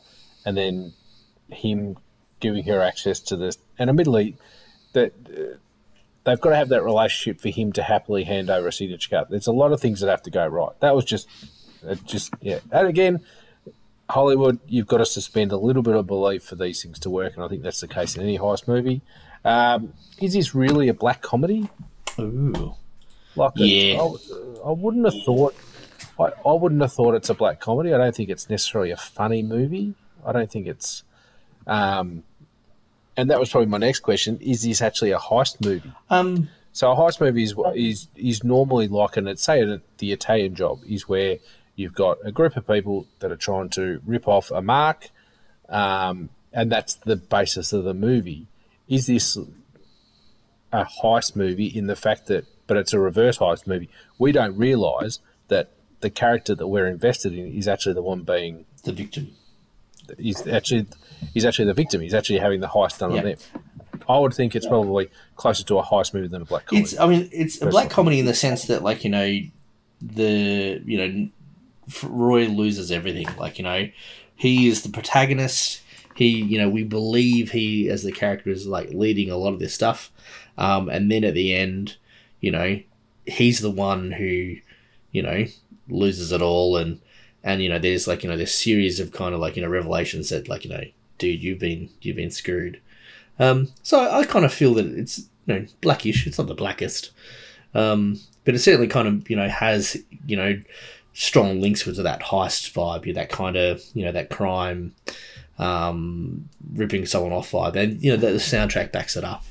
and 0.45 0.57
then 0.57 0.93
him 1.51 1.97
giving 2.41 2.65
her 2.65 2.81
access 2.81 3.21
to 3.21 3.37
this. 3.37 3.59
And 3.79 3.91
admittedly, 3.91 4.37
that 4.93 5.13
they've 6.25 6.41
got 6.41 6.51
to 6.51 6.57
have 6.57 6.69
that 6.69 6.83
relationship 6.83 7.41
for 7.41 7.49
him 7.49 7.73
to 7.73 7.83
happily 7.83 8.25
hand 8.25 8.51
over 8.51 8.69
a 8.69 8.73
signature 8.73 9.09
card. 9.11 9.29
There's 9.31 9.47
a 9.47 9.53
lot 9.53 9.73
of 9.73 9.81
things 9.81 10.01
that 10.01 10.11
have 10.11 10.23
to 10.23 10.31
go 10.31 10.47
right. 10.47 10.79
That 10.81 10.95
was 10.95 11.05
just, 11.05 11.29
just 12.05 12.33
yeah. 12.41 12.61
And 12.71 12.89
again, 12.89 13.21
Hollywood, 14.11 14.59
you've 14.67 14.87
got 14.87 14.99
to 14.99 15.07
suspend 15.07 15.53
a 15.53 15.57
little 15.57 15.83
bit 15.83 15.95
of 15.95 16.07
belief 16.07 16.45
for 16.45 16.57
these 16.57 16.83
things 16.83 16.99
to 17.01 17.11
work, 17.11 17.35
and 17.37 17.45
I 17.45 17.49
think 17.49 17.63
that's 17.63 17.81
the 17.81 17.89
case 17.89 18.17
in 18.17 18.23
any 18.23 18.39
heist 18.39 18.67
movie. 18.69 19.03
Um, 19.45 19.95
is 20.21 20.35
this 20.35 20.55
really 20.55 20.89
a 20.89 20.95
black 20.95 21.23
comedy? 21.23 21.71
Ooh. 22.19 22.75
Like, 23.37 23.53
Yeah. 23.55 24.01
I, 24.03 24.69
I 24.69 24.71
wouldn't 24.73 25.05
have 25.05 25.23
thought. 25.25 25.55
I, 26.19 26.33
I 26.47 26.53
wouldn't 26.53 26.83
have 26.83 26.93
thought 26.93 27.15
it's 27.15 27.31
a 27.31 27.35
black 27.35 27.61
comedy. 27.61 27.95
I 27.95 27.99
don't 27.99 28.15
think 28.15 28.29
it's 28.29 28.51
necessarily 28.51 28.91
a 28.91 28.97
funny 28.97 29.43
movie. 29.43 29.95
I 30.27 30.33
don't 30.33 30.51
think 30.51 30.67
it's. 30.67 31.05
Um, 31.67 32.25
and 33.21 33.29
that 33.29 33.39
was 33.39 33.51
probably 33.51 33.69
my 33.69 33.77
next 33.77 34.01
question: 34.01 34.39
Is 34.41 34.63
this 34.63 34.81
actually 34.81 35.11
a 35.11 35.19
heist 35.19 35.63
movie? 35.63 35.93
Um, 36.09 36.49
so 36.73 36.91
a 36.91 36.97
heist 36.97 37.21
movie 37.21 37.43
is 37.43 37.55
is 37.75 38.09
is 38.17 38.43
normally 38.43 38.89
like 38.89 39.19
an 39.19 39.29
it's 39.29 39.43
say 39.43 39.61
it 39.61 39.99
the 39.99 40.13
Italian 40.13 40.55
Job 40.55 40.81
is 40.89 41.07
where 41.07 41.37
you've 41.77 41.93
got 41.95 42.17
a 42.25 42.33
group 42.33 42.57
of 42.57 42.67
people 42.67 43.07
that 43.19 43.31
are 43.31 43.37
trying 43.37 43.69
to 43.71 44.01
rip 44.07 44.27
off 44.27 44.51
a 44.51 44.63
mark, 44.63 45.11
um, 45.69 46.31
and 46.51 46.73
that's 46.73 46.95
the 46.95 47.17
basis 47.17 47.75
of 47.75 47.85
the 47.85 47.93
movie. 47.93 48.47
Is 48.89 49.07
this 49.07 49.37
a 50.73 50.87
heist 51.03 51.37
movie 51.37 51.67
in 51.67 51.89
the 51.89 51.97
fact 51.97 52.27
that, 52.29 52.47
but 52.67 52.79
it's 52.79 52.95
a 52.95 52.99
reverse 52.99 53.37
heist 53.37 53.67
movie? 53.67 53.91
We 54.19 54.33
don't 54.33 54.57
realise 54.57 55.19
that 55.49 55.73
the 56.01 56.09
character 56.09 56.55
that 56.55 56.69
we're 56.69 56.87
invested 56.87 57.35
in 57.35 57.53
is 57.53 57.69
actually 57.69 57.97
the 57.97 58.03
one 58.03 58.23
being 58.23 58.65
the 58.85 58.93
victim. 58.93 59.33
Is 60.17 60.47
actually 60.47 60.87
he's 61.35 61.45
actually 61.45 61.67
the 61.67 61.75
victim. 61.75 62.01
He's 62.01 62.15
actually 62.15 62.39
having 62.39 62.61
the 62.61 62.69
heist 62.69 62.99
done 62.99 63.13
Yeah. 63.13 63.19
on 63.19 63.25
them. 63.25 63.37
I 64.09 64.19
would 64.19 64.35
think 64.35 64.57
it's 64.57 64.67
probably 64.67 65.09
closer 65.37 65.63
to 65.65 65.79
a 65.79 65.83
heist 65.85 66.15
movie 66.15 66.27
than 66.29 66.43
a 66.43 66.45
black 66.45 66.67
comedy. 66.67 66.83
It's 66.85 66.99
I 66.99 67.07
mean 67.07 67.29
it's 67.33 67.61
a 67.63 67.67
black 67.67 67.91
comedy 67.91 68.19
in 68.19 68.27
the 68.27 68.35
sense 68.35 68.65
that 68.65 68.83
like 68.83 69.05
you 69.05 69.11
know 69.11 69.39
the 70.03 70.83
you 70.85 70.99
know 70.99 71.29
Roy 72.09 72.47
loses 72.47 72.91
everything 72.91 73.27
like 73.39 73.59
you 73.59 73.65
know 73.65 73.89
he 74.37 74.69
is 74.69 74.83
the 74.83 74.89
protagonist 74.89 75.83
he 76.15 76.29
you 76.43 76.59
know 76.59 76.69
we 76.69 76.83
believe 76.85 77.51
he 77.53 77.89
as 77.89 78.03
the 78.03 78.13
character 78.13 78.51
is 78.51 78.67
like 78.67 78.91
leading 78.91 79.31
a 79.31 79.37
lot 79.37 79.53
of 79.53 79.59
this 79.59 79.75
stuff 79.75 80.11
um, 80.57 80.89
and 80.89 81.11
then 81.11 81.25
at 81.25 81.35
the 81.35 81.55
end 81.55 81.97
you 82.41 82.51
know 82.51 82.81
he's 83.27 83.61
the 83.61 83.71
one 83.71 84.13
who 84.13 84.57
you 85.13 85.23
know 85.23 85.45
loses 85.89 86.33
it 86.33 86.41
all 86.43 86.77
and 86.77 87.01
and 87.45 87.63
you 87.63 87.69
know 87.69 87.79
there's 87.79 88.07
like 88.09 88.23
you 88.23 88.29
know 88.31 88.37
this 88.37 88.55
series 88.55 88.99
of 89.01 89.13
kind 89.13 89.35
of 89.35 89.41
like 89.41 89.57
you 89.57 89.63
know 89.63 89.69
revelations 89.69 90.31
that 90.31 90.49
like 90.49 90.65
you 90.65 90.71
know 90.71 90.85
dude 91.21 91.43
you've 91.45 91.61
been 91.61 91.89
you've 92.03 92.17
been 92.17 92.31
screwed 92.33 92.81
um, 93.39 93.69
so 93.83 94.01
I, 94.01 94.19
I 94.19 94.25
kind 94.25 94.45
of 94.45 94.53
feel 94.53 94.75
that 94.75 94.87
it's 94.87 95.21
you 95.47 95.55
know 95.55 95.67
blackish. 95.81 96.27
It's 96.27 96.37
not 96.37 96.47
the 96.47 96.55
blackest, 96.55 97.11
um, 97.73 98.21
but 98.45 98.55
it 98.55 98.59
certainly 98.59 98.87
kind 98.87 99.09
of 99.09 99.31
you 99.31 99.37
know 99.37 99.49
has 99.49 99.97
you 100.27 100.37
know 100.37 100.61
strong 101.15 101.59
links 101.61 101.87
with 101.87 101.97
that 101.97 102.21
heist 102.21 102.71
vibe. 102.75 103.07
You 103.07 103.15
that 103.15 103.31
kind 103.31 103.57
of 103.57 103.83
you 103.95 104.05
know 104.05 104.13
that 104.13 104.29
crime, 104.29 104.95
um, 105.59 106.49
ripping 106.75 107.07
someone 107.07 107.33
off 107.33 107.51
vibe, 107.53 107.77
and 107.77 108.03
you 108.03 108.11
know 108.11 108.17
the, 108.19 108.33
the 108.33 108.39
soundtrack 108.39 108.93
backs 108.93 109.17
it 109.17 109.25
up. 109.25 109.45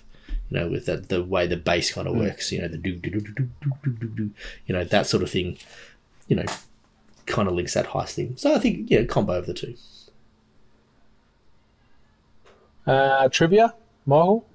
You 0.51 0.59
know, 0.59 0.67
with 0.69 0.85
the, 0.85 0.97
the 0.97 1.23
way 1.23 1.45
the 1.47 1.57
bass 1.57 1.91
kind 1.91 2.07
of 2.07 2.13
Mm. 2.15 2.19
works. 2.19 2.51
You 2.51 2.61
know, 2.61 2.67
the 2.67 2.77
do 2.77 2.95
do 2.95 3.09
do 3.11 3.19
do 3.21 3.31
do 3.31 3.49
do 3.83 3.91
do 3.91 4.07
do. 4.07 4.29
You 4.67 4.73
know 4.75 4.83
that 4.83 5.07
sort 5.07 5.23
of 5.23 5.31
thing. 5.31 5.57
You 6.27 6.35
know, 6.35 6.45
kind 7.25 7.47
of 7.47 7.55
links 7.55 7.73
that 7.73 7.87
heist 7.87 8.13
thing. 8.13 8.33
So 8.37 8.53
I 8.53 8.59
think 8.59 8.89
yeah, 8.91 9.03
combo 9.05 9.33
of 9.33 9.45
the 9.47 9.53
two. 9.53 9.75
Uh, 12.89 13.29
trivia, 13.29 13.75
Michael. 14.05 14.47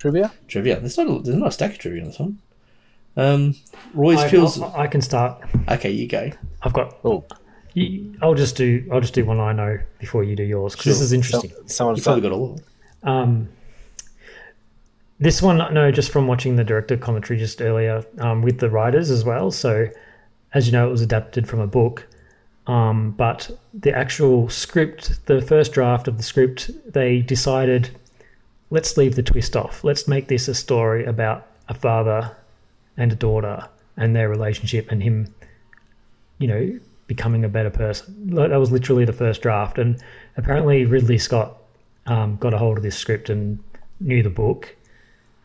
Trivia. 0.00 0.32
Trivia. 0.48 0.80
There's 0.80 0.98
not 0.98 1.06
a, 1.06 1.22
there's 1.22 1.36
not 1.36 1.48
a 1.48 1.52
stack 1.52 1.72
of 1.72 1.78
trivia 1.78 2.02
on 2.02 2.08
this 2.08 2.18
one. 2.18 2.38
Um, 3.16 3.54
Roy's 3.94 4.18
I, 4.18 4.28
pills. 4.28 4.60
I, 4.60 4.82
I 4.82 4.86
can 4.88 5.00
start. 5.00 5.44
Okay, 5.68 5.90
you 5.90 6.08
go. 6.08 6.30
I've 6.62 6.72
got. 6.72 6.96
Oh, 7.04 7.24
you, 7.74 8.16
I'll 8.20 8.34
just 8.34 8.56
do. 8.56 8.88
I'll 8.90 9.00
just 9.00 9.14
do 9.14 9.24
one 9.24 9.38
I 9.38 9.52
know 9.52 9.78
before 9.98 10.24
you 10.24 10.34
do 10.34 10.42
yours 10.42 10.72
because 10.72 10.86
this 10.86 11.00
is 11.00 11.12
interesting. 11.12 11.52
Someone's 11.66 11.98
You 11.98 12.04
probably 12.04 12.22
got 12.22 12.32
all 12.32 12.52
of 12.52 12.56
them. 12.56 12.64
Um, 13.02 13.48
this 15.20 15.42
one, 15.42 15.58
no, 15.72 15.92
just 15.92 16.10
from 16.10 16.26
watching 16.26 16.56
the 16.56 16.64
director 16.64 16.96
commentary 16.96 17.38
just 17.38 17.60
earlier 17.60 18.02
um, 18.18 18.42
with 18.42 18.58
the 18.58 18.70
writers 18.70 19.10
as 19.10 19.22
well. 19.22 19.50
So, 19.50 19.86
as 20.54 20.66
you 20.66 20.72
know, 20.72 20.88
it 20.88 20.90
was 20.90 21.02
adapted 21.02 21.46
from 21.46 21.60
a 21.60 21.66
book, 21.66 22.08
um, 22.66 23.12
but 23.12 23.50
the 23.72 23.96
actual 23.96 24.48
script, 24.48 25.26
the 25.26 25.40
first 25.40 25.72
draft 25.72 26.08
of 26.08 26.16
the 26.16 26.22
script, 26.22 26.70
they 26.92 27.20
decided, 27.20 27.90
let's 28.70 28.96
leave 28.96 29.16
the 29.16 29.22
twist 29.22 29.56
off. 29.56 29.82
Let's 29.82 30.06
make 30.06 30.28
this 30.28 30.48
a 30.48 30.54
story 30.54 31.04
about 31.04 31.46
a 31.68 31.74
father 31.74 32.36
and 32.96 33.12
a 33.12 33.16
daughter 33.16 33.68
and 33.96 34.14
their 34.14 34.28
relationship 34.28 34.90
and 34.90 35.02
him, 35.02 35.34
you 36.38 36.48
know, 36.48 36.78
becoming 37.06 37.44
a 37.44 37.48
better 37.48 37.70
person. 37.70 38.34
That 38.34 38.50
was 38.50 38.70
literally 38.70 39.04
the 39.04 39.12
first 39.12 39.42
draft, 39.42 39.78
and 39.78 40.00
apparently 40.36 40.84
Ridley 40.84 41.18
Scott 41.18 41.56
um, 42.06 42.36
got 42.36 42.54
a 42.54 42.58
hold 42.58 42.76
of 42.76 42.84
this 42.84 42.96
script 42.96 43.28
and 43.28 43.58
knew 43.98 44.22
the 44.22 44.30
book, 44.30 44.76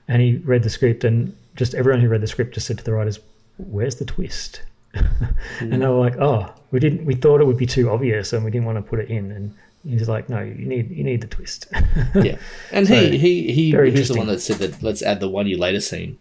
and 0.08 0.22
he 0.22 0.38
read 0.38 0.62
the 0.62 0.70
script, 0.70 1.04
and 1.04 1.36
just 1.56 1.74
everyone 1.74 2.02
who 2.02 2.08
read 2.08 2.22
the 2.22 2.28
script 2.28 2.54
just 2.54 2.68
said 2.68 2.78
to 2.78 2.84
the 2.84 2.94
writers, 2.94 3.20
"Where's 3.58 3.96
the 3.96 4.06
twist?" 4.06 4.62
And 5.60 5.82
they 5.82 5.88
were 5.88 6.00
like, 6.00 6.18
"Oh, 6.18 6.54
we 6.72 6.80
didn't. 6.80 7.06
We 7.06 7.16
thought 7.16 7.42
it 7.42 7.48
would 7.48 7.58
be 7.58 7.66
too 7.66 7.90
obvious, 7.90 8.34
and 8.34 8.44
we 8.44 8.52
didn't 8.52 8.66
want 8.66 8.78
to 8.78 8.82
put 8.82 9.00
it 9.00 9.10
in." 9.10 9.32
And 9.32 9.54
he's 9.88 10.10
like, 10.10 10.30
"No, 10.30 10.40
you 10.42 10.66
need 10.66 10.92
you 10.92 11.04
need 11.04 11.22
the 11.22 11.28
twist." 11.28 11.68
yeah, 12.16 12.38
and 12.72 12.88
So, 12.88 12.96
he 12.96 13.18
he 13.18 13.52
he 13.52 13.72
very 13.72 13.92
he 13.92 14.00
was 14.00 14.10
the 14.10 14.16
one 14.16 14.28
that 14.28 14.42
said 14.42 14.58
that 14.58 14.82
let's 14.84 15.02
add 15.02 15.20
the 15.20 15.30
one 15.30 15.48
year 15.48 15.58
later 15.58 15.80
scene. 15.80 16.18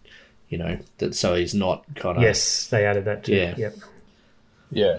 You 0.48 0.58
know 0.58 0.78
that 0.98 1.14
so 1.14 1.34
he's 1.34 1.54
not 1.54 1.84
kind 1.96 2.16
of 2.18 2.22
yes, 2.22 2.68
they 2.68 2.86
added 2.86 3.06
that 3.06 3.24
too. 3.24 3.34
Yeah. 3.34 3.54
Yep. 3.56 3.74
Yeah, 4.70 4.98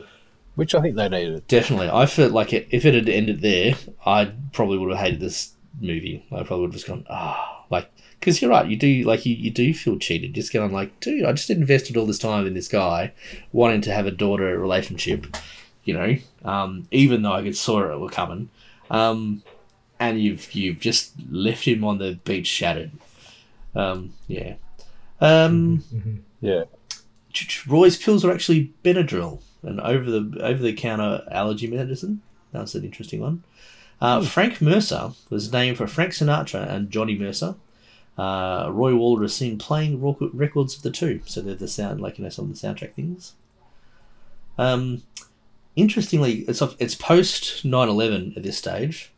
which 0.56 0.74
I 0.76 0.82
think 0.82 0.96
they 0.96 1.08
needed. 1.10 1.48
Definitely, 1.48 1.90
I 1.90 2.06
felt 2.06 2.32
like 2.32 2.54
it, 2.54 2.68
if 2.72 2.86
it 2.86 2.94
had 2.94 3.10
ended 3.10 3.42
there, 3.42 3.76
I 4.06 4.32
probably 4.54 4.78
would 4.78 4.92
have 4.92 5.00
hated 5.00 5.20
this 5.20 5.54
movie. 5.80 6.26
I 6.32 6.44
probably 6.44 6.62
would 6.62 6.68
have 6.68 6.74
just 6.76 6.88
gone 6.88 7.06
ah, 7.10 7.55
like 7.55 7.55
because 8.20 8.42
you're 8.42 8.52
right. 8.52 8.68
You 8.68 8.76
do 8.78 9.04
like 9.04 9.26
you, 9.26 9.36
you 9.36 9.52
do 9.52 9.74
feel 9.74 9.98
cheated. 9.98 10.34
Just 10.34 10.54
going 10.54 10.72
like, 10.72 11.00
dude, 11.00 11.26
I 11.26 11.32
just 11.34 11.50
invested 11.50 11.98
all 11.98 12.06
this 12.06 12.20
time 12.20 12.46
in 12.48 12.54
this 12.54 12.68
guy, 12.68 13.14
wanting 13.52 13.82
to 13.82 13.94
have 13.94 14.06
a 14.06 14.12
daughter 14.12 14.58
relationship. 14.58 15.28
You 15.84 15.94
know, 15.94 16.18
um, 16.44 16.88
even 16.92 17.22
though 17.22 17.34
I 17.34 17.44
could 17.44 17.56
saw 17.56 17.84
it 17.92 18.00
were 18.00 18.10
coming, 18.10 18.50
um, 18.90 19.44
and 20.00 20.20
you've 20.22 20.52
you've 20.54 20.80
just 20.80 21.14
left 21.30 21.66
him 21.66 21.84
on 21.84 22.00
the 22.00 22.20
beach 22.24 22.48
shattered. 22.48 22.92
Um, 23.76 24.14
yeah. 24.28 24.56
Um, 25.22 25.84
Yeah. 26.42 26.64
Roy's 27.68 27.98
pills 27.98 28.24
are 28.24 28.32
actually 28.32 28.74
Benadryl, 28.84 29.42
an 29.62 29.80
over 29.80 30.10
the 30.10 30.38
over 30.42 30.64
the 30.64 30.74
counter 30.74 31.28
allergy 31.30 31.68
medicine. 31.68 32.22
That's 32.52 32.76
an 32.76 32.86
interesting 32.86 33.20
one. 33.20 33.44
Uh, 34.00 34.22
Frank 34.24 34.62
Mercer 34.62 35.12
was 35.30 35.52
named 35.52 35.78
for 35.78 35.88
Frank 35.88 36.12
Sinatra 36.12 36.70
and 36.70 36.90
Johnny 36.92 37.18
Mercer. 37.18 37.56
Uh, 38.18 38.70
Roy 38.72 38.96
Waller 38.96 39.24
is 39.26 39.36
seen 39.36 39.58
playing 39.58 40.02
records 40.34 40.76
of 40.78 40.84
the 40.84 40.92
two, 40.92 41.22
so 41.26 41.42
they're 41.42 41.56
the 41.56 41.68
sound 41.68 42.00
like 42.00 42.18
you 42.18 42.24
know 42.24 42.30
some 42.30 42.50
of 42.50 42.60
the 42.60 42.68
soundtrack 42.68 42.94
things. 42.94 43.34
Um, 44.58 45.04
interestingly, 45.76 46.46
it's 46.48 46.62
it's 46.80 46.96
post 46.96 47.66
9-11 47.66 48.38
at 48.38 48.44
this 48.44 48.58
stage, 48.58 49.12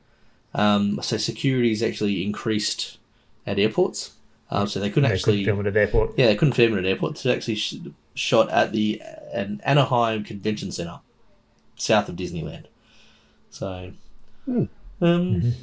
um, 0.55 0.99
so 1.03 1.17
security 1.17 1.71
is 1.71 1.83
actually 1.83 2.23
increased 2.23 2.97
at 3.45 3.59
airports. 3.59 4.13
Um, 4.49 4.65
so 4.65 4.79
they 4.79 4.89
couldn't 4.89 5.09
They 5.09 5.13
actually 5.15 5.43
couldn't 5.43 5.55
film 5.57 5.67
it 5.67 5.69
at 5.69 5.77
airport. 5.77 6.13
yeah, 6.17 6.27
they 6.27 6.35
couldn't 6.35 6.53
film 6.53 6.73
it 6.75 6.79
at 6.79 6.85
airports. 6.85 7.21
To 7.23 7.33
actually 7.33 7.55
sh- 7.55 7.75
shot 8.15 8.49
at 8.49 8.71
the 8.71 9.01
an 9.33 9.61
Anaheim 9.65 10.23
Convention 10.23 10.71
Center, 10.71 11.01
south 11.75 12.07
of 12.09 12.15
Disneyland. 12.15 12.63
So, 13.51 13.91
Hmm. 14.45 14.63
um, 15.01 15.53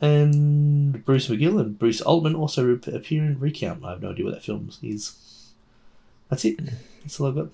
and 0.00 1.04
Bruce 1.04 1.28
McGill 1.28 1.60
and 1.60 1.78
Bruce 1.78 2.00
Altman 2.00 2.34
also 2.34 2.64
re- 2.64 2.94
appear 2.94 3.24
in 3.24 3.38
Recount. 3.38 3.84
I 3.84 3.90
have 3.90 4.02
no 4.02 4.10
idea 4.10 4.24
what 4.24 4.34
that 4.34 4.44
film 4.44 4.70
is. 4.82 5.52
That's 6.28 6.44
it. 6.44 6.60
That's 7.02 7.20
all 7.20 7.28
I've 7.28 7.34
got. 7.34 7.48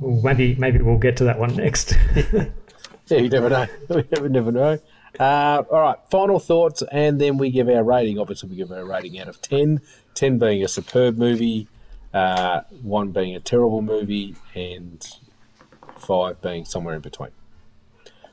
Well, 0.00 0.20
maybe 0.22 0.54
maybe 0.56 0.82
we'll 0.82 0.98
get 0.98 1.16
to 1.18 1.24
that 1.24 1.38
one 1.38 1.56
next. 1.56 1.94
Yeah, 3.08 3.18
you 3.18 3.28
never 3.28 3.48
know. 3.48 3.66
we 3.88 4.04
never, 4.10 4.28
never 4.28 4.52
know. 4.52 4.78
Uh, 5.18 5.62
all 5.70 5.80
right, 5.80 5.96
final 6.10 6.38
thoughts, 6.38 6.82
and 6.92 7.20
then 7.20 7.38
we 7.38 7.50
give 7.50 7.68
our 7.68 7.82
rating. 7.82 8.18
Obviously, 8.18 8.50
we 8.50 8.56
give 8.56 8.70
our 8.70 8.84
rating 8.84 9.18
out 9.18 9.28
of 9.28 9.40
10, 9.40 9.80
10 10.14 10.38
being 10.38 10.62
a 10.62 10.68
superb 10.68 11.16
movie, 11.16 11.66
uh, 12.12 12.60
1 12.82 13.10
being 13.12 13.34
a 13.34 13.40
terrible 13.40 13.80
movie, 13.82 14.36
and 14.54 15.06
5 15.96 16.42
being 16.42 16.64
somewhere 16.64 16.94
in 16.94 17.00
between. 17.00 17.30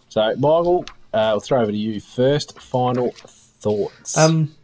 So, 0.10 0.36
Michael, 0.36 0.86
uh, 1.14 1.18
I'll 1.18 1.40
throw 1.40 1.62
over 1.62 1.72
to 1.72 1.78
you 1.78 2.02
first. 2.02 2.60
Final 2.60 3.16
thoughts. 3.60 4.18
Um, 4.18 4.56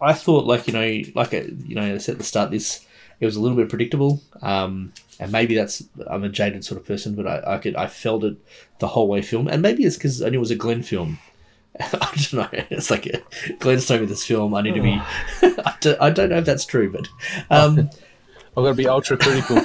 I 0.00 0.12
thought 0.12 0.44
like 0.46 0.66
you 0.66 0.72
know, 0.72 1.02
like 1.14 1.32
a, 1.32 1.50
you 1.50 1.74
know, 1.74 1.94
I 1.94 1.98
said 1.98 2.14
at 2.14 2.18
the 2.18 2.24
start, 2.24 2.50
this 2.50 2.84
it 3.20 3.26
was 3.26 3.36
a 3.36 3.40
little 3.40 3.56
bit 3.56 3.68
predictable. 3.68 4.20
Um, 4.42 4.92
and 5.20 5.32
maybe 5.32 5.54
that's 5.54 5.82
I'm 6.06 6.24
a 6.24 6.28
jaded 6.28 6.64
sort 6.64 6.80
of 6.80 6.86
person, 6.86 7.14
but 7.14 7.26
I, 7.26 7.54
I 7.54 7.58
could 7.58 7.74
I 7.76 7.86
felt 7.88 8.24
it 8.24 8.36
the 8.78 8.88
whole 8.88 9.08
way 9.08 9.22
film, 9.22 9.48
and 9.48 9.62
maybe 9.62 9.84
it's 9.84 9.96
because 9.96 10.22
I 10.22 10.28
knew 10.28 10.38
it 10.38 10.40
was 10.40 10.50
a 10.50 10.56
Glenn 10.56 10.82
film. 10.82 11.18
I 11.80 12.26
don't 12.30 12.34
know. 12.34 12.48
It's 12.70 12.90
like 12.90 13.06
a, 13.06 13.22
Glenn's 13.58 13.86
told 13.86 14.00
me 14.00 14.06
this 14.06 14.24
film. 14.24 14.54
I 14.54 14.62
need 14.62 14.74
to 14.74 14.82
be. 14.82 14.92
I, 15.42 15.74
don't, 15.80 16.00
I 16.00 16.10
don't 16.10 16.30
know 16.30 16.38
if 16.38 16.44
that's 16.44 16.64
true, 16.64 16.90
but 16.90 17.08
um, 17.50 17.90
I've 18.56 18.64
got 18.64 18.68
to 18.68 18.74
be 18.74 18.88
ultra 18.88 19.16
critical. 19.16 19.58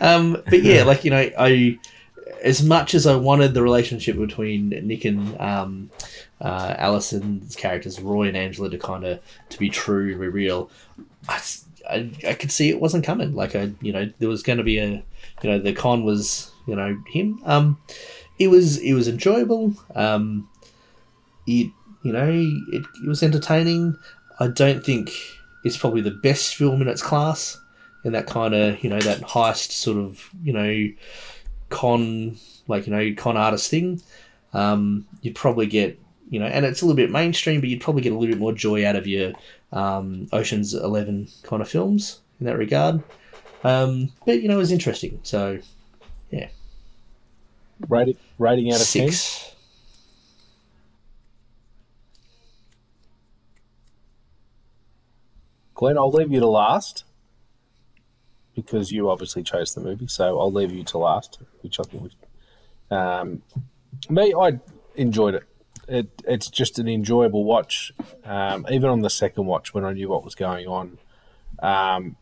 um, 0.00 0.42
but 0.48 0.62
yeah, 0.62 0.84
like 0.84 1.04
you 1.04 1.10
know, 1.10 1.30
I 1.38 1.78
as 2.42 2.62
much 2.62 2.94
as 2.94 3.06
I 3.06 3.16
wanted 3.16 3.54
the 3.54 3.62
relationship 3.62 4.18
between 4.18 4.68
Nick 4.68 5.06
and 5.06 5.40
um, 5.40 5.90
uh, 6.40 6.74
Alison's 6.78 7.56
characters, 7.56 8.00
Roy 8.00 8.28
and 8.28 8.36
Angela, 8.36 8.70
to 8.70 8.78
kind 8.78 9.04
of 9.04 9.20
to 9.50 9.58
be 9.58 9.70
true 9.70 10.10
and 10.10 10.20
be 10.20 10.28
real, 10.28 10.70
I, 11.28 11.40
I, 11.88 12.10
I 12.28 12.34
could 12.34 12.50
see 12.50 12.68
it 12.68 12.80
wasn't 12.80 13.04
coming. 13.04 13.34
Like 13.34 13.54
I, 13.54 13.72
you 13.80 13.92
know, 13.92 14.10
there 14.18 14.28
was 14.28 14.42
going 14.42 14.58
to 14.58 14.64
be 14.64 14.78
a, 14.78 15.02
you 15.42 15.50
know, 15.50 15.58
the 15.58 15.72
con 15.72 16.04
was, 16.04 16.50
you 16.66 16.76
know, 16.76 16.98
him. 17.08 17.40
Um, 17.44 17.78
it 18.38 18.48
was 18.48 18.78
it 18.78 18.94
was 18.94 19.08
enjoyable. 19.08 19.74
Um, 19.94 20.48
it 21.46 21.70
you 22.02 22.12
know 22.12 22.30
it, 22.30 22.84
it 23.02 23.08
was 23.08 23.22
entertaining. 23.22 23.96
I 24.40 24.48
don't 24.48 24.84
think 24.84 25.10
it's 25.64 25.76
probably 25.76 26.00
the 26.00 26.10
best 26.10 26.54
film 26.54 26.82
in 26.82 26.88
its 26.88 27.02
class 27.02 27.58
in 28.04 28.12
that 28.12 28.26
kind 28.26 28.54
of 28.54 28.82
you 28.82 28.90
know 28.90 29.00
that 29.00 29.20
heist 29.20 29.70
sort 29.70 29.98
of 29.98 30.30
you 30.42 30.52
know 30.52 30.88
con 31.70 32.36
like 32.68 32.86
you 32.86 32.92
know 32.92 33.14
con 33.16 33.36
artist 33.36 33.70
thing. 33.70 34.02
Um, 34.52 35.06
you'd 35.22 35.34
probably 35.34 35.66
get 35.66 35.98
you 36.34 36.40
know, 36.40 36.46
and 36.46 36.66
it's 36.66 36.82
a 36.82 36.84
little 36.84 36.96
bit 36.96 37.12
mainstream, 37.12 37.60
but 37.60 37.68
you'd 37.68 37.80
probably 37.80 38.02
get 38.02 38.10
a 38.10 38.16
little 38.16 38.34
bit 38.34 38.40
more 38.40 38.52
joy 38.52 38.84
out 38.84 38.96
of 38.96 39.06
your 39.06 39.34
um, 39.70 40.26
Ocean's 40.32 40.74
Eleven 40.74 41.28
kind 41.44 41.62
of 41.62 41.68
films 41.68 42.22
in 42.40 42.46
that 42.46 42.58
regard. 42.58 43.04
Um, 43.62 44.10
but 44.26 44.42
you 44.42 44.48
know, 44.48 44.56
it 44.56 44.58
was 44.58 44.72
interesting. 44.72 45.20
So 45.22 45.60
yeah, 46.32 46.48
rating 47.88 48.16
rating 48.40 48.72
out 48.72 48.80
of 48.80 48.86
Six. 48.86 49.44
10? 49.44 49.54
Glenn, 55.74 55.96
I'll 55.96 56.10
leave 56.10 56.32
you 56.32 56.40
to 56.40 56.48
last 56.48 57.04
because 58.56 58.90
you 58.90 59.08
obviously 59.08 59.44
chose 59.44 59.72
the 59.72 59.80
movie, 59.80 60.08
so 60.08 60.40
I'll 60.40 60.52
leave 60.52 60.72
you 60.72 60.82
to 60.82 60.98
last, 60.98 61.38
which 61.60 61.78
I 61.78 61.84
think 61.84 62.02
was. 62.02 62.16
Um, 62.90 63.42
me, 64.10 64.34
I 64.34 64.58
enjoyed 64.96 65.36
it. 65.36 65.44
It 65.88 66.22
it's 66.26 66.48
just 66.48 66.78
an 66.78 66.88
enjoyable 66.88 67.44
watch. 67.44 67.92
Um, 68.24 68.66
even 68.70 68.90
on 68.90 69.00
the 69.00 69.10
second 69.10 69.46
watch, 69.46 69.74
when 69.74 69.84
I 69.84 69.92
knew 69.92 70.08
what 70.08 70.24
was 70.24 70.34
going 70.34 70.66
on, 70.66 70.98
um, 71.60 72.16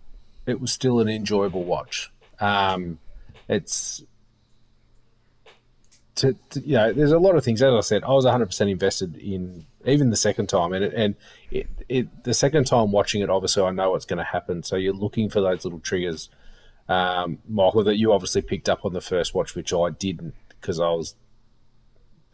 it 0.46 0.60
was 0.60 0.72
still 0.72 1.00
an 1.00 1.08
enjoyable 1.08 1.64
watch. 1.64 2.10
Um, 2.40 2.98
it's 3.48 4.02
to, 6.16 6.36
to, 6.50 6.60
you 6.60 6.74
know, 6.74 6.92
there's 6.92 7.12
a 7.12 7.18
lot 7.18 7.36
of 7.36 7.44
things. 7.44 7.62
As 7.62 7.72
I 7.72 7.80
said, 7.80 8.04
I 8.04 8.10
was 8.10 8.24
100 8.24 8.46
percent 8.46 8.70
invested 8.70 9.16
in 9.16 9.66
even 9.84 10.10
the 10.10 10.16
second 10.16 10.48
time, 10.48 10.72
and 10.72 10.84
it, 10.84 10.94
and 10.94 11.14
it, 11.50 11.68
it 11.88 12.24
the 12.24 12.34
second 12.34 12.66
time 12.66 12.92
watching 12.92 13.22
it, 13.22 13.30
obviously 13.30 13.62
I 13.62 13.70
know 13.70 13.90
what's 13.90 14.04
going 14.04 14.18
to 14.18 14.24
happen. 14.24 14.62
So 14.62 14.76
you're 14.76 14.92
looking 14.92 15.30
for 15.30 15.40
those 15.40 15.64
little 15.64 15.80
triggers, 15.80 16.28
um, 16.88 17.38
Michael, 17.48 17.84
that 17.84 17.96
you 17.96 18.12
obviously 18.12 18.42
picked 18.42 18.68
up 18.68 18.84
on 18.84 18.92
the 18.92 19.00
first 19.00 19.34
watch, 19.34 19.54
which 19.54 19.72
I 19.72 19.90
didn't 19.90 20.34
because 20.48 20.78
I 20.78 20.90
was, 20.90 21.14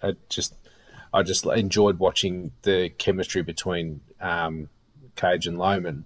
I 0.03 0.17
just, 0.29 0.55
I 1.13 1.23
just 1.23 1.47
enjoyed 1.47 1.99
watching 1.99 2.53
the 2.63 2.91
chemistry 2.91 3.43
between 3.43 4.01
um, 4.21 4.69
Cage 5.17 5.47
and 5.47 5.59
Lohman, 5.59 6.05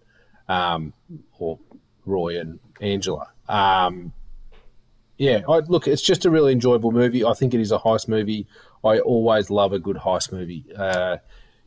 um, 0.49 0.93
or 1.39 1.59
Roy 2.05 2.39
and 2.39 2.61
Angela. 2.81 3.29
Um, 3.49 4.13
yeah, 5.19 5.43
I, 5.49 5.59
look, 5.59 5.87
it's 5.87 6.03
just 6.03 6.25
a 6.25 6.31
really 6.31 6.53
enjoyable 6.53 6.91
movie. 6.91 7.25
I 7.25 7.35
think 7.35 7.55
it 7.55 7.61
is 7.61 7.73
a 7.73 7.79
heist 7.79 8.09
movie. 8.09 8.47
I 8.85 8.99
always 8.99 9.51
love 9.51 9.73
a 9.73 9.79
good 9.79 9.99
heist 9.99 10.33
movie. 10.33 10.65
Uh, 10.77 11.19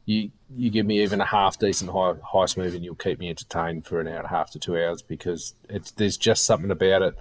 you 0.05 0.31
you 0.55 0.69
give 0.69 0.85
me 0.85 1.01
even 1.01 1.21
a 1.21 1.25
half 1.25 1.57
decent 1.57 1.91
hei- 1.91 2.19
heist 2.33 2.57
movie, 2.57 2.75
and 2.75 2.85
you'll 2.85 2.95
keep 2.95 3.19
me 3.19 3.29
entertained 3.29 3.85
for 3.85 3.99
an 3.99 4.07
hour 4.07 4.17
and 4.17 4.25
a 4.25 4.29
half 4.29 4.51
to 4.51 4.59
two 4.59 4.77
hours 4.77 5.01
because 5.01 5.53
it's 5.69 5.91
there's 5.91 6.17
just 6.17 6.43
something 6.43 6.71
about 6.71 7.01
it. 7.01 7.15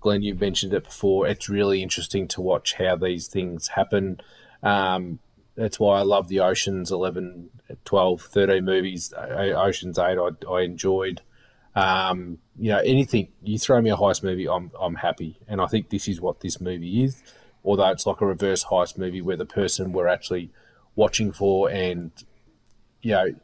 Glenn, 0.00 0.22
you 0.22 0.34
mentioned 0.34 0.74
it 0.74 0.84
before. 0.84 1.26
It's 1.26 1.48
really 1.48 1.82
interesting 1.82 2.28
to 2.28 2.40
watch 2.40 2.74
how 2.74 2.96
these 2.96 3.28
things 3.28 3.68
happen. 3.68 4.20
Um, 4.62 5.20
that's 5.56 5.80
why 5.80 5.98
I 5.98 6.02
love 6.02 6.28
the 6.28 6.40
Oceans 6.40 6.90
11, 6.92 7.50
12, 7.84 8.22
13 8.22 8.64
movies. 8.64 9.12
Oceans 9.16 9.98
8, 9.98 10.18
I, 10.18 10.52
I 10.52 10.60
enjoyed. 10.62 11.22
Um, 11.74 12.38
you 12.58 12.70
know, 12.70 12.78
anything 12.78 13.28
you 13.42 13.58
throw 13.58 13.80
me 13.82 13.90
a 13.90 13.96
heist 13.96 14.22
movie, 14.22 14.48
I'm 14.48 14.70
I'm 14.80 14.96
happy, 14.96 15.38
and 15.46 15.60
I 15.60 15.66
think 15.66 15.90
this 15.90 16.08
is 16.08 16.20
what 16.20 16.40
this 16.40 16.58
movie 16.60 17.04
is. 17.04 17.22
Although 17.64 17.90
it's 17.90 18.06
like 18.06 18.20
a 18.20 18.26
reverse 18.26 18.64
heist 18.64 18.96
movie 18.96 19.20
where 19.20 19.36
the 19.36 19.44
person 19.44 19.92
we're 19.92 20.06
actually 20.06 20.50
watching 20.94 21.30
for 21.30 21.68
and 21.68 22.12
you 23.02 23.10
know 23.10 23.34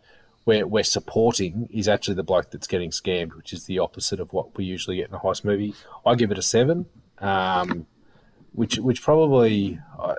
we're 0.47 0.66
we're 0.66 0.82
supporting 0.82 1.68
is 1.70 1.89
actually 1.89 2.14
the 2.14 2.22
bloke 2.22 2.51
that's 2.51 2.66
getting 2.66 2.90
scammed, 2.90 3.36
which 3.36 3.52
is 3.52 3.66
the 3.66 3.78
opposite 3.78 4.18
of 4.18 4.32
what 4.32 4.56
we 4.56 4.64
usually 4.64 4.97
get 4.97 5.10
in 5.10 5.14
a 5.14 5.18
heist 5.18 5.44
movie. 5.44 5.74
I 6.06 6.14
give 6.14 6.30
it 6.30 6.39
a 6.39 6.43
seven, 6.43 6.86
um, 7.18 7.86
which 8.52 8.78
which 8.78 9.02
probably. 9.02 9.78
Uh, 9.98 10.14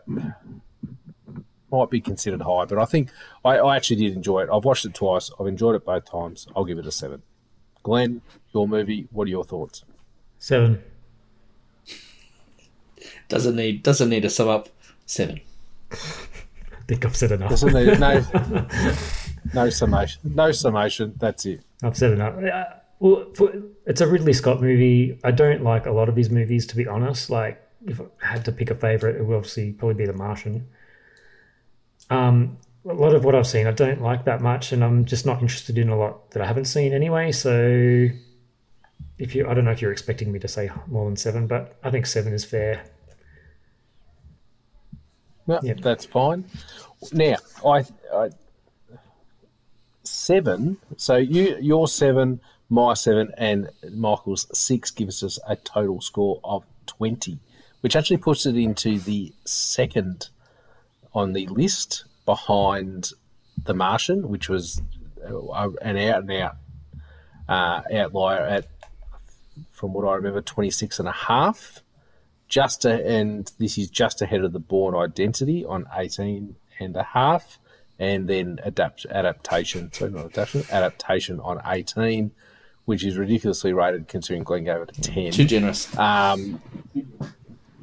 might 1.73 1.89
be 1.89 1.99
considered 1.99 2.43
high, 2.43 2.65
but 2.65 2.77
I 2.77 2.85
think 2.85 3.09
I, 3.43 3.57
I 3.57 3.75
actually 3.75 3.97
did 3.97 4.13
enjoy 4.13 4.43
it. 4.43 4.49
I've 4.53 4.63
watched 4.63 4.85
it 4.85 4.93
twice. 4.93 5.31
I've 5.39 5.47
enjoyed 5.47 5.75
it 5.75 5.83
both 5.83 6.05
times. 6.09 6.47
I'll 6.55 6.65
give 6.65 6.77
it 6.77 6.85
a 6.85 6.91
seven. 6.91 7.23
Glenn, 7.81 8.21
your 8.53 8.67
movie. 8.67 9.07
What 9.11 9.25
are 9.25 9.31
your 9.31 9.43
thoughts? 9.43 9.83
Seven. 10.37 10.83
doesn't 13.27 13.55
need 13.55 13.81
doesn't 13.83 14.09
need 14.09 14.21
to 14.21 14.29
sum 14.29 14.47
up 14.47 14.69
seven. 15.05 15.41
I 15.91 16.85
think 16.87 17.05
I've 17.05 17.15
said 17.15 17.31
enough. 17.31 17.49
Doesn't 17.49 17.73
need 17.73 17.99
no 17.99 18.23
no 19.53 19.69
summation. 19.69 20.21
No 20.23 20.51
summation. 20.51 21.15
That's 21.17 21.45
it. 21.45 21.61
I've 21.81 21.97
said 21.97 22.11
enough. 22.11 22.35
Uh, 22.43 22.65
well, 22.99 23.25
for, 23.33 23.51
it's 23.85 23.99
a 23.99 24.07
Ridley 24.07 24.33
Scott 24.33 24.61
movie. 24.61 25.19
I 25.23 25.31
don't 25.31 25.63
like 25.63 25.85
a 25.85 25.91
lot 25.91 26.07
of 26.07 26.15
his 26.15 26.29
movies, 26.29 26.65
to 26.67 26.75
be 26.75 26.87
honest. 26.87 27.29
Like, 27.29 27.61
if 27.85 27.99
I 27.99 28.05
had 28.21 28.45
to 28.45 28.51
pick 28.51 28.69
a 28.69 28.75
favorite, 28.75 29.17
it 29.17 29.25
would 29.25 29.35
obviously 29.35 29.71
probably 29.71 29.95
be 29.95 30.05
The 30.05 30.13
Martian. 30.13 30.67
Um, 32.09 32.57
a 32.85 32.93
lot 32.93 33.15
of 33.15 33.23
what 33.23 33.33
I've 33.33 33.47
seen, 33.47 33.65
I 33.65 33.71
don't 33.71 34.01
like 34.01 34.25
that 34.25 34.41
much, 34.41 34.71
and 34.71 34.83
I'm 34.83 35.05
just 35.05 35.25
not 35.25 35.41
interested 35.41 35.77
in 35.77 35.89
a 35.89 35.97
lot 35.97 36.31
that 36.31 36.41
I 36.41 36.45
haven't 36.45 36.65
seen 36.65 36.93
anyway. 36.93 37.31
So, 37.31 38.09
if 39.17 39.35
you, 39.35 39.47
I 39.47 39.53
don't 39.53 39.65
know 39.65 39.71
if 39.71 39.81
you're 39.81 39.91
expecting 39.91 40.31
me 40.31 40.39
to 40.39 40.47
say 40.47 40.69
more 40.87 41.05
than 41.05 41.15
seven, 41.15 41.47
but 41.47 41.77
I 41.83 41.91
think 41.91 42.05
seven 42.05 42.33
is 42.33 42.43
fair. 42.43 42.83
No, 45.47 45.59
that's 45.81 46.05
fine. 46.05 46.45
Now, 47.11 47.35
I, 47.65 47.85
I 48.13 48.29
seven. 50.03 50.77
So 50.97 51.15
you, 51.15 51.57
your 51.59 51.87
seven, 51.87 52.39
my 52.69 52.93
seven, 52.93 53.31
and 53.37 53.69
Michael's 53.91 54.47
six 54.57 54.91
gives 54.91 55.23
us 55.23 55.39
a 55.47 55.55
total 55.55 56.01
score 56.01 56.39
of 56.43 56.65
twenty, 56.85 57.39
which 57.81 57.95
actually 57.95 58.17
puts 58.17 58.45
it 58.45 58.55
into 58.55 58.99
the 58.99 59.33
second 59.45 60.29
on 61.13 61.33
the 61.33 61.47
list 61.47 62.05
behind 62.25 63.11
The 63.63 63.73
Martian, 63.73 64.29
which 64.29 64.49
was 64.49 64.81
uh, 65.23 65.69
an 65.81 65.97
out 65.97 66.23
and 66.23 66.31
out 66.31 66.55
uh, 67.47 67.81
outlier 67.93 68.41
at, 68.41 68.67
from 69.71 69.93
what 69.93 70.07
I 70.07 70.15
remember, 70.15 70.41
26 70.41 70.99
and 70.99 71.07
a 71.07 71.11
half. 71.13 71.79
Just 72.47 72.85
a, 72.85 73.05
and 73.05 73.51
this 73.57 73.77
is 73.77 73.89
just 73.89 74.21
ahead 74.21 74.43
of 74.43 74.53
the 74.53 74.59
Bourne 74.59 74.95
Identity 74.95 75.65
on 75.65 75.85
18 75.95 76.55
and 76.79 76.95
a 76.95 77.03
half, 77.03 77.59
and 77.97 78.27
then 78.27 78.59
adapt 78.63 79.05
adaptation. 79.07 79.91
So 79.93 80.07
not 80.07 80.25
adaptation, 80.25 80.65
adaptation 80.71 81.39
on 81.39 81.61
18, 81.65 82.31
which 82.85 83.03
is 83.03 83.17
ridiculously 83.17 83.73
rated 83.73 84.07
considering 84.07 84.43
Glenn 84.43 84.65
gave 84.65 84.81
it 84.81 84.97
a 84.97 85.01
10. 85.01 85.31
Too 85.31 85.45
generous. 85.45 85.97
Um, 85.97 86.61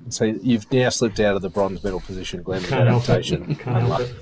so 0.09 0.24
you've 0.24 0.70
now 0.72 0.89
slipped 0.89 1.20
out 1.20 1.36
of 1.36 1.43
the 1.43 1.51
bronze 1.51 1.82
medal 1.85 2.01
position, 2.01 2.43
Glenn, 2.43 2.60
with 2.62 2.70
Can't 2.70 2.89
help 2.89 3.02
it. 3.05 3.09
adaptation. 3.10 3.59
Unlucky. 3.66 4.14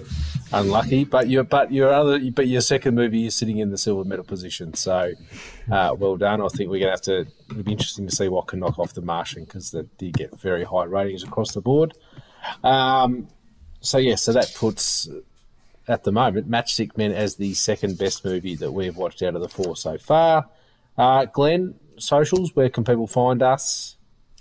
Unlucky, 0.51 1.05
but 1.05 1.29
your 1.29 1.45
but 1.45 1.71
your 1.71 1.93
other 1.93 2.19
but 2.31 2.47
your 2.49 2.63
second 2.63 2.95
movie 2.95 3.27
is 3.27 3.35
sitting 3.35 3.59
in 3.59 3.71
the 3.71 3.77
silver 3.77 4.03
medal 4.05 4.25
position. 4.25 4.73
So, 4.75 5.13
uh, 5.71 5.95
well 5.99 6.17
done. 6.17 6.41
I 6.41 6.49
think 6.49 6.71
we're 6.71 6.81
gonna 6.81 6.93
have 6.93 7.03
to. 7.03 7.27
It'll 7.51 7.63
be 7.63 7.73
interesting 7.73 8.07
to 8.09 8.17
see 8.17 8.29
what 8.29 8.47
can 8.47 8.61
knock 8.61 8.79
off 8.79 8.95
The 8.95 9.03
Martian 9.03 9.45
because 9.45 9.71
that 9.73 9.97
did 9.99 10.15
get 10.15 10.39
very 10.41 10.65
high 10.65 10.85
ratings 10.85 11.23
across 11.23 11.53
the 11.53 11.61
board. 11.61 11.93
Um, 12.65 13.29
so 13.81 13.99
yeah, 13.99 14.15
so 14.15 14.33
that 14.33 14.55
puts 14.57 15.07
at 15.87 16.05
the 16.05 16.13
moment 16.13 16.51
Matchstick 16.51 16.97
Men 16.97 17.13
as 17.13 17.37
the 17.37 17.53
second 17.53 17.99
best 17.99 18.25
movie 18.25 18.55
that 18.57 18.73
we've 18.73 18.97
watched 18.97 19.23
out 19.23 19.35
of 19.35 19.43
the 19.43 19.49
four 19.51 19.77
so 19.77 19.99
far. 19.99 20.49
Uh, 20.97 21.27
Glenn, 21.27 21.75
socials, 21.99 22.57
where 22.57 22.71
can 22.71 22.85
people 22.85 23.07
find 23.07 23.43
us? 23.43 23.97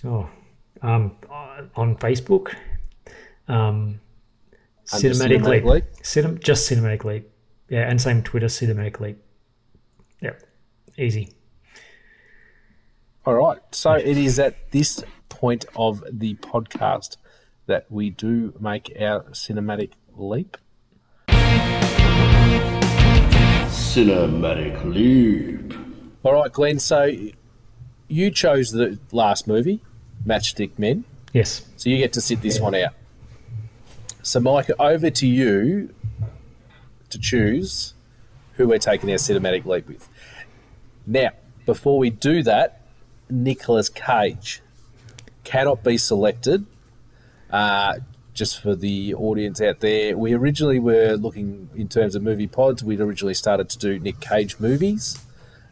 Oh, 0.05 0.29
um, 0.81 1.15
on 1.75 1.95
Facebook, 1.97 2.55
um, 3.47 3.99
Under 4.93 5.09
Cinematic, 5.09 5.39
Cinematic 5.39 5.45
Leap. 5.45 5.63
Leap? 5.65 5.83
Cinem- 6.03 6.39
just 6.43 6.69
Cinematic 6.69 7.03
Leap. 7.03 7.29
Yeah, 7.69 7.89
and 7.89 8.01
same 8.01 8.23
Twitter, 8.23 8.47
Cinematic 8.47 8.99
Leap. 8.99 9.17
Yep, 10.21 10.43
easy. 10.97 11.33
All 13.25 13.33
right. 13.33 13.59
So 13.71 13.91
it 13.91 14.17
is 14.17 14.39
at 14.39 14.71
this 14.71 15.03
point 15.27 15.65
of 15.75 16.01
the 16.09 16.35
podcast 16.35 17.17
that 17.65 17.85
we 17.89 18.09
do 18.09 18.53
make 18.59 18.89
our 18.97 19.23
cinematic 19.31 19.91
leap. 20.15 20.55
Cinematic 23.67 24.85
Leap. 24.85 25.73
All 26.23 26.33
right, 26.33 26.51
Glenn. 26.51 26.79
So 26.79 27.11
you 28.07 28.31
chose 28.31 28.71
the 28.71 28.97
last 29.11 29.45
movie, 29.47 29.81
Matchstick 30.27 30.77
Men. 30.77 31.05
Yes. 31.33 31.65
So 31.77 31.89
you 31.89 31.97
get 31.97 32.13
to 32.13 32.21
sit 32.21 32.41
this 32.41 32.59
one 32.59 32.75
out. 32.75 32.93
So, 34.21 34.39
Mike, 34.39 34.69
over 34.79 35.09
to 35.09 35.27
you 35.27 35.93
to 37.09 37.17
choose 37.17 37.93
who 38.53 38.67
we're 38.67 38.79
taking 38.79 39.09
our 39.09 39.17
cinematic 39.17 39.65
leap 39.65 39.87
with. 39.87 40.09
Now, 41.05 41.29
before 41.65 41.97
we 41.97 42.09
do 42.09 42.43
that, 42.43 42.81
Nicolas 43.29 43.87
Cage 43.89 44.61
cannot 45.43 45.83
be 45.83 45.97
selected. 45.97 46.65
Uh, 47.49 47.99
just 48.33 48.61
for 48.61 48.75
the 48.75 49.13
audience 49.13 49.61
out 49.61 49.79
there, 49.79 50.17
we 50.17 50.33
originally 50.33 50.79
were 50.79 51.15
looking 51.15 51.69
in 51.75 51.87
terms 51.87 52.13
of 52.13 52.21
movie 52.21 52.47
pods. 52.47 52.83
We'd 52.83 52.99
originally 52.99 53.33
started 53.33 53.69
to 53.69 53.77
do 53.77 53.99
Nick 53.99 54.19
Cage 54.19 54.59
movies. 54.59 55.19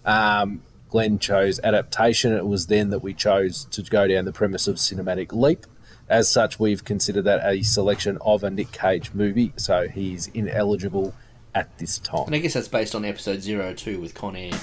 Um, 0.06 0.62
Glenn 0.96 1.20
chose 1.20 1.60
adaptation. 1.62 2.32
It 2.32 2.48
was 2.48 2.68
then 2.68 2.90
that 2.92 3.00
we 3.00 3.14
chose 3.14 3.66
to 3.66 3.82
go 3.84 4.08
down 4.08 4.24
the 4.24 4.32
premise 4.32 4.66
of 4.66 4.78
cinematic 4.78 5.34
leap. 5.34 5.66
As 6.08 6.30
such, 6.30 6.58
we've 6.58 6.86
considered 6.86 7.24
that 7.24 7.42
a 7.44 7.64
selection 7.64 8.18
of 8.22 8.46
a 8.46 8.50
Nick 8.50 8.72
Cage 8.72 9.12
movie, 9.14 9.52
so 9.58 9.90
he's 9.90 10.28
ineligible 10.28 11.14
at 11.54 11.78
this 11.80 12.00
time. 12.00 12.28
And 12.28 12.36
I 12.36 12.38
guess 12.38 12.54
that's 12.54 12.70
based 12.70 12.96
on 12.96 13.04
episode 13.04 13.42
zero 13.42 13.74
two 13.74 14.00
with 14.00 14.14
Con 14.14 14.38
Air, 14.38 14.54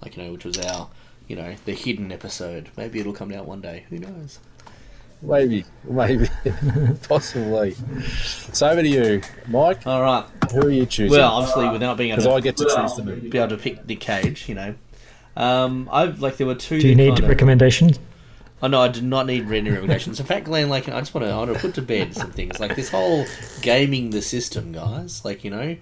like 0.00 0.16
you 0.16 0.22
know, 0.22 0.32
which 0.32 0.46
was 0.46 0.58
our, 0.60 0.88
you 1.28 1.36
know, 1.36 1.56
the 1.66 1.74
hidden 1.74 2.10
episode. 2.10 2.70
Maybe 2.78 2.98
it'll 2.98 3.12
come 3.12 3.30
out 3.30 3.44
one 3.44 3.60
day. 3.60 3.84
Who 3.90 3.98
knows? 3.98 4.38
Maybe, 5.20 5.66
maybe, 5.84 6.26
possibly. 7.06 7.76
So 8.54 8.66
over 8.66 8.80
to 8.80 8.88
you, 8.88 9.20
Mike. 9.46 9.86
All 9.86 10.00
right. 10.00 10.24
Who 10.52 10.62
are 10.62 10.70
you 10.70 10.86
choosing? 10.86 11.18
Well, 11.18 11.32
obviously, 11.32 11.68
without 11.68 11.98
being 11.98 12.12
able 12.12 12.22
to, 12.22 12.30
I 12.30 12.40
get 12.40 12.56
to 12.56 12.64
choose 12.64 12.96
the 12.96 13.04
movie. 13.04 13.28
be 13.28 13.36
able 13.36 13.48
to 13.48 13.58
pick 13.58 13.86
Nick 13.86 14.00
Cage, 14.00 14.48
you 14.48 14.54
know. 14.54 14.74
Um, 15.36 15.88
I've 15.90 16.20
like 16.20 16.36
there 16.36 16.46
were 16.46 16.54
two. 16.54 16.80
Do 16.80 16.88
you 16.88 16.94
need 16.94 17.14
kinda- 17.14 17.28
recommendations? 17.28 17.98
Oh 18.62 18.68
no, 18.68 18.80
I 18.80 18.88
do 18.88 19.02
not 19.02 19.26
need 19.26 19.50
any 19.50 19.70
recommendations. 19.70 20.20
In 20.20 20.26
fact, 20.26 20.44
Glenn, 20.44 20.68
like 20.68 20.88
I 20.88 21.00
just 21.00 21.12
want 21.14 21.26
to, 21.26 21.32
I 21.32 21.36
want 21.36 21.52
to 21.52 21.58
put 21.58 21.74
to 21.74 21.82
bed 21.82 22.14
some 22.14 22.30
things 22.30 22.60
like 22.60 22.76
this 22.76 22.90
whole 22.90 23.26
gaming 23.60 24.10
the 24.10 24.22
system, 24.22 24.70
guys. 24.70 25.24
Like 25.24 25.42
you 25.42 25.50
know, 25.50 25.76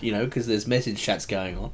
you 0.00 0.12
know, 0.12 0.26
because 0.26 0.46
there's 0.46 0.66
message 0.66 1.00
chats 1.00 1.24
going 1.24 1.56
on. 1.56 1.72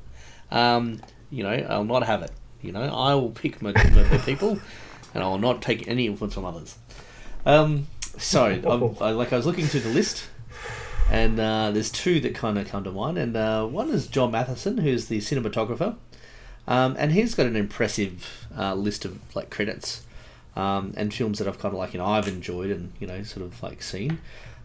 Um, 0.51 1.01
you 1.31 1.43
know, 1.43 1.51
I'll 1.69 1.85
not 1.85 2.05
have 2.05 2.23
it. 2.23 2.31
You 2.63 2.73
know, 2.73 2.83
I 2.83 3.15
will 3.15 3.31
pick 3.31 3.61
my, 3.61 3.73
my, 3.73 4.03
my 4.05 4.19
people, 4.19 4.59
and 5.15 5.23
I 5.23 5.27
will 5.27 5.39
not 5.39 5.63
take 5.63 5.89
any 5.89 6.07
influence 6.07 6.35
from 6.35 6.45
others. 6.45 6.79
Um, 7.45 7.89
so, 8.19 8.45
I, 9.01 9.05
I, 9.05 9.11
like 9.11 9.33
I 9.33 9.37
was 9.37 9.47
looking 9.47 9.67
through 9.67 9.81
the 9.81 9.91
list, 9.91 10.29
and 11.11 11.39
uh, 11.39 11.71
there's 11.73 11.91
two 11.91 12.21
that 12.21 12.35
kind 12.35 12.59
of 12.59 12.69
come 12.69 12.85
to 12.85 12.93
mind, 12.93 13.19
and 13.19 13.37
uh, 13.37 13.67
one 13.67 13.91
is 13.91 14.07
John 14.07 14.31
Mathieson, 14.33 14.79
who's 14.79 15.07
the 15.07 15.19
cinematographer, 15.19 15.97
um, 16.69 16.97
and 16.99 17.13
he's 17.13 17.35
got 17.35 17.47
an 17.47 17.57
impressive 17.57 18.47
uh, 18.57 18.75
list 18.75 19.05
of 19.05 19.19
like 19.35 19.51
credits 19.51 20.05
um, 20.57 20.95
and 20.97 21.13
films 21.13 21.39
that 21.39 21.47
I've 21.47 21.59
kind 21.59 21.75
of 21.75 21.79
like 21.79 21.93
you 21.93 21.99
know 21.99 22.07
I've 22.07 22.29
enjoyed 22.29 22.71
and 22.71 22.93
you 22.99 23.07
know 23.07 23.23
sort 23.23 23.45
of 23.45 23.63
like 23.63 23.83
seen. 23.83 24.19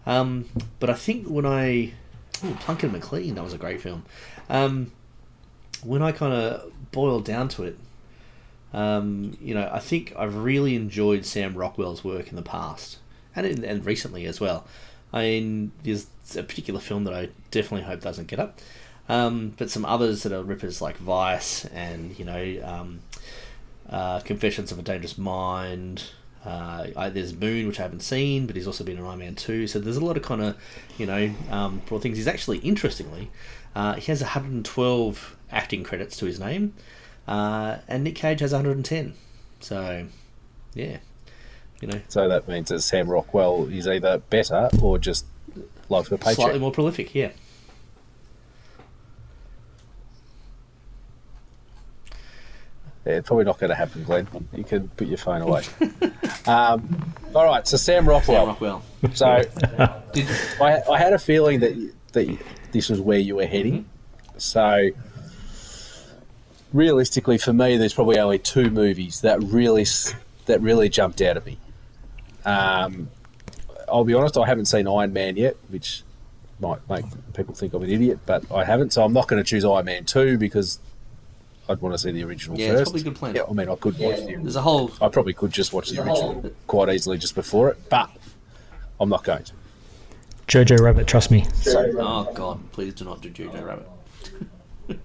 Um, 0.06 0.46
but 0.80 0.90
I 0.90 0.94
think 0.94 1.28
when 1.28 1.46
I 1.46 1.94
ooh, 2.44 2.56
Plunkett 2.60 2.92
and 2.92 3.02
Macleane, 3.02 3.36
that 3.36 3.44
was 3.44 3.54
a 3.54 3.58
great 3.58 3.82
film. 3.82 4.04
Um, 4.50 4.92
when 5.84 6.02
I 6.02 6.12
kind 6.12 6.34
of 6.34 6.72
boiled 6.92 7.26
down 7.26 7.48
to 7.50 7.64
it, 7.64 7.78
um, 8.74 9.38
you 9.42 9.54
know, 9.54 9.70
I 9.72 9.80
think 9.80 10.14
I've 10.18 10.36
really 10.36 10.76
enjoyed 10.76 11.26
Sam 11.26 11.56
Rockwell's 11.56 12.04
work 12.04 12.30
in 12.30 12.36
the 12.36 12.42
past 12.42 12.98
and 13.36 13.46
in, 13.46 13.64
and 13.64 13.86
recently 13.86 14.26
as 14.26 14.40
well. 14.40 14.66
I 15.14 15.24
mean, 15.24 15.72
there's 15.84 16.08
a 16.38 16.44
particular 16.44 16.80
film 16.80 17.04
that 17.04 17.14
I 17.14 17.30
definitely 17.52 17.86
hope 17.86 18.02
doesn't 18.02 18.28
get 18.28 18.40
up, 18.40 18.60
um, 19.10 19.54
but 19.58 19.70
some 19.70 19.86
others 19.86 20.24
that 20.24 20.32
are 20.32 20.44
rippers 20.44 20.82
like 20.82 20.98
Vice 20.98 21.66
and 21.66 22.18
you 22.18 22.26
know, 22.26 22.62
um, 22.64 23.00
uh, 23.90 24.20
Confessions 24.22 24.72
of 24.72 24.80
a 24.80 24.82
Dangerous 24.82 25.18
Mind. 25.18 26.04
Uh, 26.44 26.88
I, 26.98 27.10
there's 27.10 27.36
Moon, 27.36 27.68
which 27.68 27.80
I 27.80 27.84
haven't 27.84 28.02
seen, 28.02 28.48
but 28.48 28.56
he's 28.56 28.66
also 28.66 28.84
been 28.84 28.98
in 28.98 29.06
Iron 29.06 29.20
Man 29.20 29.36
2. 29.36 29.68
So 29.68 29.80
there's 29.80 29.98
a 29.98 30.04
lot 30.04 30.18
of 30.18 30.24
kind 30.24 30.42
of, 30.42 30.58
you 30.98 31.06
know, 31.06 31.32
um, 31.52 31.84
broad 31.86 32.02
things. 32.02 32.18
He's 32.18 32.28
actually, 32.28 32.58
interestingly, 32.60 33.30
uh, 33.76 33.94
he 33.94 34.12
has 34.12 34.22
112 34.22 35.38
acting 35.52 35.84
credits 35.84 36.18
to 36.18 36.26
his 36.26 36.40
name, 36.40 36.74
uh, 37.28 37.78
and 37.88 38.04
Nick 38.04 38.16
Cage 38.16 38.40
has 38.40 38.54
110. 38.54 39.14
So, 39.60 40.08
yeah, 40.74 40.98
you 41.80 41.88
know, 41.88 42.02
So 42.08 42.28
that 42.28 42.48
means 42.48 42.70
that 42.70 42.82
Sam 42.82 43.08
Rockwell 43.08 43.68
is 43.68 43.88
either 43.88 44.18
better 44.18 44.70
or 44.82 44.98
just 44.98 45.26
loves 45.90 46.10
the 46.10 46.18
paycheck. 46.18 46.36
slightly 46.36 46.60
more 46.60 46.72
prolific, 46.72 47.14
yeah. 47.14 47.32
Yeah, 53.06 53.14
it's 53.14 53.28
probably 53.28 53.46
not 53.46 53.60
going 53.60 53.70
to 53.70 53.76
happen, 53.76 54.04
Glenn. 54.04 54.28
You 54.54 54.64
can 54.64 54.90
put 54.90 55.08
your 55.08 55.18
phone 55.18 55.42
away. 55.42 55.64
um, 56.48 57.14
all 57.34 57.46
right, 57.46 57.68
so 57.68 57.78
Sam 57.78 58.08
Rockwell. 58.08 58.46
Sam 58.46 58.48
Rockwell. 58.48 58.84
So 59.16 59.26
I, 60.62 60.82
I 60.90 60.98
had 61.00 61.14
a 61.14 61.20
feeling 61.20 61.62
that 61.62 61.94
that 62.14 62.38
this 62.72 62.90
was 62.90 63.02
where 63.02 63.18
you 63.18 63.38
were 63.38 63.46
heading. 63.46 63.86
So 64.38 64.90
realistically, 66.74 67.38
for 67.38 67.54
me, 67.54 67.78
there's 67.78 67.94
probably 67.94 68.20
only 68.20 68.40
two 68.40 68.70
movies 68.70 69.22
that 69.22 69.42
really 69.42 69.86
that 70.46 70.62
really 70.62 70.90
jumped 70.90 71.22
out 71.22 71.38
at 71.38 71.46
me. 71.46 71.58
Um, 72.46 73.10
I'll 73.88 74.04
be 74.04 74.14
honest, 74.14 74.38
I 74.38 74.46
haven't 74.46 74.66
seen 74.66 74.88
Iron 74.88 75.14
Man 75.14 75.38
yet, 75.38 75.58
which 75.70 76.04
might 76.60 76.88
make 76.90 77.06
people 77.34 77.56
think 77.56 77.74
I'm 77.74 77.84
an 77.84 77.90
idiot, 77.90 78.20
but 78.26 78.50
I 78.52 78.64
haven't. 78.64 78.94
So 78.94 79.04
I'm 79.04 79.14
not 79.14 79.28
going 79.28 79.44
to 79.44 79.48
choose 79.48 79.66
Iron 79.66 79.86
Man 79.86 80.06
two 80.06 80.38
because 80.38 80.80
I'd 81.72 81.82
want 81.82 81.94
to 81.96 82.00
see 82.00 82.12
the 82.12 82.24
original 82.24 82.58
Yeah, 82.60 82.68
it's 82.68 82.74
first. 82.82 82.84
probably 82.92 83.02
a 83.02 83.04
good 83.06 83.16
plan. 83.16 83.36
Yeah, 83.36 83.42
I 83.50 83.54
mean, 83.54 83.70
I 83.70 83.76
could 83.76 83.98
watch 83.98 84.18
the. 84.26 84.36
There's 84.36 84.56
a 84.56 84.62
whole. 84.62 84.92
I 85.02 85.10
probably 85.10 85.34
could 85.34 85.52
just 85.52 85.72
watch 85.74 85.90
the 85.90 86.02
original 86.02 86.52
quite 86.68 86.90
easily 86.90 87.18
just 87.18 87.36
before 87.36 87.70
it, 87.70 87.78
but 87.90 88.10
I'm 89.00 89.10
not 89.10 89.24
going 89.24 89.44
to. 89.46 89.54
Jojo 90.48 90.80
Rabbit, 90.82 91.08
trust 91.08 91.32
me. 91.32 91.46
Oh, 91.68 92.30
God, 92.34 92.60
please 92.74 92.94
do 92.94 93.06
not 93.06 93.22
do 93.22 93.30
Jojo 93.30 93.66
Rabbit. 93.66 93.88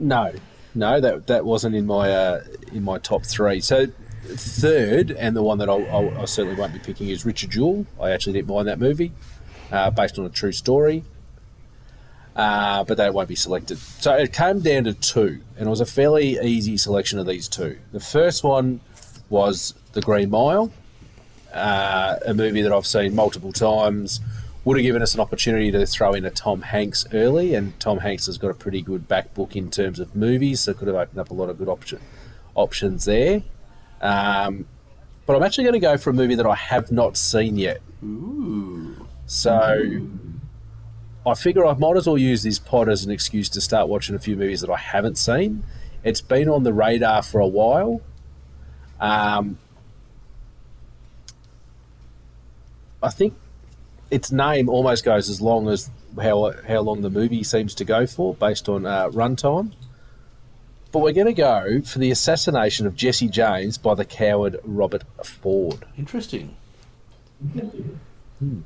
No, 0.00 0.32
no, 0.76 1.00
that 1.00 1.26
that 1.26 1.44
wasn't 1.44 1.74
in 1.74 1.84
my 1.84 2.12
uh, 2.12 2.44
in 2.72 2.84
my 2.84 2.98
top 2.98 3.24
three. 3.24 3.60
So 3.60 3.86
third, 4.26 5.10
and 5.10 5.34
the 5.36 5.42
one 5.42 5.58
that 5.58 5.68
I'll, 5.68 5.84
I'll, 5.90 6.18
I 6.20 6.24
certainly 6.26 6.56
won't 6.56 6.72
be 6.72 6.78
picking 6.78 7.08
is 7.08 7.26
Richard 7.26 7.50
Jewell. 7.50 7.84
I 8.00 8.10
actually 8.10 8.34
didn't 8.34 8.48
mind 8.54 8.68
that 8.68 8.78
movie, 8.78 9.10
uh, 9.72 9.90
based 9.90 10.16
on 10.18 10.24
a 10.24 10.28
true 10.28 10.52
story. 10.52 11.02
Uh, 12.38 12.84
but 12.84 12.96
that 12.96 13.12
won't 13.12 13.28
be 13.28 13.34
selected. 13.34 13.76
So 13.78 14.14
it 14.14 14.32
came 14.32 14.60
down 14.60 14.84
to 14.84 14.94
two, 14.94 15.40
and 15.56 15.66
it 15.66 15.70
was 15.70 15.80
a 15.80 15.86
fairly 15.86 16.38
easy 16.38 16.76
selection 16.76 17.18
of 17.18 17.26
these 17.26 17.48
two. 17.48 17.78
The 17.90 17.98
first 17.98 18.44
one 18.44 18.80
was 19.28 19.74
The 19.92 20.00
Green 20.00 20.30
Mile, 20.30 20.72
uh, 21.52 22.14
a 22.24 22.32
movie 22.34 22.62
that 22.62 22.72
I've 22.72 22.86
seen 22.86 23.16
multiple 23.16 23.52
times. 23.52 24.20
Would 24.64 24.76
have 24.76 24.84
given 24.84 25.02
us 25.02 25.14
an 25.14 25.20
opportunity 25.20 25.72
to 25.72 25.84
throw 25.84 26.12
in 26.12 26.24
a 26.24 26.30
Tom 26.30 26.62
Hanks 26.62 27.06
early, 27.12 27.54
and 27.54 27.78
Tom 27.80 27.98
Hanks 27.98 28.26
has 28.26 28.38
got 28.38 28.52
a 28.52 28.54
pretty 28.54 28.82
good 28.82 29.08
back 29.08 29.34
book 29.34 29.56
in 29.56 29.68
terms 29.68 29.98
of 29.98 30.14
movies, 30.14 30.60
so 30.60 30.74
could 30.74 30.86
have 30.86 30.96
opened 30.96 31.18
up 31.18 31.30
a 31.30 31.34
lot 31.34 31.48
of 31.48 31.58
good 31.58 31.68
option, 31.68 31.98
options 32.54 33.04
there. 33.04 33.42
Um, 34.00 34.66
but 35.26 35.34
I'm 35.34 35.42
actually 35.42 35.64
going 35.64 35.74
to 35.74 35.80
go 35.80 35.96
for 35.96 36.10
a 36.10 36.14
movie 36.14 36.36
that 36.36 36.46
I 36.46 36.54
have 36.54 36.92
not 36.92 37.16
seen 37.16 37.56
yet. 37.56 37.80
Ooh. 38.04 39.08
So 39.26 40.06
I 41.28 41.34
figure 41.34 41.66
I 41.66 41.74
might 41.74 41.96
as 41.96 42.06
well 42.06 42.18
use 42.18 42.42
this 42.42 42.58
pod 42.58 42.88
as 42.88 43.04
an 43.04 43.10
excuse 43.10 43.48
to 43.50 43.60
start 43.60 43.88
watching 43.88 44.16
a 44.16 44.18
few 44.18 44.36
movies 44.36 44.62
that 44.62 44.70
I 44.70 44.78
haven't 44.78 45.18
seen. 45.18 45.62
It's 46.02 46.20
been 46.20 46.48
on 46.48 46.62
the 46.62 46.72
radar 46.72 47.22
for 47.22 47.40
a 47.40 47.46
while. 47.46 48.00
Um, 49.00 49.58
I 53.02 53.10
think 53.10 53.34
its 54.10 54.32
name 54.32 54.68
almost 54.68 55.04
goes 55.04 55.28
as 55.28 55.40
long 55.40 55.68
as 55.68 55.90
how 56.20 56.52
how 56.66 56.80
long 56.80 57.02
the 57.02 57.10
movie 57.10 57.44
seems 57.44 57.74
to 57.74 57.84
go 57.84 58.06
for, 58.06 58.34
based 58.34 58.68
on 58.68 58.86
uh, 58.86 59.08
runtime. 59.10 59.72
But 60.90 61.00
we're 61.00 61.12
going 61.12 61.26
to 61.26 61.34
go 61.34 61.82
for 61.82 61.98
the 61.98 62.10
assassination 62.10 62.86
of 62.86 62.96
Jesse 62.96 63.28
James 63.28 63.76
by 63.76 63.94
the 63.94 64.06
coward 64.06 64.56
Robert 64.64 65.04
Ford. 65.22 65.84
Interesting. 65.98 66.56
Hmm. 68.38 68.60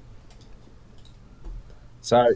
So, 2.02 2.34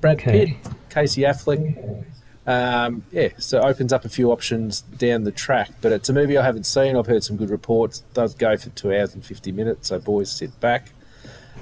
Brad 0.00 0.18
Pitt, 0.18 0.56
Casey 0.88 1.20
Affleck. 1.22 2.04
Um, 2.46 3.04
yeah, 3.12 3.28
so 3.38 3.58
it 3.58 3.64
opens 3.64 3.92
up 3.92 4.06
a 4.06 4.08
few 4.08 4.32
options 4.32 4.80
down 4.80 5.24
the 5.24 5.30
track, 5.30 5.70
but 5.82 5.92
it's 5.92 6.08
a 6.08 6.14
movie 6.14 6.38
I 6.38 6.42
haven't 6.42 6.64
seen. 6.64 6.96
I've 6.96 7.06
heard 7.06 7.22
some 7.22 7.36
good 7.36 7.50
reports. 7.50 7.98
It 7.98 8.14
does 8.14 8.34
go 8.34 8.56
for 8.56 8.70
two 8.70 8.90
hours 8.90 9.12
and 9.12 9.24
50 9.24 9.52
minutes, 9.52 9.88
so 9.88 9.98
boys, 9.98 10.30
sit 10.30 10.58
back, 10.60 10.92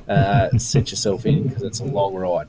uh, 0.09 0.51
set 0.59 0.93
yourself 0.93 1.27
in 1.27 1.49
because 1.49 1.65
it's 1.65 1.81
a 1.81 1.85
long 1.85 2.15
ride. 2.15 2.47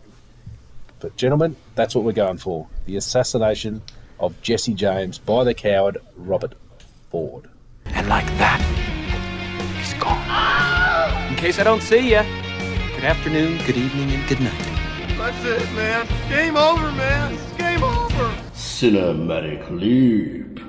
But, 0.99 1.15
gentlemen, 1.15 1.55
that's 1.73 1.95
what 1.95 2.03
we're 2.03 2.11
going 2.11 2.38
for 2.38 2.68
the 2.85 2.95
assassination 2.95 3.81
of 4.19 4.39
Jesse 4.43 4.76
James 4.76 5.18
by 5.18 5.43
the 5.43 5.55
coward 5.55 5.97
Robert 6.15 6.53
Ford. 7.09 7.49
And 7.85 8.07
like 8.07 8.27
that, 8.38 8.61
he's 9.77 9.95
gone. 9.95 11.31
In 11.31 11.35
case 11.38 11.57
I 11.57 11.64
don't 11.64 11.81
see 11.81 12.11
ya, 12.11 12.23
good 12.98 13.06
afternoon, 13.06 13.57
good 13.68 13.78
evening, 13.78 14.10
and 14.10 14.28
good 14.28 14.40
night. 14.40 14.57
That's 15.19 15.45
it, 15.45 15.72
man. 15.74 16.07
Game 16.30 16.57
over, 16.57 16.91
man. 16.94 17.32
It's 17.36 17.53
game 17.53 17.84
over. 17.84 18.34
Cinematic 18.56 19.69
Leap. 19.69 20.66